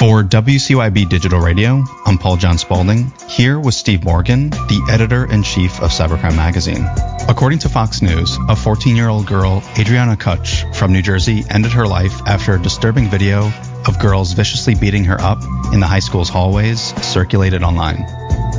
For 0.00 0.24
WCYB 0.24 1.08
Digital 1.08 1.38
Radio, 1.38 1.84
I'm 2.04 2.18
Paul 2.18 2.36
John 2.36 2.58
Spaulding, 2.58 3.12
here 3.28 3.60
with 3.60 3.74
Steve 3.74 4.02
Morgan, 4.02 4.50
the 4.50 4.88
editor 4.90 5.24
in 5.30 5.44
chief 5.44 5.80
of 5.80 5.92
Cybercrime 5.92 6.34
Magazine. 6.34 6.84
According 7.28 7.60
to 7.60 7.68
Fox 7.68 8.02
News, 8.02 8.36
a 8.48 8.56
14 8.56 8.96
year 8.96 9.08
old 9.08 9.28
girl, 9.28 9.62
Adriana 9.78 10.16
Kutch 10.16 10.74
from 10.74 10.92
New 10.92 11.02
Jersey, 11.02 11.44
ended 11.48 11.70
her 11.70 11.86
life 11.86 12.22
after 12.26 12.56
a 12.56 12.60
disturbing 12.60 13.08
video 13.08 13.52
of 13.86 14.00
girls 14.00 14.32
viciously 14.32 14.74
beating 14.74 15.04
her 15.04 15.20
up 15.20 15.44
in 15.72 15.78
the 15.78 15.86
high 15.86 16.00
school's 16.00 16.28
hallways 16.28 16.80
circulated 17.04 17.62
online. 17.62 18.04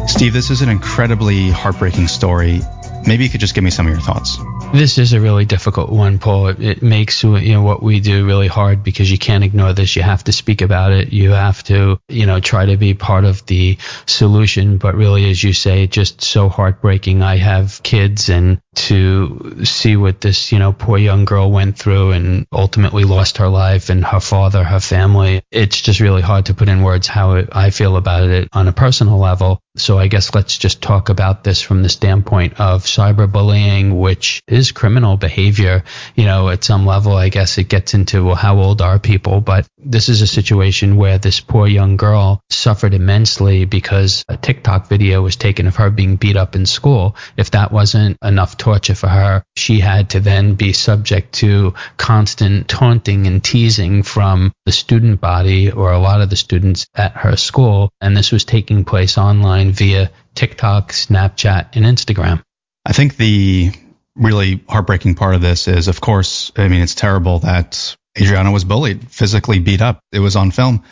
Steve, 0.07 0.31
this 0.31 0.51
is 0.51 0.61
an 0.61 0.69
incredibly 0.69 1.49
heartbreaking 1.49 2.07
story. 2.07 2.61
Maybe 3.05 3.25
you 3.25 3.29
could 3.29 3.41
just 3.41 3.53
give 3.53 3.65
me 3.65 3.71
some 3.71 3.87
of 3.87 3.91
your 3.91 4.01
thoughts. 4.01 4.37
This 4.73 4.97
is 4.97 5.13
a 5.13 5.21
really 5.21 5.45
difficult 5.45 5.91
one, 5.91 6.17
Paul. 6.17 6.47
It, 6.47 6.59
it 6.59 6.81
makes 6.81 7.23
you 7.23 7.53
know 7.53 7.61
what 7.61 7.83
we 7.83 7.99
do 7.99 8.25
really 8.25 8.47
hard 8.47 8.83
because 8.83 9.11
you 9.11 9.19
can't 9.19 9.43
ignore 9.43 9.71
this. 9.71 9.95
You 9.95 10.01
have 10.01 10.23
to 10.23 10.31
speak 10.31 10.63
about 10.63 10.93
it. 10.93 11.13
You 11.13 11.29
have 11.29 11.61
to 11.65 11.99
you 12.09 12.25
know 12.25 12.39
try 12.39 12.65
to 12.65 12.75
be 12.75 12.95
part 12.95 13.23
of 13.23 13.45
the 13.45 13.77
solution. 14.07 14.79
But 14.79 14.95
really, 14.95 15.29
as 15.29 15.43
you 15.43 15.53
say, 15.53 15.85
just 15.85 16.23
so 16.23 16.49
heartbreaking. 16.49 17.21
I 17.21 17.37
have 17.37 17.83
kids, 17.83 18.29
and 18.29 18.59
to 18.75 19.63
see 19.63 19.95
what 19.95 20.21
this, 20.21 20.51
you 20.51 20.59
know, 20.59 20.73
poor 20.73 20.97
young 20.97 21.25
girl 21.25 21.51
went 21.51 21.77
through 21.77 22.11
and 22.11 22.47
ultimately 22.51 23.03
lost 23.03 23.37
her 23.37 23.47
life 23.47 23.89
and 23.89 24.03
her 24.03 24.19
father, 24.19 24.63
her 24.63 24.79
family. 24.79 25.41
It's 25.51 25.81
just 25.81 25.99
really 25.99 26.21
hard 26.21 26.47
to 26.47 26.53
put 26.53 26.69
in 26.69 26.83
words 26.83 27.07
how 27.07 27.33
it, 27.33 27.49
I 27.51 27.69
feel 27.69 27.97
about 27.97 28.29
it 28.29 28.49
on 28.53 28.67
a 28.67 28.73
personal 28.73 29.17
level. 29.19 29.59
So 29.75 29.97
I 29.97 30.07
guess 30.07 30.35
let's 30.35 30.57
just 30.57 30.81
talk 30.81 31.09
about 31.09 31.43
this 31.43 31.61
from 31.61 31.81
the 31.81 31.89
standpoint 31.89 32.59
of 32.59 32.83
cyberbullying, 32.83 33.99
which 33.99 34.41
is 34.47 34.71
criminal 34.71 35.17
behavior. 35.17 35.83
You 36.15 36.25
know, 36.25 36.49
at 36.49 36.63
some 36.63 36.85
level, 36.85 37.13
I 37.13 37.29
guess 37.29 37.57
it 37.57 37.69
gets 37.69 37.95
into, 37.95 38.23
well, 38.23 38.35
how 38.35 38.59
old 38.59 38.81
are 38.81 38.99
people? 38.99 39.41
But 39.41 39.67
this 39.77 40.09
is 40.09 40.21
a 40.21 40.27
situation 40.27 40.95
where 40.95 41.17
this 41.17 41.39
poor 41.39 41.67
young 41.67 41.97
girl 41.97 42.41
suffered 42.51 42.93
immensely 42.93 43.65
because 43.65 44.23
a 44.27 44.37
TikTok 44.37 44.87
video 44.87 45.21
was 45.21 45.35
taken 45.35 45.65
of 45.67 45.77
her 45.77 45.89
being 45.89 46.17
beat 46.17 46.37
up 46.37 46.55
in 46.55 46.67
school. 46.67 47.15
If 47.35 47.51
that 47.51 47.71
wasn't 47.71 48.17
enough 48.23 48.57
torture 48.63 48.95
for 48.95 49.09
her, 49.09 49.43
she 49.57 49.81
had 49.81 50.11
to 50.11 50.21
then 50.21 50.55
be 50.55 50.71
subject 50.71 51.33
to 51.33 51.73
constant 51.97 52.69
taunting 52.69 53.27
and 53.27 53.43
teasing 53.43 54.03
from 54.03 54.53
the 54.65 54.71
student 54.71 55.19
body 55.19 55.69
or 55.69 55.91
a 55.91 55.99
lot 55.99 56.21
of 56.21 56.29
the 56.29 56.37
students 56.37 56.87
at 56.95 57.11
her 57.11 57.35
school. 57.35 57.91
And 57.99 58.15
this 58.15 58.31
was 58.31 58.45
taking 58.45 58.85
place 58.85 59.17
online 59.17 59.73
via 59.73 60.11
TikTok, 60.33 60.93
Snapchat, 60.93 61.75
and 61.75 61.85
Instagram. 61.85 62.41
I 62.85 62.93
think 62.93 63.17
the 63.17 63.71
really 64.15 64.63
heartbreaking 64.69 65.15
part 65.15 65.35
of 65.35 65.41
this 65.41 65.67
is, 65.67 65.89
of 65.89 65.99
course, 65.99 66.53
I 66.55 66.69
mean, 66.69 66.81
it's 66.81 66.95
terrible 66.95 67.39
that 67.39 67.97
Adriana 68.17 68.51
was 68.51 68.63
bullied, 68.63 69.11
physically 69.11 69.59
beat 69.59 69.81
up. 69.81 69.99
It 70.13 70.19
was 70.19 70.37
on 70.37 70.51
film, 70.51 70.85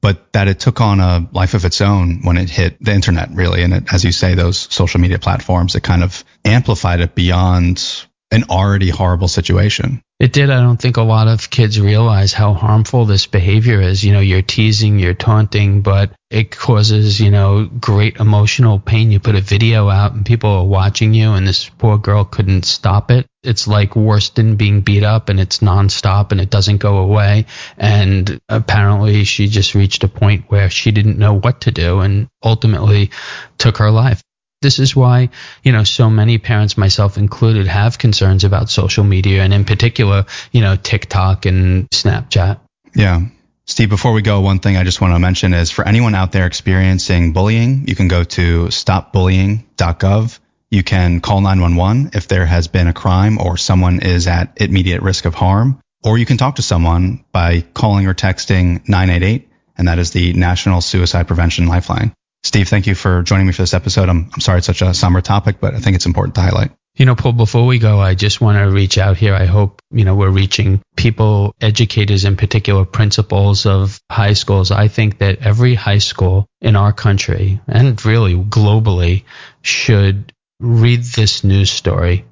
but 0.00 0.32
that 0.32 0.48
it 0.48 0.60
took 0.60 0.80
on 0.80 1.00
a 1.00 1.28
life 1.32 1.54
of 1.54 1.64
its 1.64 1.80
own 1.80 2.20
when 2.22 2.36
it 2.36 2.48
hit 2.48 2.82
the 2.82 2.92
internet, 2.92 3.30
really. 3.32 3.62
And 3.62 3.74
it, 3.74 3.92
as 3.92 4.04
you 4.04 4.12
say, 4.12 4.34
those 4.34 4.58
social 4.58 5.00
media 5.00 5.18
platforms, 5.18 5.74
it 5.74 5.82
kind 5.82 6.02
of 6.02 6.24
amplified 6.44 7.00
it 7.00 7.14
beyond 7.14 8.06
an 8.30 8.44
already 8.50 8.90
horrible 8.90 9.28
situation. 9.28 10.02
It 10.20 10.32
did. 10.32 10.50
I 10.50 10.60
don't 10.60 10.80
think 10.82 10.96
a 10.96 11.02
lot 11.02 11.28
of 11.28 11.48
kids 11.48 11.80
realize 11.80 12.32
how 12.32 12.52
harmful 12.52 13.04
this 13.04 13.26
behavior 13.26 13.80
is. 13.80 14.02
You 14.02 14.12
know, 14.12 14.20
you're 14.20 14.42
teasing, 14.42 14.98
you're 14.98 15.14
taunting, 15.14 15.82
but 15.82 16.10
it 16.28 16.50
causes, 16.50 17.20
you 17.20 17.30
know, 17.30 17.66
great 17.66 18.16
emotional 18.16 18.80
pain. 18.80 19.12
You 19.12 19.20
put 19.20 19.36
a 19.36 19.40
video 19.40 19.88
out 19.88 20.14
and 20.14 20.26
people 20.26 20.50
are 20.50 20.66
watching 20.66 21.14
you, 21.14 21.34
and 21.34 21.46
this 21.46 21.68
poor 21.68 21.98
girl 21.98 22.24
couldn't 22.24 22.64
stop 22.64 23.12
it. 23.12 23.26
It's 23.44 23.68
like 23.68 23.94
worse 23.94 24.30
than 24.30 24.56
being 24.56 24.80
beat 24.80 25.04
up, 25.04 25.28
and 25.28 25.38
it's 25.38 25.60
nonstop 25.60 26.32
and 26.32 26.40
it 26.40 26.50
doesn't 26.50 26.78
go 26.78 26.98
away. 26.98 27.46
And 27.76 28.40
apparently, 28.48 29.22
she 29.22 29.46
just 29.46 29.76
reached 29.76 30.02
a 30.02 30.08
point 30.08 30.46
where 30.48 30.68
she 30.68 30.90
didn't 30.90 31.18
know 31.18 31.34
what 31.34 31.60
to 31.60 31.70
do 31.70 32.00
and 32.00 32.26
ultimately 32.42 33.12
took 33.56 33.78
her 33.78 33.92
life. 33.92 34.20
This 34.60 34.80
is 34.80 34.96
why, 34.96 35.30
you 35.62 35.70
know, 35.70 35.84
so 35.84 36.10
many 36.10 36.38
parents, 36.38 36.76
myself 36.76 37.16
included, 37.16 37.68
have 37.68 37.98
concerns 37.98 38.42
about 38.42 38.70
social 38.70 39.04
media 39.04 39.42
and 39.42 39.54
in 39.54 39.64
particular, 39.64 40.26
you 40.50 40.60
know, 40.60 40.74
TikTok 40.74 41.46
and 41.46 41.88
Snapchat. 41.90 42.58
Yeah. 42.94 43.26
Steve, 43.66 43.90
before 43.90 44.12
we 44.12 44.22
go, 44.22 44.40
one 44.40 44.58
thing 44.58 44.76
I 44.76 44.82
just 44.82 45.00
want 45.00 45.14
to 45.14 45.18
mention 45.18 45.52
is 45.52 45.70
for 45.70 45.86
anyone 45.86 46.14
out 46.14 46.32
there 46.32 46.46
experiencing 46.46 47.32
bullying, 47.34 47.86
you 47.86 47.94
can 47.94 48.08
go 48.08 48.24
to 48.24 48.66
stopbullying.gov. 48.66 50.38
You 50.70 50.82
can 50.82 51.20
call 51.20 51.40
911 51.40 52.10
if 52.14 52.28
there 52.28 52.44
has 52.44 52.66
been 52.66 52.88
a 52.88 52.92
crime 52.92 53.38
or 53.38 53.56
someone 53.56 54.00
is 54.00 54.26
at 54.26 54.60
immediate 54.60 55.02
risk 55.02 55.24
of 55.24 55.34
harm, 55.34 55.80
or 56.02 56.18
you 56.18 56.26
can 56.26 56.36
talk 56.36 56.56
to 56.56 56.62
someone 56.62 57.24
by 57.30 57.60
calling 57.60 58.06
or 58.06 58.14
texting 58.14 58.88
988, 58.88 59.48
and 59.76 59.88
that 59.88 59.98
is 59.98 60.10
the 60.10 60.32
National 60.32 60.80
Suicide 60.80 61.26
Prevention 61.26 61.68
Lifeline. 61.68 62.12
Steve, 62.48 62.66
thank 62.66 62.86
you 62.86 62.94
for 62.94 63.22
joining 63.22 63.46
me 63.46 63.52
for 63.52 63.60
this 63.60 63.74
episode. 63.74 64.08
I'm, 64.08 64.30
I'm 64.32 64.40
sorry 64.40 64.58
it's 64.58 64.66
such 64.66 64.80
a 64.80 64.94
somber 64.94 65.20
topic, 65.20 65.60
but 65.60 65.74
I 65.74 65.80
think 65.80 65.96
it's 65.96 66.06
important 66.06 66.34
to 66.36 66.40
highlight. 66.40 66.70
You 66.96 67.04
know, 67.04 67.14
Paul, 67.14 67.32
before 67.32 67.66
we 67.66 67.78
go, 67.78 68.00
I 68.00 68.14
just 68.14 68.40
want 68.40 68.56
to 68.56 68.74
reach 68.74 68.96
out 68.96 69.18
here. 69.18 69.34
I 69.34 69.44
hope, 69.44 69.82
you 69.90 70.06
know, 70.06 70.14
we're 70.14 70.30
reaching 70.30 70.80
people, 70.96 71.54
educators 71.60 72.24
in 72.24 72.38
particular, 72.38 72.86
principals 72.86 73.66
of 73.66 74.00
high 74.10 74.32
schools. 74.32 74.70
I 74.70 74.88
think 74.88 75.18
that 75.18 75.40
every 75.40 75.74
high 75.74 75.98
school 75.98 76.46
in 76.62 76.74
our 76.74 76.94
country 76.94 77.60
and 77.68 78.02
really 78.06 78.34
globally 78.34 79.24
should 79.60 80.32
read 80.58 81.02
this 81.02 81.44
news 81.44 81.70
story 81.70 82.24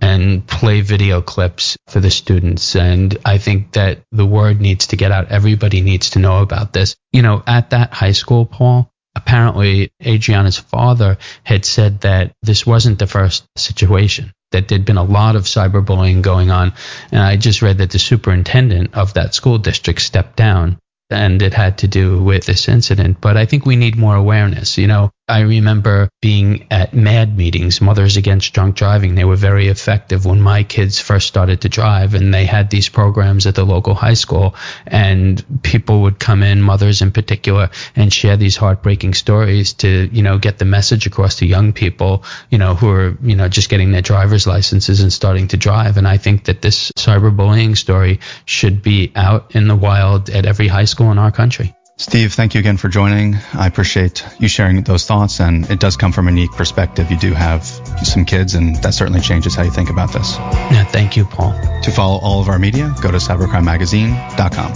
and 0.00 0.46
play 0.46 0.80
video 0.80 1.20
clips 1.20 1.76
for 1.88 2.00
the 2.00 2.10
students. 2.10 2.74
And 2.74 3.18
I 3.22 3.36
think 3.36 3.72
that 3.72 4.00
the 4.12 4.24
word 4.24 4.62
needs 4.62 4.86
to 4.88 4.96
get 4.96 5.12
out. 5.12 5.30
Everybody 5.30 5.82
needs 5.82 6.10
to 6.10 6.20
know 6.20 6.40
about 6.40 6.72
this. 6.72 6.96
You 7.12 7.20
know, 7.20 7.42
at 7.46 7.68
that 7.70 7.92
high 7.92 8.12
school, 8.12 8.46
Paul, 8.46 8.90
apparently 9.18 9.90
Adriana's 10.04 10.58
father 10.58 11.18
had 11.42 11.64
said 11.64 12.02
that 12.02 12.32
this 12.42 12.64
wasn't 12.64 12.98
the 12.98 13.06
first 13.06 13.44
situation, 13.56 14.32
that 14.52 14.68
there'd 14.68 14.84
been 14.84 14.96
a 14.96 15.02
lot 15.02 15.36
of 15.36 15.42
cyberbullying 15.42 16.22
going 16.22 16.50
on. 16.50 16.72
And 17.10 17.20
I 17.20 17.36
just 17.36 17.60
read 17.60 17.78
that 17.78 17.90
the 17.90 17.98
superintendent 17.98 18.94
of 18.94 19.14
that 19.14 19.34
school 19.34 19.58
district 19.58 20.00
stepped 20.02 20.36
down 20.36 20.78
and 21.10 21.42
it 21.42 21.54
had 21.54 21.78
to 21.78 21.88
do 21.88 22.22
with 22.22 22.44
this 22.46 22.68
incident. 22.68 23.20
But 23.20 23.36
I 23.36 23.46
think 23.46 23.66
we 23.66 23.76
need 23.76 23.96
more 23.96 24.14
awareness. 24.14 24.78
You 24.78 24.86
know, 24.86 25.10
I 25.28 25.40
remember 25.40 26.08
being 26.22 26.66
at 26.70 26.94
MADD 26.94 27.36
meetings, 27.36 27.82
Mothers 27.82 28.16
Against 28.16 28.54
Drunk 28.54 28.76
Driving. 28.76 29.14
They 29.14 29.26
were 29.26 29.36
very 29.36 29.68
effective 29.68 30.24
when 30.24 30.40
my 30.40 30.62
kids 30.62 31.00
first 31.00 31.28
started 31.28 31.60
to 31.60 31.68
drive, 31.68 32.14
and 32.14 32.32
they 32.32 32.46
had 32.46 32.70
these 32.70 32.88
programs 32.88 33.46
at 33.46 33.54
the 33.54 33.64
local 33.64 33.94
high 33.94 34.14
school. 34.14 34.54
And 34.86 35.62
people 35.62 36.02
would 36.02 36.18
come 36.18 36.42
in, 36.42 36.62
mothers 36.62 37.02
in 37.02 37.12
particular, 37.12 37.68
and 37.94 38.10
share 38.10 38.38
these 38.38 38.56
heartbreaking 38.56 39.12
stories 39.12 39.74
to, 39.74 40.08
you 40.10 40.22
know, 40.22 40.38
get 40.38 40.58
the 40.58 40.64
message 40.64 41.06
across 41.06 41.36
to 41.36 41.46
young 41.46 41.74
people, 41.74 42.24
you 42.50 42.56
know, 42.56 42.74
who 42.74 42.90
are, 42.90 43.18
you 43.22 43.36
know, 43.36 43.48
just 43.48 43.68
getting 43.68 43.92
their 43.92 44.02
driver's 44.02 44.46
licenses 44.46 45.02
and 45.02 45.12
starting 45.12 45.48
to 45.48 45.58
drive. 45.58 45.98
And 45.98 46.08
I 46.08 46.16
think 46.16 46.44
that 46.44 46.62
this 46.62 46.90
cyberbullying 46.92 47.76
story 47.76 48.20
should 48.46 48.82
be 48.82 49.12
out 49.14 49.54
in 49.54 49.68
the 49.68 49.76
wild 49.76 50.30
at 50.30 50.46
every 50.46 50.68
high 50.68 50.86
school 50.86 51.12
in 51.12 51.18
our 51.18 51.32
country. 51.32 51.74
Steve, 52.00 52.32
thank 52.32 52.54
you 52.54 52.60
again 52.60 52.76
for 52.76 52.88
joining. 52.88 53.34
I 53.54 53.66
appreciate 53.66 54.24
you 54.38 54.46
sharing 54.46 54.84
those 54.84 55.04
thoughts, 55.04 55.40
and 55.40 55.68
it 55.68 55.80
does 55.80 55.96
come 55.96 56.12
from 56.12 56.28
a 56.28 56.30
unique 56.30 56.52
perspective. 56.52 57.10
You 57.10 57.18
do 57.18 57.34
have 57.34 57.64
some 57.66 58.24
kids, 58.24 58.54
and 58.54 58.76
that 58.82 58.94
certainly 58.94 59.20
changes 59.20 59.56
how 59.56 59.64
you 59.64 59.72
think 59.72 59.90
about 59.90 60.12
this. 60.12 60.36
Yeah, 60.36 60.84
thank 60.84 61.16
you, 61.16 61.24
Paul. 61.24 61.52
To 61.82 61.90
follow 61.90 62.20
all 62.20 62.40
of 62.40 62.48
our 62.48 62.58
media, 62.60 62.94
go 63.02 63.10
to 63.10 63.16
cybercrimemagazine.com. 63.16 64.74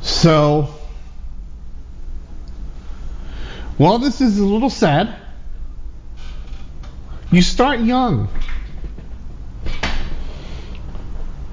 So, 0.00 0.68
while 3.76 4.00
this 4.00 4.20
is 4.20 4.40
a 4.40 4.44
little 4.44 4.68
sad, 4.68 5.16
you 7.32 7.42
start 7.42 7.80
young. 7.80 8.28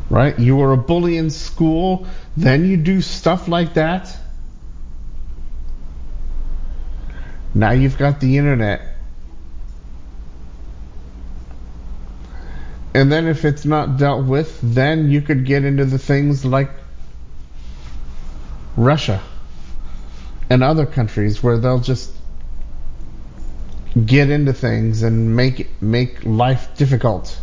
Right? 0.09 0.37
You 0.37 0.57
were 0.57 0.73
a 0.73 0.77
bully 0.77 1.17
in 1.17 1.29
school, 1.29 2.07
then 2.35 2.65
you 2.65 2.77
do 2.77 3.01
stuff 3.01 3.47
like 3.47 3.75
that. 3.75 4.15
Now 7.55 7.71
you've 7.71 7.97
got 7.97 8.19
the 8.19 8.37
internet. 8.37 8.81
And 12.93 13.11
then 13.11 13.27
if 13.27 13.45
it's 13.45 13.65
not 13.65 13.97
dealt 13.97 14.25
with, 14.25 14.59
then 14.61 15.09
you 15.09 15.21
could 15.21 15.45
get 15.45 15.63
into 15.63 15.85
the 15.85 15.99
things 15.99 16.43
like 16.43 16.71
Russia 18.75 19.21
and 20.49 20.63
other 20.63 20.85
countries 20.85 21.43
where 21.43 21.57
they'll 21.57 21.79
just 21.79 22.11
get 24.05 24.29
into 24.29 24.53
things 24.53 25.03
and 25.03 25.35
make 25.35 25.81
make 25.81 26.23
life 26.23 26.77
difficult. 26.77 27.39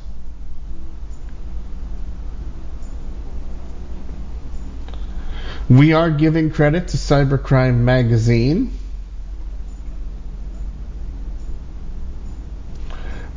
We 5.68 5.92
are 5.92 6.10
giving 6.10 6.50
credit 6.50 6.88
to 6.88 6.96
Cybercrime 6.96 7.78
Magazine. 7.78 8.72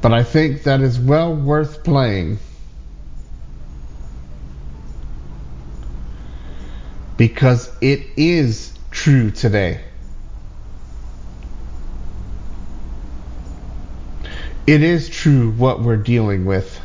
But 0.02 0.14
I 0.14 0.24
think 0.24 0.64
that 0.64 0.82
is 0.82 1.00
well 1.00 1.36
worth 1.36 1.84
playing. 1.84 2.38
Because 7.18 7.70
it 7.82 8.06
is 8.16 8.78
true 8.92 9.32
today. 9.32 9.82
It 14.68 14.84
is 14.84 15.10
true 15.10 15.52
what 15.52 15.82
we're 15.82 15.98
dealing 15.98 16.46
with. 16.46 16.80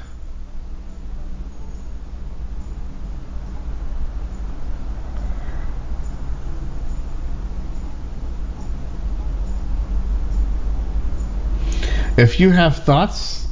If 12.17 12.39
you 12.39 12.51
have 12.51 12.85
thoughts, 12.85 13.47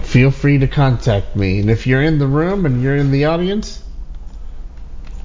feel 0.00 0.30
free 0.30 0.58
to 0.58 0.66
contact 0.66 1.36
me. 1.36 1.60
And 1.60 1.68
if 1.68 1.86
you're 1.86 2.02
in 2.02 2.18
the 2.18 2.26
room 2.26 2.64
and 2.64 2.82
you're 2.82 2.96
in 2.96 3.10
the 3.10 3.26
audience, 3.26 3.82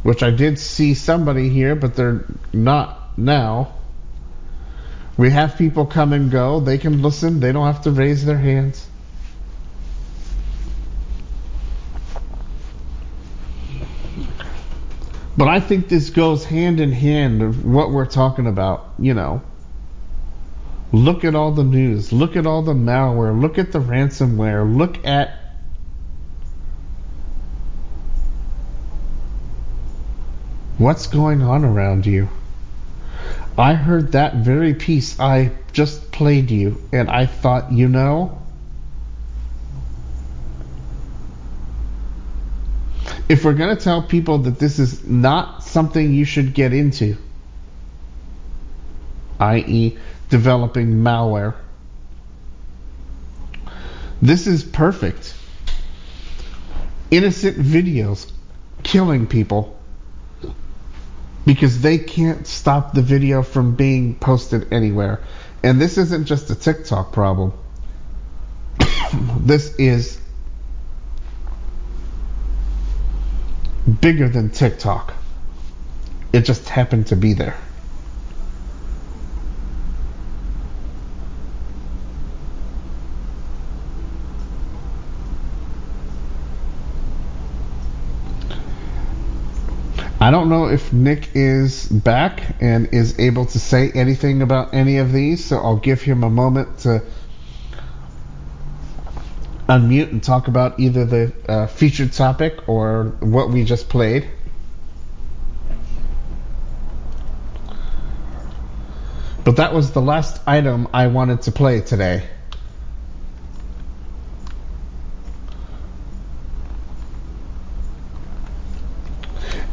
which 0.03 0.23
I 0.23 0.31
did 0.31 0.59
see 0.59 0.93
somebody 0.93 1.49
here, 1.49 1.75
but 1.75 1.95
they're 1.95 2.25
not 2.51 3.17
now. 3.17 3.73
We 5.17 5.31
have 5.31 5.57
people 5.57 5.87
come 5.87 6.13
and 6.13 6.29
go. 6.29 6.59
They 6.59 6.77
can 6.77 7.01
listen. 7.01 7.39
They 7.39 7.51
don't 7.51 7.65
have 7.65 7.81
to 7.83 7.91
raise 7.91 8.23
their 8.23 8.37
hands. 8.37 8.87
But 15.35 15.47
I 15.47 15.59
think 15.59 15.87
this 15.87 16.09
goes 16.11 16.45
hand 16.45 16.79
in 16.79 16.91
hand 16.91 17.41
of 17.41 17.65
what 17.65 17.91
we're 17.91 18.07
talking 18.07 18.47
about, 18.47 18.93
you 18.97 19.13
know. 19.13 19.41
Look 20.91 21.23
at 21.23 21.35
all 21.35 21.51
the 21.51 21.63
news. 21.63 22.11
Look 22.11 22.35
at 22.35 22.47
all 22.47 22.63
the 22.63 22.73
malware. 22.73 23.39
Look 23.39 23.57
at 23.57 23.71
the 23.71 23.79
ransomware. 23.79 24.77
Look 24.77 25.05
at 25.05 25.37
what's 30.77 31.07
going 31.07 31.41
on 31.41 31.65
around 31.65 32.05
you. 32.05 32.29
I 33.57 33.73
heard 33.73 34.11
that 34.11 34.35
very 34.35 34.75
piece 34.75 35.19
I 35.19 35.51
just 35.73 36.11
played 36.11 36.51
you, 36.51 36.81
and 36.91 37.09
I 37.09 37.25
thought, 37.25 37.71
you 37.71 37.87
know, 37.87 38.37
if 43.27 43.43
we're 43.43 43.53
going 43.53 43.75
to 43.75 43.81
tell 43.81 44.03
people 44.03 44.39
that 44.39 44.59
this 44.59 44.77
is 44.77 45.05
not 45.07 45.63
something 45.63 46.13
you 46.13 46.23
should 46.23 46.53
get 46.53 46.71
into, 46.71 47.17
i.e., 49.39 49.97
developing 50.29 50.95
malware, 50.95 51.55
this 54.21 54.45
is 54.45 54.63
perfect. 54.63 55.33
Innocent 57.09 57.57
videos 57.57 58.31
killing 58.83 59.27
people 59.27 59.76
because 61.47 61.81
they 61.81 61.97
can't 61.97 62.45
stop 62.45 62.93
the 62.93 63.01
video 63.01 63.41
from 63.41 63.73
being 63.73 64.15
posted 64.15 64.73
anywhere. 64.73 65.21
And 65.63 65.79
this 65.79 65.97
isn't 65.97 66.25
just 66.25 66.49
a 66.49 66.55
TikTok 66.55 67.13
problem. 67.13 67.53
this 69.39 69.73
is 69.75 70.19
bigger 74.01 74.27
than 74.27 74.49
TikTok. 74.49 75.13
It 76.33 76.41
just 76.41 76.67
happened 76.67 77.07
to 77.07 77.15
be 77.15 77.31
there. 77.31 77.55
I 90.27 90.29
don't 90.29 90.49
know 90.49 90.67
if 90.67 90.91
Nick 90.91 91.29
is 91.35 91.87
back 91.87 92.57
and 92.59 92.89
is 92.91 93.17
able 93.17 93.45
to 93.45 93.59
say 93.59 93.89
anything 93.91 94.41
about 94.41 94.73
any 94.73 94.97
of 94.97 95.13
these, 95.13 95.45
so 95.45 95.55
I'll 95.55 95.77
give 95.77 96.01
him 96.01 96.21
a 96.25 96.29
moment 96.29 96.79
to 96.79 97.01
unmute 99.69 100.11
and 100.11 100.21
talk 100.21 100.49
about 100.49 100.81
either 100.81 101.05
the 101.05 101.33
uh, 101.47 101.67
featured 101.67 102.11
topic 102.11 102.67
or 102.67 103.15
what 103.21 103.51
we 103.51 103.63
just 103.63 103.87
played. 103.87 104.29
But 109.45 109.55
that 109.55 109.73
was 109.73 109.93
the 109.93 110.01
last 110.01 110.41
item 110.45 110.89
I 110.93 111.07
wanted 111.07 111.43
to 111.43 111.53
play 111.53 111.79
today. 111.79 112.27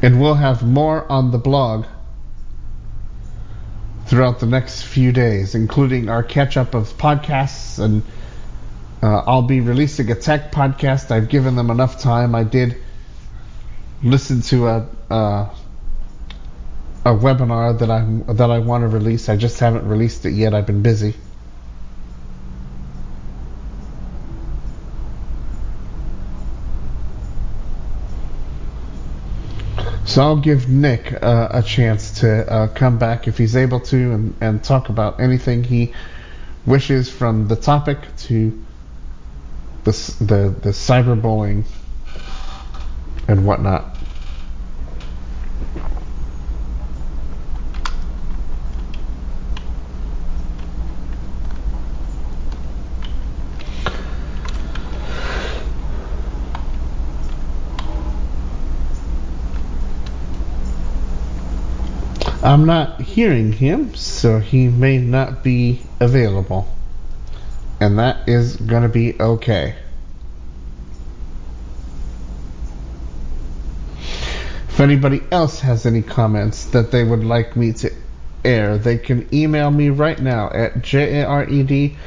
And 0.05 0.21
we'll 0.21 0.35
have 0.35 0.63
more 0.63 1.11
on 1.11 1.31
the 1.31 1.39
blog 1.39 1.87
throughout 4.05 4.39
the 4.39 4.45
next 4.45 4.83
few 4.83 5.13
days, 5.13 5.55
including 5.55 6.11
our 6.11 6.23
catch 6.23 6.59
up 6.59 6.75
of 6.75 6.99
podcasts 6.99 7.83
and 7.83 8.03
uh, 9.03 9.23
I'll 9.27 9.43
be 9.43 9.63
releasing 9.63 10.11
a 10.11 10.15
tech 10.15 10.53
podcast. 10.53 11.11
I've 11.11 11.31
given 11.31 11.57
them 11.57 11.71
enough 11.71 12.01
time. 12.01 12.35
I 12.35 12.45
did 12.45 12.77
listen 14.03 14.43
to 14.43 14.67
a 14.67 14.89
uh, 15.11 15.55
a 17.07 17.11
webinar 17.15 17.79
that 17.79 17.91
I 17.91 18.33
that 18.35 18.51
I 18.51 18.59
want 18.59 18.83
to 18.83 18.89
release. 18.89 19.31
I 19.31 19.37
just 19.37 19.59
haven't 19.59 19.89
released 19.89 20.27
it 20.27 20.33
yet. 20.33 20.53
I've 20.53 20.67
been 20.67 20.83
busy. 20.83 21.15
So 30.07 30.23
I'll 30.23 30.41
give 30.41 30.69
Nick 30.69 31.13
uh, 31.23 31.49
a 31.51 31.63
chance 31.63 32.21
to 32.21 32.51
uh, 32.51 32.69
come 32.69 32.99
back 32.99 33.27
if 33.27 33.39
he's 33.39 33.57
able 33.57 33.81
to 33.81 33.97
and, 34.13 34.35
and 34.41 34.63
talk 34.63 34.91
about 34.91 35.19
anything 35.19 35.65
he 35.65 35.95
wishes 36.67 37.11
from 37.11 37.49
the 37.49 37.57
topic 37.57 37.99
to 38.19 38.65
the 39.85 39.93
the 40.21 40.55
the 40.63 40.71
cyberbullying 40.71 41.65
and 43.29 43.47
whatnot. 43.47 43.94
I'm 62.55 62.67
not 62.67 63.01
hearing 63.01 63.51
him, 63.51 63.97
so 63.97 64.39
he 64.39 64.69
may 64.69 64.99
not 64.99 65.43
be 65.43 65.81
available 65.99 66.69
and 67.81 67.99
that 67.99 68.29
is 68.29 68.55
going 68.55 68.85
to 68.85 68.89
be 68.89 69.21
okay. 69.21 69.75
If 74.69 74.79
anybody 74.79 75.21
else 75.33 75.59
has 75.63 75.85
any 75.85 76.03
comments 76.03 76.67
that 76.67 76.93
they 76.93 77.03
would 77.03 77.25
like 77.25 77.57
me 77.57 77.73
to 77.73 77.91
air, 78.45 78.79
they 78.79 78.99
can 78.99 79.29
email 79.35 79.73
me 79.73 79.89
right 79.89 80.21
now 80.21 80.49
at 80.49 80.81
J-A-R-E-D-R-I-M-E-R 80.81 81.99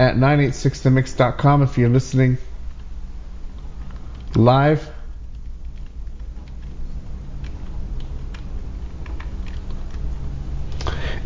at 0.00 0.16
986themix.com 0.16 1.62
if 1.62 1.78
you're 1.78 1.88
listening 1.88 2.36
live. 4.34 4.90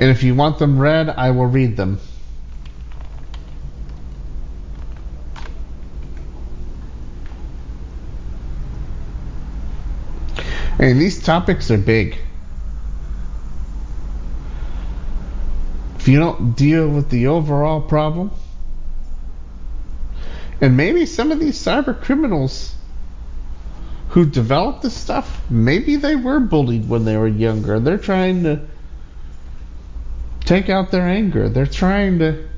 And 0.01 0.11
if 0.11 0.23
you 0.23 0.35
want 0.35 0.59
them 0.59 0.79
read, 0.79 1.09
I 1.09 1.31
will 1.31 1.47
read 1.47 1.77
them. 1.77 2.01
And 10.79 11.01
these 11.01 11.23
topics 11.23 11.71
are 11.71 11.79
big. 11.79 12.19
If 15.99 16.09
you 16.09 16.19
don't 16.19 16.55
deal 16.55 16.89
with 16.89 17.09
the 17.09 17.29
overall 17.29 17.81
problem, 17.81 18.31
and 20.61 20.77
maybe 20.77 21.07
some 21.07 21.33
of 21.33 21.41
these 21.41 21.59
cyber 21.59 21.99
criminals 21.99 22.75
who 24.11 24.27
developed 24.27 24.83
this 24.83 24.95
stuff, 24.95 25.41
maybe 25.49 25.97
they 25.97 26.17
were 26.17 26.41
bullied 26.41 26.89
when 26.89 27.05
they 27.05 27.17
were 27.17 27.29
younger. 27.29 27.81
They're 27.81 27.97
trying 27.97 28.43
to 28.43 28.61
take 30.45 30.69
out 30.69 30.91
their 30.91 31.07
anger. 31.07 31.49
They're 31.49 31.67
trying 31.67 32.19
to. 32.21 32.49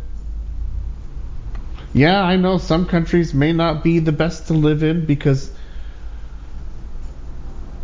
Yeah, 1.93 2.23
I 2.23 2.37
know 2.37 2.59
some 2.59 2.87
countries 2.87 3.33
may 3.33 3.53
not 3.53 3.83
be 3.83 4.01
the 4.01 4.13
best 4.13 4.49
to 4.49 4.53
live 4.53 4.83
in 4.83 5.07
because 5.07 5.51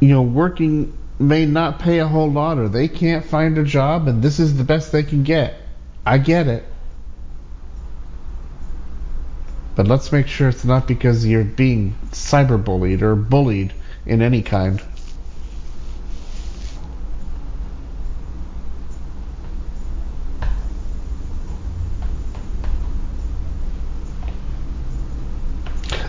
you 0.03 0.09
know, 0.09 0.23
working 0.23 0.99
may 1.21 1.47
not 1.47 1.79
pay 1.79 2.01
a 2.01 2.09
whole 2.09 2.29
lot 2.29 2.59
or 2.59 2.69
they 2.69 2.89
can't 2.89 3.25
find 3.25 3.57
a 3.57 3.63
job 3.63 4.09
and 4.09 4.21
this 4.21 4.41
is 4.41 4.57
the 4.57 4.65
best 4.65 4.91
they 4.91 5.05
can 5.05 5.23
get. 5.23 5.55
I 6.05 6.19
get 6.19 6.49
it. 6.49 6.65
But 9.77 9.87
let's 9.87 10.11
make 10.11 10.27
sure 10.27 10.49
it's 10.49 10.65
not 10.65 10.89
because 10.89 11.25
you're 11.25 11.45
being 11.45 11.95
cyberbullied 12.11 13.01
or 13.01 13.15
bullied 13.15 13.73
in 14.05 14.23
any 14.23 14.43
kind. 14.43 14.83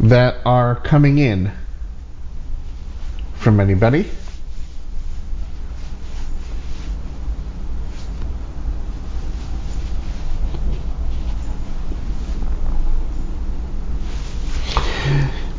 that 0.00 0.36
are 0.44 0.76
coming 0.76 1.18
in 1.18 1.52
from 3.34 3.60
anybody. 3.60 4.06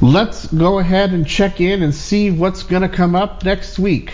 Let's 0.02 0.48
go 0.48 0.80
ahead 0.80 1.12
and 1.12 1.28
check 1.28 1.60
in 1.60 1.84
and 1.84 1.94
see 1.94 2.32
what's 2.32 2.64
going 2.64 2.84
to 2.84 2.90
come 2.90 3.16
up 3.16 3.44
next 3.44 3.78
week. 3.78 4.14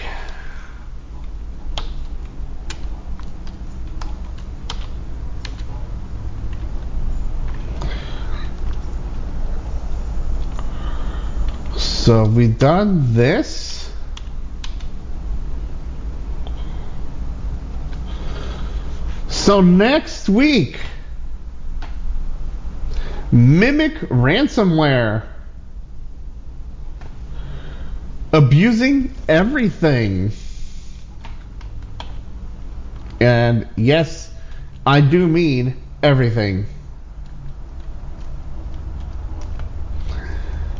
So 12.05 12.23
we 12.23 12.47
done 12.49 13.15
this. 13.15 13.91
So 19.27 19.61
next 19.61 20.29
week, 20.29 20.79
Mimic 23.31 23.97
ransomware. 24.09 25.23
Abusing 28.31 29.11
everything. 29.27 30.31
And 33.19 33.67
yes, 33.75 34.31
I 34.85 35.01
do 35.01 35.27
mean 35.27 35.75
everything. 36.03 36.67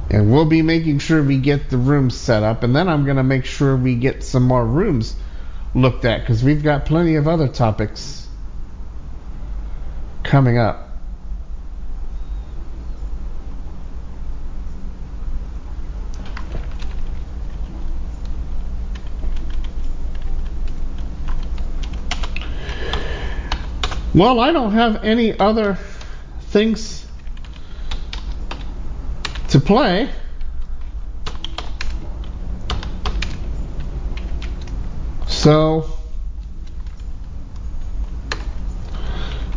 And 0.10 0.32
we'll 0.32 0.46
be 0.46 0.62
making 0.62 1.00
sure 1.00 1.24
we 1.24 1.38
get 1.38 1.70
the 1.70 1.78
rooms 1.78 2.16
set 2.16 2.44
up, 2.44 2.64
and 2.64 2.76
then 2.76 2.88
I'm 2.88 3.06
going 3.06 3.18
to 3.18 3.24
make 3.24 3.46
sure 3.46 3.76
we 3.76 3.96
get 3.96 4.24
some 4.24 4.44
more 4.44 4.66
rooms 4.66 5.16
looked 5.74 6.06
at 6.06 6.22
because 6.22 6.44
we've 6.44 6.64
got 6.64 6.86
plenty 6.86 7.16
of 7.16 7.28
other 7.28 7.48
topics 7.48 8.28
coming 10.24 10.58
up. 10.58 10.86
Well, 24.14 24.40
I 24.40 24.54
don't 24.54 24.72
have 24.72 25.04
any 25.04 25.38
other 25.38 25.78
things 26.40 26.95
to 29.56 29.62
play. 29.62 30.10
So 35.28 35.98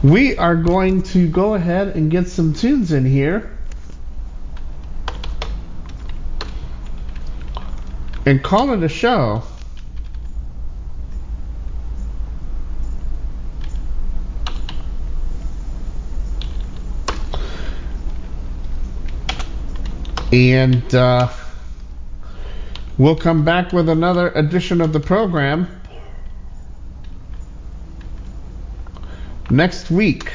we 0.05 0.37
are 0.37 0.55
going 0.55 1.03
to 1.15 1.27
go 1.29 1.55
ahead 1.55 1.97
and 1.97 2.13
get 2.13 2.29
some 2.29 2.55
tunes 2.55 2.93
in 2.93 3.05
here. 3.05 3.59
And 8.25 8.41
call 8.41 8.73
it 8.75 8.85
a 8.85 8.89
show. 8.89 9.43
And 20.39 20.95
uh, 20.95 21.29
we'll 22.97 23.17
come 23.17 23.45
back 23.45 23.73
with 23.73 23.89
another 23.89 24.29
edition 24.31 24.81
of 24.81 24.93
the 24.93 25.01
program 25.01 25.67
next 29.51 29.91
week. 29.91 30.31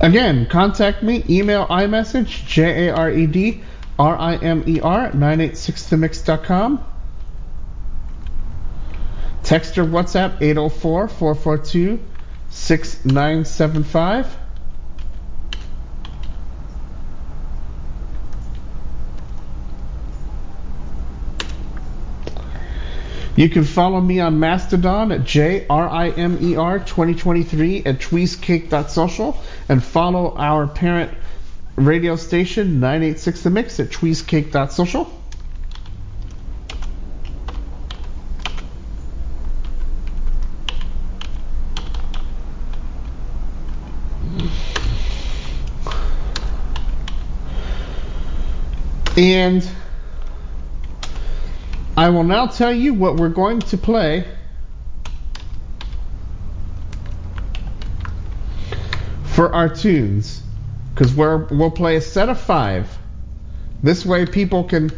Again, 0.00 0.44
contact 0.44 1.02
me, 1.02 1.24
email 1.30 1.66
iMessage, 1.68 2.46
J 2.46 2.88
A 2.88 2.94
R 2.94 3.10
E 3.10 3.26
D 3.26 3.62
R 3.98 4.18
I 4.18 4.36
M 4.36 4.62
E 4.66 4.80
R, 4.80 5.10
986themix.com. 5.12 6.95
Text 9.46 9.78
or 9.78 9.84
WhatsApp 9.84 10.42
804 10.42 11.06
442 11.06 12.00
6975. 12.50 14.36
You 23.36 23.48
can 23.48 23.62
follow 23.62 24.00
me 24.00 24.18
on 24.18 24.40
Mastodon 24.40 25.12
at 25.12 25.22
J-R-I-M-E-R 25.22 26.78
2023 26.80 27.84
at 27.84 28.00
tweesecake.social 28.00 29.40
and 29.68 29.80
follow 29.80 30.34
our 30.36 30.66
parent 30.66 31.16
radio 31.76 32.16
station 32.16 32.80
986 32.80 33.42
The 33.44 33.50
Mix 33.50 33.78
at 33.78 33.92
tweesecake.social. 33.92 35.12
And 49.26 49.68
I 51.96 52.10
will 52.10 52.22
now 52.22 52.46
tell 52.46 52.72
you 52.72 52.94
what 52.94 53.16
we're 53.16 53.28
going 53.28 53.58
to 53.58 53.76
play 53.76 54.24
for 59.24 59.52
our 59.52 59.68
tunes. 59.68 60.40
Because 60.94 61.12
we'll 61.12 61.72
play 61.72 61.96
a 61.96 62.00
set 62.00 62.28
of 62.28 62.40
five. 62.40 62.96
This 63.82 64.06
way 64.06 64.26
people 64.26 64.62
can 64.62 64.92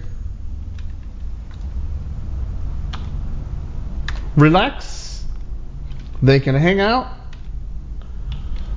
relax. 4.36 5.24
They 6.22 6.38
can 6.38 6.54
hang 6.54 6.80
out. 6.80 7.10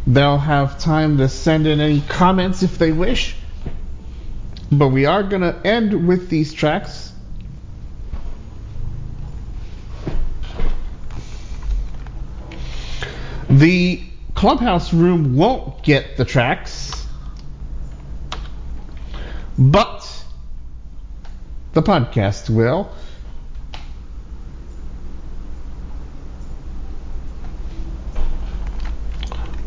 They'll 0.08 0.38
have 0.38 0.80
time 0.80 1.18
to 1.18 1.28
send 1.28 1.68
in 1.68 1.82
any 1.82 2.00
comments 2.00 2.64
if 2.64 2.78
they 2.78 2.94
wish. 2.94 3.36
But 4.72 4.88
we 4.90 5.06
are 5.06 5.22
going 5.22 5.42
to 5.42 5.60
end 5.66 6.08
with 6.08 6.30
these 6.30 6.54
tracks. 6.54 7.12
The 13.50 14.02
clubhouse 14.34 14.94
room 14.94 15.36
won't 15.36 15.84
get 15.84 16.16
the 16.16 16.24
tracks, 16.24 17.06
but 19.58 20.24
the 21.74 21.82
podcast 21.82 22.50
will. 22.50 22.90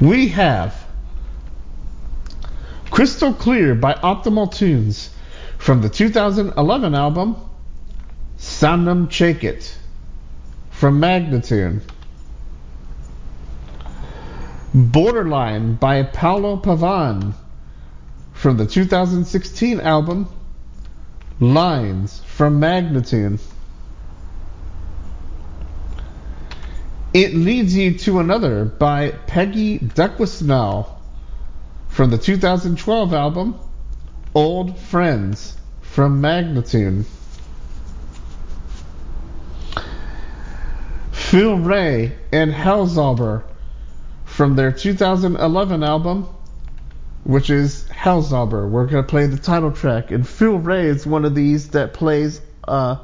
We 0.01 0.29
have 0.29 0.84
Crystal 2.95 3.35
Clear 3.35 3.75
by 3.75 3.95
Optimal 3.95 4.55
Tunes 4.55 5.11
from 5.59 5.83
the 5.83 5.89
2011 5.89 6.95
album 6.95 7.35
Sandam 8.39 9.09
Chakit 9.09 9.75
from 10.71 11.01
Magnatune. 11.01 11.81
Borderline 14.73 15.75
by 15.75 16.05
Paolo 16.05 16.57
Pavan 16.57 17.35
from 18.33 18.59
the 18.59 18.67
2016 18.67 19.81
album 19.81 20.29
Lines 21.41 22.21
from 22.21 22.61
Magnatune. 22.61 23.41
It 27.13 27.35
Leads 27.35 27.75
You 27.75 27.99
to 27.99 28.21
Another 28.21 28.65
by 28.65 29.11
Peggy 29.11 29.81
Duckwissnell 29.81 30.94
from 31.95 32.11
the 32.11 32.19
2012 32.19 33.15
album 33.15 33.57
Old 34.35 34.77
Friends 34.77 35.57
from 35.81 36.21
Magnatune. 36.21 37.05
Phil 41.13 41.57
Ray 41.57 42.17
and 42.33 42.53
Hellzauber 42.53 43.45
from 44.25 44.57
their 44.57 44.73
2011 44.73 45.85
album, 45.85 46.27
which 47.23 47.49
is 47.49 47.85
Hellzauber, 47.85 48.69
we're 48.69 48.87
gonna 48.87 49.05
play 49.05 49.29
the 49.29 49.39
title 49.39 49.71
track, 49.71 50.11
and 50.11 50.27
Phil 50.27 50.59
Ray 50.59 50.87
is 50.87 51.07
one 51.07 51.25
of 51.25 51.37
these 51.37 51.69
that 51.69 51.95
plays 51.95 52.41
uh, 52.67 52.97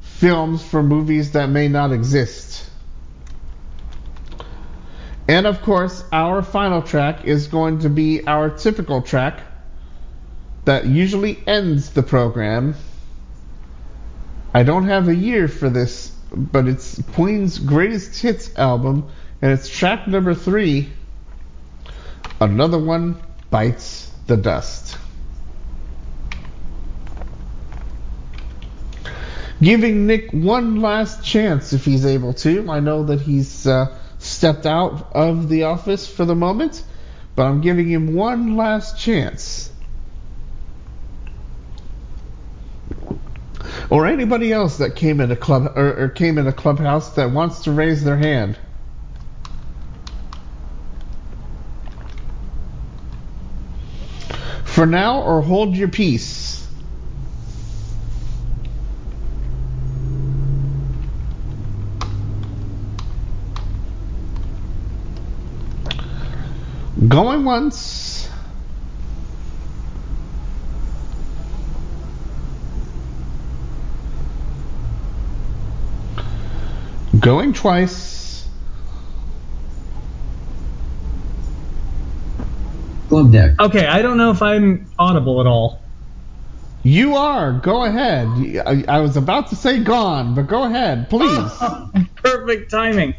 films 0.00 0.64
for 0.64 0.82
movies 0.82 1.30
that 1.32 1.48
may 1.48 1.68
not 1.68 1.92
exist. 1.92 2.45
And 5.28 5.46
of 5.46 5.60
course, 5.62 6.04
our 6.12 6.42
final 6.42 6.82
track 6.82 7.24
is 7.24 7.48
going 7.48 7.80
to 7.80 7.88
be 7.88 8.26
our 8.26 8.50
typical 8.50 9.02
track 9.02 9.40
that 10.64 10.86
usually 10.86 11.38
ends 11.46 11.90
the 11.90 12.02
program. 12.02 12.74
I 14.54 14.62
don't 14.62 14.84
have 14.84 15.08
a 15.08 15.14
year 15.14 15.48
for 15.48 15.68
this, 15.68 16.10
but 16.32 16.68
it's 16.68 17.02
Queen's 17.14 17.58
greatest 17.58 18.20
hits 18.20 18.56
album, 18.56 19.08
and 19.42 19.52
it's 19.52 19.68
track 19.68 20.06
number 20.06 20.34
three. 20.34 20.88
Another 22.40 22.78
one 22.78 23.20
bites 23.50 24.10
the 24.26 24.36
dust. 24.36 24.96
Giving 29.60 30.06
Nick 30.06 30.30
one 30.32 30.82
last 30.82 31.24
chance 31.24 31.72
if 31.72 31.84
he's 31.84 32.04
able 32.04 32.34
to. 32.34 32.70
I 32.70 32.80
know 32.80 33.04
that 33.04 33.22
he's 33.22 33.66
uh, 33.66 33.96
stepped 34.36 34.66
out 34.66 35.12
of 35.12 35.48
the 35.48 35.62
office 35.62 36.06
for 36.06 36.26
the 36.26 36.34
moment, 36.34 36.82
but 37.34 37.46
I'm 37.46 37.62
giving 37.62 37.88
him 37.88 38.14
one 38.14 38.56
last 38.56 38.98
chance. 38.98 39.72
Or 43.88 44.06
anybody 44.06 44.52
else 44.52 44.78
that 44.78 44.94
came 44.94 45.20
in 45.20 45.30
a 45.30 45.36
club 45.36 45.72
or, 45.76 46.04
or 46.04 46.08
came 46.08 46.36
in 46.38 46.46
a 46.46 46.52
clubhouse 46.52 47.14
that 47.14 47.30
wants 47.30 47.64
to 47.64 47.72
raise 47.72 48.04
their 48.04 48.16
hand. 48.16 48.58
For 54.64 54.84
now, 54.84 55.22
or 55.22 55.40
hold 55.40 55.74
your 55.74 55.88
peace. 55.88 56.55
Going 67.08 67.44
once. 67.44 68.30
Going 77.20 77.52
twice. 77.52 78.48
Club 83.08 83.32
deck. 83.32 83.52
Okay, 83.60 83.86
I 83.86 84.02
don't 84.02 84.16
know 84.16 84.30
if 84.30 84.42
I'm 84.42 84.90
audible 84.98 85.40
at 85.40 85.46
all. 85.46 85.82
You 86.82 87.16
are. 87.16 87.52
Go 87.52 87.84
ahead. 87.84 88.28
I, 88.66 88.84
I 88.88 89.00
was 89.00 89.16
about 89.16 89.48
to 89.48 89.56
say 89.56 89.80
gone, 89.80 90.34
but 90.34 90.46
go 90.46 90.64
ahead, 90.64 91.10
please. 91.10 91.50
Perfect 92.16 92.70
timing. 92.70 93.14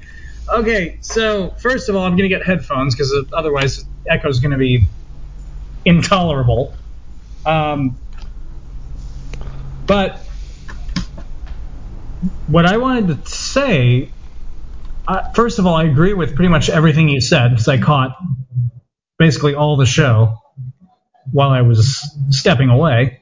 Okay, 0.50 0.98
so 1.02 1.50
first 1.60 1.90
of 1.90 1.96
all, 1.96 2.04
I'm 2.04 2.16
going 2.16 2.30
to 2.30 2.36
get 2.36 2.46
headphones 2.46 2.96
because 2.96 3.14
otherwise 3.34 3.84
echo 4.08 4.30
is 4.30 4.40
going 4.40 4.52
to 4.52 4.58
be 4.58 4.86
intolerable. 5.84 6.74
Um, 7.46 7.98
but 9.86 10.20
what 12.48 12.66
I 12.66 12.78
wanted 12.78 13.26
to 13.26 13.30
say, 13.30 14.10
uh, 15.08 15.32
first 15.34 15.60
of 15.60 15.66
all, 15.66 15.76
I 15.76 15.84
agree 15.84 16.14
with 16.14 16.36
pretty 16.36 16.50
much 16.50 16.70
everything 16.70 17.10
you 17.10 17.20
said 17.20 17.50
because 17.50 17.68
I 17.68 17.78
caught 17.78 18.18
basically 19.20 19.54
all 19.54 19.76
the 19.76 19.86
show 19.86 20.38
while 21.32 21.50
I 21.50 21.62
was 21.62 22.10
stepping 22.30 22.70
away. 22.70 23.22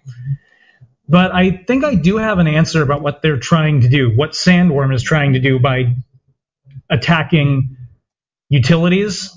But 1.10 1.34
I 1.34 1.52
think 1.52 1.84
I 1.84 1.96
do 1.96 2.18
have 2.18 2.38
an 2.38 2.48
answer 2.48 2.84
about 2.84 3.02
what 3.02 3.22
they're 3.22 3.38
trying 3.38 3.82
to 3.82 3.90
do, 3.90 4.12
what 4.16 4.32
Sandworm 4.32 4.94
is 4.94 5.02
trying 5.02 5.34
to 5.34 5.40
do 5.40 5.60
by 5.60 5.96
attacking 6.90 7.78
utilities. 8.50 9.32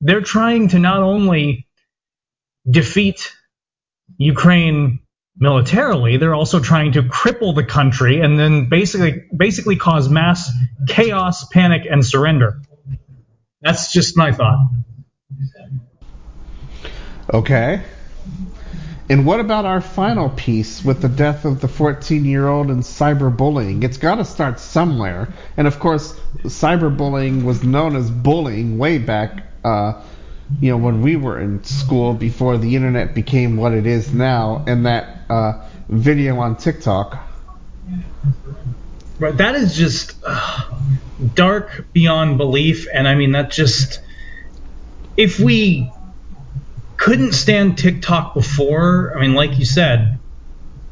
They're 0.00 0.20
trying 0.20 0.68
to 0.68 0.78
not 0.78 1.02
only 1.02 1.66
defeat 2.68 3.32
Ukraine 4.16 5.00
militarily, 5.38 6.16
they're 6.16 6.34
also 6.34 6.60
trying 6.60 6.92
to 6.92 7.02
cripple 7.02 7.54
the 7.54 7.64
country 7.64 8.20
and 8.20 8.38
then 8.38 8.68
basically 8.68 9.24
basically 9.36 9.76
cause 9.76 10.08
mass 10.08 10.50
chaos, 10.88 11.46
panic, 11.48 11.86
and 11.88 12.04
surrender. 12.04 12.60
That's 13.60 13.92
just 13.92 14.16
my 14.16 14.32
thought. 14.32 14.58
Okay. 17.32 17.82
And 19.10 19.24
what 19.24 19.40
about 19.40 19.64
our 19.64 19.80
final 19.80 20.28
piece 20.28 20.84
with 20.84 21.00
the 21.00 21.08
death 21.08 21.46
of 21.46 21.60
the 21.60 21.68
14 21.68 22.26
year 22.26 22.46
old 22.46 22.70
and 22.70 22.82
cyberbullying? 22.82 23.82
It's 23.82 23.96
got 23.96 24.16
to 24.16 24.24
start 24.24 24.60
somewhere. 24.60 25.32
And 25.56 25.66
of 25.66 25.78
course, 25.78 26.12
cyberbullying 26.42 27.44
was 27.44 27.64
known 27.64 27.96
as 27.96 28.10
bullying 28.10 28.76
way 28.76 28.98
back, 28.98 29.44
uh, 29.64 30.02
you 30.60 30.70
know, 30.70 30.76
when 30.76 31.00
we 31.00 31.16
were 31.16 31.40
in 31.40 31.64
school 31.64 32.12
before 32.12 32.58
the 32.58 32.76
internet 32.76 33.14
became 33.14 33.56
what 33.56 33.72
it 33.72 33.86
is 33.86 34.12
now. 34.12 34.64
And 34.66 34.84
that 34.84 35.18
uh, 35.30 35.66
video 35.88 36.38
on 36.40 36.56
TikTok. 36.56 37.18
Right, 39.18 39.36
that 39.36 39.54
is 39.54 39.74
just 39.74 40.16
uh, 40.24 40.70
dark 41.34 41.86
beyond 41.92 42.38
belief, 42.38 42.86
and 42.92 43.08
I 43.08 43.14
mean 43.14 43.32
that 43.32 43.50
just 43.50 44.00
if 45.16 45.40
we 45.40 45.90
couldn't 46.98 47.32
stand 47.32 47.78
TikTok 47.78 48.34
before, 48.34 49.16
I 49.16 49.20
mean, 49.20 49.32
like 49.32 49.58
you 49.58 49.64
said, 49.64 50.18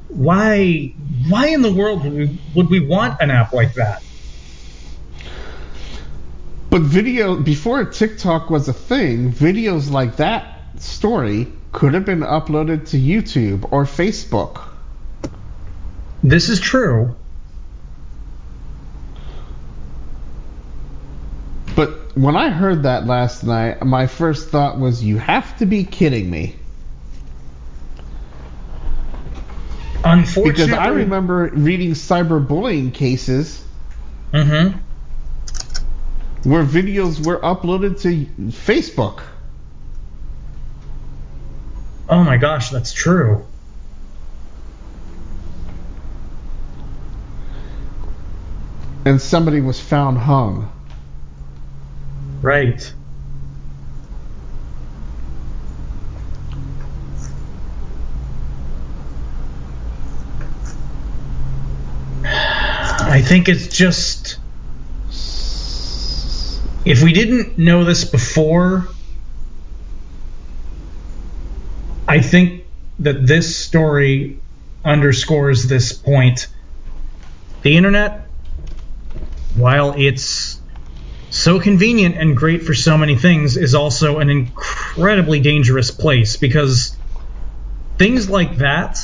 why 0.09 0.95
why 1.29 1.49
in 1.49 1.61
the 1.63 1.73
world 1.73 2.05
would 2.05 2.15
we, 2.15 2.39
would 2.55 2.71
we 2.71 2.81
want 2.81 3.21
an 3.21 3.31
app 3.31 3.53
like 3.53 3.75
that? 3.75 4.03
But 6.71 6.83
video, 6.83 7.37
before 7.37 7.85
TikTok 7.85 8.51
was 8.51 8.69
a 8.69 8.73
thing, 8.73 9.33
videos 9.33 9.91
like 9.91 10.17
that 10.17 10.81
story 10.81 11.49
could 11.73 11.95
have 11.95 12.05
been 12.05 12.21
uploaded 12.21 12.89
to 12.91 12.99
YouTube 12.99 13.69
or 13.73 13.85
Facebook. 13.85 14.63
This 16.23 16.49
is 16.49 16.61
true. 16.61 17.15
But 21.77 22.17
when 22.17 22.37
I 22.37 22.49
heard 22.49 22.85
that 22.85 23.07
last 23.07 23.45
night, 23.45 23.85
my 23.85 24.07
first 24.07 24.49
thought 24.49 24.79
was, 24.79 25.05
you 25.05 25.19
have 25.19 25.59
to 25.59 25.67
be 25.67 25.85
kidding 25.85 26.29
me. 26.31 26.57
Unfortunately, 30.03 30.53
Because 30.53 30.73
I 30.73 30.89
remember 30.89 31.51
reading 31.53 31.91
cyberbullying 31.91 32.93
cases 32.95 33.63
Mm-hmm. 34.33 34.79
where 36.51 36.65
videos 36.65 37.25
were 37.25 37.39
uploaded 37.39 38.01
to 38.03 38.27
Facebook. 38.51 39.23
Oh 42.09 42.23
my 42.25 42.37
gosh, 42.37 42.71
that's 42.71 42.93
true. 42.93 43.45
And 49.05 49.21
somebody 49.21 49.61
was 49.61 49.81
found 49.81 50.19
hung. 50.19 50.73
Right. 52.43 52.95
I 62.25 63.23
think 63.23 63.49
it's 63.49 63.69
just 63.69 64.39
if 66.85 67.03
we 67.03 67.13
didn't 67.13 67.59
know 67.59 67.85
this 67.85 68.05
before, 68.05 68.87
I 72.07 72.21
think 72.21 72.65
that 73.01 73.27
this 73.27 73.57
story 73.57 74.41
underscores 74.85 75.67
this 75.67 75.93
point. 75.93 76.47
The 77.63 77.77
internet, 77.77 78.29
while 79.57 79.95
it's 79.97 80.56
so 81.37 81.61
convenient 81.61 82.17
and 82.17 82.35
great 82.35 82.63
for 82.63 82.73
so 82.73 82.97
many 82.97 83.15
things, 83.15 83.59
is 83.59 83.75
also 83.75 84.21
an 84.21 84.31
incredibly 84.31 85.41
dangerous 85.41 85.91
place 85.91 86.39
because 86.39 86.97
things 87.99 88.31
like 88.31 88.57
that 88.57 88.99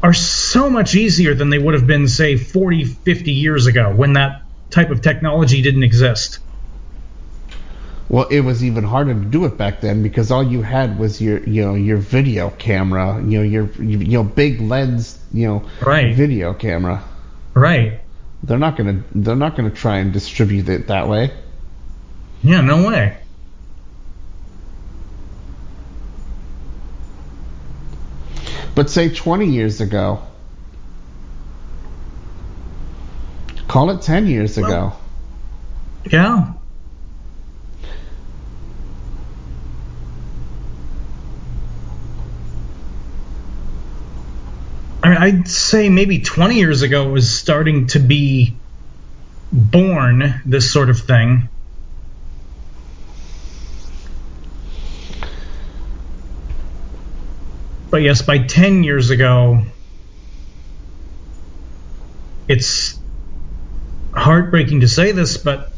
are 0.00 0.12
so 0.12 0.70
much 0.70 0.94
easier 0.94 1.34
than 1.34 1.50
they 1.50 1.58
would 1.58 1.74
have 1.74 1.88
been, 1.88 2.06
say, 2.06 2.36
40, 2.36 2.84
50 2.84 3.32
years 3.32 3.66
ago 3.66 3.92
when 3.94 4.12
that 4.12 4.42
type 4.70 4.90
of 4.90 5.02
technology 5.02 5.60
didn't 5.60 5.82
exist. 5.82 6.38
Well, 8.08 8.28
it 8.28 8.40
was 8.42 8.62
even 8.62 8.84
harder 8.84 9.14
to 9.14 9.24
do 9.24 9.44
it 9.46 9.56
back 9.56 9.80
then 9.80 10.04
because 10.04 10.30
all 10.30 10.44
you 10.44 10.62
had 10.62 11.00
was 11.00 11.20
your, 11.20 11.42
you 11.48 11.64
know, 11.64 11.74
your 11.74 11.96
video 11.96 12.50
camera, 12.50 13.20
you 13.24 13.38
know, 13.38 13.42
your, 13.42 13.66
you 13.82 13.98
know, 13.98 14.22
big 14.22 14.60
lens, 14.60 15.18
you 15.32 15.48
know, 15.48 15.68
Right. 15.84 16.14
video 16.14 16.54
camera. 16.54 17.02
Right. 17.54 18.01
They're 18.42 18.58
not 18.58 18.76
gonna 18.76 19.04
they're 19.14 19.36
not 19.36 19.56
gonna 19.56 19.70
try 19.70 19.98
and 19.98 20.12
distribute 20.12 20.68
it 20.68 20.88
that 20.88 21.08
way. 21.08 21.32
Yeah, 22.42 22.60
no 22.60 22.86
way. 22.86 23.18
But 28.74 28.90
say 28.90 29.10
20 29.10 29.46
years 29.46 29.80
ago. 29.80 30.22
Call 33.68 33.90
it 33.90 34.02
10 34.02 34.26
years 34.26 34.56
well, 34.58 34.66
ago. 34.66 34.92
Yeah. 36.10 36.52
I'd 45.22 45.46
say 45.46 45.88
maybe 45.88 46.18
20 46.18 46.56
years 46.56 46.82
ago 46.82 47.08
was 47.08 47.32
starting 47.32 47.86
to 47.88 48.00
be 48.00 48.56
born, 49.52 50.42
this 50.44 50.72
sort 50.72 50.90
of 50.90 50.98
thing. 50.98 51.48
But 57.88 57.98
yes, 57.98 58.22
by 58.22 58.38
10 58.38 58.82
years 58.82 59.10
ago, 59.10 59.62
it's 62.48 62.98
heartbreaking 64.12 64.80
to 64.80 64.88
say 64.88 65.12
this, 65.12 65.36
but 65.36 65.70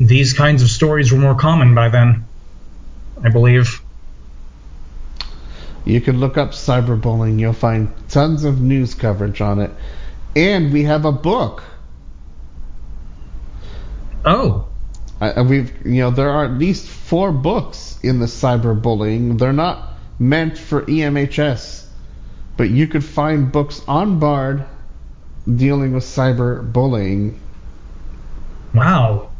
these 0.00 0.32
kinds 0.32 0.64
of 0.64 0.68
stories 0.68 1.12
were 1.12 1.18
more 1.18 1.36
common 1.36 1.76
by 1.76 1.90
then, 1.90 2.24
I 3.22 3.28
believe. 3.28 3.79
You 5.84 6.00
can 6.00 6.20
look 6.20 6.36
up 6.36 6.50
cyberbullying. 6.50 7.38
You'll 7.38 7.52
find 7.52 7.92
tons 8.08 8.44
of 8.44 8.60
news 8.60 8.94
coverage 8.94 9.40
on 9.40 9.60
it. 9.60 9.70
And 10.36 10.72
we 10.72 10.84
have 10.84 11.04
a 11.04 11.12
book. 11.12 11.62
Oh, 14.24 14.68
I, 15.20 15.42
we've, 15.42 15.72
you 15.84 16.02
know, 16.02 16.10
there 16.10 16.30
are 16.30 16.46
at 16.46 16.52
least 16.52 16.86
four 16.86 17.32
books 17.32 17.98
in 18.02 18.20
the 18.20 18.26
cyberbullying. 18.26 19.38
They're 19.38 19.52
not 19.52 19.94
meant 20.18 20.56
for 20.56 20.82
EMHS, 20.82 21.86
but 22.56 22.70
you 22.70 22.86
could 22.86 23.04
find 23.04 23.52
books 23.52 23.82
on 23.86 24.18
Bard 24.18 24.64
dealing 25.56 25.92
with 25.94 26.04
cyberbullying, 26.04 27.36
wow. 28.74 29.30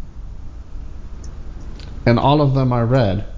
and 2.07 2.19
all 2.19 2.41
of 2.41 2.55
them 2.55 2.73
I 2.73 2.83
read. 2.83 3.30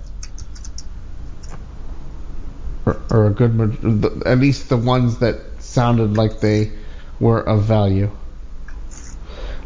Or, 2.85 3.01
or 3.11 3.27
a 3.27 3.31
good, 3.31 4.23
at 4.27 4.39
least 4.39 4.69
the 4.69 4.77
ones 4.77 5.19
that 5.19 5.36
sounded 5.61 6.17
like 6.17 6.41
they 6.41 6.73
were 7.20 7.41
of 7.41 7.65
value. 7.65 8.11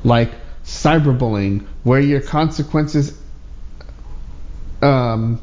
Like 0.05 0.31
cyberbullying, 0.65 1.67
where 1.83 2.01
your 2.01 2.21
consequences 2.21 3.19
um, 4.83 5.41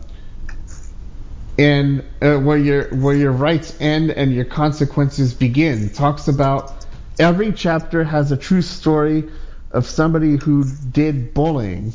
and 1.57 2.03
uh, 2.21 2.37
where 2.37 2.57
your 2.57 2.95
where 2.95 3.15
your 3.15 3.31
rights 3.31 3.75
end 3.79 4.11
and 4.11 4.33
your 4.33 4.45
consequences 4.45 5.33
begin. 5.33 5.89
Talks 5.89 6.27
about 6.27 6.85
every 7.19 7.51
chapter 7.51 8.03
has 8.03 8.31
a 8.31 8.37
true 8.37 8.61
story 8.61 9.29
of 9.71 9.85
somebody 9.85 10.37
who 10.37 10.65
did 10.91 11.33
bullying. 11.33 11.93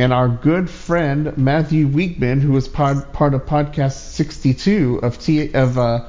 And 0.00 0.14
our 0.14 0.28
good 0.28 0.70
friend 0.70 1.36
Matthew 1.36 1.86
Weekman, 1.86 2.40
who 2.40 2.52
was 2.52 2.66
part, 2.66 3.12
part 3.12 3.34
of 3.34 3.44
podcast 3.44 4.12
62 4.12 5.00
of 5.02 5.18
T 5.18 5.52
of 5.52 5.76
uh, 5.76 6.06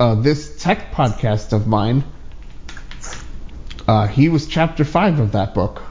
uh, 0.00 0.14
this 0.14 0.56
tech 0.56 0.92
podcast 0.92 1.52
of 1.52 1.66
mine, 1.66 2.04
uh, 3.86 4.06
he 4.06 4.30
was 4.30 4.46
chapter 4.46 4.82
five 4.82 5.20
of 5.20 5.32
that 5.32 5.52
book. 5.52 5.82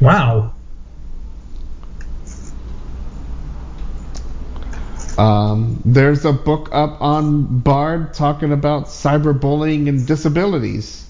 Wow. 0.00 0.54
Um, 5.18 5.82
there's 5.84 6.24
a 6.24 6.32
book 6.32 6.70
up 6.72 7.02
on 7.02 7.58
Bard 7.58 8.14
talking 8.14 8.52
about 8.52 8.86
cyberbullying 8.86 9.90
and 9.90 10.06
disabilities 10.06 11.05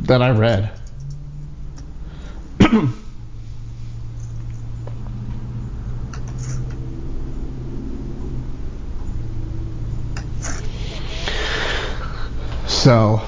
that 0.00 0.22
I 0.22 0.30
read. 0.30 0.70
so, 12.66 13.20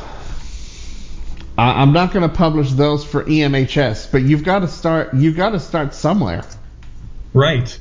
I, 1.56 1.82
I'm 1.82 1.92
not 1.92 2.12
going 2.12 2.28
to 2.28 2.34
publish 2.34 2.72
those 2.72 3.04
for 3.04 3.24
EMHS, 3.24 4.10
but 4.12 4.22
you've 4.22 4.44
got 4.44 4.60
to 4.60 4.68
start. 4.68 5.14
You've 5.14 5.36
got 5.36 5.50
to 5.50 5.60
start 5.60 5.94
somewhere. 5.94 6.44
Right. 7.34 7.78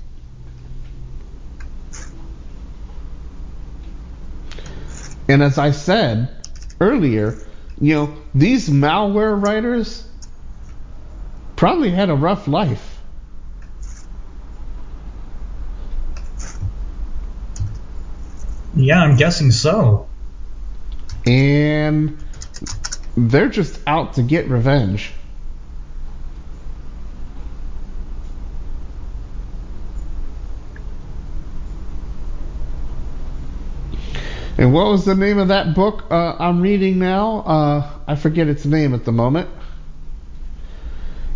And 5.30 5.43
as 5.43 5.57
I 5.57 5.72
said 5.72 6.30
earlier, 6.80 7.38
you 7.80 7.93
know, 7.93 8.15
these 8.33 8.69
malware 8.69 9.41
writers 9.41 10.07
probably 11.56 11.89
had 11.89 12.09
a 12.09 12.15
rough 12.15 12.47
life. 12.47 12.99
Yeah, 18.75 19.01
I'm 19.01 19.17
guessing 19.17 19.51
so. 19.51 20.07
And 21.25 22.23
they're 23.15 23.49
just 23.49 23.80
out 23.88 24.14
to 24.14 24.23
get 24.23 24.47
revenge. 24.47 25.11
And 34.58 34.74
what 34.74 34.88
was 34.88 35.06
the 35.06 35.14
name 35.14 35.38
of 35.38 35.50
that 35.50 35.76
book 35.76 36.06
uh, 36.10 36.36
I'm 36.40 36.61
reading 36.61 36.98
now? 36.98 37.40
Uh, 37.42 37.90
I 38.08 38.16
forget 38.16 38.48
its 38.48 38.66
name 38.66 38.95
at 38.95 39.06
the 39.06 39.11
moment. 39.11 39.50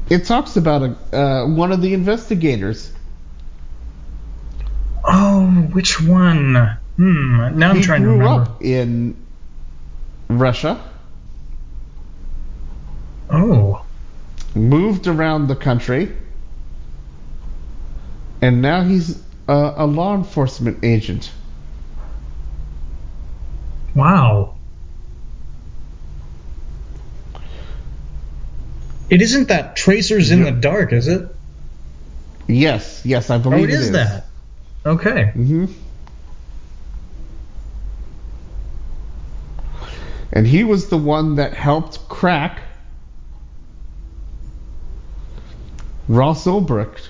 It 0.09 0.25
talks 0.25 0.57
about 0.57 0.81
a, 0.81 1.15
uh, 1.17 1.47
one 1.47 1.71
of 1.71 1.81
the 1.81 1.93
investigators. 1.93 2.91
Oh, 5.03 5.45
which 5.71 6.01
one? 6.01 6.77
Hmm. 6.97 7.57
Now 7.57 7.71
I'm 7.71 7.81
trying 7.81 8.01
to 8.03 8.09
remember. 8.09 8.45
grew 8.45 8.53
up 8.53 8.61
in 8.61 9.15
Russia, 10.27 10.83
Oh. 13.29 13.85
moved 14.53 15.07
around 15.07 15.47
the 15.47 15.55
country, 15.55 16.11
and 18.41 18.61
now 18.61 18.83
he's 18.83 19.21
a, 19.47 19.73
a 19.77 19.85
law 19.85 20.15
enforcement 20.15 20.79
agent. 20.83 21.31
Wow. 23.95 24.57
It 29.09 29.21
isn't 29.21 29.49
that 29.49 29.75
Tracers 29.75 30.31
in 30.31 30.43
the 30.43 30.51
Dark, 30.51 30.93
is 30.93 31.07
it? 31.07 31.23
Yes, 32.47 33.05
yes, 33.05 33.29
I 33.29 33.37
believe 33.37 33.59
Oh, 33.59 33.67
believe 33.67 33.69
it 33.69 33.83
is, 33.85 33.91
that. 33.93 34.23
Okay. 34.85 35.31
hmm 35.33 35.65
And 40.33 40.47
he 40.47 40.63
was 40.63 40.89
the 40.89 40.97
one 40.97 41.35
that 41.35 41.53
helped 41.53 42.07
crack 42.09 42.61
Ross 46.07 46.45
Ulbricht. 46.45 47.09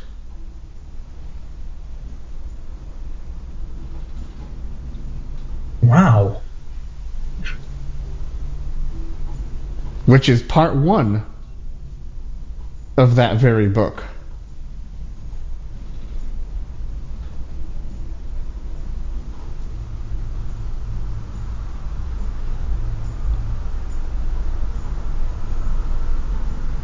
Wow. 5.81 6.40
Which 10.11 10.27
is 10.27 10.43
part 10.43 10.75
one 10.75 11.25
of 12.97 13.15
that 13.15 13.37
very 13.37 13.69
book. 13.69 14.03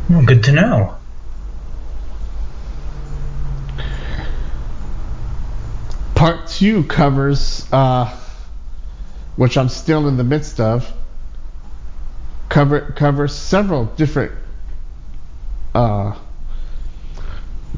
Well, 0.10 0.24
good 0.24 0.46
to 0.46 0.54
know. 0.54 0.96
Part 6.16 6.48
two 6.48 6.86
covers, 6.86 7.68
uh, 7.74 8.18
which 9.36 9.58
I'm 9.58 9.68
still 9.68 10.08
in 10.08 10.16
the 10.16 10.24
midst 10.24 10.62
of, 10.62 10.90
cover 12.58 12.92
covers 12.96 13.36
several 13.36 13.86
different 13.86 14.32
uh, 15.76 16.18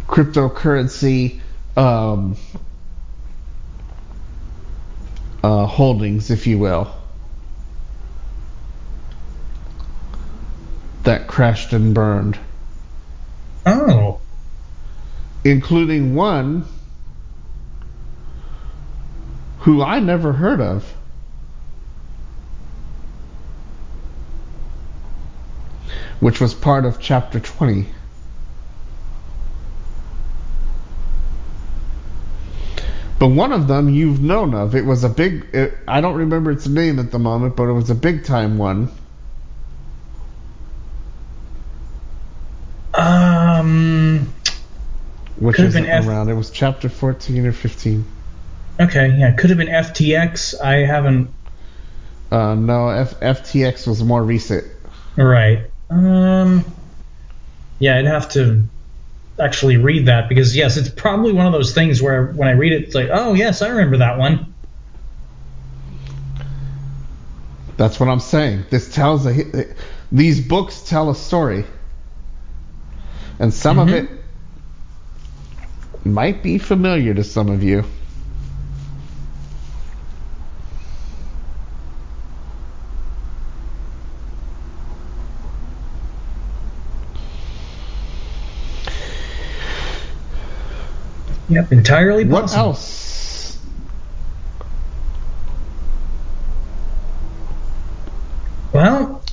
cryptocurrency 0.08 1.42
um, 1.76 2.38
uh, 5.44 5.66
holdings, 5.66 6.32
if 6.32 6.48
you 6.48 6.58
will, 6.58 6.90
that 11.04 11.28
crashed 11.28 11.74
and 11.74 11.94
burned. 11.94 12.40
Oh. 13.66 14.22
including 15.44 16.16
one 16.16 16.64
who 19.60 19.84
I 19.84 20.00
never 20.00 20.32
heard 20.32 20.62
of. 20.62 20.96
Which 26.20 26.42
was 26.42 26.54
part 26.54 26.86
of 26.86 27.00
chapter 27.00 27.40
20. 27.40 27.88
But 33.20 33.28
one 33.28 33.52
of 33.52 33.68
them 33.68 33.90
you've 33.90 34.22
known 34.22 34.54
of. 34.54 34.76
It 34.76 34.86
was 34.86 35.04
a 35.04 35.10
big. 35.10 35.48
It, 35.54 35.78
I 35.88 36.00
don't 36.00 36.16
remember 36.16 36.52
its 36.52 36.68
name 36.68 37.00
at 37.00 37.12
the 37.12 37.20
moment, 37.20 37.58
but 37.58 37.64
it 37.64 37.74
was 37.74 37.90
a 37.90 37.96
big 37.96 38.24
time 38.24 38.58
one. 38.58 38.90
Um. 42.94 44.34
Which 45.38 45.60
isn't 45.60 45.84
been 45.84 45.92
F- 45.92 46.08
around. 46.08 46.30
It 46.30 46.34
was 46.34 46.50
chapter 46.50 46.90
14 46.90 47.46
or 47.46 47.52
15. 47.52 48.06
Okay, 48.80 49.16
yeah, 49.18 49.32
could 49.34 49.50
have 49.50 49.60
been 49.60 49.68
FTX. 49.68 50.60
I 50.62 50.86
haven't. 50.86 51.30
Uh, 52.32 52.56
no, 52.56 52.90
F- 52.90 53.20
FTX 53.20 53.86
was 53.88 54.02
more 54.02 54.24
recent. 54.24 54.66
Right. 55.18 55.70
Um. 55.90 56.66
Yeah, 57.80 57.98
I'd 57.98 58.06
have 58.06 58.30
to 58.30 58.64
actually 59.40 59.78
read 59.78 60.08
that 60.08 60.28
because 60.28 60.56
yes, 60.56 60.76
it's 60.78 60.90
probably 60.90 61.32
one 61.32 61.46
of 61.46 61.54
those 61.54 61.74
things 61.74 62.02
where 62.02 62.28
when 62.28 62.48
I 62.48 62.52
read 62.52 62.74
it, 62.74 62.84
it's 62.84 62.96
like, 62.96 63.08
oh 63.12 63.34
yes, 63.34 63.62
I 63.62 63.70
remember 63.70 63.98
that 63.98 64.18
one. 64.18 64.54
That's 67.78 68.00
what 68.00 68.10
I'm 68.10 68.20
saying. 68.20 68.66
This 68.70 68.94
tells 68.94 69.26
a. 69.26 69.66
These 70.12 70.42
books 70.42 70.82
tell 70.82 71.10
a 71.10 71.16
story, 71.16 71.66
and 73.40 73.54
some 73.54 73.78
Mhm. 73.78 73.82
of 73.84 73.94
it 73.94 74.10
might 76.04 76.44
be 76.44 76.58
familiar 76.58 77.14
to 77.14 77.24
some 77.24 77.48
of 77.50 77.64
you. 77.64 77.86
Yep, 91.50 91.72
entirely 91.72 92.26
possible. 92.26 92.64
What 92.64 92.68
else? 92.68 93.60
Well, 98.72 99.24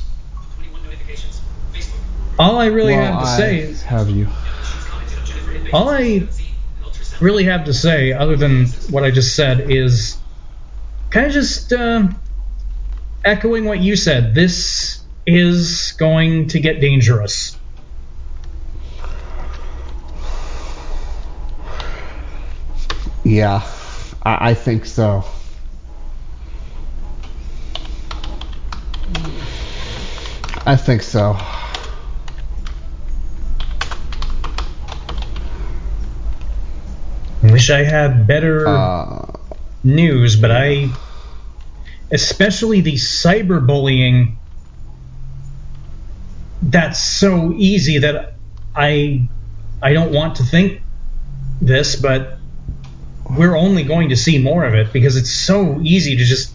21 0.57 0.83
notifications. 0.85 1.41
Facebook. 1.73 1.99
all 2.39 2.59
I 2.59 2.67
really 2.67 2.95
well, 2.95 3.12
have 3.12 3.23
to 3.23 3.28
I 3.28 3.36
say 3.36 3.59
is 3.59 3.83
have 3.83 4.09
you. 4.09 4.25
She's 4.25 4.85
commented 4.85 5.19
on 5.19 5.25
Jennifer 5.27 5.53
and 5.53 5.70
all 5.75 5.89
I 5.91 6.27
really 7.20 7.45
have 7.45 7.67
to 7.67 7.75
say, 7.75 8.12
other 8.12 8.36
than 8.36 8.67
what 8.91 9.05
I 9.05 9.11
just 9.11 9.36
said, 9.36 9.70
is 9.70 10.17
kind 11.11 11.27
of 11.27 11.33
just 11.33 11.73
uh, 11.73 12.09
echoing 13.25 13.67
what 13.67 13.81
you 13.81 13.95
said. 13.95 14.35
This 14.35 15.01
is 15.27 15.93
going 15.99 16.49
to 16.49 16.61
get 16.61 16.81
dangerous. 16.81 17.56
Yeah, 23.26 23.60
I, 24.22 24.50
I 24.50 24.55
think 24.55 24.86
so. 24.86 25.24
I 30.64 30.76
think 30.76 31.02
so. 31.02 31.36
Wish 37.42 37.70
I 37.70 37.82
had 37.82 38.28
better 38.28 38.68
Uh, 38.68 39.32
news, 39.82 40.36
but 40.36 40.52
I, 40.52 40.90
especially 42.12 42.80
the 42.80 42.94
cyberbullying, 42.94 44.36
that's 46.62 47.00
so 47.00 47.52
easy 47.56 47.98
that 47.98 48.34
I, 48.76 49.28
I 49.82 49.94
don't 49.94 50.12
want 50.12 50.36
to 50.36 50.44
think 50.44 50.80
this, 51.60 51.96
but 51.96 52.35
we're 53.30 53.56
only 53.56 53.82
going 53.82 54.10
to 54.10 54.16
see 54.16 54.38
more 54.38 54.64
of 54.64 54.74
it 54.74 54.92
because 54.92 55.16
it's 55.16 55.30
so 55.30 55.80
easy 55.82 56.16
to 56.16 56.24
just 56.24 56.52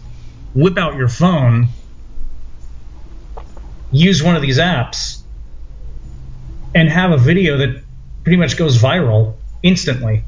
whip 0.54 0.78
out 0.78 0.96
your 0.96 1.08
phone, 1.08 1.68
use 3.90 4.22
one 4.22 4.36
of 4.36 4.42
these 4.42 4.58
apps, 4.58 5.20
and 6.74 6.88
have 6.88 7.10
a 7.10 7.18
video 7.18 7.58
that 7.58 7.82
pretty 8.24 8.36
much 8.36 8.56
goes 8.56 8.78
viral 8.78 9.34
instantly. 9.62 10.24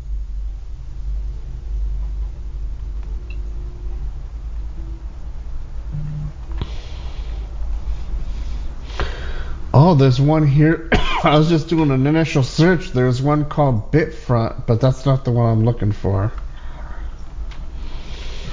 oh, 9.74 9.94
there's 9.94 10.20
one 10.20 10.46
here. 10.46 10.88
I 11.26 11.38
was 11.38 11.48
just 11.48 11.68
doing 11.68 11.90
an 11.90 12.06
initial 12.06 12.42
search. 12.42 12.92
There's 12.92 13.22
one 13.22 13.46
called 13.46 13.90
Bitfront, 13.90 14.66
but 14.66 14.82
that's 14.82 15.06
not 15.06 15.24
the 15.24 15.30
one 15.30 15.50
I'm 15.50 15.64
looking 15.64 15.92
for. 15.92 16.30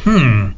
Hmm. 0.03 0.51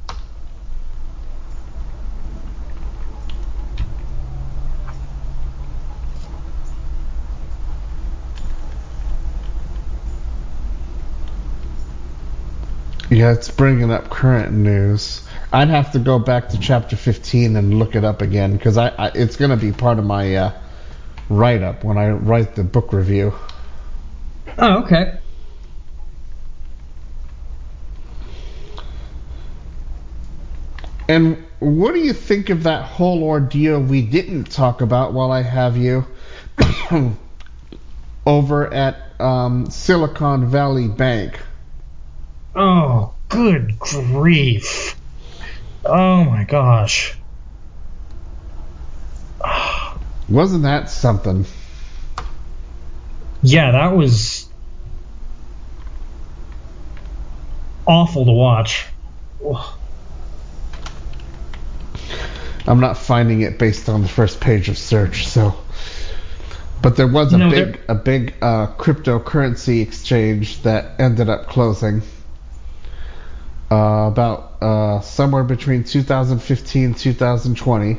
Yeah, 13.09 13.31
it's 13.31 13.49
bringing 13.49 13.91
up 13.91 14.11
current 14.11 14.53
news. 14.53 15.27
I'd 15.51 15.69
have 15.69 15.93
to 15.93 15.99
go 15.99 16.19
back 16.19 16.49
to 16.49 16.59
chapter 16.59 16.95
15 16.95 17.55
and 17.55 17.79
look 17.79 17.95
it 17.95 18.03
up 18.03 18.21
again 18.21 18.53
because 18.53 18.77
I, 18.77 18.89
I 18.89 19.07
it's 19.15 19.35
going 19.35 19.51
to 19.51 19.57
be 19.57 19.71
part 19.71 19.97
of 19.97 20.05
my 20.05 20.35
uh, 20.35 20.51
write 21.29 21.61
up 21.61 21.83
when 21.83 21.97
I 21.97 22.09
write 22.09 22.55
the 22.55 22.63
book 22.63 22.93
review. 22.93 23.33
Oh, 24.57 24.83
okay. 24.83 25.17
And 31.07 31.43
what 31.59 31.93
do 31.93 31.99
you 31.99 32.13
think 32.13 32.49
of 32.49 32.63
that 32.63 32.83
whole 32.85 33.23
ordeal 33.23 33.79
we 33.79 34.01
didn't 34.01 34.45
talk 34.45 34.81
about 34.81 35.13
while 35.13 35.31
I 35.31 35.41
have 35.41 35.77
you 35.77 36.05
over 38.25 38.73
at 38.73 38.97
um, 39.19 39.69
Silicon 39.69 40.47
Valley 40.47 40.87
Bank? 40.87 41.39
Oh, 42.55 43.13
good 43.29 43.77
grief. 43.79 44.95
Oh 45.85 46.23
my 46.23 46.45
gosh. 46.45 47.17
Wasn't 50.29 50.63
that 50.63 50.89
something? 50.89 51.45
Yeah, 53.41 53.71
that 53.71 53.95
was 53.95 54.47
awful 57.85 58.25
to 58.25 58.31
watch. 58.31 58.85
Ugh. 59.45 59.79
I'm 62.65 62.79
not 62.79 62.97
finding 62.97 63.41
it 63.41 63.59
based 63.59 63.89
on 63.89 64.01
the 64.01 64.07
first 64.07 64.39
page 64.39 64.69
of 64.69 64.77
search, 64.77 65.27
so. 65.27 65.55
But 66.81 66.95
there 66.95 67.07
was 67.07 67.33
a 67.33 67.37
No, 67.37 67.49
big 67.49 67.79
a 67.87 67.95
big 67.95 68.33
uh, 68.41 68.67
cryptocurrency 68.77 69.81
exchange 69.81 70.61
that 70.63 70.99
ended 70.99 71.29
up 71.29 71.47
closing. 71.47 72.01
Uh, 73.71 74.07
about 74.07 74.61
uh, 74.61 75.01
somewhere 75.01 75.43
between 75.43 75.83
2015 75.83 76.83
and 76.85 76.97
2020, 76.97 77.97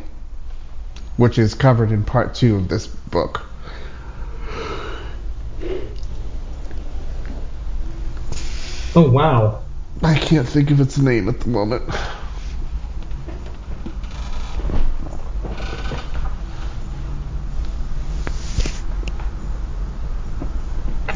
which 1.16 1.38
is 1.38 1.54
covered 1.54 1.90
in 1.90 2.04
part 2.04 2.34
two 2.34 2.56
of 2.56 2.68
this 2.68 2.86
book. 2.86 3.46
Oh 8.96 9.10
wow. 9.10 9.62
I 10.02 10.18
can't 10.18 10.48
think 10.48 10.70
of 10.70 10.80
its 10.80 10.98
name 10.98 11.28
at 11.28 11.40
the 11.40 11.48
moment. 11.48 11.82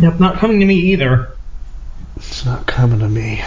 Yep, 0.00 0.20
not 0.20 0.36
coming 0.36 0.60
to 0.60 0.66
me 0.66 0.76
either. 0.76 1.28
It's 2.16 2.44
not 2.44 2.66
coming 2.66 3.00
to 3.00 3.08
me. 3.08 3.42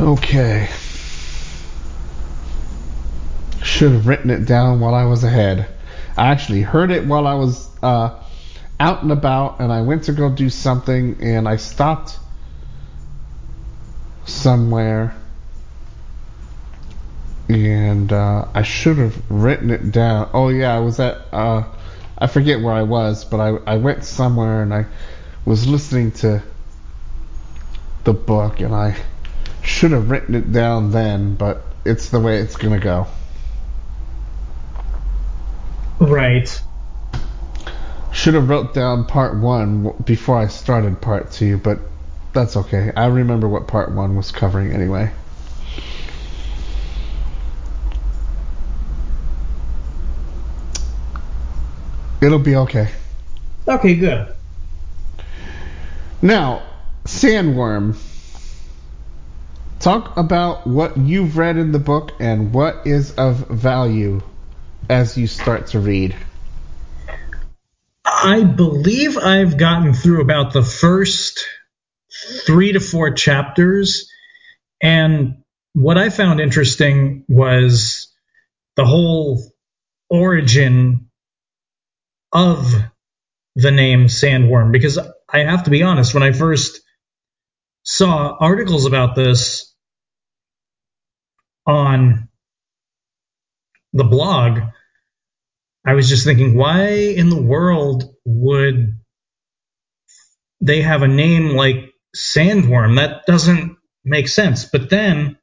Okay. 0.00 0.68
Should 3.62 3.92
have 3.92 4.06
written 4.08 4.30
it 4.30 4.44
down 4.44 4.80
while 4.80 4.94
I 4.94 5.04
was 5.04 5.22
ahead. 5.22 5.68
I 6.16 6.28
actually 6.28 6.62
heard 6.62 6.90
it 6.90 7.06
while 7.06 7.28
I 7.28 7.34
was 7.34 7.68
uh, 7.80 8.18
out 8.80 9.02
and 9.02 9.12
about, 9.12 9.60
and 9.60 9.72
I 9.72 9.82
went 9.82 10.04
to 10.04 10.12
go 10.12 10.30
do 10.30 10.50
something, 10.50 11.18
and 11.20 11.48
I 11.48 11.56
stopped 11.56 12.18
somewhere. 14.24 15.14
and 17.48 18.12
uh, 18.12 18.46
I 18.52 18.62
should 18.62 18.98
have 18.98 19.30
written 19.30 19.70
it 19.70 19.92
down. 19.92 20.30
Oh 20.32 20.48
yeah, 20.48 20.74
I 20.74 20.80
was 20.80 20.98
at 20.98 21.18
uh, 21.32 21.64
I 22.18 22.26
forget 22.26 22.60
where 22.60 22.74
I 22.74 22.82
was, 22.82 23.24
but 23.24 23.38
I 23.38 23.74
I 23.74 23.76
went 23.76 24.04
somewhere 24.04 24.62
and 24.62 24.74
I 24.74 24.86
was 25.44 25.68
listening 25.68 26.10
to 26.12 26.42
the 28.04 28.12
book 28.12 28.60
and 28.60 28.74
I 28.74 28.96
should 29.64 29.90
have 29.92 30.10
written 30.10 30.34
it 30.34 30.52
down 30.52 30.90
then, 30.90 31.34
but 31.34 31.62
it's 31.84 32.10
the 32.10 32.20
way 32.20 32.38
it's 32.38 32.56
gonna 32.56 32.78
go. 32.78 33.06
Right. 35.98 36.62
Should 38.12 38.34
have 38.34 38.48
wrote 38.48 38.74
down 38.74 39.06
part 39.06 39.36
one 39.36 39.90
before 40.04 40.38
I 40.38 40.46
started 40.46 41.00
part 41.00 41.32
two, 41.32 41.58
but 41.58 41.78
that's 42.32 42.56
okay. 42.56 42.92
I 42.96 43.06
remember 43.06 43.48
what 43.48 43.66
part 43.66 43.92
one 43.92 44.16
was 44.16 44.30
covering 44.30 44.72
anyway. 44.72 45.10
It'll 52.20 52.38
be 52.38 52.56
okay. 52.56 52.88
Okay, 53.68 53.94
good. 53.96 54.34
Now, 56.22 56.62
Sandworm. 57.04 57.96
Talk 59.84 60.16
about 60.16 60.66
what 60.66 60.96
you've 60.96 61.36
read 61.36 61.58
in 61.58 61.70
the 61.70 61.78
book 61.78 62.12
and 62.18 62.54
what 62.54 62.86
is 62.86 63.10
of 63.16 63.48
value 63.48 64.22
as 64.88 65.18
you 65.18 65.26
start 65.26 65.66
to 65.66 65.78
read. 65.78 66.16
I 68.02 68.44
believe 68.44 69.18
I've 69.18 69.58
gotten 69.58 69.92
through 69.92 70.22
about 70.22 70.54
the 70.54 70.62
first 70.62 71.44
three 72.46 72.72
to 72.72 72.80
four 72.80 73.10
chapters. 73.10 74.10
And 74.80 75.42
what 75.74 75.98
I 75.98 76.08
found 76.08 76.40
interesting 76.40 77.26
was 77.28 78.10
the 78.76 78.86
whole 78.86 79.52
origin 80.08 81.10
of 82.32 82.72
the 83.54 83.70
name 83.70 84.06
sandworm. 84.06 84.72
Because 84.72 84.98
I 85.28 85.40
have 85.40 85.64
to 85.64 85.70
be 85.70 85.82
honest, 85.82 86.14
when 86.14 86.22
I 86.22 86.32
first 86.32 86.80
saw 87.82 88.34
articles 88.40 88.86
about 88.86 89.14
this 89.14 89.72
on 91.66 92.28
the 93.92 94.04
blog, 94.04 94.60
I 95.86 95.94
was 95.94 96.08
just 96.08 96.24
thinking, 96.24 96.56
why 96.56 96.88
in 96.90 97.30
the 97.30 97.42
world 97.42 98.14
would 98.24 98.98
they 100.60 100.82
have 100.82 101.02
a 101.02 101.08
name 101.08 101.50
like 101.50 101.92
Sandworm? 102.16 102.96
That 102.96 103.26
doesn't 103.26 103.76
make 104.04 104.28
sense. 104.28 104.64
But 104.66 104.90
then, 104.90 105.38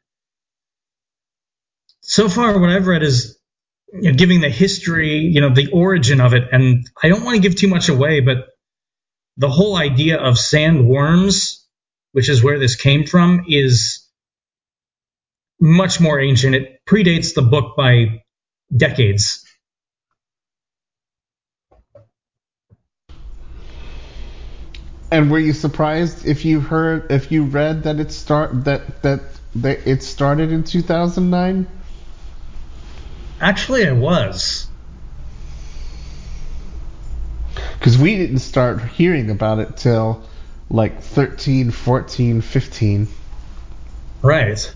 so 2.02 2.30
far, 2.30 2.60
what 2.60 2.70
I've 2.70 2.88
read 2.88 3.04
is 3.04 3.40
you 3.94 4.12
know, 4.12 4.18
giving 4.18 4.42
the 4.42 4.50
history, 4.50 5.20
you 5.20 5.42
know, 5.42 5.54
the 5.54 5.72
origin 5.72 6.22
of 6.22 6.34
it, 6.34 6.50
and 6.52 6.90
I 7.02 7.10
don't 7.10 7.24
want 7.24 7.36
to 7.36 7.42
give 7.42 7.56
too 7.58 7.68
much 7.68 7.90
away, 7.90 8.22
but 8.22 8.48
the 9.38 9.50
whole 9.50 9.76
idea 9.76 10.18
of 10.18 10.36
sandworms, 10.36 11.64
which 12.14 12.30
is 12.30 12.44
where 12.44 12.60
this 12.60 12.76
came 12.76 13.06
from, 13.06 13.46
is 13.48 14.01
much 15.62 16.02
more 16.02 16.20
ancient. 16.20 16.56
It 16.56 16.80
predates 16.90 17.36
the 17.36 17.44
book 17.44 17.78
by 17.78 18.24
decades. 18.76 19.46
And 25.12 25.30
were 25.30 25.40
you 25.40 25.54
surprised 25.54 26.26
if 26.26 26.46
you 26.46 26.62
heard 26.62 27.12
if 27.12 27.32
you 27.32 27.44
read 27.44 27.84
that 27.84 28.00
it 28.00 28.12
start 28.12 28.64
that 28.64 29.04
that 29.04 29.22
that 29.56 29.86
it 29.86 30.04
started 30.04 30.52
in 30.52 30.64
2009? 30.64 31.68
Actually, 33.42 33.88
I 33.88 33.92
was. 33.92 34.68
Because 37.78 37.98
we 37.98 38.16
didn't 38.16 38.40
start 38.40 38.82
hearing 38.82 39.30
about 39.30 39.60
it 39.60 39.76
till 39.76 40.24
like 40.70 41.02
13, 41.02 41.72
14, 41.72 42.40
15 42.40 43.08
Right. 44.24 44.76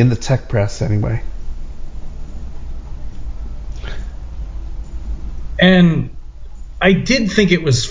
In 0.00 0.08
the 0.08 0.16
tech 0.16 0.48
press 0.48 0.82
anyway. 0.82 1.22
And 5.58 6.16
I 6.80 6.92
did 6.92 7.30
think 7.30 7.52
it 7.52 7.62
was 7.62 7.86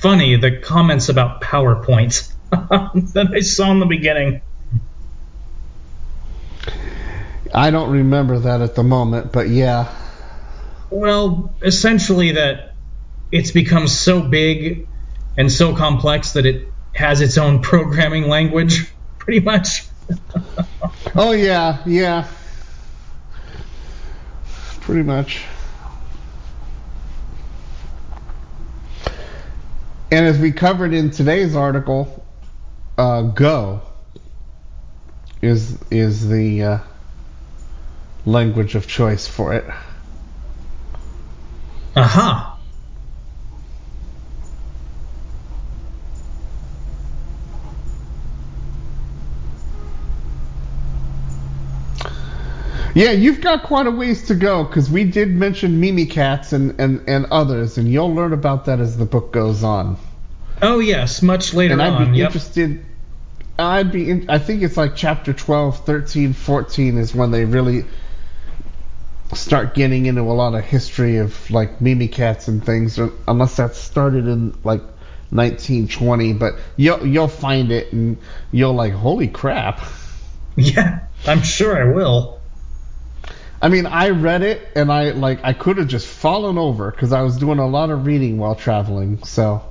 funny 0.00 0.36
the 0.36 0.58
comments 0.58 1.10
about 1.10 1.42
PowerPoint 1.42 2.32
that 2.50 3.30
I 3.34 3.40
saw 3.40 3.70
in 3.70 3.78
the 3.78 3.86
beginning. 3.86 4.40
I 7.52 7.70
don't 7.70 7.90
remember 7.90 8.38
that 8.40 8.62
at 8.62 8.74
the 8.74 8.82
moment, 8.82 9.32
but 9.32 9.48
yeah. 9.48 9.94
Well, 10.88 11.54
essentially, 11.62 12.32
that 12.32 12.74
it's 13.30 13.50
become 13.50 13.86
so 13.86 14.22
big 14.22 14.88
and 15.36 15.50
so 15.50 15.74
complex 15.74 16.32
that 16.32 16.46
it 16.46 16.68
has 16.94 17.20
its 17.20 17.38
own 17.38 17.60
programming 17.62 18.28
language, 18.28 18.92
pretty 19.18 19.40
much. 19.40 19.84
Oh 21.14 21.32
yeah, 21.32 21.82
yeah. 21.86 22.28
Pretty 24.80 25.02
much. 25.02 25.42
And 30.12 30.26
as 30.26 30.38
we 30.38 30.52
covered 30.52 30.92
in 30.92 31.10
today's 31.10 31.54
article, 31.56 32.24
uh, 32.98 33.22
Go 33.22 33.82
is 35.42 35.78
is 35.90 36.28
the 36.28 36.62
uh, 36.62 36.78
language 38.24 38.74
of 38.74 38.86
choice 38.86 39.26
for 39.26 39.54
it. 39.54 39.64
Aha. 41.96 42.49
Yeah, 52.94 53.12
you've 53.12 53.40
got 53.40 53.62
quite 53.62 53.86
a 53.86 53.90
ways 53.90 54.26
to 54.28 54.34
go 54.34 54.64
because 54.64 54.90
we 54.90 55.04
did 55.04 55.30
mention 55.30 55.80
Mimikatz 55.80 56.52
and, 56.52 56.80
and, 56.80 57.08
and 57.08 57.26
others, 57.26 57.78
and 57.78 57.88
you'll 57.88 58.14
learn 58.14 58.32
about 58.32 58.64
that 58.64 58.80
as 58.80 58.96
the 58.96 59.04
book 59.04 59.32
goes 59.32 59.62
on. 59.62 59.96
Oh, 60.62 60.78
yes, 60.80 61.22
much 61.22 61.54
later 61.54 61.72
and 61.72 61.82
I'd 61.82 61.92
on. 61.92 62.12
be 62.12 62.18
Yep. 62.18 62.26
interested. 62.26 62.84
I'd 63.58 63.92
be. 63.92 64.10
In, 64.10 64.28
I 64.30 64.38
think 64.38 64.62
it's 64.62 64.76
like 64.76 64.96
chapter 64.96 65.32
12, 65.32 65.84
13, 65.84 66.32
14 66.32 66.98
is 66.98 67.14
when 67.14 67.30
they 67.30 67.44
really 67.44 67.84
start 69.34 69.74
getting 69.74 70.06
into 70.06 70.22
a 70.22 70.32
lot 70.32 70.54
of 70.54 70.64
history 70.64 71.18
of 71.18 71.50
like 71.50 71.78
Mimikatz 71.78 72.48
and 72.48 72.64
things, 72.64 72.98
unless 73.28 73.56
that 73.56 73.74
started 73.76 74.26
in 74.26 74.50
like 74.64 74.80
1920. 75.30 76.32
But 76.32 76.54
you'll 76.76 77.06
you'll 77.06 77.28
find 77.28 77.70
it 77.70 77.92
and 77.92 78.16
you'll 78.50 78.74
like, 78.74 78.92
holy 78.92 79.28
crap. 79.28 79.80
Yeah, 80.56 81.00
I'm 81.26 81.42
sure 81.42 81.80
I 81.80 81.94
will. 81.94 82.39
I 83.62 83.68
mean, 83.68 83.86
I 83.86 84.10
read 84.10 84.42
it 84.42 84.68
and 84.76 84.90
I 84.92 85.10
like 85.10 85.40
I 85.44 85.52
could 85.52 85.78
have 85.78 85.88
just 85.88 86.06
fallen 86.06 86.58
over 86.58 86.90
because 86.90 87.12
I 87.12 87.22
was 87.22 87.36
doing 87.38 87.58
a 87.58 87.66
lot 87.66 87.90
of 87.90 88.06
reading 88.06 88.38
while 88.38 88.54
traveling. 88.54 89.22
So 89.24 89.62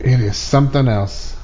it 0.00 0.20
is 0.20 0.36
something 0.36 0.88
else. 0.88 1.36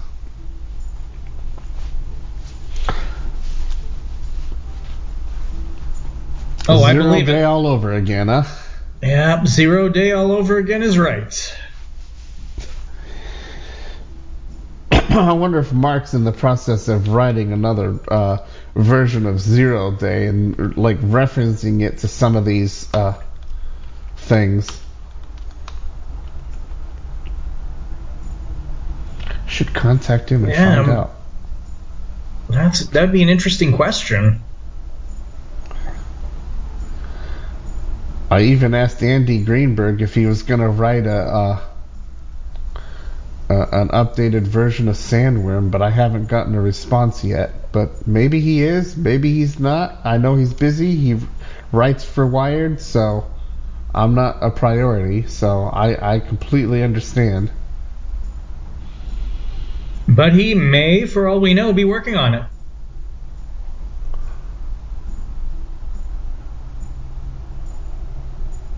Oh, 6.68 6.82
I 6.82 6.94
Zero 6.94 7.02
believe 7.02 7.26
day 7.26 7.42
it. 7.42 7.44
all 7.44 7.66
over 7.66 7.92
again, 7.92 8.28
huh? 8.28 8.44
Yeah, 9.02 9.44
zero 9.46 9.88
day 9.88 10.12
all 10.12 10.32
over 10.32 10.58
again 10.58 10.82
is 10.82 10.98
right. 10.98 11.54
I 15.18 15.32
wonder 15.32 15.58
if 15.58 15.72
Mark's 15.72 16.14
in 16.14 16.22
the 16.22 16.30
process 16.30 16.86
of 16.86 17.08
writing 17.08 17.52
another 17.52 17.98
uh, 18.06 18.38
version 18.76 19.26
of 19.26 19.40
Zero 19.40 19.90
Day 19.90 20.28
and 20.28 20.76
like 20.76 21.00
referencing 21.00 21.82
it 21.82 21.98
to 21.98 22.08
some 22.08 22.36
of 22.36 22.44
these 22.44 22.88
uh, 22.94 23.20
things. 24.16 24.80
Should 29.48 29.74
contact 29.74 30.30
him 30.30 30.44
and 30.44 30.52
Yeah, 30.52 30.76
find 30.76 30.90
um, 30.90 30.96
out. 30.96 31.14
That's 32.48 32.86
that'd 32.86 33.10
be 33.10 33.24
an 33.24 33.28
interesting 33.28 33.72
question. 33.72 34.40
I 38.30 38.42
even 38.42 38.74
asked 38.74 39.02
Andy 39.02 39.42
Greenberg 39.42 40.02
if 40.02 40.14
he 40.14 40.26
was 40.26 40.44
going 40.44 40.60
to 40.60 40.68
write 40.68 41.06
a, 41.06 41.60
uh, 43.50 43.66
an 43.72 43.88
updated 43.88 44.42
version 44.42 44.86
of 44.86 44.94
Sandworm, 44.94 45.72
but 45.72 45.82
I 45.82 45.90
haven't 45.90 46.26
gotten 46.26 46.54
a 46.54 46.60
response 46.60 47.24
yet. 47.24 47.72
But 47.72 48.06
maybe 48.06 48.40
he 48.40 48.62
is, 48.62 48.96
maybe 48.96 49.34
he's 49.34 49.58
not. 49.58 49.98
I 50.04 50.18
know 50.18 50.36
he's 50.36 50.54
busy. 50.54 50.94
He 50.94 51.18
writes 51.72 52.04
for 52.04 52.24
Wired, 52.24 52.80
so 52.80 53.26
I'm 53.92 54.14
not 54.14 54.38
a 54.40 54.50
priority. 54.50 55.26
So 55.26 55.64
I, 55.64 56.14
I 56.14 56.20
completely 56.20 56.84
understand. 56.84 57.50
But 60.06 60.32
he 60.32 60.54
may, 60.54 61.06
for 61.06 61.26
all 61.26 61.40
we 61.40 61.52
know, 61.52 61.72
be 61.72 61.84
working 61.84 62.14
on 62.14 62.34
it. 62.34 62.44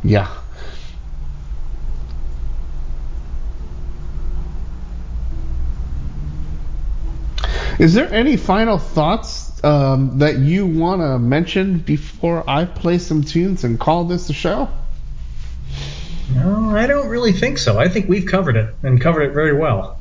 Yeah. 0.02 0.41
Is 7.78 7.94
there 7.94 8.12
any 8.12 8.36
final 8.36 8.78
thoughts 8.78 9.62
um, 9.64 10.18
that 10.18 10.38
you 10.38 10.66
want 10.66 11.00
to 11.00 11.18
mention 11.18 11.78
before 11.78 12.48
I 12.48 12.64
play 12.64 12.98
some 12.98 13.22
tunes 13.22 13.64
and 13.64 13.80
call 13.80 14.04
this 14.04 14.28
a 14.30 14.32
show? 14.32 14.68
No, 16.34 16.76
I 16.76 16.86
don't 16.86 17.08
really 17.08 17.32
think 17.32 17.58
so. 17.58 17.78
I 17.78 17.88
think 17.88 18.08
we've 18.08 18.26
covered 18.26 18.56
it 18.56 18.74
and 18.82 19.00
covered 19.00 19.22
it 19.22 19.32
very 19.32 19.52
well. 19.52 19.98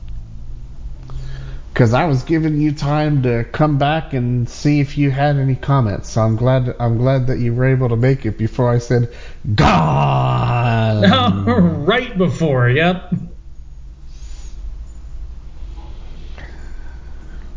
Because 1.74 1.94
I 1.94 2.06
was 2.06 2.24
giving 2.24 2.60
you 2.60 2.74
time 2.74 3.24
to 3.24 3.46
come 3.46 3.78
back 3.78 4.14
and 4.14 4.50
see 4.50 4.82
if 4.82 4.98
you 4.98 5.10
had 5.10 5.38
any 5.38 5.56
comments. 5.56 6.10
So 6.10 6.22
I'm 6.22 6.36
glad 6.36 6.76
I'm 6.80 6.98
glad 6.98 7.28
that 7.28 7.40
you 7.40 7.54
were 7.54 7.66
able 7.66 7.90
to 7.90 7.96
make 7.96 8.26
it 8.26 8.38
before 8.38 8.70
I 8.70 8.80
said 8.80 9.14
gone. 9.56 11.06
right 11.86 12.18
before, 12.18 12.70
yep. 12.70 13.14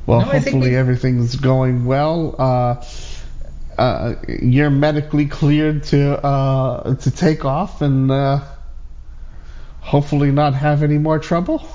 Well, 0.06 0.20
No, 0.20 0.26
hopefully 0.26 0.70
we- 0.70 0.76
everything's 0.76 1.36
going 1.36 1.86
well. 1.86 2.34
Uh, 2.38 2.84
uh, 3.80 4.14
you're 4.28 4.70
medically 4.70 5.26
cleared 5.26 5.82
to 5.84 6.24
uh, 6.24 6.94
to 6.94 7.10
take 7.10 7.44
off 7.44 7.82
and 7.82 8.10
uh, 8.10 8.40
hopefully 9.80 10.30
not 10.30 10.54
have 10.54 10.82
any 10.82 10.98
more 10.98 11.18
trouble. 11.18 11.66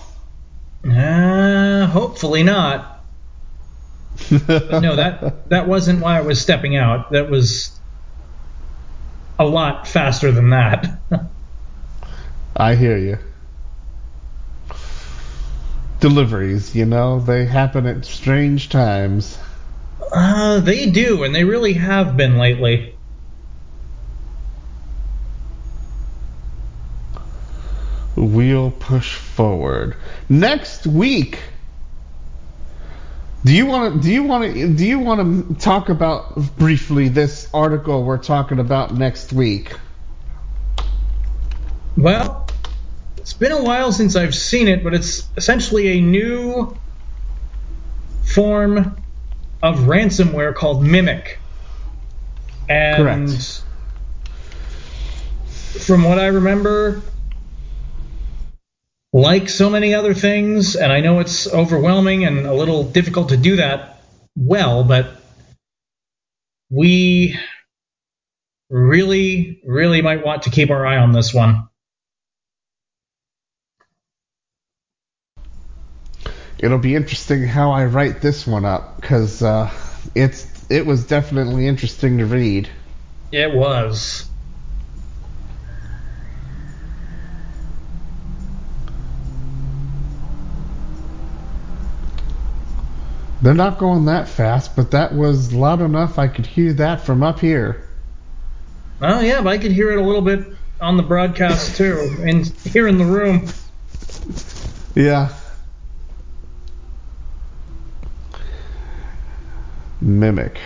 Uh, 0.89 1.87
hopefully 1.87 2.43
not. 2.43 3.03
No, 4.31 4.95
that 4.95 5.49
that 5.49 5.67
wasn't 5.67 6.01
why 6.01 6.17
I 6.17 6.21
was 6.21 6.39
stepping 6.41 6.75
out. 6.75 7.11
That 7.11 7.29
was 7.29 7.71
a 9.37 9.45
lot 9.45 9.87
faster 9.87 10.31
than 10.31 10.49
that. 10.51 10.99
I 12.55 12.75
hear 12.75 12.97
you. 12.97 13.17
Deliveries, 15.99 16.75
you 16.75 16.85
know, 16.85 17.19
they 17.19 17.45
happen 17.45 17.85
at 17.85 18.05
strange 18.05 18.69
times. 18.69 19.37
Uh, 20.11 20.59
they 20.59 20.89
do, 20.89 21.23
and 21.23 21.35
they 21.35 21.43
really 21.43 21.73
have 21.73 22.15
been 22.15 22.37
lately. 22.37 22.95
We'll 28.15 28.71
push 28.71 29.15
forward. 29.15 29.95
Next 30.27 30.85
week. 30.85 31.39
Do 33.45 33.55
you 33.55 33.65
want 33.65 33.93
to 33.93 34.01
do 34.01 34.11
you 34.11 34.23
want 34.23 34.53
to 34.53 34.73
do 34.73 34.85
you 34.85 34.99
want 34.99 35.47
to 35.47 35.55
talk 35.55 35.87
about 35.87 36.35
briefly 36.57 37.07
this 37.07 37.47
article 37.53 38.03
we're 38.03 38.17
talking 38.17 38.59
about 38.59 38.93
next 38.93 39.31
week? 39.31 39.73
Well, 41.95 42.48
it's 43.29 43.37
been 43.37 43.51
a 43.51 43.61
while 43.61 43.91
since 43.91 44.15
I've 44.15 44.33
seen 44.33 44.67
it, 44.67 44.83
but 44.83 44.95
it's 44.95 45.27
essentially 45.37 45.99
a 45.99 46.01
new 46.01 46.75
form 48.25 48.97
of 49.61 49.81
ransomware 49.81 50.55
called 50.55 50.83
Mimic. 50.83 51.37
And 52.67 53.29
Correct. 53.29 53.63
from 55.85 56.05
what 56.05 56.17
I 56.17 56.25
remember, 56.25 57.03
like 59.13 59.47
so 59.47 59.69
many 59.69 59.93
other 59.93 60.15
things, 60.15 60.75
and 60.75 60.91
I 60.91 60.99
know 61.01 61.19
it's 61.19 61.45
overwhelming 61.45 62.25
and 62.25 62.47
a 62.47 62.53
little 62.55 62.83
difficult 62.83 63.29
to 63.29 63.37
do 63.37 63.57
that 63.57 64.01
well, 64.35 64.83
but 64.83 65.21
we 66.71 67.37
really, 68.71 69.61
really 69.63 70.01
might 70.01 70.25
want 70.25 70.41
to 70.43 70.49
keep 70.49 70.71
our 70.71 70.83
eye 70.83 70.97
on 70.97 71.11
this 71.11 71.31
one. 71.31 71.68
It'll 76.59 76.77
be 76.77 76.95
interesting 76.95 77.43
how 77.43 77.71
I 77.71 77.85
write 77.85 78.21
this 78.21 78.45
one 78.45 78.65
up 78.65 78.99
because 78.99 79.41
uh, 79.41 79.71
it's 80.13 80.45
it 80.69 80.85
was 80.85 81.07
definitely 81.07 81.67
interesting 81.67 82.17
to 82.17 82.25
read. 82.25 82.69
It 83.31 83.53
was. 83.53 84.29
They're 93.41 93.53
not 93.53 93.77
going 93.77 94.05
that 94.05 94.27
fast, 94.27 94.75
but 94.75 94.91
that 94.91 95.15
was 95.15 95.53
loud 95.53 95.79
enough 95.79 96.19
I 96.19 96.27
could 96.27 96.45
hear 96.45 96.73
that 96.73 97.05
from 97.05 97.23
up 97.23 97.39
here. 97.39 97.87
Oh 99.01 99.21
yeah, 99.21 99.41
but 99.41 99.49
I 99.51 99.57
could 99.57 99.71
hear 99.71 99.91
it 99.91 99.97
a 99.97 100.03
little 100.03 100.21
bit 100.21 100.45
on 100.81 100.97
the 100.97 101.03
broadcast 101.03 101.77
too, 101.77 102.17
and 102.19 102.45
here 102.45 102.89
in 102.89 102.97
the 102.97 103.05
room. 103.05 103.47
Yeah. 104.93 105.33
Mimic. 110.01 110.59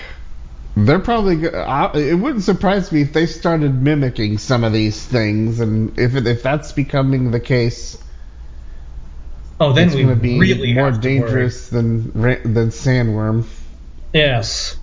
They're 0.76 1.00
probably. 1.00 1.36
go- 1.38 1.50
I- 1.50 1.96
It 1.98 2.16
wouldn't 2.16 2.44
surprise 2.44 2.92
me 2.92 3.02
if 3.02 3.14
they 3.14 3.26
started 3.26 3.82
mimicking 3.82 4.38
some 4.40 4.64
of 4.64 4.74
these 4.74 5.04
things, 5.06 5.60
and 5.60 5.98
if 6.00 6.16
it, 6.16 6.26
if 6.28 6.42
that's 6.44 6.72
becoming 6.72 7.32
the 7.32 7.40
case, 7.40 7.98
Oh, 9.60 9.72
then 9.74 9.88
it's 9.88 9.96
we 9.96 10.04
going 10.04 10.16
to 10.16 10.22
be 10.22 10.40
really 10.40 10.74
more 10.74 10.92
to 10.92 10.98
worry. 10.98 11.02
dangerous 11.02 11.70
than 11.70 12.12
than 12.14 12.70
sandworm. 12.70 13.46
Yes. 14.14 14.78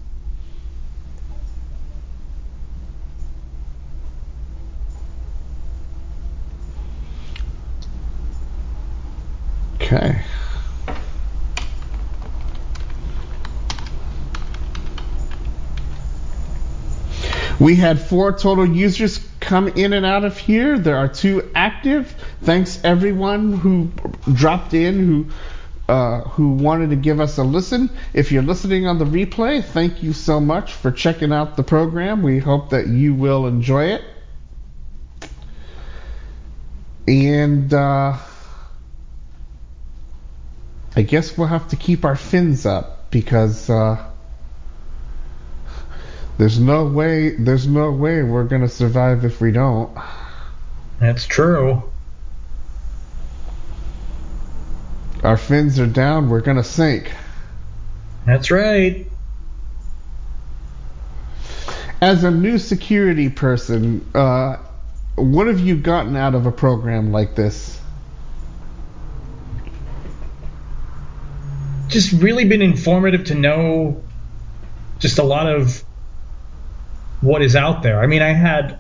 Okay. 9.81 10.21
We 17.61 17.77
had 17.77 18.01
four 18.01 18.33
total 18.33 18.67
users 18.67 19.21
come 19.39 19.69
in 19.69 19.93
and 19.93 20.07
out 20.07 20.25
of 20.25 20.39
here. 20.39 20.79
There 20.79 20.97
are 20.97 21.09
two 21.09 21.51
active. 21.55 22.13
Thanks 22.43 22.81
everyone 22.83 23.53
who 23.53 23.93
dropped 24.33 24.73
in, 24.73 24.99
who 25.07 25.27
uh, 25.87 26.21
who 26.21 26.53
wanted 26.53 26.91
to 26.91 26.97
give 26.97 27.21
us 27.21 27.37
a 27.37 27.43
listen. 27.43 27.91
If 28.15 28.33
you're 28.33 28.45
listening 28.45 28.87
on 28.87 28.99
the 28.99 29.05
replay, 29.05 29.63
thank 29.63 30.03
you 30.03 30.13
so 30.15 30.41
much 30.41 30.73
for 30.73 30.91
checking 30.91 31.33
out 31.33 31.57
the 31.57 31.63
program. 31.63 32.23
We 32.23 32.39
hope 32.39 32.71
that 32.71 32.87
you 32.87 33.13
will 33.13 33.47
enjoy 33.47 33.87
it. 33.87 34.05
And 37.09 37.75
uh, 37.75 38.17
I 40.97 41.03
guess 41.03 41.37
we'll 41.37 41.49
have 41.49 41.69
to 41.71 41.77
keep 41.77 42.05
our 42.05 42.17
fins 42.17 42.65
up 42.65 43.11
because 43.11 43.69
uh, 43.69 44.10
there's 46.41 46.59
no 46.59 46.87
way 46.87 47.37
there's 47.37 47.67
no 47.67 47.93
way 47.93 48.23
we're 48.23 48.45
gonna 48.45 48.67
survive 48.67 49.27
if 49.27 49.43
we 49.43 49.53
don't. 49.53 49.95
That's 50.99 51.27
true. 51.27 51.83
Our 55.23 55.37
fins 55.37 55.79
are 55.79 55.87
down, 55.87 56.31
we're 56.31 56.41
gonna 56.41 56.65
sink. 56.65 57.13
That's 58.25 58.51
right. 58.51 59.07
As 62.01 62.25
a 62.25 62.31
new 62.31 62.57
security 62.57 63.29
person, 63.29 64.11
uh, 64.15 64.57
what 65.17 65.47
have 65.47 65.61
you 65.61 65.77
gotten 65.77 66.17
out 66.17 66.35
of 66.35 66.47
a 66.47 66.53
program 66.53 67.13
like 67.13 67.35
this? 67.35 67.79
Just 71.89 72.13
really 72.13 72.47
been 72.47 72.63
informative 72.63 73.25
to 73.25 73.35
know 73.35 74.03
just 75.01 75.19
a 75.19 75.23
lot 75.23 75.47
of 75.47 75.85
what 77.21 77.43
is 77.43 77.57
out 77.57 77.83
there. 77.83 78.01
I 78.01 78.07
mean, 78.07 78.23
I 78.23 78.33
had 78.33 78.79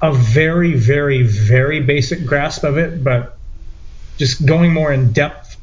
a 0.00 0.12
very, 0.12 0.74
very, 0.74 1.22
very 1.22 1.80
basic 1.80 2.26
grasp 2.26 2.64
of 2.64 2.78
it, 2.78 3.02
but 3.02 3.36
just 4.16 4.44
going 4.44 4.72
more 4.72 4.92
in 4.92 5.12
depth, 5.12 5.56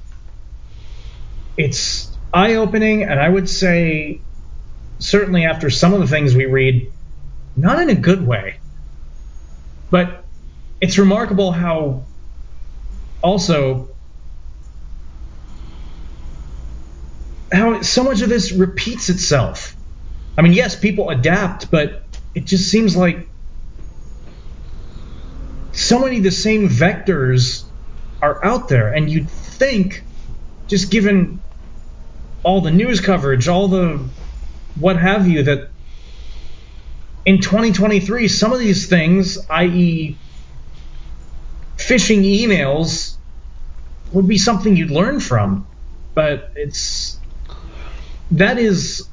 it's 1.57 2.15
eye 2.33 2.55
opening, 2.55 3.03
and 3.03 3.19
I 3.19 3.29
would 3.29 3.49
say, 3.49 4.21
certainly 4.99 5.45
after 5.45 5.69
some 5.69 5.93
of 5.93 5.99
the 5.99 6.07
things 6.07 6.35
we 6.35 6.45
read, 6.45 6.91
not 7.55 7.79
in 7.79 7.89
a 7.89 7.95
good 7.95 8.25
way. 8.25 8.55
But 9.91 10.23
it's 10.81 10.97
remarkable 10.97 11.51
how 11.51 12.03
also 13.21 13.89
how 17.51 17.81
so 17.81 18.03
much 18.03 18.21
of 18.21 18.29
this 18.29 18.51
repeats 18.51 19.09
itself. 19.09 19.75
I 20.37 20.41
mean, 20.41 20.53
yes, 20.53 20.75
people 20.75 21.09
adapt, 21.09 21.69
but 21.69 22.03
it 22.33 22.45
just 22.45 22.69
seems 22.69 22.95
like 22.95 23.27
so 25.71 25.99
many 25.99 26.17
of 26.17 26.23
the 26.23 26.31
same 26.31 26.69
vectors 26.69 27.63
are 28.21 28.43
out 28.43 28.67
there, 28.67 28.93
and 28.93 29.09
you'd 29.09 29.29
think 29.29 30.03
just 30.67 30.91
given 30.91 31.41
all 32.43 32.61
the 32.61 32.71
news 32.71 32.99
coverage, 32.99 33.47
all 33.47 33.67
the 33.67 33.99
what 34.79 34.97
have 34.97 35.27
you, 35.27 35.43
that 35.43 35.69
in 37.25 37.39
2023, 37.39 38.27
some 38.27 38.51
of 38.53 38.59
these 38.59 38.87
things, 38.89 39.37
i.e., 39.49 40.17
phishing 41.77 42.23
emails, 42.23 43.17
would 44.11 44.27
be 44.27 44.37
something 44.37 44.75
you'd 44.75 44.91
learn 44.91 45.19
from. 45.19 45.67
But 46.15 46.51
it's 46.55 47.19
that 48.31 48.57
is 48.57 49.07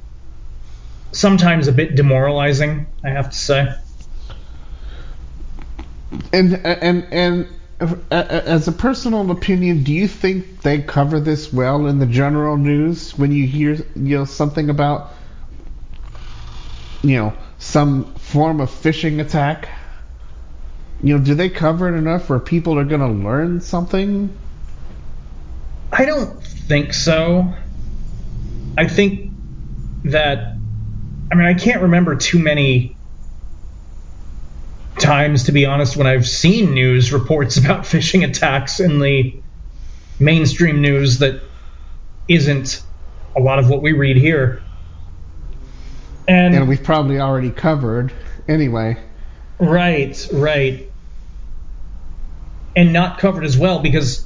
sometimes 1.12 1.68
a 1.68 1.72
bit 1.72 1.94
demoralizing, 1.94 2.86
I 3.04 3.10
have 3.10 3.30
to 3.30 3.36
say. 3.36 3.74
And 6.32 6.54
and 6.54 7.06
and 7.12 7.48
uh, 7.80 7.94
as 8.10 8.68
a 8.68 8.72
personal 8.72 9.30
opinion, 9.30 9.84
do 9.84 9.92
you 9.92 10.06
think 10.06 10.62
they 10.62 10.82
cover 10.82 11.20
this 11.20 11.52
well 11.52 11.86
in 11.86 11.98
the 11.98 12.06
general 12.06 12.56
news 12.56 13.16
when 13.16 13.32
you 13.32 13.46
hear 13.46 13.74
you 13.96 14.18
know 14.18 14.24
something 14.24 14.70
about 14.70 15.12
you 17.02 17.16
know 17.16 17.32
some 17.58 18.12
form 18.14 18.60
of 18.60 18.70
phishing 18.70 19.20
attack? 19.20 19.68
You 21.02 21.16
know, 21.16 21.24
do 21.24 21.34
they 21.34 21.48
cover 21.48 21.88
it 21.88 21.96
enough 21.96 22.28
where 22.28 22.38
people 22.38 22.78
are 22.78 22.84
going 22.84 23.00
to 23.00 23.24
learn 23.24 23.62
something? 23.62 24.36
I 25.92 26.04
don't 26.04 26.42
think 26.44 26.92
so. 26.92 27.54
I 28.76 28.86
think 28.86 29.32
that 30.04 30.59
I 31.32 31.36
mean 31.36 31.46
I 31.46 31.54
can't 31.54 31.82
remember 31.82 32.16
too 32.16 32.38
many 32.38 32.96
times 34.98 35.44
to 35.44 35.52
be 35.52 35.64
honest 35.66 35.96
when 35.96 36.06
I've 36.06 36.26
seen 36.28 36.74
news 36.74 37.12
reports 37.12 37.56
about 37.62 37.84
phishing 37.84 38.28
attacks 38.28 38.80
in 38.80 38.98
the 39.00 39.34
mainstream 40.18 40.80
news 40.80 41.18
that 41.20 41.40
isn't 42.28 42.82
a 43.36 43.40
lot 43.40 43.58
of 43.58 43.68
what 43.68 43.82
we 43.82 43.92
read 43.92 44.16
here. 44.16 44.62
And, 46.28 46.54
And 46.54 46.68
we've 46.68 46.82
probably 46.82 47.18
already 47.18 47.50
covered 47.50 48.12
anyway. 48.46 48.98
right, 49.58 50.28
right. 50.32 50.88
And 52.76 52.92
not 52.92 53.18
covered 53.18 53.44
as 53.44 53.56
well 53.58 53.80
because 53.80 54.24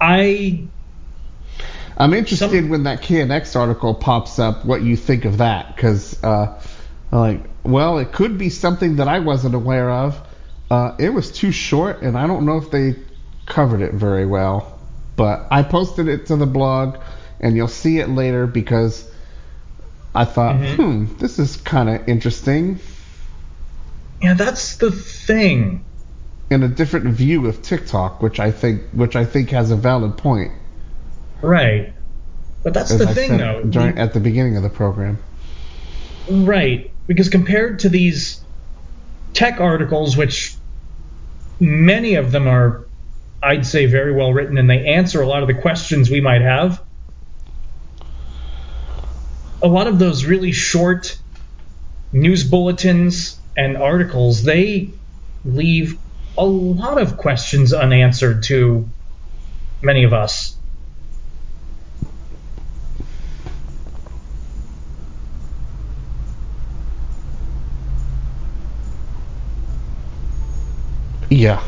I 0.00 0.68
I'm 2.00 2.14
interested 2.14 2.62
Some- 2.62 2.70
when 2.70 2.84
that 2.84 3.02
KNX 3.02 3.54
article 3.56 3.94
pops 3.94 4.38
up, 4.38 4.64
what 4.64 4.82
you 4.82 4.96
think 4.96 5.26
of 5.26 5.38
that, 5.38 5.76
because 5.76 6.20
uh, 6.24 6.58
like, 7.12 7.42
well, 7.62 7.98
it 7.98 8.10
could 8.10 8.38
be 8.38 8.48
something 8.48 8.96
that 8.96 9.06
I 9.06 9.18
wasn't 9.18 9.54
aware 9.54 9.90
of. 9.90 10.18
Uh, 10.70 10.94
it 10.98 11.10
was 11.10 11.30
too 11.30 11.52
short, 11.52 12.00
and 12.00 12.16
I 12.16 12.26
don't 12.26 12.46
know 12.46 12.56
if 12.56 12.70
they 12.70 12.94
covered 13.44 13.82
it 13.82 13.92
very 13.92 14.24
well. 14.24 14.78
But 15.16 15.46
I 15.50 15.62
posted 15.62 16.08
it 16.08 16.26
to 16.26 16.36
the 16.36 16.46
blog, 16.46 16.96
and 17.38 17.54
you'll 17.54 17.68
see 17.68 17.98
it 17.98 18.08
later 18.08 18.46
because 18.46 19.06
I 20.14 20.24
thought, 20.24 20.56
Mhm. 20.56 20.76
hmm, 20.76 21.18
this 21.18 21.38
is 21.38 21.58
kind 21.58 21.90
of 21.90 22.08
interesting 22.08 22.80
yeah, 24.22 24.34
that's 24.34 24.76
the 24.76 24.90
thing. 24.90 25.84
in 26.50 26.62
a 26.62 26.68
different 26.68 27.08
view 27.08 27.46
of 27.46 27.62
TikTok, 27.62 28.22
which 28.22 28.40
I 28.40 28.50
think, 28.52 28.82
which 28.92 29.16
I 29.16 29.24
think 29.24 29.50
has 29.50 29.70
a 29.70 29.76
valid 29.76 30.16
point. 30.16 30.52
Right. 31.42 31.92
But 32.62 32.74
that's 32.74 32.90
As 32.90 32.98
the 32.98 33.08
I 33.08 33.14
thing 33.14 33.38
though. 33.38 33.62
during, 33.62 33.98
at 33.98 34.12
the 34.12 34.20
beginning 34.20 34.56
of 34.56 34.62
the 34.62 34.68
program. 34.68 35.18
Right. 36.28 36.90
Because 37.06 37.28
compared 37.28 37.80
to 37.80 37.88
these 37.88 38.40
tech 39.32 39.60
articles, 39.60 40.16
which 40.16 40.56
many 41.58 42.14
of 42.14 42.32
them 42.32 42.46
are, 42.46 42.86
I'd 43.42 43.66
say, 43.66 43.86
very 43.86 44.12
well 44.12 44.32
written 44.32 44.58
and 44.58 44.68
they 44.68 44.86
answer 44.86 45.22
a 45.22 45.26
lot 45.26 45.42
of 45.42 45.48
the 45.48 45.54
questions 45.54 46.10
we 46.10 46.20
might 46.20 46.42
have, 46.42 46.82
a 49.62 49.68
lot 49.68 49.86
of 49.86 49.98
those 49.98 50.24
really 50.24 50.52
short 50.52 51.18
news 52.12 52.44
bulletins 52.44 53.38
and 53.56 53.76
articles, 53.76 54.42
they 54.42 54.90
leave 55.44 55.98
a 56.38 56.44
lot 56.44 57.00
of 57.00 57.16
questions 57.16 57.72
unanswered 57.72 58.42
to 58.44 58.88
many 59.82 60.04
of 60.04 60.12
us. 60.12 60.56
Yeah. 71.40 71.62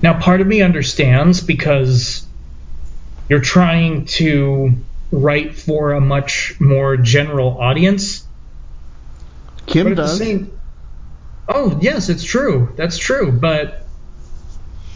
Now, 0.00 0.18
part 0.18 0.40
of 0.40 0.46
me 0.46 0.62
understands 0.62 1.42
because 1.42 2.26
you're 3.28 3.40
trying 3.40 4.06
to 4.06 4.74
write 5.12 5.54
for 5.56 5.92
a 5.92 6.00
much 6.00 6.58
more 6.58 6.96
general 6.96 7.60
audience. 7.60 8.26
Kim 9.66 9.94
does. 9.94 10.16
same, 10.16 10.50
oh 11.50 11.78
yes, 11.82 12.08
it's 12.08 12.24
true. 12.24 12.72
That's 12.76 12.96
true. 12.96 13.32
But 13.32 13.86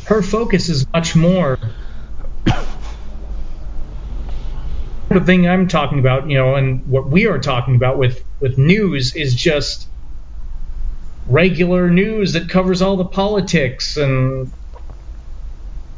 her 0.06 0.22
focus 0.22 0.70
is 0.70 0.86
much 0.94 1.14
more. 1.14 1.58
The 5.10 5.20
thing 5.20 5.48
I'm 5.48 5.66
talking 5.66 5.98
about, 5.98 6.30
you 6.30 6.38
know, 6.38 6.54
and 6.54 6.86
what 6.86 7.08
we 7.08 7.26
are 7.26 7.40
talking 7.40 7.74
about 7.74 7.98
with 7.98 8.22
with 8.38 8.58
news 8.58 9.16
is 9.16 9.34
just 9.34 9.88
regular 11.26 11.90
news 11.90 12.34
that 12.34 12.48
covers 12.48 12.80
all 12.80 12.96
the 12.96 13.04
politics 13.04 13.96
and 13.96 14.52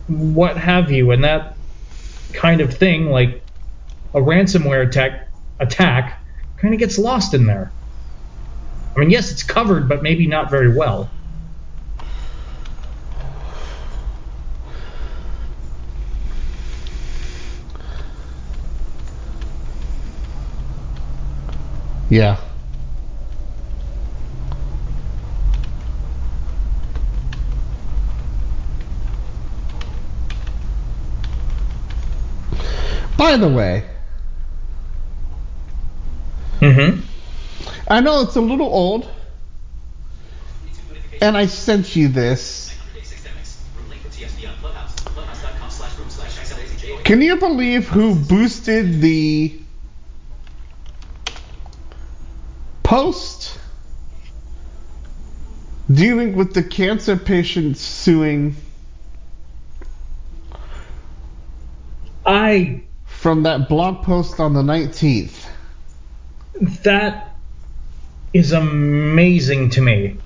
what 0.09 0.57
have 0.57 0.91
you, 0.91 1.11
and 1.11 1.25
that 1.25 1.57
kind 2.33 2.63
of 2.63 2.73
thing, 2.73 3.11
like 3.11 3.43
a 4.15 4.19
ransomware 4.19 4.89
attack, 4.89 5.29
attack, 5.61 6.19
kind 6.57 6.73
of 6.73 6.81
gets 6.81 6.99
lost 6.99 7.35
in 7.35 7.47
there. 7.47 7.71
I 8.97 9.01
mean, 9.01 9.11
yes, 9.11 9.31
it's 9.31 9.43
covered, 9.43 9.91
but 9.91 10.03
maybe 10.03 10.27
not 10.27 10.51
very 10.51 10.75
well. 10.75 11.11
Yeah. 22.13 22.37
By 33.17 33.39
the 33.39 33.49
way, 33.49 33.89
Mm-hmm. 36.61 37.01
I 37.89 38.01
know 38.01 38.21
it's 38.21 38.37
a 38.37 38.43
little 38.43 38.67
old, 38.67 39.11
and 41.23 41.35
I 41.35 41.47
sent 41.47 41.97
you 41.97 42.09
this. 42.09 42.77
Can 47.05 47.23
you 47.23 47.37
believe 47.37 47.89
who 47.89 48.15
boosted 48.15 49.01
the 49.01 49.62
post 52.93 53.59
dealing 55.91 56.37
with 56.37 56.53
the 56.53 56.63
cancer 56.63 57.17
patient 57.17 57.79
suing 57.79 58.55
I 62.27 62.83
from 63.07 63.45
that 63.45 63.71
blog 63.71 64.05
post 64.05 64.39
on 64.41 64.53
the 64.53 64.61
19th? 64.61 65.47
that 66.83 67.35
is 68.35 68.53
amazing 68.53 69.71
to 69.71 69.81
me. 69.81 70.19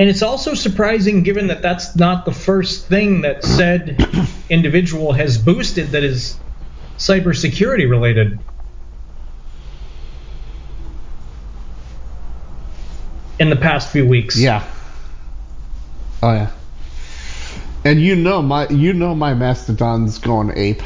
And 0.00 0.08
it's 0.08 0.22
also 0.22 0.54
surprising 0.54 1.22
given 1.22 1.46
that 1.46 1.62
that's 1.62 1.94
not 1.94 2.24
the 2.24 2.32
first 2.32 2.88
thing 2.88 3.20
that 3.20 3.44
said 3.44 4.04
individual 4.50 5.12
has 5.12 5.38
boosted 5.38 5.90
that 5.90 6.02
is 6.02 6.36
cybersecurity 6.96 7.88
related. 7.88 8.40
In 13.38 13.50
the 13.50 13.56
past 13.56 13.92
few 13.92 14.06
weeks. 14.06 14.38
Yeah. 14.38 14.64
Oh 16.22 16.32
yeah. 16.32 16.50
And 17.84 18.00
you 18.00 18.16
know 18.16 18.42
my 18.42 18.68
you 18.68 18.92
know 18.92 19.14
my 19.14 19.34
mastodon's 19.34 20.18
going 20.18 20.52
ape. 20.56 20.82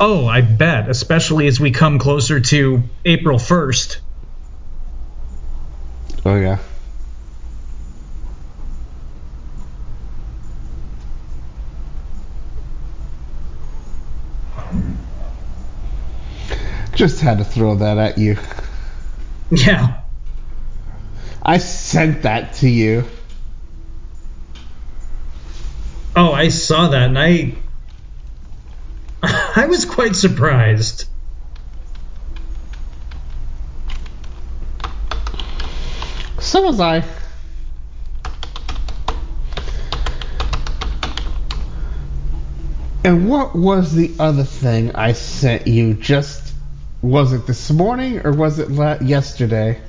Oh, 0.00 0.26
I 0.26 0.40
bet, 0.40 0.88
especially 0.88 1.46
as 1.46 1.60
we 1.60 1.70
come 1.70 1.98
closer 1.98 2.40
to 2.40 2.82
April 3.04 3.38
1st. 3.38 3.98
Oh 6.24 6.36
yeah. 6.36 6.58
Just 16.94 17.20
had 17.20 17.38
to 17.38 17.44
throw 17.44 17.76
that 17.76 17.98
at 17.98 18.18
you. 18.18 18.38
Yeah. 19.54 20.01
I 21.44 21.58
sent 21.58 22.22
that 22.22 22.54
to 22.54 22.68
you. 22.68 23.04
Oh, 26.14 26.32
I 26.32 26.48
saw 26.48 26.88
that 26.88 27.08
and 27.08 27.18
I 27.18 27.54
I 29.56 29.66
was 29.66 29.84
quite 29.84 30.14
surprised. 30.14 31.08
So 36.38 36.62
was 36.62 36.78
I. 36.80 37.04
And 43.04 43.28
what 43.28 43.56
was 43.56 43.94
the 43.94 44.14
other 44.20 44.44
thing 44.44 44.94
I 44.94 45.12
sent 45.12 45.66
you? 45.66 45.94
Just 45.94 46.54
was 47.00 47.32
it 47.32 47.48
this 47.48 47.70
morning 47.70 48.24
or 48.24 48.32
was 48.32 48.60
it 48.60 48.70
la- 48.70 49.00
yesterday? 49.00 49.80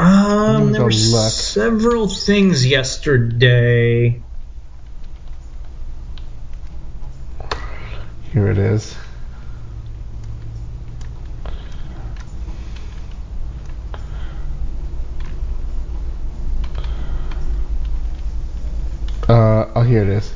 Um, 0.00 0.72
there 0.72 0.82
were 0.82 0.90
look. 0.90 1.30
several 1.30 2.08
things 2.08 2.66
yesterday. 2.66 4.22
Here 8.32 8.50
it 8.50 8.56
is. 8.56 8.96
Uh, 19.28 19.66
oh, 19.74 19.82
here 19.82 20.02
it 20.02 20.08
is. 20.08 20.32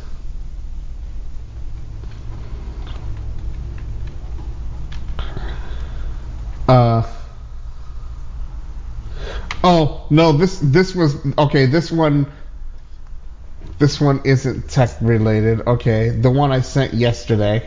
Uh. 6.69 7.03
Oh 9.67 10.07
no, 10.11 10.33
this 10.33 10.59
this 10.59 10.95
was 10.95 11.17
okay. 11.39 11.65
This 11.65 11.91
one, 11.91 12.31
this 13.79 13.99
one 13.99 14.21
isn't 14.27 14.69
tech 14.69 14.91
related. 15.01 15.67
Okay, 15.67 16.11
the 16.11 16.31
one 16.31 16.53
I 16.53 16.61
sent 16.61 16.93
yesterday. 16.93 17.67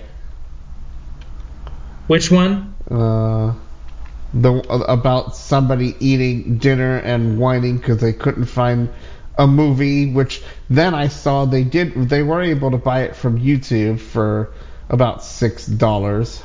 Which 2.05 2.29
one? 2.29 2.75
Uh, 2.89 3.55
the 4.31 4.59
about 4.87 5.35
somebody 5.35 5.95
eating 5.99 6.59
dinner 6.59 6.97
and 6.97 7.39
whining 7.39 7.77
because 7.77 7.97
they 7.97 8.13
couldn't 8.13 8.45
find 8.45 8.89
a 9.35 9.47
movie. 9.47 10.13
Which 10.13 10.43
then 10.69 10.93
I 10.93 11.07
saw 11.07 11.45
they 11.45 11.63
did. 11.63 12.09
They 12.09 12.21
were 12.21 12.43
able 12.43 12.69
to 12.71 12.77
buy 12.77 13.05
it 13.05 13.15
from 13.15 13.39
YouTube 13.39 13.99
for 13.99 14.53
about 14.87 15.23
six 15.23 15.65
dollars. 15.65 16.43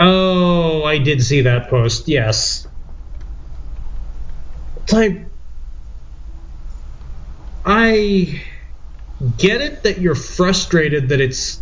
Oh, 0.00 0.82
I 0.84 0.96
did 0.96 1.22
see 1.22 1.42
that 1.42 1.68
post. 1.68 2.08
Yes. 2.08 2.66
Type. 4.86 5.26
I 7.64 8.42
get 9.38 9.60
it 9.60 9.84
that 9.84 9.98
you're 9.98 10.14
frustrated 10.14 11.08
that 11.08 11.20
it's 11.20 11.60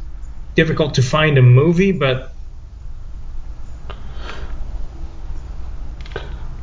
difficult 0.55 0.95
to 0.95 1.03
find 1.03 1.39
a 1.39 1.43
movie, 1.43 1.93
but 1.93 2.33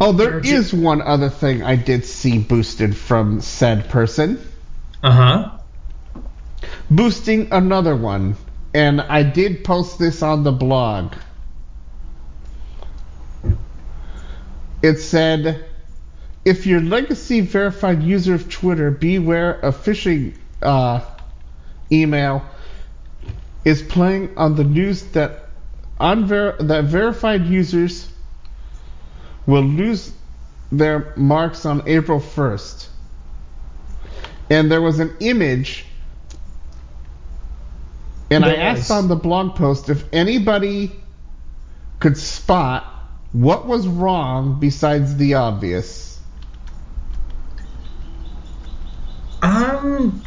Oh, 0.01 0.13
there 0.13 0.39
is 0.39 0.73
one 0.73 1.01
other 1.01 1.29
thing 1.29 1.61
I 1.61 1.75
did 1.75 2.05
see 2.05 2.37
boosted 2.39 2.95
from 2.95 3.41
said 3.41 3.89
person. 3.89 4.39
uh 5.03 5.11
huh. 5.11 5.51
boosting 6.89 7.49
another 7.51 7.95
one. 7.95 8.35
And 8.73 9.01
I 9.01 9.23
did 9.23 9.63
post 9.63 9.97
this 9.99 10.21
on 10.21 10.43
the 10.43 10.51
blog. 10.51 11.13
It 14.81 14.99
said, 14.99 15.65
if 16.45 16.65
your 16.65 16.81
legacy 16.81 17.41
verified 17.41 18.01
user 18.01 18.35
of 18.35 18.49
Twitter, 18.49 18.91
beware 18.91 19.53
of 19.53 19.77
phishing 19.77 20.35
uh, 20.61 21.01
email 21.91 22.43
is 23.65 23.81
playing 23.81 24.37
on 24.37 24.55
the 24.55 24.63
news 24.63 25.03
that 25.11 25.49
unver- 25.99 26.57
that 26.67 26.85
verified 26.85 27.45
users 27.45 28.09
will 29.45 29.63
lose 29.63 30.11
their 30.71 31.13
marks 31.15 31.65
on 31.65 31.83
April 31.87 32.19
1st. 32.19 32.87
And 34.49 34.71
there 34.71 34.81
was 34.81 34.99
an 34.99 35.15
image 35.19 35.85
and 38.31 38.45
I 38.45 38.55
asked 38.55 38.91
on 38.91 39.07
the 39.07 39.15
blog 39.15 39.55
post 39.55 39.89
if 39.89 40.05
anybody 40.13 40.91
could 41.99 42.17
spot 42.17 42.85
what 43.31 43.65
was 43.65 43.87
wrong 43.87 44.59
besides 44.59 45.15
the 45.15 45.35
obvious. 45.35 46.08
Um, 49.41 50.23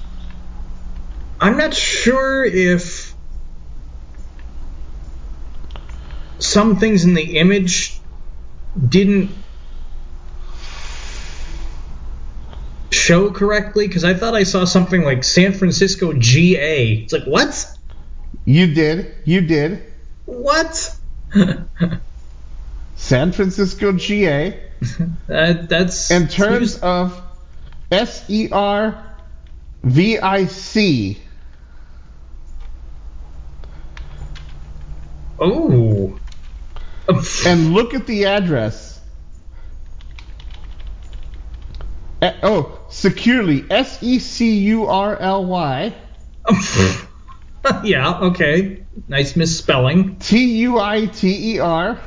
I'm 1.41 1.57
not 1.57 1.74
sure 1.74 2.44
if 2.44 3.16
some 6.41 6.76
things 6.76 7.05
in 7.05 7.15
the 7.15 7.39
image 7.39 8.02
didn't 8.89 9.44
show 12.92 13.31
correctly 13.31 13.86
because 13.86 14.05
I 14.05 14.15
thought 14.15 14.34
I 14.34 14.44
saw 14.44 14.65
something 14.65 15.02
like 15.02 15.24
San 15.24 15.52
Francisco 15.52 16.12
GA. 16.12 16.94
It's 16.94 17.12
like 17.12 17.24
what? 17.24 17.66
You 18.44 18.73
did. 18.74 19.15
You 19.24 19.41
did. 19.42 19.92
What? 20.24 20.99
San 22.94 23.32
Francisco 23.32 23.92
GA. 23.92 24.60
That 25.28 25.68
that's 25.68 26.10
In 26.10 26.26
terms 26.26 26.76
of 26.78 27.23
S 27.93 28.25
E 28.29 28.49
R 28.51 29.05
V 29.85 30.19
I 30.19 30.47
C. 30.47 31.21
oh. 35.39 36.19
And 37.47 37.75
look 37.75 37.95
at 37.95 38.07
the 38.07 38.27
address. 38.27 39.01
Eh, 42.23 42.33
oh, 42.43 42.79
securely. 42.89 43.65
S 43.69 44.03
E 44.03 44.19
C 44.21 44.59
U 44.59 44.87
R 44.87 45.17
L 45.17 45.45
Y 45.45 45.95
yeah, 47.85 48.19
okay. 48.21 48.85
Nice 49.09 49.37
misspelling. 49.37 50.17
T 50.17 50.59
U 50.61 50.79
I 50.79 51.07
T 51.07 51.55
E 51.55 51.59
R. 51.59 52.01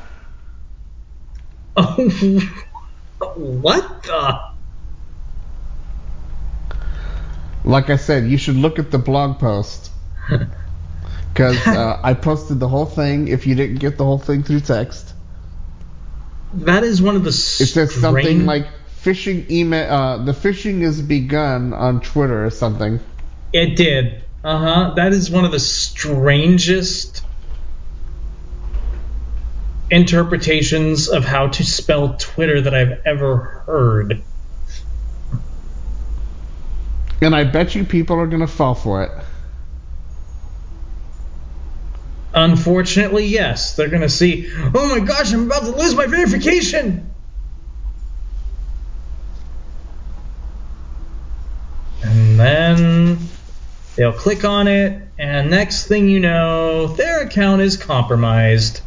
Oh, 3.21 3.31
what 3.37 4.03
the? 4.03 4.54
Like 7.65 7.89
I 7.89 7.95
said, 7.97 8.25
you 8.29 8.37
should 8.37 8.55
look 8.55 8.79
at 8.79 8.91
the 8.91 8.99
blog 8.99 9.39
post. 9.39 9.91
Because 11.33 11.67
uh, 11.67 11.99
I 12.01 12.13
posted 12.13 12.61
the 12.61 12.69
whole 12.69 12.85
thing. 12.85 13.27
If 13.27 13.45
you 13.45 13.55
didn't 13.55 13.79
get 13.79 13.97
the 13.97 14.05
whole 14.05 14.17
thing 14.17 14.43
through 14.43 14.61
text, 14.61 15.13
That 16.53 16.85
is 16.85 17.01
one 17.01 17.17
of 17.17 17.25
the. 17.25 17.31
it 17.31 17.33
says 17.33 17.93
something 17.93 18.45
like 18.45 18.67
phishing 19.03 19.51
email. 19.51 19.91
Uh, 19.91 20.23
the 20.23 20.31
phishing 20.31 20.81
is 20.81 21.01
begun 21.01 21.73
on 21.73 21.99
Twitter 21.99 22.45
or 22.45 22.51
something. 22.51 23.01
It 23.51 23.75
did. 23.75 24.23
Uh 24.45 24.59
huh. 24.59 24.93
That 24.95 25.11
is 25.11 25.29
one 25.29 25.43
of 25.43 25.51
the 25.51 25.59
strangest 25.59 27.21
interpretations 29.91 31.09
of 31.09 31.25
how 31.25 31.47
to 31.47 31.65
spell 31.65 32.15
Twitter 32.17 32.61
that 32.61 32.73
I've 32.73 33.01
ever 33.05 33.35
heard. 33.65 34.23
And 37.21 37.35
I 37.35 37.43
bet 37.43 37.75
you 37.75 37.83
people 37.85 38.17
are 38.17 38.27
gonna 38.27 38.47
fall 38.47 38.75
for 38.75 39.03
it. 39.03 39.11
Unfortunately, 42.35 43.25
yes. 43.25 43.77
They're 43.77 43.87
going 43.87 44.01
to 44.01 44.09
see, 44.09 44.51
oh 44.53 44.89
my 44.89 44.99
gosh, 44.99 45.33
I'm 45.33 45.45
about 45.45 45.63
to 45.63 45.71
lose 45.71 45.95
my 45.95 46.05
verification. 46.05 47.13
And 52.03 52.37
then 52.37 53.17
they'll 53.95 54.11
click 54.11 54.43
on 54.43 54.67
it, 54.67 55.01
and 55.17 55.49
next 55.49 55.87
thing 55.87 56.09
you 56.09 56.19
know, 56.19 56.87
their 56.87 57.21
account 57.21 57.61
is 57.61 57.77
compromised. 57.77 58.81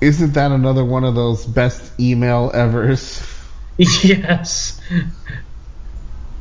Isn't 0.00 0.34
that 0.34 0.50
another 0.50 0.84
one 0.84 1.04
of 1.04 1.14
those 1.14 1.46
best 1.46 1.92
email 2.00 2.50
evers? 2.52 3.22
yes. 4.02 4.78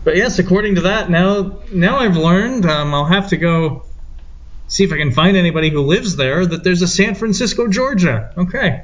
But 0.04 0.18
yes, 0.18 0.40
according 0.40 0.76
to 0.76 0.82
that, 0.82 1.10
now 1.10 1.60
now 1.72 2.00
I've 2.00 2.18
learned. 2.18 2.66
Um, 2.66 2.94
I'll 2.94 3.06
have 3.06 3.30
to 3.30 3.38
go 3.38 3.86
see 4.68 4.84
if 4.84 4.92
I 4.92 4.98
can 4.98 5.12
find 5.12 5.38
anybody 5.38 5.70
who 5.70 5.82
lives 5.82 6.18
there. 6.18 6.46
That 6.46 6.66
there's 6.66 6.82
a 6.82 6.88
San 6.88 7.16
Francisco, 7.16 7.70
Georgia. 7.70 8.34
Okay. 8.38 8.84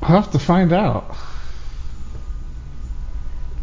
I'll 0.00 0.22
have 0.22 0.30
to 0.30 0.38
find 0.38 0.72
out. 0.72 1.16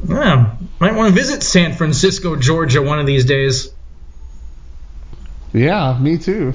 Yeah, 0.07 0.57
might 0.79 0.93
want 0.93 1.15
to 1.15 1.15
visit 1.15 1.41
San 1.41 1.73
Francisco, 1.73 2.35
Georgia, 2.35 2.81
one 2.81 2.99
of 2.99 3.05
these 3.05 3.23
days. 3.23 3.71
Yeah, 5.53 5.97
me 5.97 6.17
too. 6.17 6.53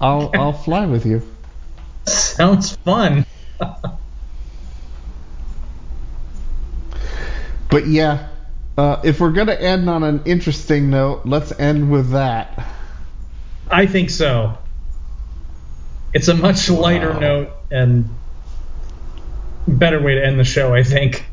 I'll 0.00 0.30
I'll 0.34 0.52
fly 0.52 0.84
with 0.84 1.06
you. 1.06 1.22
Sounds 2.08 2.76
fun. 2.84 3.24
But 7.70 7.86
yeah, 7.86 8.28
uh, 8.76 9.00
if 9.04 9.20
we're 9.20 9.32
gonna 9.32 9.52
end 9.54 9.88
on 9.88 10.02
an 10.02 10.22
interesting 10.24 10.90
note, 10.90 11.22
let's 11.24 11.58
end 11.58 11.90
with 11.90 12.10
that. 12.10 12.66
I 13.70 13.86
think 13.86 14.10
so. 14.10 14.58
It's 16.12 16.28
a 16.28 16.34
much 16.34 16.68
lighter 16.68 17.12
Wow. 17.12 17.18
note 17.18 17.52
and 17.70 18.18
better 19.66 20.02
way 20.02 20.16
to 20.16 20.24
end 20.24 20.38
the 20.38 20.44
show, 20.44 20.74
I 20.74 20.82
think. 20.82 21.24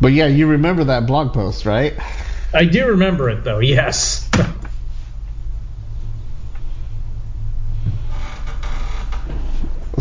But 0.00 0.12
yeah, 0.12 0.26
you 0.26 0.48
remember 0.48 0.84
that 0.84 1.06
blog 1.06 1.32
post, 1.32 1.64
right? 1.64 1.94
I 2.52 2.64
do 2.64 2.88
remember 2.88 3.30
it 3.30 3.44
though, 3.44 3.60
yes. 3.60 4.28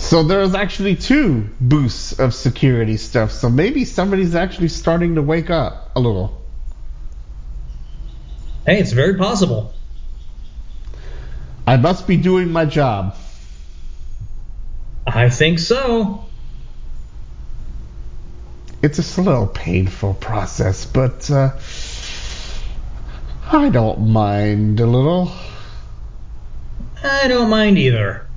So 0.02 0.24
there's 0.24 0.56
actually 0.56 0.96
two 0.96 1.48
boosts 1.62 2.20
of 2.20 2.34
security 2.34 2.98
stuff. 2.98 3.32
So 3.32 3.50
maybe 3.50 3.86
somebody's 3.86 4.36
actually 4.36 4.68
starting 4.68 5.16
to 5.16 5.22
wake 5.22 5.50
up 5.50 5.92
a 5.96 6.00
little. 6.00 6.42
hey, 8.66 8.80
it's 8.80 8.92
very 8.92 9.16
possible. 9.16 9.74
I 11.68 11.78
must 11.78 12.08
be 12.08 12.18
doing 12.18 12.52
my 12.52 12.66
job. 12.66 13.16
I 15.06 15.30
think 15.30 15.60
so. 15.60 16.26
It's 18.82 18.98
a 18.98 19.04
slow, 19.04 19.46
painful 19.46 20.16
process, 20.16 20.84
but 20.84 21.30
uh, 21.30 21.52
I 23.46 23.70
don't 23.70 24.10
mind 24.10 24.80
a 24.80 24.88
little. 24.88 25.32
I 27.04 27.28
don't 27.28 27.52
mind 27.52 27.78
either. 27.78 28.28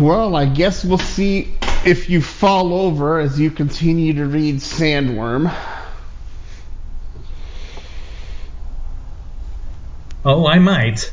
Well, 0.00 0.36
I 0.36 0.46
guess 0.46 0.84
we'll 0.84 0.98
see 0.98 1.54
if 1.84 2.08
you 2.08 2.22
fall 2.22 2.72
over 2.72 3.20
as 3.20 3.38
you 3.38 3.50
continue 3.50 4.14
to 4.14 4.24
read 4.24 4.56
Sandworm. 4.56 5.54
Oh, 10.24 10.46
I 10.46 10.58
might. 10.58 11.12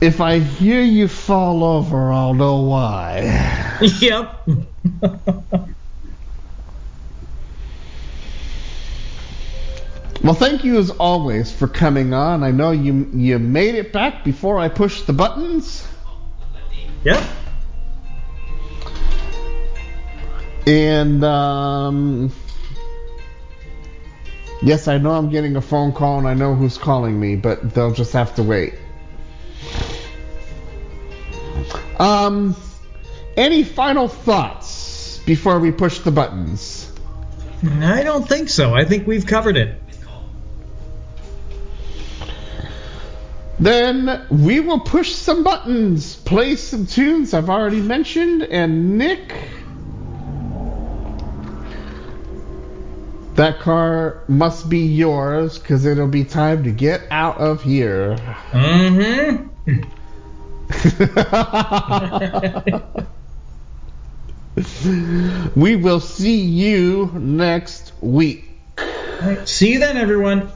If 0.00 0.20
I 0.20 0.38
hear 0.38 0.82
you 0.82 1.08
fall 1.08 1.64
over, 1.64 2.12
I'll 2.12 2.34
know 2.34 2.62
why. 2.62 3.78
yep. 4.00 4.46
Well, 10.22 10.34
thank 10.34 10.64
you 10.64 10.78
as 10.78 10.90
always 10.90 11.50
for 11.50 11.66
coming 11.66 12.12
on. 12.12 12.44
I 12.44 12.50
know 12.50 12.72
you 12.72 13.10
you 13.14 13.38
made 13.38 13.74
it 13.74 13.92
back 13.92 14.22
before 14.22 14.58
I 14.58 14.68
pushed 14.68 15.06
the 15.06 15.14
buttons. 15.14 15.86
yep. 17.04 17.22
And 20.66 21.24
um, 21.24 22.30
yes, 24.62 24.88
I 24.88 24.98
know 24.98 25.12
I'm 25.12 25.30
getting 25.30 25.56
a 25.56 25.62
phone 25.62 25.92
call 25.92 26.18
and 26.18 26.28
I 26.28 26.34
know 26.34 26.54
who's 26.54 26.76
calling 26.76 27.18
me, 27.18 27.36
but 27.36 27.72
they'll 27.74 27.94
just 27.94 28.12
have 28.12 28.34
to 28.34 28.42
wait. 28.42 28.74
Um, 31.98 32.54
any 33.38 33.64
final 33.64 34.06
thoughts 34.06 35.18
before 35.24 35.58
we 35.60 35.70
push 35.70 36.00
the 36.00 36.10
buttons? 36.10 36.92
I 37.64 38.02
don't 38.02 38.28
think 38.28 38.50
so. 38.50 38.74
I 38.74 38.84
think 38.84 39.06
we've 39.06 39.26
covered 39.26 39.56
it. 39.56 39.80
Then 43.60 44.26
we 44.30 44.60
will 44.60 44.80
push 44.80 45.12
some 45.12 45.44
buttons, 45.44 46.16
play 46.16 46.56
some 46.56 46.86
tunes 46.86 47.34
I've 47.34 47.50
already 47.50 47.82
mentioned, 47.82 48.42
and 48.42 48.96
Nick. 48.96 49.34
That 53.34 53.60
car 53.60 54.24
must 54.28 54.70
be 54.70 54.86
yours 54.86 55.58
because 55.58 55.84
it'll 55.84 56.08
be 56.08 56.24
time 56.24 56.64
to 56.64 56.70
get 56.70 57.02
out 57.10 57.36
of 57.36 57.62
here. 57.62 58.16
Mm-hmm. 58.52 59.50
we 65.60 65.76
will 65.76 66.00
see 66.00 66.40
you 66.40 67.10
next 67.14 67.92
week. 68.00 68.46
See 69.44 69.74
you 69.74 69.78
then, 69.80 69.98
everyone. 69.98 70.50